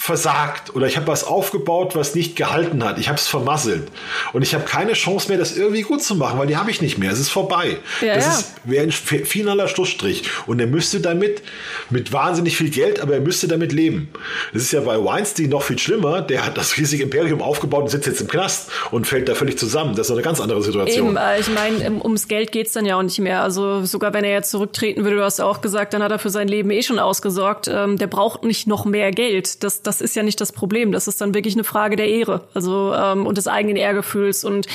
versagt 0.00 0.74
oder 0.74 0.86
ich 0.86 0.96
habe 0.96 1.06
was 1.08 1.24
aufgebaut, 1.24 1.94
was 1.94 2.14
nicht 2.14 2.34
gehalten 2.34 2.82
hat. 2.82 2.98
Ich 2.98 3.08
habe 3.08 3.18
es 3.18 3.26
vermasselt 3.26 3.88
und 4.32 4.40
ich 4.40 4.54
habe 4.54 4.64
keine 4.64 4.94
Chance 4.94 5.28
mehr, 5.28 5.36
das 5.36 5.54
irgendwie 5.54 5.82
gut 5.82 6.02
zu 6.02 6.14
machen, 6.14 6.38
weil 6.38 6.46
die 6.46 6.56
habe 6.56 6.70
ich 6.70 6.80
nicht 6.80 6.96
mehr. 6.96 7.12
Es 7.12 7.20
ist 7.20 7.28
vorbei. 7.28 7.76
Ja, 8.00 8.14
das 8.14 8.24
ja. 8.24 8.32
ist 8.32 8.52
wäre 8.64 8.84
ein 8.84 8.92
finaler 8.92 9.68
Schlussstrich 9.68 10.22
und 10.46 10.58
er 10.58 10.68
müsste 10.68 11.00
damit 11.00 11.42
mit 11.90 12.14
wahnsinnig 12.14 12.56
viel 12.56 12.70
Geld, 12.70 13.00
aber 13.00 13.12
er 13.12 13.20
müsste 13.20 13.46
damit 13.46 13.72
leben. 13.72 14.08
Das 14.54 14.62
ist 14.62 14.72
ja 14.72 14.80
bei 14.80 14.96
Weinstein 15.04 15.50
noch 15.50 15.62
viel 15.62 15.78
schlimmer. 15.78 16.22
Der 16.22 16.46
hat 16.46 16.56
das 16.56 16.78
riesige 16.78 17.02
Imperium 17.02 17.42
aufgebaut 17.42 17.82
und 17.82 17.90
sitzt 17.90 18.06
jetzt 18.06 18.22
im 18.22 18.28
Knast 18.28 18.70
und 18.90 19.06
fällt 19.06 19.28
da 19.28 19.34
völlig 19.34 19.58
zusammen. 19.58 19.94
Das 19.96 20.06
ist 20.06 20.12
eine 20.12 20.22
ganz 20.22 20.40
andere 20.40 20.62
Situation. 20.62 21.08
Eben, 21.08 21.16
äh, 21.18 21.40
ich 21.40 21.50
meine, 21.50 22.02
ums 22.02 22.26
Geld 22.26 22.52
geht's 22.52 22.72
dann 22.72 22.86
ja 22.86 22.96
auch 22.96 23.02
nicht 23.02 23.18
mehr. 23.18 23.42
Also 23.42 23.84
sogar 23.84 24.14
wenn 24.14 24.24
er 24.24 24.32
jetzt 24.32 24.50
zurücktreten 24.50 25.04
würde, 25.04 25.16
du 25.16 25.24
hast 25.24 25.40
auch 25.40 25.60
gesagt, 25.60 25.92
dann 25.92 26.02
hat 26.02 26.10
er 26.10 26.18
für 26.18 26.30
sein 26.30 26.48
Leben 26.48 26.70
eh 26.70 26.82
schon 26.82 26.98
ausgesorgt. 26.98 27.68
Ähm, 27.68 27.98
der 27.98 28.06
braucht 28.06 28.44
nicht 28.44 28.66
noch 28.66 28.86
mehr 28.86 29.10
Geld. 29.10 29.62
Das, 29.62 29.82
das 29.82 29.89
ist 29.98 30.14
ja 30.14 30.22
nicht 30.22 30.40
das 30.40 30.52
Problem. 30.52 30.92
Das 30.92 31.08
ist 31.08 31.20
dann 31.20 31.34
wirklich 31.34 31.54
eine 31.54 31.64
Frage 31.64 31.96
der 31.96 32.08
Ehre, 32.08 32.42
also 32.54 32.94
ähm, 32.94 33.26
und 33.26 33.38
des 33.38 33.48
eigenen 33.48 33.76
Ehrgefühls 33.76 34.44
und 34.44 34.66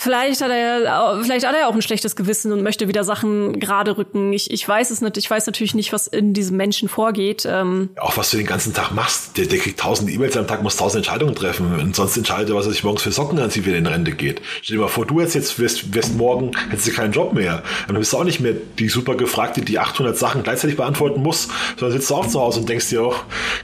Vielleicht 0.00 0.40
hat 0.40 0.52
er, 0.52 1.18
vielleicht 1.24 1.44
hat 1.44 1.56
er 1.56 1.66
auch 1.66 1.74
ein 1.74 1.82
schlechtes 1.82 2.14
Gewissen 2.14 2.52
und 2.52 2.62
möchte 2.62 2.86
wieder 2.86 3.02
Sachen 3.02 3.58
gerade 3.58 3.98
rücken. 3.98 4.32
Ich, 4.32 4.52
ich 4.52 4.66
weiß 4.66 4.92
es 4.92 5.00
nicht. 5.00 5.16
Ich 5.16 5.28
weiß 5.28 5.44
natürlich 5.46 5.74
nicht, 5.74 5.92
was 5.92 6.06
in 6.06 6.34
diesem 6.34 6.56
Menschen 6.56 6.88
vorgeht. 6.88 7.44
Ähm 7.50 7.90
auch 7.98 8.16
was 8.16 8.30
du 8.30 8.36
den 8.36 8.46
ganzen 8.46 8.72
Tag 8.72 8.92
machst. 8.92 9.36
Der, 9.36 9.46
der 9.46 9.58
kriegt 9.58 9.80
tausend 9.80 10.08
E-Mails 10.08 10.36
am 10.36 10.46
Tag, 10.46 10.62
muss 10.62 10.76
tausend 10.76 11.04
Entscheidungen 11.04 11.34
treffen. 11.34 11.80
Und 11.80 11.96
sonst 11.96 12.16
entscheidet 12.16 12.50
er, 12.50 12.54
was 12.54 12.66
er 12.66 12.72
sich 12.72 12.84
morgens 12.84 13.02
für 13.02 13.10
Socken 13.10 13.40
anzieht, 13.40 13.66
wenn 13.66 13.72
er 13.72 13.78
in 13.80 13.86
Rente 13.88 14.12
geht. 14.12 14.40
Stell 14.62 14.76
dir 14.76 14.82
mal 14.82 14.88
vor, 14.88 15.04
du 15.04 15.18
jetzt 15.20 15.34
jetzt 15.34 15.58
wirst, 15.58 15.92
wirst 15.92 16.14
morgen, 16.14 16.52
hättest 16.70 16.86
du 16.86 16.92
keinen 16.92 17.12
Job 17.12 17.32
mehr. 17.32 17.64
Dann 17.88 17.96
bist 17.98 18.12
du 18.12 18.18
auch 18.18 18.24
nicht 18.24 18.38
mehr 18.38 18.54
die 18.78 18.88
super 18.88 19.16
Gefragte, 19.16 19.62
die 19.62 19.80
800 19.80 20.16
Sachen 20.16 20.44
gleichzeitig 20.44 20.76
beantworten 20.76 21.22
muss, 21.22 21.48
sondern 21.76 21.98
sitzt 21.98 22.08
du 22.08 22.14
auch 22.14 22.26
zu 22.28 22.40
Hause 22.40 22.60
und 22.60 22.68
denkst 22.68 22.88
dir, 22.90 23.02
oh, 23.02 23.16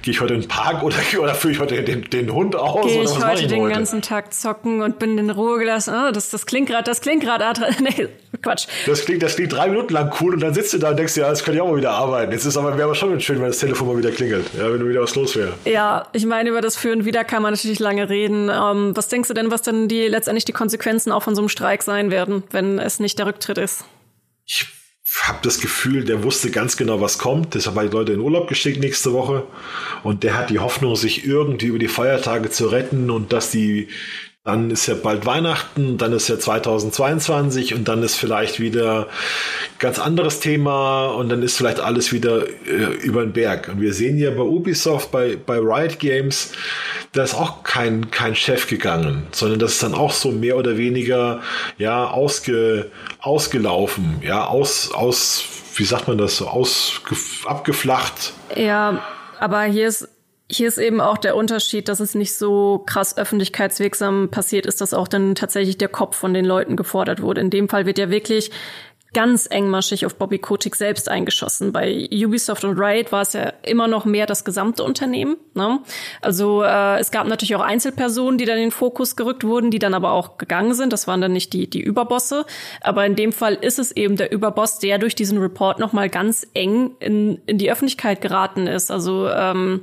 gehe 0.02 0.10
ich 0.10 0.20
heute 0.20 0.34
in 0.34 0.40
den 0.40 0.48
Park 0.48 0.82
oder, 0.82 0.96
oder 1.20 1.36
führe 1.36 1.52
ich 1.52 1.60
heute 1.60 1.80
den, 1.84 2.10
den 2.10 2.32
Hund 2.32 2.56
aus? 2.56 2.86
Gehe 2.86 3.04
ich 3.04 3.24
heute 3.24 3.42
ich 3.42 3.46
den 3.46 3.62
heute? 3.62 3.72
ganzen 3.72 4.02
Tag 4.02 4.34
zocken 4.34 4.82
und 4.82 4.98
bin 4.98 5.16
in 5.16 5.30
Ruhe 5.30 5.60
gelassen? 5.60 5.94
Oh, 5.94 6.10
das 6.10 6.23
das, 6.24 6.30
das 6.30 6.46
klingt 6.46 6.68
gerade, 6.68 6.84
das 6.84 7.00
klingt 7.00 7.22
gerade, 7.22 7.44
nee, 7.80 8.08
Quatsch. 8.42 8.66
Das 8.86 9.04
klingt, 9.04 9.22
das 9.22 9.36
klingt 9.36 9.52
drei 9.52 9.68
Minuten 9.68 9.92
lang 9.92 10.12
cool 10.20 10.34
und 10.34 10.40
dann 10.40 10.54
sitzt 10.54 10.72
du 10.72 10.78
da 10.78 10.90
und 10.90 10.98
denkst 10.98 11.14
dir, 11.14 11.22
ja, 11.22 11.28
jetzt 11.28 11.44
kann 11.44 11.54
ich 11.54 11.60
auch 11.60 11.68
mal 11.68 11.76
wieder 11.76 11.92
arbeiten. 11.92 12.32
Jetzt 12.32 12.44
ist 12.44 12.56
aber, 12.56 12.72
wäre 12.76 12.84
aber 12.84 12.94
schon 12.94 13.20
schön, 13.20 13.40
wenn 13.40 13.48
das 13.48 13.58
Telefon 13.58 13.88
mal 13.88 13.98
wieder 13.98 14.10
klingelt, 14.10 14.46
ja, 14.56 14.72
wenn 14.72 14.80
du 14.80 14.88
wieder 14.88 15.02
was 15.02 15.14
los 15.14 15.36
wäre. 15.36 15.54
Ja, 15.64 16.08
ich 16.12 16.26
meine, 16.26 16.50
über 16.50 16.60
das 16.60 16.76
Führen 16.76 17.04
wieder 17.04 17.24
kann 17.24 17.42
man 17.42 17.52
natürlich 17.52 17.78
lange 17.78 18.08
reden. 18.08 18.50
Ähm, 18.52 18.96
was 18.96 19.08
denkst 19.08 19.28
du 19.28 19.34
denn, 19.34 19.50
was 19.50 19.62
dann 19.62 19.88
die, 19.88 20.08
letztendlich 20.08 20.44
die 20.44 20.52
Konsequenzen 20.52 21.12
auch 21.12 21.22
von 21.22 21.34
so 21.34 21.42
einem 21.42 21.48
Streik 21.48 21.82
sein 21.82 22.10
werden, 22.10 22.42
wenn 22.50 22.78
es 22.78 23.00
nicht 23.00 23.18
der 23.18 23.26
Rücktritt 23.26 23.58
ist? 23.58 23.84
Ich 24.46 24.66
habe 25.22 25.38
das 25.42 25.60
Gefühl, 25.60 26.04
der 26.04 26.24
wusste 26.24 26.50
ganz 26.50 26.76
genau, 26.76 27.00
was 27.00 27.18
kommt. 27.18 27.54
Deshalb 27.54 27.76
hat 27.76 27.84
die 27.84 27.96
Leute 27.96 28.12
in 28.12 28.20
Urlaub 28.20 28.48
geschickt 28.48 28.80
nächste 28.80 29.12
Woche. 29.12 29.44
Und 30.02 30.22
der 30.22 30.36
hat 30.36 30.50
die 30.50 30.58
Hoffnung, 30.58 30.96
sich 30.96 31.26
irgendwie 31.26 31.66
über 31.66 31.78
die 31.78 31.88
Feiertage 31.88 32.50
zu 32.50 32.66
retten 32.66 33.10
und 33.10 33.32
dass 33.32 33.50
die 33.50 33.88
dann 34.44 34.70
ist 34.70 34.86
ja 34.86 34.94
bald 34.94 35.24
Weihnachten, 35.24 35.96
dann 35.96 36.12
ist 36.12 36.28
ja 36.28 36.38
2022 36.38 37.72
und 37.72 37.88
dann 37.88 38.02
ist 38.02 38.16
vielleicht 38.16 38.60
wieder 38.60 39.08
ganz 39.78 39.98
anderes 39.98 40.38
Thema 40.40 41.06
und 41.06 41.30
dann 41.30 41.42
ist 41.42 41.56
vielleicht 41.56 41.80
alles 41.80 42.12
wieder 42.12 42.46
äh, 42.46 42.94
über 43.02 43.22
den 43.22 43.32
Berg. 43.32 43.70
Und 43.70 43.80
wir 43.80 43.94
sehen 43.94 44.18
ja 44.18 44.30
bei 44.30 44.42
Ubisoft, 44.42 45.10
bei, 45.10 45.36
bei 45.36 45.56
Riot 45.56 45.98
Games, 45.98 46.52
da 47.12 47.22
ist 47.22 47.32
auch 47.32 47.62
kein, 47.62 48.10
kein 48.10 48.36
Chef 48.36 48.68
gegangen, 48.68 49.26
sondern 49.32 49.60
das 49.60 49.72
ist 49.72 49.82
dann 49.82 49.94
auch 49.94 50.12
so 50.12 50.30
mehr 50.30 50.58
oder 50.58 50.76
weniger, 50.76 51.40
ja, 51.78 52.06
ausge, 52.06 52.90
ausgelaufen, 53.20 54.18
ja, 54.20 54.44
aus, 54.44 54.92
aus, 54.92 55.42
wie 55.76 55.84
sagt 55.84 56.06
man 56.06 56.18
das, 56.18 56.36
so 56.36 56.48
aus, 56.48 57.00
abgeflacht. 57.46 58.34
Ja, 58.54 59.02
aber 59.40 59.62
hier 59.62 59.88
ist 59.88 60.06
hier 60.50 60.68
ist 60.68 60.78
eben 60.78 61.00
auch 61.00 61.18
der 61.18 61.36
Unterschied, 61.36 61.88
dass 61.88 62.00
es 62.00 62.14
nicht 62.14 62.34
so 62.34 62.82
krass 62.86 63.16
öffentlichkeitswirksam 63.16 64.30
passiert 64.30 64.66
ist, 64.66 64.80
dass 64.80 64.92
auch 64.92 65.08
dann 65.08 65.34
tatsächlich 65.34 65.78
der 65.78 65.88
Kopf 65.88 66.16
von 66.16 66.34
den 66.34 66.44
Leuten 66.44 66.76
gefordert 66.76 67.22
wurde. 67.22 67.40
In 67.40 67.50
dem 67.50 67.68
Fall 67.68 67.86
wird 67.86 67.98
ja 67.98 68.10
wirklich 68.10 68.50
ganz 69.14 69.46
engmaschig 69.46 70.04
auf 70.04 70.16
Bobby 70.16 70.38
Kotick 70.38 70.74
selbst 70.74 71.08
eingeschossen. 71.08 71.72
Bei 71.72 72.08
Ubisoft 72.12 72.64
und 72.64 72.78
Riot 72.78 73.12
war 73.12 73.22
es 73.22 73.32
ja 73.32 73.52
immer 73.62 73.86
noch 73.88 74.04
mehr 74.04 74.26
das 74.26 74.44
gesamte 74.44 74.82
Unternehmen. 74.82 75.36
Ne? 75.54 75.78
Also 76.20 76.62
äh, 76.62 76.98
es 76.98 77.10
gab 77.10 77.26
natürlich 77.26 77.54
auch 77.54 77.62
Einzelpersonen, 77.62 78.36
die 78.36 78.44
dann 78.44 78.56
in 78.56 78.64
den 78.64 78.70
Fokus 78.72 79.16
gerückt 79.16 79.44
wurden, 79.44 79.70
die 79.70 79.78
dann 79.78 79.94
aber 79.94 80.12
auch 80.12 80.36
gegangen 80.36 80.74
sind. 80.74 80.92
Das 80.92 81.06
waren 81.06 81.20
dann 81.20 81.32
nicht 81.32 81.52
die, 81.52 81.70
die 81.70 81.80
Überbosse. 81.80 82.44
Aber 82.82 83.06
in 83.06 83.14
dem 83.16 83.32
Fall 83.32 83.54
ist 83.54 83.78
es 83.78 83.92
eben 83.92 84.16
der 84.16 84.32
Überboss, 84.32 84.80
der 84.80 84.98
durch 84.98 85.14
diesen 85.14 85.38
Report 85.38 85.78
nochmal 85.78 86.10
ganz 86.10 86.46
eng 86.52 86.90
in, 86.98 87.40
in 87.46 87.56
die 87.58 87.70
Öffentlichkeit 87.70 88.20
geraten 88.20 88.66
ist. 88.66 88.90
Also 88.90 89.28
ähm, 89.28 89.82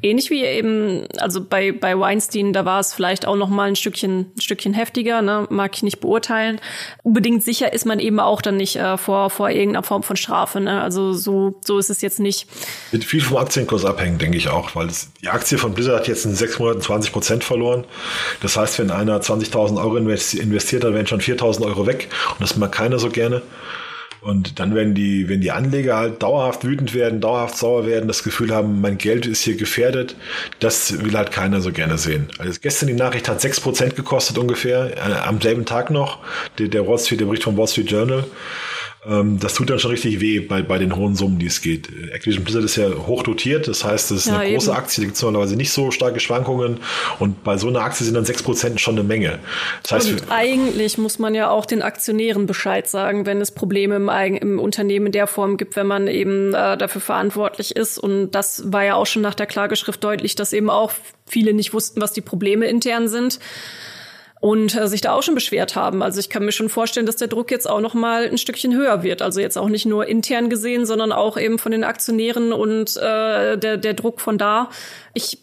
Ähnlich 0.00 0.30
wie 0.30 0.42
eben, 0.44 1.06
also 1.18 1.44
bei, 1.44 1.70
bei 1.70 1.98
Weinstein, 1.98 2.54
da 2.54 2.64
war 2.64 2.80
es 2.80 2.94
vielleicht 2.94 3.26
auch 3.26 3.36
noch 3.36 3.48
mal 3.48 3.68
ein 3.68 3.76
Stückchen, 3.76 4.32
ein 4.34 4.40
Stückchen 4.40 4.72
heftiger, 4.72 5.20
ne? 5.20 5.46
mag 5.50 5.76
ich 5.76 5.82
nicht 5.82 6.00
beurteilen. 6.00 6.58
Unbedingt 7.02 7.44
sicher 7.44 7.72
ist 7.72 7.84
man 7.84 7.98
eben 7.98 8.18
auch 8.18 8.40
dann 8.40 8.56
nicht 8.56 8.76
äh, 8.76 8.96
vor, 8.96 9.28
vor 9.28 9.50
irgendeiner 9.50 9.82
Form 9.82 10.02
von 10.02 10.16
Strafe. 10.16 10.60
Ne? 10.60 10.80
Also 10.80 11.12
so, 11.12 11.60
so 11.62 11.78
ist 11.78 11.90
es 11.90 12.00
jetzt 12.00 12.18
nicht. 12.18 12.46
Wird 12.92 13.04
viel 13.04 13.20
vom 13.20 13.36
Aktienkurs 13.36 13.84
abhängen, 13.84 14.16
denke 14.16 14.38
ich 14.38 14.48
auch, 14.48 14.74
weil 14.74 14.86
das, 14.86 15.10
die 15.20 15.28
Aktie 15.28 15.58
von 15.58 15.74
Blizzard 15.74 16.00
hat 16.00 16.08
jetzt 16.08 16.24
in 16.24 16.34
sechs 16.34 16.58
Monaten 16.58 16.80
20 16.80 17.12
Prozent 17.12 17.44
verloren. 17.44 17.84
Das 18.40 18.56
heißt, 18.56 18.78
wenn 18.78 18.90
einer 18.90 19.20
20.000 19.20 19.78
Euro 19.78 19.96
investiert, 19.96 20.84
dann 20.84 20.94
wären 20.94 21.06
schon 21.06 21.20
4.000 21.20 21.62
Euro 21.62 21.86
weg 21.86 22.08
und 22.30 22.40
das 22.40 22.56
mag 22.56 22.72
keiner 22.72 22.98
so 22.98 23.10
gerne. 23.10 23.42
Und 24.24 24.58
dann 24.58 24.74
werden 24.74 24.94
die, 24.94 25.28
wenn 25.28 25.42
die 25.42 25.50
Anleger 25.50 25.96
halt 25.96 26.22
dauerhaft 26.22 26.64
wütend 26.64 26.94
werden, 26.94 27.20
dauerhaft 27.20 27.58
sauer 27.58 27.86
werden, 27.86 28.08
das 28.08 28.22
Gefühl 28.22 28.54
haben, 28.54 28.80
mein 28.80 28.96
Geld 28.96 29.26
ist 29.26 29.42
hier 29.42 29.56
gefährdet, 29.56 30.16
das 30.60 31.04
will 31.04 31.12
halt 31.12 31.30
keiner 31.30 31.60
so 31.60 31.72
gerne 31.72 31.98
sehen. 31.98 32.28
Also 32.38 32.58
gestern 32.62 32.86
die 32.86 32.94
Nachricht 32.94 33.28
hat 33.28 33.40
6% 33.40 33.90
gekostet 33.94 34.38
ungefähr, 34.38 34.96
äh, 34.96 35.12
am 35.26 35.42
selben 35.42 35.66
Tag 35.66 35.90
noch, 35.90 36.20
der, 36.58 36.68
der 36.68 36.88
Wall 36.88 36.98
Street, 36.98 37.20
der 37.20 37.26
Bericht 37.26 37.44
vom 37.44 37.58
Wall 37.58 37.68
Street 37.68 37.90
Journal. 37.90 38.24
Ähm, 39.06 39.38
das 39.38 39.54
tut 39.54 39.70
dann 39.70 39.78
schon 39.78 39.90
richtig 39.90 40.20
weh 40.20 40.40
bei, 40.40 40.62
bei 40.62 40.78
den 40.78 40.96
hohen 40.96 41.14
Summen, 41.14 41.38
die 41.38 41.46
es 41.46 41.60
geht. 41.60 41.88
Activision 42.12 42.44
Blizzard 42.44 42.64
ist 42.64 42.76
ja 42.76 42.88
hoch 43.06 43.22
dotiert, 43.22 43.68
das 43.68 43.84
heißt, 43.84 44.10
es 44.10 44.20
ist 44.20 44.26
ja, 44.26 44.38
eine 44.38 44.46
eben. 44.46 44.54
große 44.54 44.74
Aktie, 44.74 45.02
da 45.02 45.06
gibt 45.06 45.16
es 45.16 45.22
normalerweise 45.22 45.56
nicht 45.56 45.72
so 45.72 45.90
starke 45.90 46.20
Schwankungen 46.20 46.80
und 47.18 47.44
bei 47.44 47.56
so 47.56 47.68
einer 47.68 47.80
Aktie 47.80 48.04
sind 48.04 48.14
dann 48.14 48.24
6% 48.24 48.78
schon 48.78 48.94
eine 48.94 49.04
Menge. 49.04 49.38
Das 49.82 49.92
heißt, 49.92 50.10
und 50.10 50.30
eigentlich 50.30 50.96
muss 50.98 51.18
man 51.18 51.34
ja 51.34 51.50
auch 51.50 51.66
den 51.66 51.82
Aktionären 51.82 52.46
Bescheid 52.46 52.88
sagen, 52.88 53.26
wenn 53.26 53.40
es 53.40 53.50
Probleme 53.50 53.96
im, 53.96 54.08
im 54.08 54.58
Unternehmen 54.58 55.06
in 55.06 55.12
der 55.12 55.26
Form 55.26 55.56
gibt, 55.56 55.76
wenn 55.76 55.86
man 55.86 56.08
eben 56.08 56.54
äh, 56.54 56.76
dafür 56.76 57.00
verantwortlich 57.00 57.76
ist. 57.76 57.98
Und 57.98 58.30
das 58.32 58.72
war 58.72 58.84
ja 58.84 58.94
auch 58.94 59.06
schon 59.06 59.22
nach 59.22 59.34
der 59.34 59.46
Klageschrift 59.46 60.02
deutlich, 60.02 60.34
dass 60.34 60.52
eben 60.52 60.70
auch 60.70 60.92
viele 61.26 61.52
nicht 61.52 61.72
wussten, 61.72 62.00
was 62.00 62.12
die 62.12 62.20
Probleme 62.20 62.66
intern 62.66 63.08
sind 63.08 63.38
und 64.44 64.76
äh, 64.76 64.88
sich 64.88 65.00
da 65.00 65.14
auch 65.14 65.22
schon 65.22 65.34
beschwert 65.34 65.74
haben. 65.74 66.02
Also 66.02 66.20
ich 66.20 66.28
kann 66.28 66.44
mir 66.44 66.52
schon 66.52 66.68
vorstellen, 66.68 67.06
dass 67.06 67.16
der 67.16 67.28
Druck 67.28 67.50
jetzt 67.50 67.66
auch 67.66 67.80
noch 67.80 67.94
mal 67.94 68.28
ein 68.28 68.36
Stückchen 68.36 68.74
höher 68.74 69.02
wird. 69.02 69.22
Also 69.22 69.40
jetzt 69.40 69.56
auch 69.56 69.70
nicht 69.70 69.86
nur 69.86 70.06
intern 70.06 70.50
gesehen, 70.50 70.84
sondern 70.84 71.12
auch 71.12 71.38
eben 71.38 71.58
von 71.58 71.72
den 71.72 71.82
Aktionären 71.82 72.52
und 72.52 72.94
äh, 72.98 73.56
der, 73.56 73.78
der 73.78 73.94
Druck 73.94 74.20
von 74.20 74.36
da. 74.36 74.68
Ich 75.14 75.38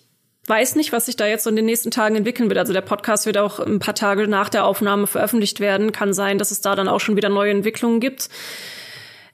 weiß 0.46 0.76
nicht, 0.76 0.92
was 0.92 1.08
sich 1.08 1.16
da 1.16 1.26
jetzt 1.26 1.46
so 1.46 1.50
in 1.50 1.56
den 1.56 1.66
nächsten 1.66 1.90
Tagen 1.90 2.16
entwickeln 2.16 2.48
wird. 2.48 2.60
Also 2.60 2.74
der 2.74 2.82
Podcast 2.82 3.26
wird 3.26 3.40
auch 3.40 3.60
ein 3.60 3.80
paar 3.80 3.96
Tage 3.96 4.28
nach 4.28 4.50
der 4.50 4.66
Aufnahme 4.66 5.08
veröffentlicht 5.08 5.60
werden. 5.60 5.92
Kann 5.92 6.14
sein, 6.14 6.38
dass 6.38 6.52
es 6.52 6.62
da 6.62 6.76
dann 6.76 6.88
auch 6.88 7.00
schon 7.00 7.16
wieder 7.16 7.30
neue 7.30 7.50
Entwicklungen 7.50 8.02
gibt. 8.02 8.30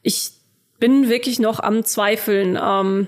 Ich 0.01 0.31
bin 0.79 1.09
wirklich 1.09 1.39
noch 1.39 1.59
am 1.59 1.83
Zweifeln, 1.83 2.57
ähm, 2.57 3.07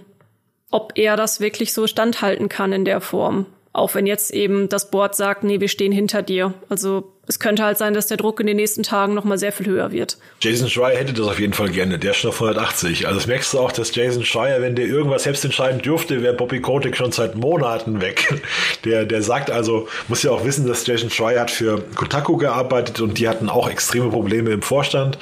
ob 0.71 0.91
er 0.95 1.15
das 1.15 1.39
wirklich 1.39 1.71
so 1.71 1.87
standhalten 1.87 2.49
kann 2.49 2.73
in 2.73 2.83
der 2.83 2.99
Form. 2.99 3.45
Auch 3.79 3.95
wenn 3.95 4.05
jetzt 4.05 4.33
eben 4.33 4.67
das 4.67 4.91
Board 4.91 5.15
sagt, 5.15 5.45
nee, 5.45 5.61
wir 5.61 5.69
stehen 5.69 5.93
hinter 5.93 6.21
dir. 6.21 6.53
Also 6.67 7.13
es 7.29 7.39
könnte 7.39 7.63
halt 7.63 7.77
sein, 7.77 7.93
dass 7.93 8.07
der 8.07 8.17
Druck 8.17 8.39
in 8.39 8.47
den 8.47 8.55
nächsten 8.55 8.81
Tagen 8.81 9.13
noch 9.13 9.23
mal 9.23 9.37
sehr 9.37 9.51
viel 9.51 9.67
höher 9.67 9.91
wird. 9.91 10.17
Jason 10.41 10.67
Schreier 10.67 10.97
hätte 10.97 11.13
das 11.13 11.27
auf 11.27 11.39
jeden 11.39 11.53
Fall 11.53 11.69
gerne. 11.69 11.99
Der 11.99 12.11
ist 12.11 12.17
schon 12.17 12.31
auf 12.31 12.41
180. 12.41 13.05
Also 13.05 13.19
das 13.19 13.27
merkst 13.27 13.53
du 13.53 13.59
auch, 13.59 13.71
dass 13.71 13.93
Jason 13.93 14.25
Schreier, 14.25 14.63
wenn 14.63 14.75
der 14.75 14.87
irgendwas 14.87 15.23
selbst 15.23 15.45
entscheiden 15.45 15.79
dürfte, 15.79 16.23
wäre 16.23 16.33
Bobby 16.33 16.59
Kotick 16.59 16.97
schon 16.97 17.11
seit 17.11 17.35
Monaten 17.35 18.01
weg. 18.01 18.33
Der, 18.85 19.05
der 19.05 19.21
sagt 19.21 19.51
also, 19.51 19.89
muss 20.07 20.23
ja 20.23 20.31
auch 20.31 20.45
wissen, 20.45 20.65
dass 20.65 20.87
Jason 20.87 21.09
Schreier 21.09 21.41
hat 21.41 21.51
für 21.51 21.81
Kotaku 21.95 22.37
gearbeitet 22.37 23.01
und 23.01 23.19
die 23.19 23.27
hatten 23.27 23.49
auch 23.49 23.69
extreme 23.69 24.09
Probleme 24.09 24.51
im 24.51 24.61
Vorstand. 24.61 25.17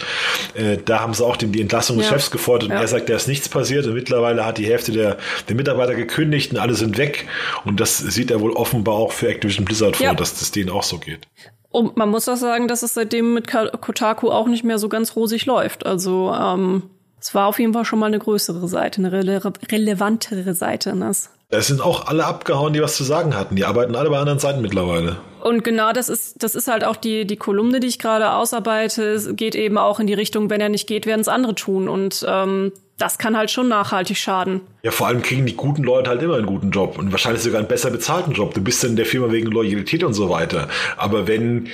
Äh, 0.54 0.78
da 0.86 1.00
haben 1.00 1.16
sie 1.16 1.26
auch 1.26 1.38
die, 1.38 1.48
die 1.48 1.62
Entlassung 1.62 1.98
des 1.98 2.06
ja. 2.06 2.14
Chefs 2.14 2.30
gefordert 2.30 2.70
und 2.70 2.76
ja. 2.76 2.82
er 2.82 2.88
sagt, 2.88 3.10
da 3.10 3.16
ist 3.16 3.28
nichts 3.28 3.50
passiert 3.50 3.88
und 3.88 3.96
mittlerweile 3.96 4.46
hat 4.46 4.60
die 4.60 4.68
Hälfte 4.68 4.92
der, 4.92 5.18
der 5.50 5.56
Mitarbeiter 5.56 5.96
gekündigt 5.96 6.52
und 6.52 6.60
alle 6.60 6.76
sind 6.76 7.00
weg. 7.00 7.26
Und 7.66 7.80
das 7.80 7.98
sieht 7.98 8.30
er 8.30 8.42
wohl 8.42 8.52
offenbar 8.52 8.96
auch 8.96 9.12
für 9.12 9.28
Activision 9.28 9.66
Blizzard 9.66 9.96
vor, 9.96 10.06
ja. 10.06 10.14
dass 10.14 10.38
das 10.38 10.52
denen 10.52 10.70
auch 10.70 10.84
so 10.84 11.00
geht. 11.00 11.28
Und 11.70 11.98
man 11.98 12.10
muss 12.10 12.30
auch 12.30 12.38
sagen, 12.38 12.68
dass 12.68 12.82
es 12.82 12.94
seitdem 12.94 13.34
mit 13.34 13.48
Kotaku 13.48 14.30
auch 14.30 14.48
nicht 14.48 14.64
mehr 14.64 14.80
so 14.80 14.90
ganz 14.90 15.16
rosig 15.16 15.46
läuft. 15.46 15.86
Also 15.86 16.34
ähm, 16.34 16.84
es 17.20 17.36
war 17.36 17.48
auf 17.48 17.60
jeden 17.60 17.74
Fall 17.74 17.86
schon 17.86 18.00
mal 18.00 18.06
eine 18.06 18.20
größere 18.20 18.68
Seite, 18.68 19.00
eine 19.02 19.12
rele 19.12 19.42
relevantere 19.72 20.54
Seite. 20.54 20.96
Ne? 20.96 21.12
Sind 21.50 21.82
auch 21.82 22.08
alle 22.08 22.26
abgehauen, 22.26 22.74
die 22.74 22.82
was 22.82 22.96
zu 22.98 23.04
sagen 23.04 23.36
hatten. 23.36 23.56
Die 23.56 23.66
arbeiten 23.66 23.96
alle 23.96 24.10
bei 24.10 24.20
anderen 24.20 24.40
Seiten 24.40 24.62
mittlerweile. 24.62 25.18
Und 25.42 25.64
genau 25.64 25.94
das 25.94 26.10
ist, 26.10 26.44
das 26.44 26.56
ist 26.56 26.68
halt 26.68 26.84
auch 26.84 26.98
die, 26.98 27.26
die 27.26 27.38
Kolumne, 27.38 27.80
die 27.80 27.88
ich 27.88 28.00
gerade 28.00 28.34
ausarbeite, 28.34 29.04
es 29.04 29.34
geht 29.36 29.56
eben 29.56 29.78
auch 29.78 30.02
in 30.02 30.08
die 30.08 30.14
Richtung, 30.14 30.50
wenn 30.50 30.60
er 30.60 30.68
nicht 30.68 30.88
geht, 30.88 31.06
werden 31.06 31.22
es 31.22 31.30
andere 31.30 31.56
tun. 31.56 31.88
Und 31.88 32.26
ähm, 32.28 32.74
das 32.98 33.18
kann 33.18 33.38
halt 33.38 33.50
schon 33.50 33.70
nachhaltig 33.70 34.18
schaden. 34.18 34.62
Ja, 34.84 34.92
vor 34.92 35.08
allem 35.08 35.22
kriegen 35.22 35.46
die 35.46 35.56
guten 35.56 35.84
Leute 35.84 36.10
halt 36.10 36.22
immer 36.22 36.36
einen 36.36 36.48
guten 36.48 36.72
Job 36.72 36.98
und 36.98 37.12
wahrscheinlich 37.12 37.44
sogar 37.44 37.60
einen 37.60 37.68
besser 37.70 37.92
bezahlten 37.92 38.34
Job. 38.34 38.54
Du 38.54 38.62
bist 38.62 38.84
dann 38.84 38.92
in 38.92 38.96
der 38.98 39.06
Firma 39.06 39.32
wegen 39.32 39.50
Loyalität 39.50 40.04
und 40.04 40.14
so 40.14 40.30
weiter. 40.30 40.68
Aber 40.98 41.28
wenn 41.28 41.70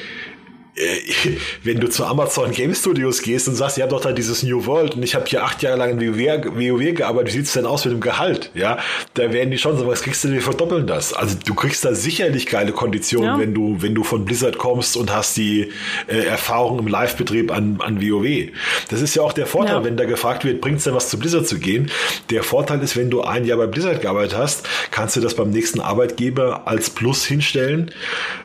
wenn 1.63 1.79
du 1.79 1.87
zu 1.87 2.03
Amazon 2.03 2.51
Game 2.51 2.73
Studios 2.73 3.21
gehst 3.21 3.47
und 3.47 3.55
sagst, 3.55 3.77
ihr 3.77 3.83
habt 3.83 3.91
doch 3.91 4.01
da 4.01 4.11
dieses 4.11 4.41
New 4.41 4.65
World 4.65 4.95
und 4.95 5.03
ich 5.03 5.13
habe 5.13 5.25
hier 5.27 5.43
acht 5.43 5.61
Jahre 5.61 5.77
lang 5.77 5.99
in 5.99 6.17
WoW, 6.17 6.45
WoW 6.55 6.93
gearbeitet, 6.95 7.33
wie 7.33 7.37
sieht's 7.37 7.53
denn 7.53 7.65
aus 7.67 7.85
mit 7.85 7.93
dem 7.93 8.01
Gehalt? 8.01 8.49
Ja, 8.55 8.79
da 9.13 9.31
werden 9.31 9.51
die 9.51 9.59
schon 9.59 9.77
so, 9.77 9.85
was 9.85 10.01
kriegst 10.01 10.23
du 10.23 10.29
denn, 10.29 10.35
wir 10.35 10.41
verdoppeln 10.41 10.87
das. 10.87 11.13
Also 11.13 11.37
du 11.45 11.53
kriegst 11.53 11.85
da 11.85 11.93
sicherlich 11.93 12.47
geile 12.47 12.71
Konditionen, 12.71 13.29
ja. 13.29 13.39
wenn 13.39 13.53
du, 13.53 13.77
wenn 13.81 13.93
du 13.93 14.03
von 14.03 14.25
Blizzard 14.25 14.57
kommst 14.57 14.97
und 14.97 15.13
hast 15.13 15.37
die 15.37 15.71
äh, 16.07 16.25
Erfahrung 16.25 16.79
im 16.79 16.87
Live-Betrieb 16.87 17.51
an, 17.51 17.79
an 17.79 18.01
WoW. 18.01 18.51
Das 18.89 19.01
ist 19.01 19.15
ja 19.15 19.21
auch 19.21 19.33
der 19.33 19.45
Vorteil, 19.45 19.75
ja. 19.75 19.83
wenn 19.83 19.95
da 19.95 20.05
gefragt 20.05 20.43
wird, 20.43 20.59
bringt's 20.59 20.85
denn 20.85 20.95
was 20.95 21.09
zu 21.09 21.19
Blizzard 21.19 21.47
zu 21.47 21.59
gehen? 21.59 21.91
Der 22.31 22.41
Vorteil 22.41 22.81
ist, 22.81 22.97
wenn 22.97 23.11
du 23.11 23.21
ein 23.21 23.45
Jahr 23.45 23.59
bei 23.59 23.67
Blizzard 23.67 24.01
gearbeitet 24.01 24.35
hast, 24.35 24.67
kannst 24.89 25.15
du 25.15 25.21
das 25.21 25.35
beim 25.35 25.51
nächsten 25.51 25.81
Arbeitgeber 25.81 26.67
als 26.67 26.89
Plus 26.89 27.25
hinstellen. 27.25 27.91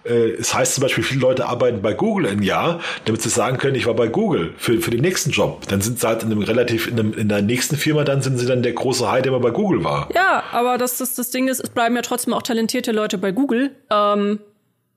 Äh, 0.04 0.32
es 0.32 0.52
heißt 0.52 0.74
zum 0.74 0.82
Beispiel, 0.82 1.04
viele 1.04 1.20
Leute 1.20 1.46
arbeiten 1.46 1.80
bei 1.80 1.94
Google 1.94 2.17
Google 2.18 2.30
ein 2.30 2.42
Jahr, 2.42 2.80
damit 3.04 3.22
sie 3.22 3.28
sagen 3.28 3.58
können, 3.58 3.76
ich 3.76 3.86
war 3.86 3.94
bei 3.94 4.08
Google 4.08 4.52
für, 4.56 4.80
für 4.80 4.90
den 4.90 5.00
nächsten 5.00 5.30
Job. 5.30 5.66
Dann 5.68 5.80
sind 5.80 6.00
sie 6.00 6.06
halt 6.06 6.22
in 6.22 6.32
einem 6.32 6.42
relativ, 6.42 6.88
in, 6.88 6.98
einem, 6.98 7.12
in 7.14 7.28
der 7.28 7.42
nächsten 7.42 7.76
Firma, 7.76 8.02
dann 8.04 8.22
sind 8.22 8.38
sie 8.38 8.46
dann 8.46 8.62
der 8.62 8.72
große 8.72 9.08
Hai, 9.08 9.22
der 9.22 9.32
mal 9.32 9.40
bei 9.40 9.50
Google 9.50 9.84
war. 9.84 10.08
Ja, 10.14 10.42
aber 10.52 10.78
das, 10.78 10.98
das, 10.98 11.14
das 11.14 11.30
Ding 11.30 11.46
ist, 11.48 11.60
es 11.60 11.70
bleiben 11.70 11.94
ja 11.94 12.02
trotzdem 12.02 12.34
auch 12.34 12.42
talentierte 12.42 12.90
Leute 12.92 13.18
bei 13.18 13.30
Google. 13.30 13.70
Ähm, 13.90 14.40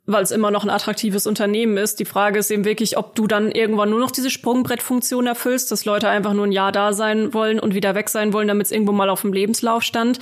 weil 0.08 0.24
es 0.24 0.32
immer 0.32 0.50
noch 0.50 0.64
ein 0.64 0.70
attraktives 0.70 1.28
Unternehmen 1.28 1.78
ist. 1.78 2.00
Die 2.00 2.06
Frage 2.06 2.40
ist 2.40 2.50
eben 2.50 2.66
wirklich, 2.66 2.98
ob 2.98 3.14
du 3.16 3.28
dann 3.28 3.52
irgendwann 3.52 3.92
nur 3.92 4.00
noch 4.00 4.12
diese 4.12 4.32
Sprungbrettfunktion 4.32 5.28
erfüllst, 5.28 5.72
dass 5.72 5.86
Leute 5.86 6.10
einfach 6.10 6.34
nur 6.34 6.48
ein 6.48 6.52
Jahr 6.52 6.72
da 6.72 6.92
sein 6.92 7.34
wollen 7.34 7.60
und 7.60 7.76
wieder 7.76 7.94
weg 7.94 8.10
sein 8.10 8.34
wollen, 8.34 8.48
damit 8.48 8.66
es 8.66 8.72
irgendwo 8.72 8.94
mal 8.94 9.10
auf 9.10 9.22
dem 9.22 9.32
Lebenslauf 9.32 9.84
stand. 9.84 10.20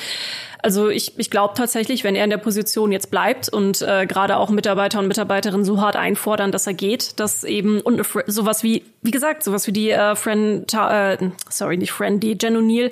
Also 0.62 0.90
ich, 0.90 1.18
ich 1.18 1.30
glaube 1.30 1.54
tatsächlich, 1.56 2.04
wenn 2.04 2.16
er 2.16 2.26
in 2.26 2.30
der 2.30 2.38
Position 2.38 2.92
jetzt 2.92 3.10
bleibt 3.10 3.48
und 3.48 3.82
äh, 3.82 4.06
gerade 4.06 4.36
auch 4.38 4.50
Mitarbeiter 4.50 5.00
und 5.00 5.08
Mitarbeiterinnen 5.08 5.64
so 5.64 5.80
hart 5.80 5.96
einfordern, 5.96 6.52
dass 6.52 6.68
er 6.68 6.74
geht, 6.74 7.18
dass 7.20 7.46
eben 7.46 7.80
und 7.80 8.06
sowas 8.28 8.62
wie, 8.62 8.84
wie 9.02 9.12
gesagt, 9.12 9.44
sowas 9.44 9.68
wie 9.68 9.72
die 9.72 9.92
äh, 9.92 10.16
Friend, 10.16 10.72
äh, 10.74 11.18
sorry, 11.50 11.78
nicht 11.78 11.94
Friend, 11.94 12.22
die 12.22 12.38
Jen 12.40 12.58
O'Neill 12.58 12.92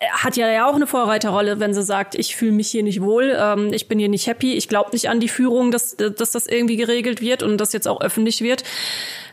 äh, 0.00 0.06
hat 0.10 0.36
ja 0.36 0.48
ja 0.48 0.68
auch 0.68 0.74
eine 0.74 0.88
Vorreiterrolle, 0.88 1.60
wenn 1.60 1.72
sie 1.72 1.84
sagt, 1.84 2.16
ich 2.16 2.34
fühle 2.34 2.52
mich 2.52 2.68
hier 2.68 2.82
nicht 2.82 3.00
wohl, 3.00 3.36
ähm, 3.38 3.72
ich 3.72 3.86
bin 3.86 4.00
hier 4.00 4.08
nicht 4.08 4.26
happy, 4.26 4.54
ich 4.54 4.66
glaube 4.66 4.90
nicht 4.92 5.08
an 5.08 5.20
die 5.20 5.28
Führung, 5.28 5.70
dass, 5.70 5.96
dass 5.96 6.23
das 6.30 6.46
irgendwie 6.46 6.76
geregelt 6.76 7.20
wird 7.20 7.42
und 7.42 7.58
das 7.58 7.72
jetzt 7.72 7.88
auch 7.88 8.00
öffentlich 8.00 8.40
wird. 8.40 8.64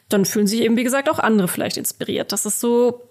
Dann 0.10 0.26
fühlen 0.26 0.48
sich 0.48 0.62
eben, 0.62 0.78
wie 0.78 0.84
gesagt, 0.84 1.10
auch 1.10 1.20
andere 1.20 1.48
vielleicht 1.48 1.78
inspiriert. 1.78 2.32
Das 2.32 2.46
ist 2.46 2.60
so 2.60 3.10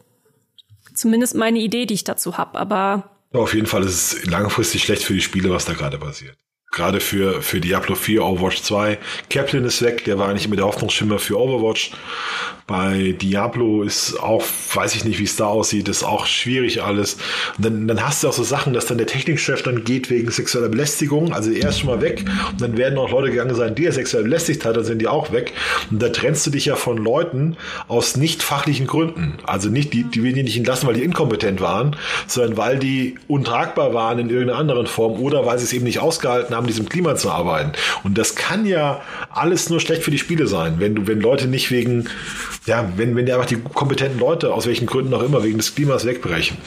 zumindest 0.95 1.35
meine 1.35 1.59
Idee, 1.59 1.87
die 1.87 1.95
ich 1.95 2.05
dazu 2.05 2.37
habe. 2.37 2.59
Aber 2.59 3.11
auf 3.33 3.55
jeden 3.55 3.67
Fall 3.67 3.83
ist 3.85 4.13
es 4.13 4.27
langfristig 4.27 4.83
schlecht 4.83 5.03
für 5.03 5.15
die 5.15 5.21
Spiele, 5.21 5.51
was 5.51 5.65
da 5.65 5.73
gerade 5.73 5.99
passiert. 5.99 6.37
Gerade 6.73 7.01
für, 7.01 7.43
für 7.43 7.61
Diablo 7.61 7.97
4, 7.97 8.25
Overwatch 8.25 8.63
2. 8.63 8.99
Kaplan 9.29 9.65
ist 9.65 9.83
weg, 9.83 10.05
der 10.05 10.21
war 10.21 10.29
eigentlich 10.29 10.47
immer 10.47 10.55
der 10.55 10.67
Hoffnungsschimmer 10.67 11.19
für 11.19 11.37
Overwatch. 11.37 11.91
Bei 12.69 13.17
Diablo 13.21 13.83
ist 13.83 14.15
auch, 14.23 14.45
weiß 14.75 14.95
ich 14.95 15.05
nicht, 15.05 15.19
wie 15.19 15.25
es 15.25 15.35
da 15.35 15.47
aussieht, 15.47 15.89
ist 15.89 16.05
auch 16.05 16.27
schwierig 16.27 16.85
alles. 16.85 17.15
Und 17.57 17.65
dann, 17.65 17.89
dann 17.89 18.07
hast 18.07 18.23
du 18.23 18.29
auch 18.29 18.33
so 18.33 18.45
Sachen, 18.45 18.73
dass 18.73 18.87
dann 18.87 18.99
der 18.99 19.09
Technikchef 19.09 19.65
dann 19.65 19.83
geht 19.83 20.09
wegen 20.09 20.31
sexueller 20.31 20.69
Belästigung. 20.69 21.33
Also 21.33 21.51
er 21.51 21.71
ist 21.71 21.81
schon 21.81 21.89
mal 21.89 22.01
weg. 22.01 22.25
Und 22.53 22.61
dann 22.61 22.77
werden 22.77 22.97
auch 22.97 23.11
Leute 23.11 23.31
gegangen 23.31 23.57
sein, 23.57 23.75
die 23.75 23.87
er 23.87 23.93
sexuell 23.93 24.23
belästigt 24.23 24.65
hat, 24.65 24.77
dann 24.77 24.85
sind 24.85 25.01
die 25.01 25.09
auch 25.09 25.33
weg. 25.33 25.53
Und 25.91 26.01
da 26.01 26.11
trennst 26.11 26.47
du 26.47 26.53
dich 26.53 26.67
ja 26.67 26.77
von 26.77 26.99
Leuten 26.99 27.57
aus 27.89 28.17
nicht 28.17 28.45
fachlichen 28.45 28.87
Gründen. 28.87 29.39
Also 29.43 29.69
nicht, 29.71 29.93
die, 29.93 30.05
die 30.05 30.23
wir 30.23 30.33
nicht 30.33 30.57
entlassen, 30.57 30.87
weil 30.87 30.95
die 30.95 31.03
inkompetent 31.03 31.61
waren, 31.61 31.97
sondern 32.29 32.57
weil 32.57 32.79
die 32.79 33.17
untragbar 33.27 33.93
waren 33.95 34.21
in 34.21 34.31
irgendeiner 34.31 34.61
anderen 34.61 34.87
Form 34.87 35.21
oder 35.21 35.45
weil 35.45 35.59
sie 35.59 35.65
es 35.65 35.73
eben 35.73 35.87
nicht 35.87 35.99
ausgehalten 35.99 36.55
haben 36.55 36.60
haben, 36.61 36.67
diesem 36.67 36.89
Klima 36.89 37.17
zu 37.17 37.31
arbeiten. 37.31 37.73
Und 38.05 38.19
das 38.19 38.35
kann 38.35 38.67
ja 38.67 39.01
alles 39.31 39.71
nur 39.71 39.81
schlecht 39.81 40.03
für 40.03 40.11
die 40.11 40.19
Spiele 40.19 40.47
sein, 40.47 40.75
wenn 40.79 40.95
du, 40.95 41.07
wenn 41.07 41.21
Leute 41.21 41.47
nicht 41.47 41.71
wegen, 41.71 42.09
ja, 42.67 42.93
wenn, 42.97 43.17
wenn 43.17 43.27
die 43.27 43.33
einfach 43.33 43.47
die 43.47 43.57
kompetenten 43.57 44.21
Leute, 44.21 44.53
aus 44.53 44.67
welchen 44.67 44.87
Gründen 44.87 45.15
auch 45.15 45.23
immer, 45.23 45.43
wegen 45.43 45.59
des 45.59 45.75
Klimas 45.75 46.07
wegbrechen. 46.07 46.59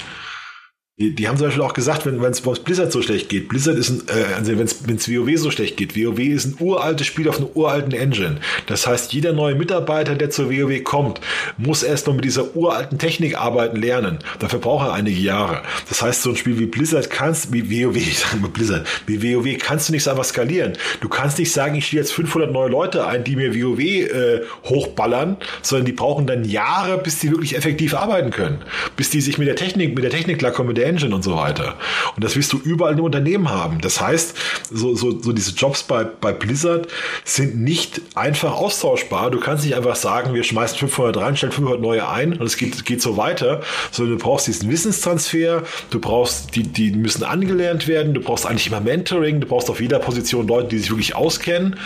Die, 1.00 1.16
die 1.16 1.28
haben 1.28 1.38
zum 1.38 1.48
Beispiel 1.48 1.64
auch 1.64 1.74
gesagt, 1.74 2.06
wenn 2.06 2.24
es 2.24 2.42
Blizzard 2.42 2.92
so 2.92 3.02
schlecht 3.02 3.28
geht, 3.28 3.50
Blizzard 3.50 3.78
ist 3.80 3.90
ein, 3.90 4.04
äh, 4.10 4.36
also 4.36 4.52
wenn 4.60 4.96
es 4.96 5.10
WoW 5.10 5.38
so 5.40 5.50
schlecht 5.50 5.76
geht, 5.76 5.98
WoW 5.98 6.20
ist 6.20 6.46
ein 6.46 6.56
uraltes 6.60 7.08
Spiel 7.08 7.28
auf 7.28 7.40
einer 7.40 7.50
uralten 7.56 7.94
Engine. 7.94 8.38
Das 8.68 8.86
heißt, 8.86 9.12
jeder 9.12 9.34
neue 9.34 9.56
Mitarbeiter, 9.56 10.14
der 10.14 10.30
zur 10.30 10.52
WoW 10.52 10.84
kommt, 10.84 11.20
muss 11.58 11.82
erst 11.82 12.06
noch 12.06 12.14
mit 12.14 12.26
dieser 12.26 12.56
uralten 12.56 13.00
Technik 13.00 13.36
arbeiten 13.36 13.78
lernen. 13.78 14.20
Dafür 14.38 14.60
braucht 14.60 14.86
er 14.86 14.94
einige 14.94 15.20
Jahre. 15.20 15.64
Das 15.90 16.04
heißt, 16.04 16.22
so 16.22 16.30
ein 16.30 16.36
Spiel 16.36 16.60
wie 16.60 16.68
Blizzard 16.68 17.10
kannst, 17.10 17.52
wie 17.52 17.72
WoW, 17.72 17.96
ich 17.98 18.20
sage 18.20 18.38
mal 18.38 18.52
Blizzard, 18.52 18.86
wie 19.08 19.24
WoW 19.24 19.58
kannst 19.58 19.90
du 19.90 19.94
nicht 19.94 20.08
einfach 20.08 20.26
skalieren. 20.26 20.74
Du 21.02 21.10
kannst 21.10 21.40
nicht 21.40 21.52
sagen, 21.52 21.74
ich 21.74 21.88
stelle 21.88 22.04
jetzt 22.04 22.14
500 22.14 22.52
neue 22.52 22.70
Leute 22.70 23.08
ein, 23.08 23.24
die 23.24 23.36
mir 23.36 23.56
WoW 23.56 23.80
äh, 23.80 24.42
hochballern, 24.66 25.38
sondern 25.64 25.88
die 25.88 25.94
brauchen 25.94 26.28
dann 26.28 26.46
Jahre, 26.46 27.00
bis 27.00 27.18
die 27.18 27.32
wirklich 27.32 27.58
effektiv 27.58 27.96
arbeiten 27.96 28.30
können. 28.30 28.62
Bis 28.96 29.10
die 29.10 29.22
sich 29.22 29.40
mit 29.40 29.48
der 29.48 29.56
Technik, 29.56 29.96
mit 29.96 30.04
der 30.04 30.12
Technik 30.12 30.38
klarkommen, 30.38 30.68
mit 30.68 30.78
der 30.78 30.83
Engine 30.84 31.16
und 31.16 31.24
so 31.24 31.36
weiter. 31.36 31.76
Und 32.16 32.24
das 32.24 32.36
wirst 32.36 32.54
du 32.54 32.58
überall 32.58 32.94
im 32.94 33.04
Unternehmen 33.04 33.50
haben. 33.50 33.82
Das 33.82 34.02
heißt, 34.02 34.36
so, 34.72 34.96
so, 34.96 35.20
so 35.22 35.32
diese 35.32 35.52
Jobs 35.52 35.84
bei, 35.84 36.04
bei 36.04 36.32
Blizzard 36.32 36.88
sind 37.24 37.60
nicht 37.60 38.02
einfach 38.16 38.54
austauschbar. 38.54 39.32
Du 39.32 39.40
kannst 39.40 39.66
nicht 39.66 39.76
einfach 39.76 39.96
sagen, 39.96 40.34
wir 40.34 40.44
schmeißen 40.44 40.78
500 40.78 41.18
rein, 41.18 41.38
stellen 41.38 41.52
500 41.52 41.82
neue 41.82 42.08
ein 42.08 42.34
und 42.34 42.46
es 42.46 42.58
geht, 42.58 42.86
geht 42.86 43.02
so 43.02 43.18
weiter, 43.18 43.62
sondern 43.92 44.18
du 44.18 44.24
brauchst 44.24 44.48
diesen 44.48 44.70
Wissenstransfer, 44.70 45.64
du 45.90 46.00
brauchst, 46.00 46.56
die, 46.56 46.64
die 46.64 46.92
müssen 46.92 47.24
angelernt 47.24 47.88
werden, 47.88 48.14
du 48.14 48.22
brauchst 48.22 48.46
eigentlich 48.46 48.68
immer 48.68 48.82
Mentoring, 48.82 49.42
du 49.42 49.48
brauchst 49.48 49.70
auf 49.70 49.82
jeder 49.82 50.00
Position 50.00 50.48
Leute, 50.48 50.70
die 50.70 50.80
sich 50.80 50.90
wirklich 50.90 51.16
auskennen. 51.16 51.80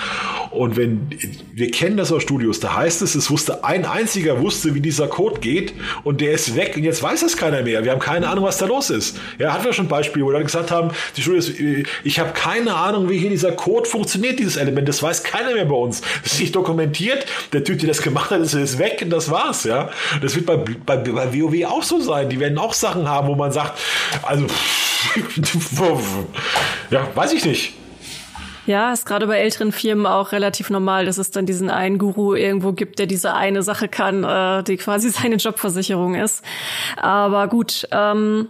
Und 0.52 0.78
wenn, 0.78 1.10
wir 1.54 1.72
kennen 1.72 1.98
das 1.98 2.12
aus 2.12 2.24
Studios, 2.24 2.60
da 2.60 2.76
heißt 2.76 3.02
es, 3.02 3.16
es 3.16 3.30
wusste 3.30 3.64
ein 3.64 3.86
einziger 3.86 4.42
wusste, 4.42 4.76
wie 4.76 4.82
dieser 4.82 5.08
Code 5.08 5.40
geht 5.40 5.74
und 6.04 6.22
der 6.22 6.32
ist 6.32 6.56
weg 6.56 6.74
und 6.76 6.84
jetzt 6.84 7.04
weiß 7.04 7.22
es 7.24 7.38
keiner 7.38 7.62
mehr. 7.64 7.84
Wir 7.84 7.92
haben 7.92 8.00
keine 8.00 8.28
Ahnung, 8.28 8.46
was 8.46 8.58
da 8.58 8.66
los 8.66 8.87
ist. 8.90 9.18
Ja, 9.38 9.54
hatten 9.54 9.66
wir 9.66 9.74
schon 9.74 9.88
Beispiele, 9.88 10.26
wo 10.26 10.32
dann 10.32 10.44
gesagt 10.44 10.72
haben, 10.72 10.92
die 11.16 11.22
Schule 11.22 11.38
ist, 11.38 11.54
ich 12.04 12.20
habe 12.20 12.32
keine 12.34 12.76
Ahnung, 12.76 13.10
wie 13.10 13.18
hier 13.18 13.30
dieser 13.30 13.52
Code 13.52 13.88
funktioniert, 13.90 14.40
dieses 14.40 14.58
Element. 14.58 14.88
Das 14.88 15.02
weiß 15.02 15.24
keiner 15.24 15.54
mehr 15.54 15.66
bei 15.66 15.76
uns. 15.76 16.02
Das 16.24 16.34
ist 16.34 16.40
nicht 16.40 16.56
dokumentiert. 16.56 17.26
Der 17.54 17.64
Typ, 17.64 17.80
der 17.80 17.88
das 17.88 18.02
gemacht 18.02 18.32
hat, 18.32 18.42
ist, 18.42 18.54
ist 18.54 18.80
weg 18.80 19.00
und 19.02 19.10
das 19.10 19.30
war's. 19.32 19.64
Ja, 19.64 19.90
das 20.22 20.36
wird 20.36 20.46
bei, 20.46 20.58
bei, 20.58 20.98
bei 20.98 21.34
WoW 21.34 21.66
auch 21.66 21.84
so 21.84 22.00
sein. 22.00 22.30
Die 22.30 22.40
werden 22.40 22.58
auch 22.58 22.74
Sachen 22.74 23.08
haben, 23.08 23.28
wo 23.28 23.36
man 23.36 23.52
sagt, 23.52 23.80
also 24.24 24.46
ja, 26.92 27.08
weiß 27.16 27.34
ich 27.34 27.46
nicht. 27.46 27.74
Ja, 28.68 28.92
ist 28.92 29.06
gerade 29.06 29.28
bei 29.28 29.38
älteren 29.38 29.72
Firmen 29.72 30.06
auch 30.06 30.34
relativ 30.34 30.70
normal, 30.70 31.06
dass 31.06 31.18
es 31.18 31.32
dann 31.32 31.46
diesen 31.46 31.70
einen 31.70 31.98
Guru 31.98 32.36
irgendwo 32.36 32.74
gibt, 32.74 33.00
der 33.00 33.06
diese 33.06 33.34
eine 33.34 33.64
Sache 33.64 33.88
kann, 33.88 34.26
äh, 34.26 34.62
die 34.64 34.76
quasi 34.76 35.10
seine 35.12 35.38
Jobversicherung 35.38 36.16
ist. 36.16 36.44
Aber 36.98 37.48
gut, 37.48 37.88
ähm, 37.92 38.50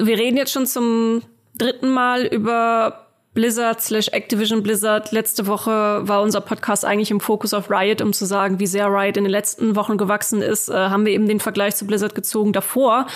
wir 0.00 0.18
reden 0.18 0.36
jetzt 0.36 0.52
schon 0.52 0.66
zum 0.66 1.22
dritten 1.56 1.90
Mal 1.90 2.24
über 2.26 3.04
Blizzard 3.34 3.82
slash 3.82 4.08
Activision 4.08 4.62
Blizzard. 4.62 5.10
Letzte 5.12 5.46
Woche 5.46 6.00
war 6.02 6.22
unser 6.22 6.40
Podcast 6.40 6.84
eigentlich 6.84 7.10
im 7.10 7.20
Fokus 7.20 7.52
auf 7.52 7.70
Riot, 7.70 8.00
um 8.00 8.12
zu 8.12 8.24
sagen, 8.24 8.60
wie 8.60 8.66
sehr 8.66 8.86
Riot 8.86 9.16
in 9.16 9.24
den 9.24 9.30
letzten 9.30 9.76
Wochen 9.76 9.98
gewachsen 9.98 10.40
ist. 10.40 10.68
Äh, 10.68 10.74
haben 10.74 11.04
wir 11.04 11.12
eben 11.12 11.28
den 11.28 11.40
Vergleich 11.40 11.74
zu 11.74 11.86
Blizzard 11.86 12.14
gezogen. 12.14 12.52
Davor, 12.52 13.06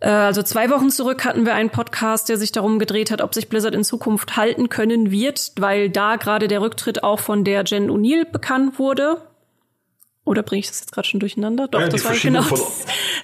äh, 0.00 0.08
also 0.08 0.42
zwei 0.42 0.70
Wochen 0.70 0.90
zurück, 0.90 1.24
hatten 1.24 1.44
wir 1.44 1.54
einen 1.54 1.70
Podcast, 1.70 2.28
der 2.28 2.38
sich 2.38 2.52
darum 2.52 2.78
gedreht 2.78 3.10
hat, 3.10 3.20
ob 3.20 3.34
sich 3.34 3.48
Blizzard 3.48 3.74
in 3.74 3.82
Zukunft 3.82 4.36
halten 4.36 4.68
können 4.68 5.10
wird, 5.10 5.52
weil 5.58 5.90
da 5.90 6.14
gerade 6.16 6.46
der 6.46 6.60
Rücktritt 6.60 7.02
auch 7.02 7.18
von 7.18 7.42
der 7.42 7.64
Jen 7.64 7.90
O'Neill 7.90 8.24
bekannt 8.24 8.78
wurde. 8.78 9.20
Oder 10.28 10.42
bringe 10.42 10.60
ich 10.60 10.68
das 10.68 10.80
jetzt 10.80 10.92
gerade 10.92 11.08
schon 11.08 11.20
durcheinander? 11.20 11.68
Doch, 11.68 11.80
ja, 11.80 11.88
das 11.88 12.04
war 12.04 12.14
genau. 12.14 12.44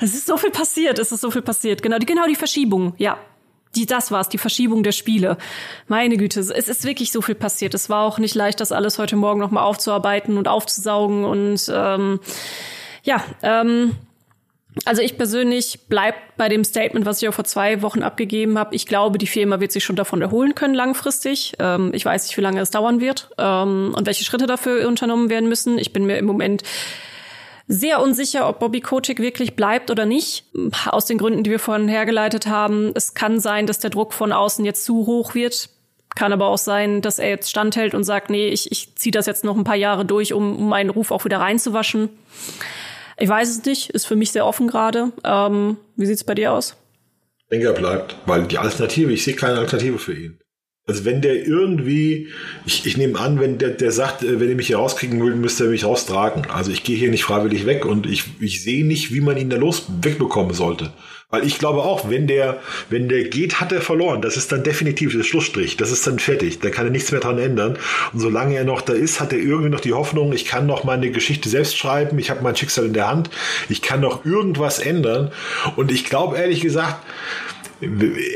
Es 0.00 0.14
ist 0.14 0.26
so 0.26 0.38
viel 0.38 0.50
passiert, 0.50 0.98
es 0.98 1.12
ist 1.12 1.20
so 1.20 1.30
viel 1.30 1.42
passiert. 1.42 1.82
Genau, 1.82 1.98
die, 1.98 2.06
genau 2.06 2.26
die 2.26 2.34
Verschiebung, 2.34 2.94
ja. 2.96 3.18
Die, 3.76 3.84
das 3.84 4.10
war's, 4.10 4.28
die 4.28 4.38
Verschiebung 4.38 4.82
der 4.82 4.92
Spiele. 4.92 5.36
Meine 5.86 6.16
Güte, 6.16 6.40
es 6.40 6.48
ist 6.50 6.84
wirklich 6.84 7.12
so 7.12 7.20
viel 7.20 7.34
passiert. 7.34 7.74
Es 7.74 7.90
war 7.90 8.04
auch 8.06 8.18
nicht 8.18 8.34
leicht, 8.34 8.60
das 8.60 8.72
alles 8.72 8.98
heute 8.98 9.16
Morgen 9.16 9.40
nochmal 9.40 9.64
aufzuarbeiten 9.64 10.38
und 10.38 10.48
aufzusaugen. 10.48 11.24
Und 11.24 11.70
ähm, 11.72 12.20
ja, 13.02 13.22
ähm, 13.42 13.96
also 14.84 15.02
ich 15.02 15.16
persönlich 15.16 15.80
bleib 15.88 16.14
bei 16.36 16.48
dem 16.48 16.64
Statement, 16.64 17.06
was 17.06 17.22
ich 17.22 17.28
auch 17.28 17.34
vor 17.34 17.44
zwei 17.44 17.80
Wochen 17.82 18.02
abgegeben 18.02 18.58
habe. 18.58 18.74
Ich 18.74 18.86
glaube, 18.86 19.18
die 19.18 19.26
Firma 19.26 19.60
wird 19.60 19.70
sich 19.70 19.84
schon 19.84 19.96
davon 19.96 20.20
erholen 20.20 20.54
können 20.54 20.74
langfristig. 20.74 21.52
Ähm, 21.60 21.90
ich 21.94 22.04
weiß 22.04 22.26
nicht, 22.26 22.36
wie 22.36 22.40
lange 22.40 22.60
es 22.60 22.70
dauern 22.70 23.00
wird 23.00 23.30
ähm, 23.38 23.94
und 23.96 24.06
welche 24.06 24.24
Schritte 24.24 24.46
dafür 24.46 24.86
unternommen 24.88 25.30
werden 25.30 25.48
müssen. 25.48 25.78
Ich 25.78 25.92
bin 25.92 26.06
mir 26.06 26.18
im 26.18 26.24
Moment 26.24 26.62
sehr 27.66 28.02
unsicher, 28.02 28.48
ob 28.48 28.58
Bobby 28.58 28.80
Kotick 28.80 29.20
wirklich 29.20 29.56
bleibt 29.56 29.90
oder 29.90 30.06
nicht. 30.06 30.44
Aus 30.86 31.06
den 31.06 31.18
Gründen, 31.18 31.44
die 31.44 31.50
wir 31.50 31.60
vorhin 31.60 31.88
hergeleitet 31.88 32.46
haben. 32.46 32.92
Es 32.94 33.14
kann 33.14 33.40
sein, 33.40 33.66
dass 33.66 33.78
der 33.78 33.90
Druck 33.90 34.12
von 34.12 34.32
außen 34.32 34.64
jetzt 34.64 34.84
zu 34.84 35.06
hoch 35.06 35.34
wird. 35.34 35.70
Kann 36.16 36.32
aber 36.32 36.46
auch 36.46 36.58
sein, 36.58 37.00
dass 37.00 37.18
er 37.18 37.28
jetzt 37.28 37.50
standhält 37.50 37.94
und 37.94 38.04
sagt, 38.04 38.28
nee, 38.28 38.48
ich, 38.48 38.70
ich 38.70 38.94
ziehe 38.96 39.12
das 39.12 39.26
jetzt 39.26 39.44
noch 39.44 39.56
ein 39.56 39.64
paar 39.64 39.76
Jahre 39.76 40.04
durch, 40.04 40.32
um, 40.32 40.56
um 40.56 40.68
meinen 40.68 40.90
Ruf 40.90 41.10
auch 41.10 41.24
wieder 41.24 41.40
reinzuwaschen. 41.40 42.08
Ich 43.18 43.28
weiß 43.28 43.48
es 43.48 43.64
nicht, 43.64 43.90
ist 43.90 44.06
für 44.06 44.16
mich 44.16 44.32
sehr 44.32 44.46
offen 44.46 44.66
gerade. 44.66 45.12
Ähm, 45.24 45.76
wie 45.96 46.06
sieht's 46.06 46.24
bei 46.24 46.34
dir 46.34 46.52
aus? 46.52 46.76
Ich 47.38 47.48
denke, 47.50 47.66
er 47.66 47.72
bleibt, 47.72 48.16
weil 48.26 48.46
die 48.46 48.58
Alternative, 48.58 49.12
ich 49.12 49.24
sehe 49.24 49.34
keine 49.34 49.58
Alternative 49.58 49.98
für 49.98 50.14
ihn. 50.14 50.38
Also 50.86 51.06
wenn 51.06 51.22
der 51.22 51.46
irgendwie, 51.46 52.28
ich, 52.66 52.84
ich 52.84 52.98
nehme 52.98 53.18
an, 53.18 53.40
wenn 53.40 53.56
der, 53.56 53.70
der 53.70 53.90
sagt, 53.90 54.22
äh, 54.22 54.38
wenn 54.38 54.50
ihr 54.50 54.56
mich 54.56 54.66
hier 54.66 54.76
rauskriegen 54.76 55.24
will, 55.24 55.34
müsst 55.34 55.58
ihr 55.60 55.68
mich 55.68 55.84
raustragen. 55.84 56.46
Also 56.50 56.72
ich 56.72 56.84
gehe 56.84 56.96
hier 56.96 57.10
nicht 57.10 57.24
freiwillig 57.24 57.64
weg 57.64 57.86
und 57.86 58.06
ich, 58.06 58.24
ich 58.38 58.62
sehe 58.62 58.84
nicht, 58.84 59.12
wie 59.14 59.22
man 59.22 59.38
ihn 59.38 59.48
da 59.48 59.56
los 59.56 59.86
wegbekommen 60.02 60.52
sollte. 60.52 60.92
Weil 61.30 61.46
ich 61.46 61.58
glaube 61.58 61.82
auch, 61.82 62.10
wenn 62.10 62.26
der, 62.26 62.60
wenn 62.90 63.08
der 63.08 63.24
geht, 63.24 63.60
hat 63.60 63.72
er 63.72 63.80
verloren. 63.80 64.20
Das 64.20 64.36
ist 64.36 64.52
dann 64.52 64.62
definitiv 64.62 65.16
der 65.16 65.24
Schlussstrich. 65.24 65.76
Das 65.78 65.90
ist 65.90 66.06
dann 66.06 66.18
fertig. 66.18 66.60
Da 66.60 66.68
kann 66.68 66.86
er 66.86 66.92
nichts 66.92 67.10
mehr 67.10 67.20
dran 67.20 67.38
ändern. 67.38 67.78
Und 68.12 68.20
solange 68.20 68.54
er 68.54 68.64
noch 68.64 68.82
da 68.82 68.92
ist, 68.92 69.20
hat 69.20 69.32
er 69.32 69.38
irgendwie 69.38 69.70
noch 69.70 69.80
die 69.80 69.94
Hoffnung, 69.94 70.32
ich 70.32 70.44
kann 70.44 70.66
noch 70.66 70.84
meine 70.84 71.10
Geschichte 71.10 71.48
selbst 71.48 71.78
schreiben. 71.78 72.18
Ich 72.18 72.30
habe 72.30 72.42
mein 72.42 72.54
Schicksal 72.54 72.84
in 72.84 72.92
der 72.92 73.08
Hand. 73.08 73.30
Ich 73.68 73.80
kann 73.80 74.00
noch 74.00 74.24
irgendwas 74.24 74.78
ändern. 74.78 75.32
Und 75.76 75.90
ich 75.90 76.04
glaube 76.04 76.36
ehrlich 76.36 76.60
gesagt, 76.60 77.02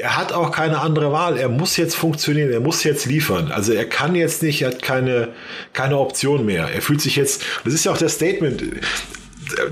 er 0.03 0.17
hat 0.17 0.33
auch 0.33 0.51
keine 0.51 0.81
andere 0.81 1.13
Wahl. 1.13 1.39
Er 1.39 1.49
muss 1.49 1.77
jetzt 1.77 1.95
funktionieren, 1.95 2.51
er 2.51 2.61
muss 2.61 2.85
jetzt 2.85 3.07
liefern. 3.07 3.51
Also 3.51 3.73
er 3.73 3.85
kann 3.85 4.15
jetzt 4.15 4.43
nicht, 4.43 4.63
er 4.63 4.71
hat 4.71 4.83
keine, 4.83 5.29
keine 5.73 5.99
Option 5.99 6.47
mehr. 6.47 6.69
Er 6.73 6.83
fühlt 6.83 7.01
sich 7.01 7.17
jetzt, 7.17 7.43
das 7.65 7.75
ist 7.75 7.85
ja 7.85 7.93
auch 7.93 7.99
das 7.99 8.15
Statement, 8.15 8.63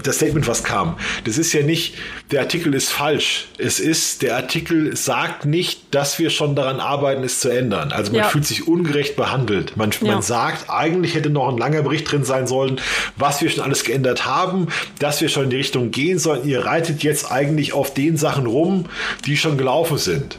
das 0.03 0.17
Statement, 0.17 0.47
was 0.47 0.65
kam. 0.65 0.97
Das 1.25 1.39
ist 1.39 1.53
ja 1.53 1.63
nicht, 1.63 1.95
der 2.31 2.41
Artikel 2.41 2.75
ist 2.75 2.91
falsch. 2.91 3.49
Es 3.59 3.81
ist, 3.81 4.23
der 4.23 4.37
Artikel 4.37 4.97
sagt 4.97 5.45
nicht, 5.45 5.95
dass 5.95 6.19
wir 6.19 6.31
schon 6.31 6.55
daran 6.57 6.81
arbeiten, 6.81 7.23
es 7.25 7.41
zu 7.41 7.49
ändern. 7.49 7.93
Also 7.93 8.13
man 8.13 8.23
ja. 8.23 8.29
fühlt 8.29 8.47
sich 8.47 8.67
ungerecht 8.67 9.17
behandelt. 9.17 9.77
Man, 9.77 9.91
ja. 9.91 10.13
man 10.13 10.23
sagt, 10.23 10.69
eigentlich 10.69 11.15
hätte 11.15 11.31
noch 11.31 11.49
ein 11.49 11.59
langer 11.59 11.83
Bericht 11.83 12.11
drin 12.11 12.25
sein 12.25 12.47
sollen, 12.47 12.81
was 13.17 13.41
wir 13.41 13.51
schon 13.51 13.65
alles 13.65 13.85
geändert 13.85 14.27
haben, 14.27 14.69
dass 14.99 15.21
wir 15.21 15.29
schon 15.29 15.45
in 15.45 15.51
die 15.51 15.57
Richtung 15.57 15.91
gehen 15.91 16.19
sollen. 16.19 16.47
Ihr 16.47 16.65
reitet 16.65 17.03
jetzt 17.03 17.31
eigentlich 17.31 17.73
auf 17.73 17.95
den 17.95 18.17
Sachen 18.17 18.47
rum, 18.47 18.87
die 19.25 19.37
schon 19.37 19.57
gelaufen 19.57 19.99
sind. 19.99 20.39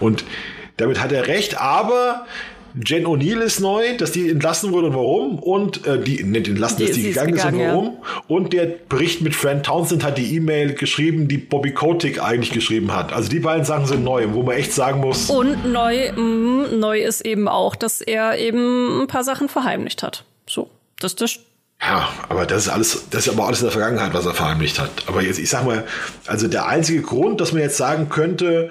Und 0.00 0.24
damit 0.76 1.00
hat 1.00 1.12
er 1.12 1.26
recht, 1.26 1.58
aber 1.58 2.26
Jen 2.84 3.06
O'Neill 3.06 3.40
ist 3.40 3.60
neu, 3.60 3.96
dass 3.96 4.12
die 4.12 4.28
entlassen 4.28 4.72
wurde 4.72 4.88
und 4.88 4.94
warum. 4.94 5.38
Und 5.38 5.86
äh, 5.86 5.98
die, 5.98 6.22
nicht 6.22 6.48
entlassen, 6.48 6.78
die, 6.78 6.86
dass 6.86 6.96
die 6.96 7.02
gegangen 7.04 7.34
ist, 7.34 7.44
gegangen, 7.44 7.60
und 7.60 7.66
warum. 7.68 7.84
Ja. 7.86 8.22
Und 8.28 8.52
der 8.52 8.66
Bericht 8.66 9.22
mit 9.22 9.34
Fran 9.34 9.62
Townsend 9.62 10.04
hat 10.04 10.18
die 10.18 10.34
E-Mail 10.36 10.74
geschrieben, 10.74 11.28
die 11.28 11.38
Bobby 11.38 11.72
Kotick 11.72 12.22
eigentlich 12.22 12.52
geschrieben 12.52 12.94
hat. 12.94 13.12
Also 13.12 13.28
die 13.28 13.40
beiden 13.40 13.64
Sachen 13.64 13.86
sind 13.86 14.04
neu, 14.04 14.26
wo 14.32 14.42
man 14.42 14.56
echt 14.56 14.72
sagen 14.72 15.00
muss. 15.00 15.30
Und 15.30 15.72
neu, 15.72 16.12
mh, 16.12 16.76
neu 16.76 17.00
ist 17.00 17.24
eben 17.24 17.48
auch, 17.48 17.76
dass 17.76 18.00
er 18.00 18.38
eben 18.38 19.02
ein 19.02 19.06
paar 19.06 19.24
Sachen 19.24 19.48
verheimlicht 19.48 20.02
hat. 20.02 20.24
So, 20.48 20.70
das, 21.00 21.16
das 21.16 21.38
ja, 21.80 22.08
aber 22.28 22.46
das 22.46 22.66
ist 22.66 22.68
alles, 22.70 23.04
das 23.10 23.26
ist 23.26 23.32
aber 23.32 23.46
alles 23.46 23.60
in 23.60 23.66
der 23.66 23.72
Vergangenheit, 23.72 24.14
was 24.14 24.24
er 24.24 24.32
verheimlicht 24.32 24.78
hat. 24.78 24.90
Aber 25.06 25.22
jetzt, 25.22 25.38
ich 25.38 25.50
sag 25.50 25.64
mal, 25.66 25.84
also 26.26 26.48
der 26.48 26.66
einzige 26.66 27.02
Grund, 27.02 27.40
dass 27.40 27.52
man 27.52 27.62
jetzt 27.62 27.76
sagen 27.76 28.08
könnte, 28.08 28.70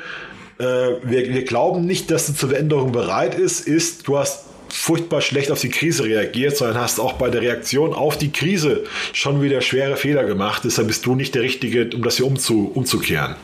wir, 0.58 1.02
wir 1.04 1.44
glauben 1.44 1.86
nicht, 1.86 2.12
dass 2.12 2.28
du 2.28 2.34
zur 2.34 2.50
Veränderung 2.50 2.92
bereit 2.92 3.36
ist, 3.36 3.68
ist, 3.68 4.08
du 4.08 4.18
hast 4.18 4.46
furchtbar 4.70 5.22
schlecht 5.22 5.52
auf 5.52 5.62
die 5.62 5.70
Krise 5.70 6.04
reagiert, 6.04 6.58
sondern 6.58 6.78
hast 6.80 7.00
auch 7.00 7.14
bei 7.14 7.30
der 7.30 7.42
Reaktion 7.42 7.94
auf 7.94 8.18
die 8.18 8.32
Krise 8.32 8.84
schon 9.14 9.42
wieder 9.42 9.62
schwere 9.62 9.96
Fehler 9.96 10.24
gemacht. 10.24 10.64
Deshalb 10.66 10.88
bist 10.88 11.06
du 11.06 11.16
nicht 11.16 11.36
der 11.36 11.42
Richtige, 11.42 11.90
um 11.96 12.04
das 12.04 12.18
hier 12.18 12.26
umzu, 12.26 12.72
umzukehren. 12.74 13.36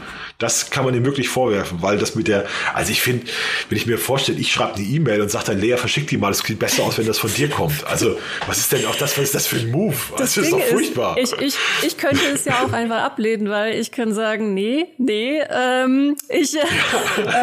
Das 0.42 0.70
kann 0.70 0.86
man 0.86 0.96
ihm 0.96 1.06
wirklich 1.06 1.30
vorwerfen, 1.30 1.82
weil 1.82 1.98
das 1.98 2.16
mit 2.16 2.28
der, 2.28 2.46
also 2.74 2.92
ich 2.92 3.02
finde, 3.02 3.28
wenn 3.70 3.78
ich 3.78 3.86
mir 3.86 3.98
vorstelle, 3.98 4.40
ich 4.40 4.52
schreibe 4.52 4.76
eine 4.76 4.86
E-Mail 4.86 5.22
und 5.22 5.30
sage 5.30 5.46
dann, 5.46 5.60
Lea, 5.60 5.78
verschick 5.78 6.08
die 6.08 6.18
mal, 6.18 6.30
das 6.30 6.40
sieht 6.40 6.60
besser 6.60 6.84
aus, 6.84 6.98
wenn 6.98 7.06
das 7.06 7.20
von 7.20 7.34
dir 7.34 7.50
kommt. 7.50 7.86
Also, 7.86 8.18
was 8.48 8.58
ist 8.58 8.72
denn 8.72 8.86
auch 8.86 8.96
das, 8.96 9.18
was 9.18 9.26
ist 9.26 9.36
das 9.36 9.48
für 9.48 9.58
ein 9.58 9.72
Move? 9.72 9.96
Das, 10.18 10.36
das 10.36 10.46
ist 10.46 10.52
doch 10.52 10.62
furchtbar. 10.62 11.18
Ist, 11.18 11.34
ich, 11.34 11.42
ich, 11.42 11.56
ich 11.84 11.98
könnte 11.98 12.26
es 12.34 12.46
ja 12.46 12.64
auch 12.64 12.74
einfach 12.74 13.04
ablehnen, 13.04 13.50
weil 13.50 13.80
ich 13.80 13.92
kann 13.92 14.14
sagen, 14.14 14.54
nee, 14.54 14.88
nee, 14.98 15.42
ähm, 15.50 16.16
ich, 16.30 16.56
äh, 16.56 16.62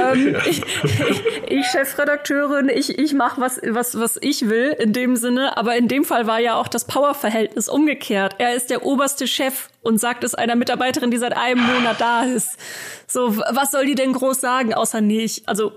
ähm, 0.01 0.37
ich, 0.49 0.63
ich, 0.85 1.23
ich 1.49 1.67
Chefredakteurin, 1.67 2.69
ich, 2.69 2.99
ich 2.99 3.15
mache 3.15 3.41
was, 3.41 3.61
was, 3.65 3.99
was 3.99 4.19
ich 4.21 4.49
will 4.49 4.75
in 4.79 4.93
dem 4.93 5.17
Sinne, 5.17 5.57
aber 5.57 5.77
in 5.77 5.89
dem 5.89 6.05
Fall 6.05 6.27
war 6.27 6.41
ja 6.41 6.57
auch 6.57 6.69
das 6.69 6.87
Powerverhältnis 6.87 7.69
umgekehrt. 7.69 8.37
Er 8.39 8.55
ist 8.55 8.71
der 8.71 8.85
oberste 8.85 9.27
Chef 9.27 9.69
und 9.89 9.99
sagt 9.99 10.23
es 10.23 10.35
einer 10.35 10.55
Mitarbeiterin, 10.55 11.11
die 11.11 11.17
seit 11.17 11.35
einem 11.35 11.63
Monat 11.63 11.99
da 11.99 12.23
ist. 12.25 12.59
So, 13.07 13.39
was 13.39 13.71
soll 13.71 13.87
die 13.87 13.95
denn 13.95 14.13
groß 14.13 14.39
sagen, 14.39 14.75
außer 14.75 15.01
nicht? 15.01 15.49
Also, 15.49 15.73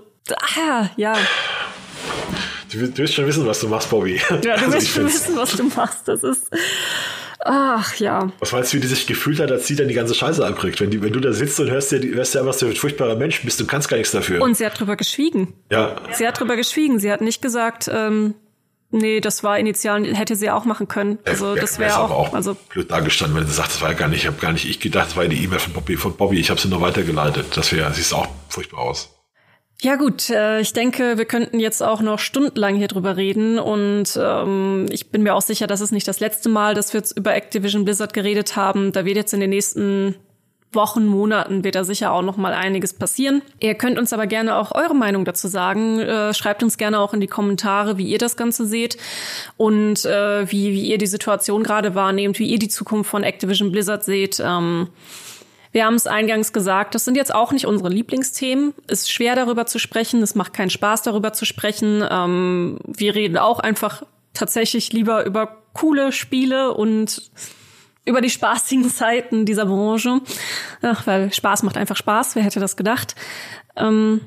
ah, 0.58 0.90
ja. 0.96 1.14
Du, 2.70 2.78
du 2.78 2.98
willst 2.98 3.14
schon 3.14 3.26
wissen, 3.26 3.46
was 3.46 3.60
du 3.60 3.68
machst, 3.68 3.88
Bobby. 3.88 4.20
Ja, 4.28 4.36
du 4.36 4.50
also 4.52 4.72
willst 4.72 4.88
schon 4.88 5.06
wissen, 5.06 5.36
was 5.36 5.56
du 5.56 5.64
machst. 5.64 6.06
Das 6.06 6.22
ist. 6.22 6.50
Ach 7.44 7.96
ja. 7.96 8.30
Was 8.38 8.52
meinst 8.52 8.72
du, 8.72 8.76
wie 8.76 8.80
die 8.82 8.86
sich 8.86 9.06
gefühlt 9.06 9.40
hat, 9.40 9.50
als 9.50 9.66
sie 9.66 9.76
dann 9.76 9.88
die 9.88 9.94
ganze 9.94 10.14
Scheiße 10.14 10.44
ankriegt? 10.44 10.80
Wenn, 10.80 10.90
die, 10.90 11.00
wenn 11.00 11.12
du 11.12 11.20
da 11.20 11.32
sitzt 11.32 11.58
und 11.58 11.70
hörst 11.70 11.90
dir, 11.90 12.00
hörst 12.14 12.34
dir 12.34 12.40
einfach, 12.40 12.50
was 12.50 12.58
du 12.58 12.66
ein 12.66 12.76
furchtbarer 12.76 13.16
Mensch 13.16 13.42
bist, 13.42 13.58
du 13.58 13.66
kannst 13.66 13.88
gar 13.88 13.96
nichts 13.96 14.12
dafür. 14.12 14.42
Und 14.42 14.58
sie 14.58 14.66
hat 14.66 14.78
drüber 14.78 14.96
geschwiegen. 14.96 15.54
Ja. 15.70 15.96
Sie 16.12 16.28
hat 16.28 16.38
drüber 16.38 16.56
geschwiegen. 16.56 17.00
Sie 17.00 17.10
hat 17.10 17.22
nicht 17.22 17.40
gesagt, 17.40 17.90
ähm, 17.92 18.34
Nee, 18.92 19.20
das 19.20 19.42
war 19.42 19.58
initial, 19.58 20.04
hätte 20.14 20.36
sie 20.36 20.50
auch 20.50 20.66
machen 20.66 20.86
können. 20.86 21.18
Also 21.24 21.54
das 21.54 21.78
wäre 21.78 21.98
auch, 21.98 22.10
auch 22.10 22.34
also 22.34 22.54
blöd 22.68 22.90
dargestanden, 22.90 23.38
wenn 23.38 23.46
sie 23.46 23.54
sagt, 23.54 23.70
das 23.70 23.80
war 23.80 23.90
ja 23.90 23.96
gar 23.96 24.08
nicht, 24.08 24.20
ich 24.20 24.26
habe 24.26 24.36
gar 24.36 24.52
nicht 24.52 24.68
ich 24.68 24.80
gedacht, 24.80 25.08
das 25.08 25.16
war 25.16 25.22
ja 25.24 25.30
die 25.30 25.42
E-Mail 25.42 25.58
von 25.58 25.72
Bobby, 25.72 25.96
von 25.96 26.14
Bobby, 26.14 26.38
ich 26.38 26.50
habe 26.50 26.60
sie 26.60 26.68
nur 26.68 26.82
weitergeleitet. 26.82 27.56
Das 27.56 27.72
wäre, 27.72 27.92
sieht 27.94 28.12
auch 28.12 28.28
furchtbar 28.50 28.80
aus. 28.80 29.10
Ja 29.80 29.96
gut, 29.96 30.30
äh, 30.30 30.60
ich 30.60 30.74
denke, 30.74 31.18
wir 31.18 31.24
könnten 31.24 31.58
jetzt 31.58 31.82
auch 31.82 32.02
noch 32.02 32.20
stundenlang 32.20 32.76
hier 32.76 32.86
drüber 32.86 33.16
reden 33.16 33.58
und 33.58 34.16
ähm, 34.16 34.86
ich 34.90 35.10
bin 35.10 35.24
mir 35.24 35.34
auch 35.34 35.42
sicher, 35.42 35.66
dass 35.66 35.80
es 35.80 35.90
nicht 35.90 36.06
das 36.06 36.20
letzte 36.20 36.48
Mal, 36.48 36.74
dass 36.74 36.92
wir 36.92 37.00
jetzt 37.00 37.16
über 37.16 37.34
Activision 37.34 37.84
Blizzard 37.84 38.12
geredet 38.12 38.54
haben. 38.54 38.92
Da 38.92 39.04
wird 39.04 39.16
jetzt 39.16 39.34
in 39.34 39.40
den 39.40 39.50
nächsten 39.50 40.14
Wochen, 40.74 41.06
Monaten 41.06 41.64
wird 41.64 41.74
da 41.74 41.84
sicher 41.84 42.12
auch 42.12 42.22
noch 42.22 42.36
mal 42.36 42.52
einiges 42.52 42.92
passieren. 42.92 43.42
Ihr 43.60 43.74
könnt 43.74 43.98
uns 43.98 44.12
aber 44.12 44.26
gerne 44.26 44.56
auch 44.56 44.72
eure 44.72 44.94
Meinung 44.94 45.24
dazu 45.24 45.48
sagen. 45.48 45.98
Äh, 45.98 46.34
schreibt 46.34 46.62
uns 46.62 46.78
gerne 46.78 47.00
auch 47.00 47.14
in 47.14 47.20
die 47.20 47.26
Kommentare, 47.26 47.98
wie 47.98 48.06
ihr 48.06 48.18
das 48.18 48.36
Ganze 48.36 48.66
seht 48.66 48.96
und 49.56 50.04
äh, 50.04 50.50
wie, 50.50 50.72
wie 50.72 50.86
ihr 50.86 50.98
die 50.98 51.06
Situation 51.06 51.62
gerade 51.62 51.94
wahrnehmt, 51.94 52.38
wie 52.38 52.46
ihr 52.46 52.58
die 52.58 52.68
Zukunft 52.68 53.10
von 53.10 53.22
Activision 53.22 53.72
Blizzard 53.72 54.04
seht. 54.04 54.40
Ähm, 54.44 54.88
wir 55.72 55.86
haben 55.86 55.94
es 55.94 56.06
eingangs 56.06 56.52
gesagt, 56.52 56.94
das 56.94 57.04
sind 57.06 57.16
jetzt 57.16 57.34
auch 57.34 57.50
nicht 57.50 57.66
unsere 57.66 57.88
Lieblingsthemen. 57.88 58.74
Ist 58.88 59.10
schwer 59.10 59.34
darüber 59.34 59.64
zu 59.64 59.78
sprechen, 59.78 60.22
es 60.22 60.34
macht 60.34 60.52
keinen 60.52 60.70
Spaß 60.70 61.02
darüber 61.02 61.32
zu 61.32 61.46
sprechen. 61.46 62.04
Ähm, 62.08 62.78
wir 62.86 63.14
reden 63.14 63.38
auch 63.38 63.58
einfach 63.58 64.02
tatsächlich 64.34 64.92
lieber 64.92 65.24
über 65.24 65.56
coole 65.72 66.12
Spiele 66.12 66.74
und 66.74 67.30
über 68.04 68.20
die 68.20 68.30
spaßigen 68.30 68.84
Zeiten 68.90 69.46
dieser 69.46 69.66
Branche. 69.66 70.20
Ach, 70.82 71.06
weil 71.06 71.32
Spaß 71.32 71.62
macht 71.62 71.76
einfach 71.76 71.96
Spaß, 71.96 72.36
wer 72.36 72.42
hätte 72.42 72.60
das 72.60 72.76
gedacht? 72.76 73.14
Ähm, 73.76 74.20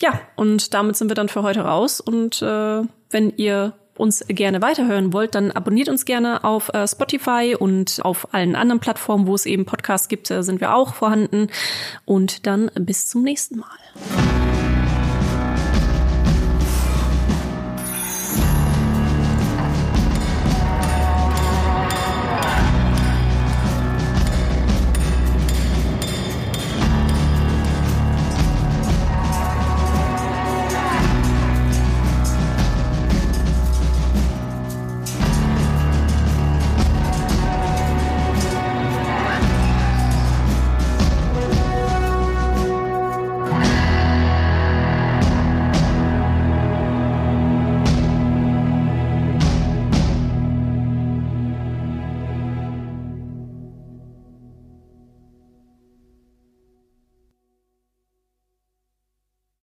ja, 0.00 0.20
und 0.36 0.74
damit 0.74 0.96
sind 0.96 1.08
wir 1.08 1.14
dann 1.14 1.28
für 1.28 1.42
heute 1.42 1.60
raus. 1.60 2.00
Und 2.00 2.42
äh, 2.42 2.82
wenn 3.10 3.30
ihr 3.36 3.74
uns 3.96 4.24
gerne 4.28 4.60
weiterhören 4.60 5.12
wollt, 5.12 5.34
dann 5.34 5.50
abonniert 5.50 5.88
uns 5.88 6.04
gerne 6.04 6.44
auf 6.44 6.72
äh, 6.74 6.86
Spotify 6.86 7.56
und 7.58 8.00
auf 8.02 8.34
allen 8.34 8.54
anderen 8.54 8.80
Plattformen, 8.80 9.26
wo 9.26 9.34
es 9.34 9.46
eben 9.46 9.64
Podcasts 9.64 10.08
gibt, 10.08 10.30
äh, 10.30 10.42
sind 10.42 10.60
wir 10.60 10.74
auch 10.74 10.94
vorhanden. 10.94 11.48
Und 12.04 12.46
dann 12.46 12.70
bis 12.74 13.06
zum 13.06 13.22
nächsten 13.22 13.58
Mal. 13.58 14.55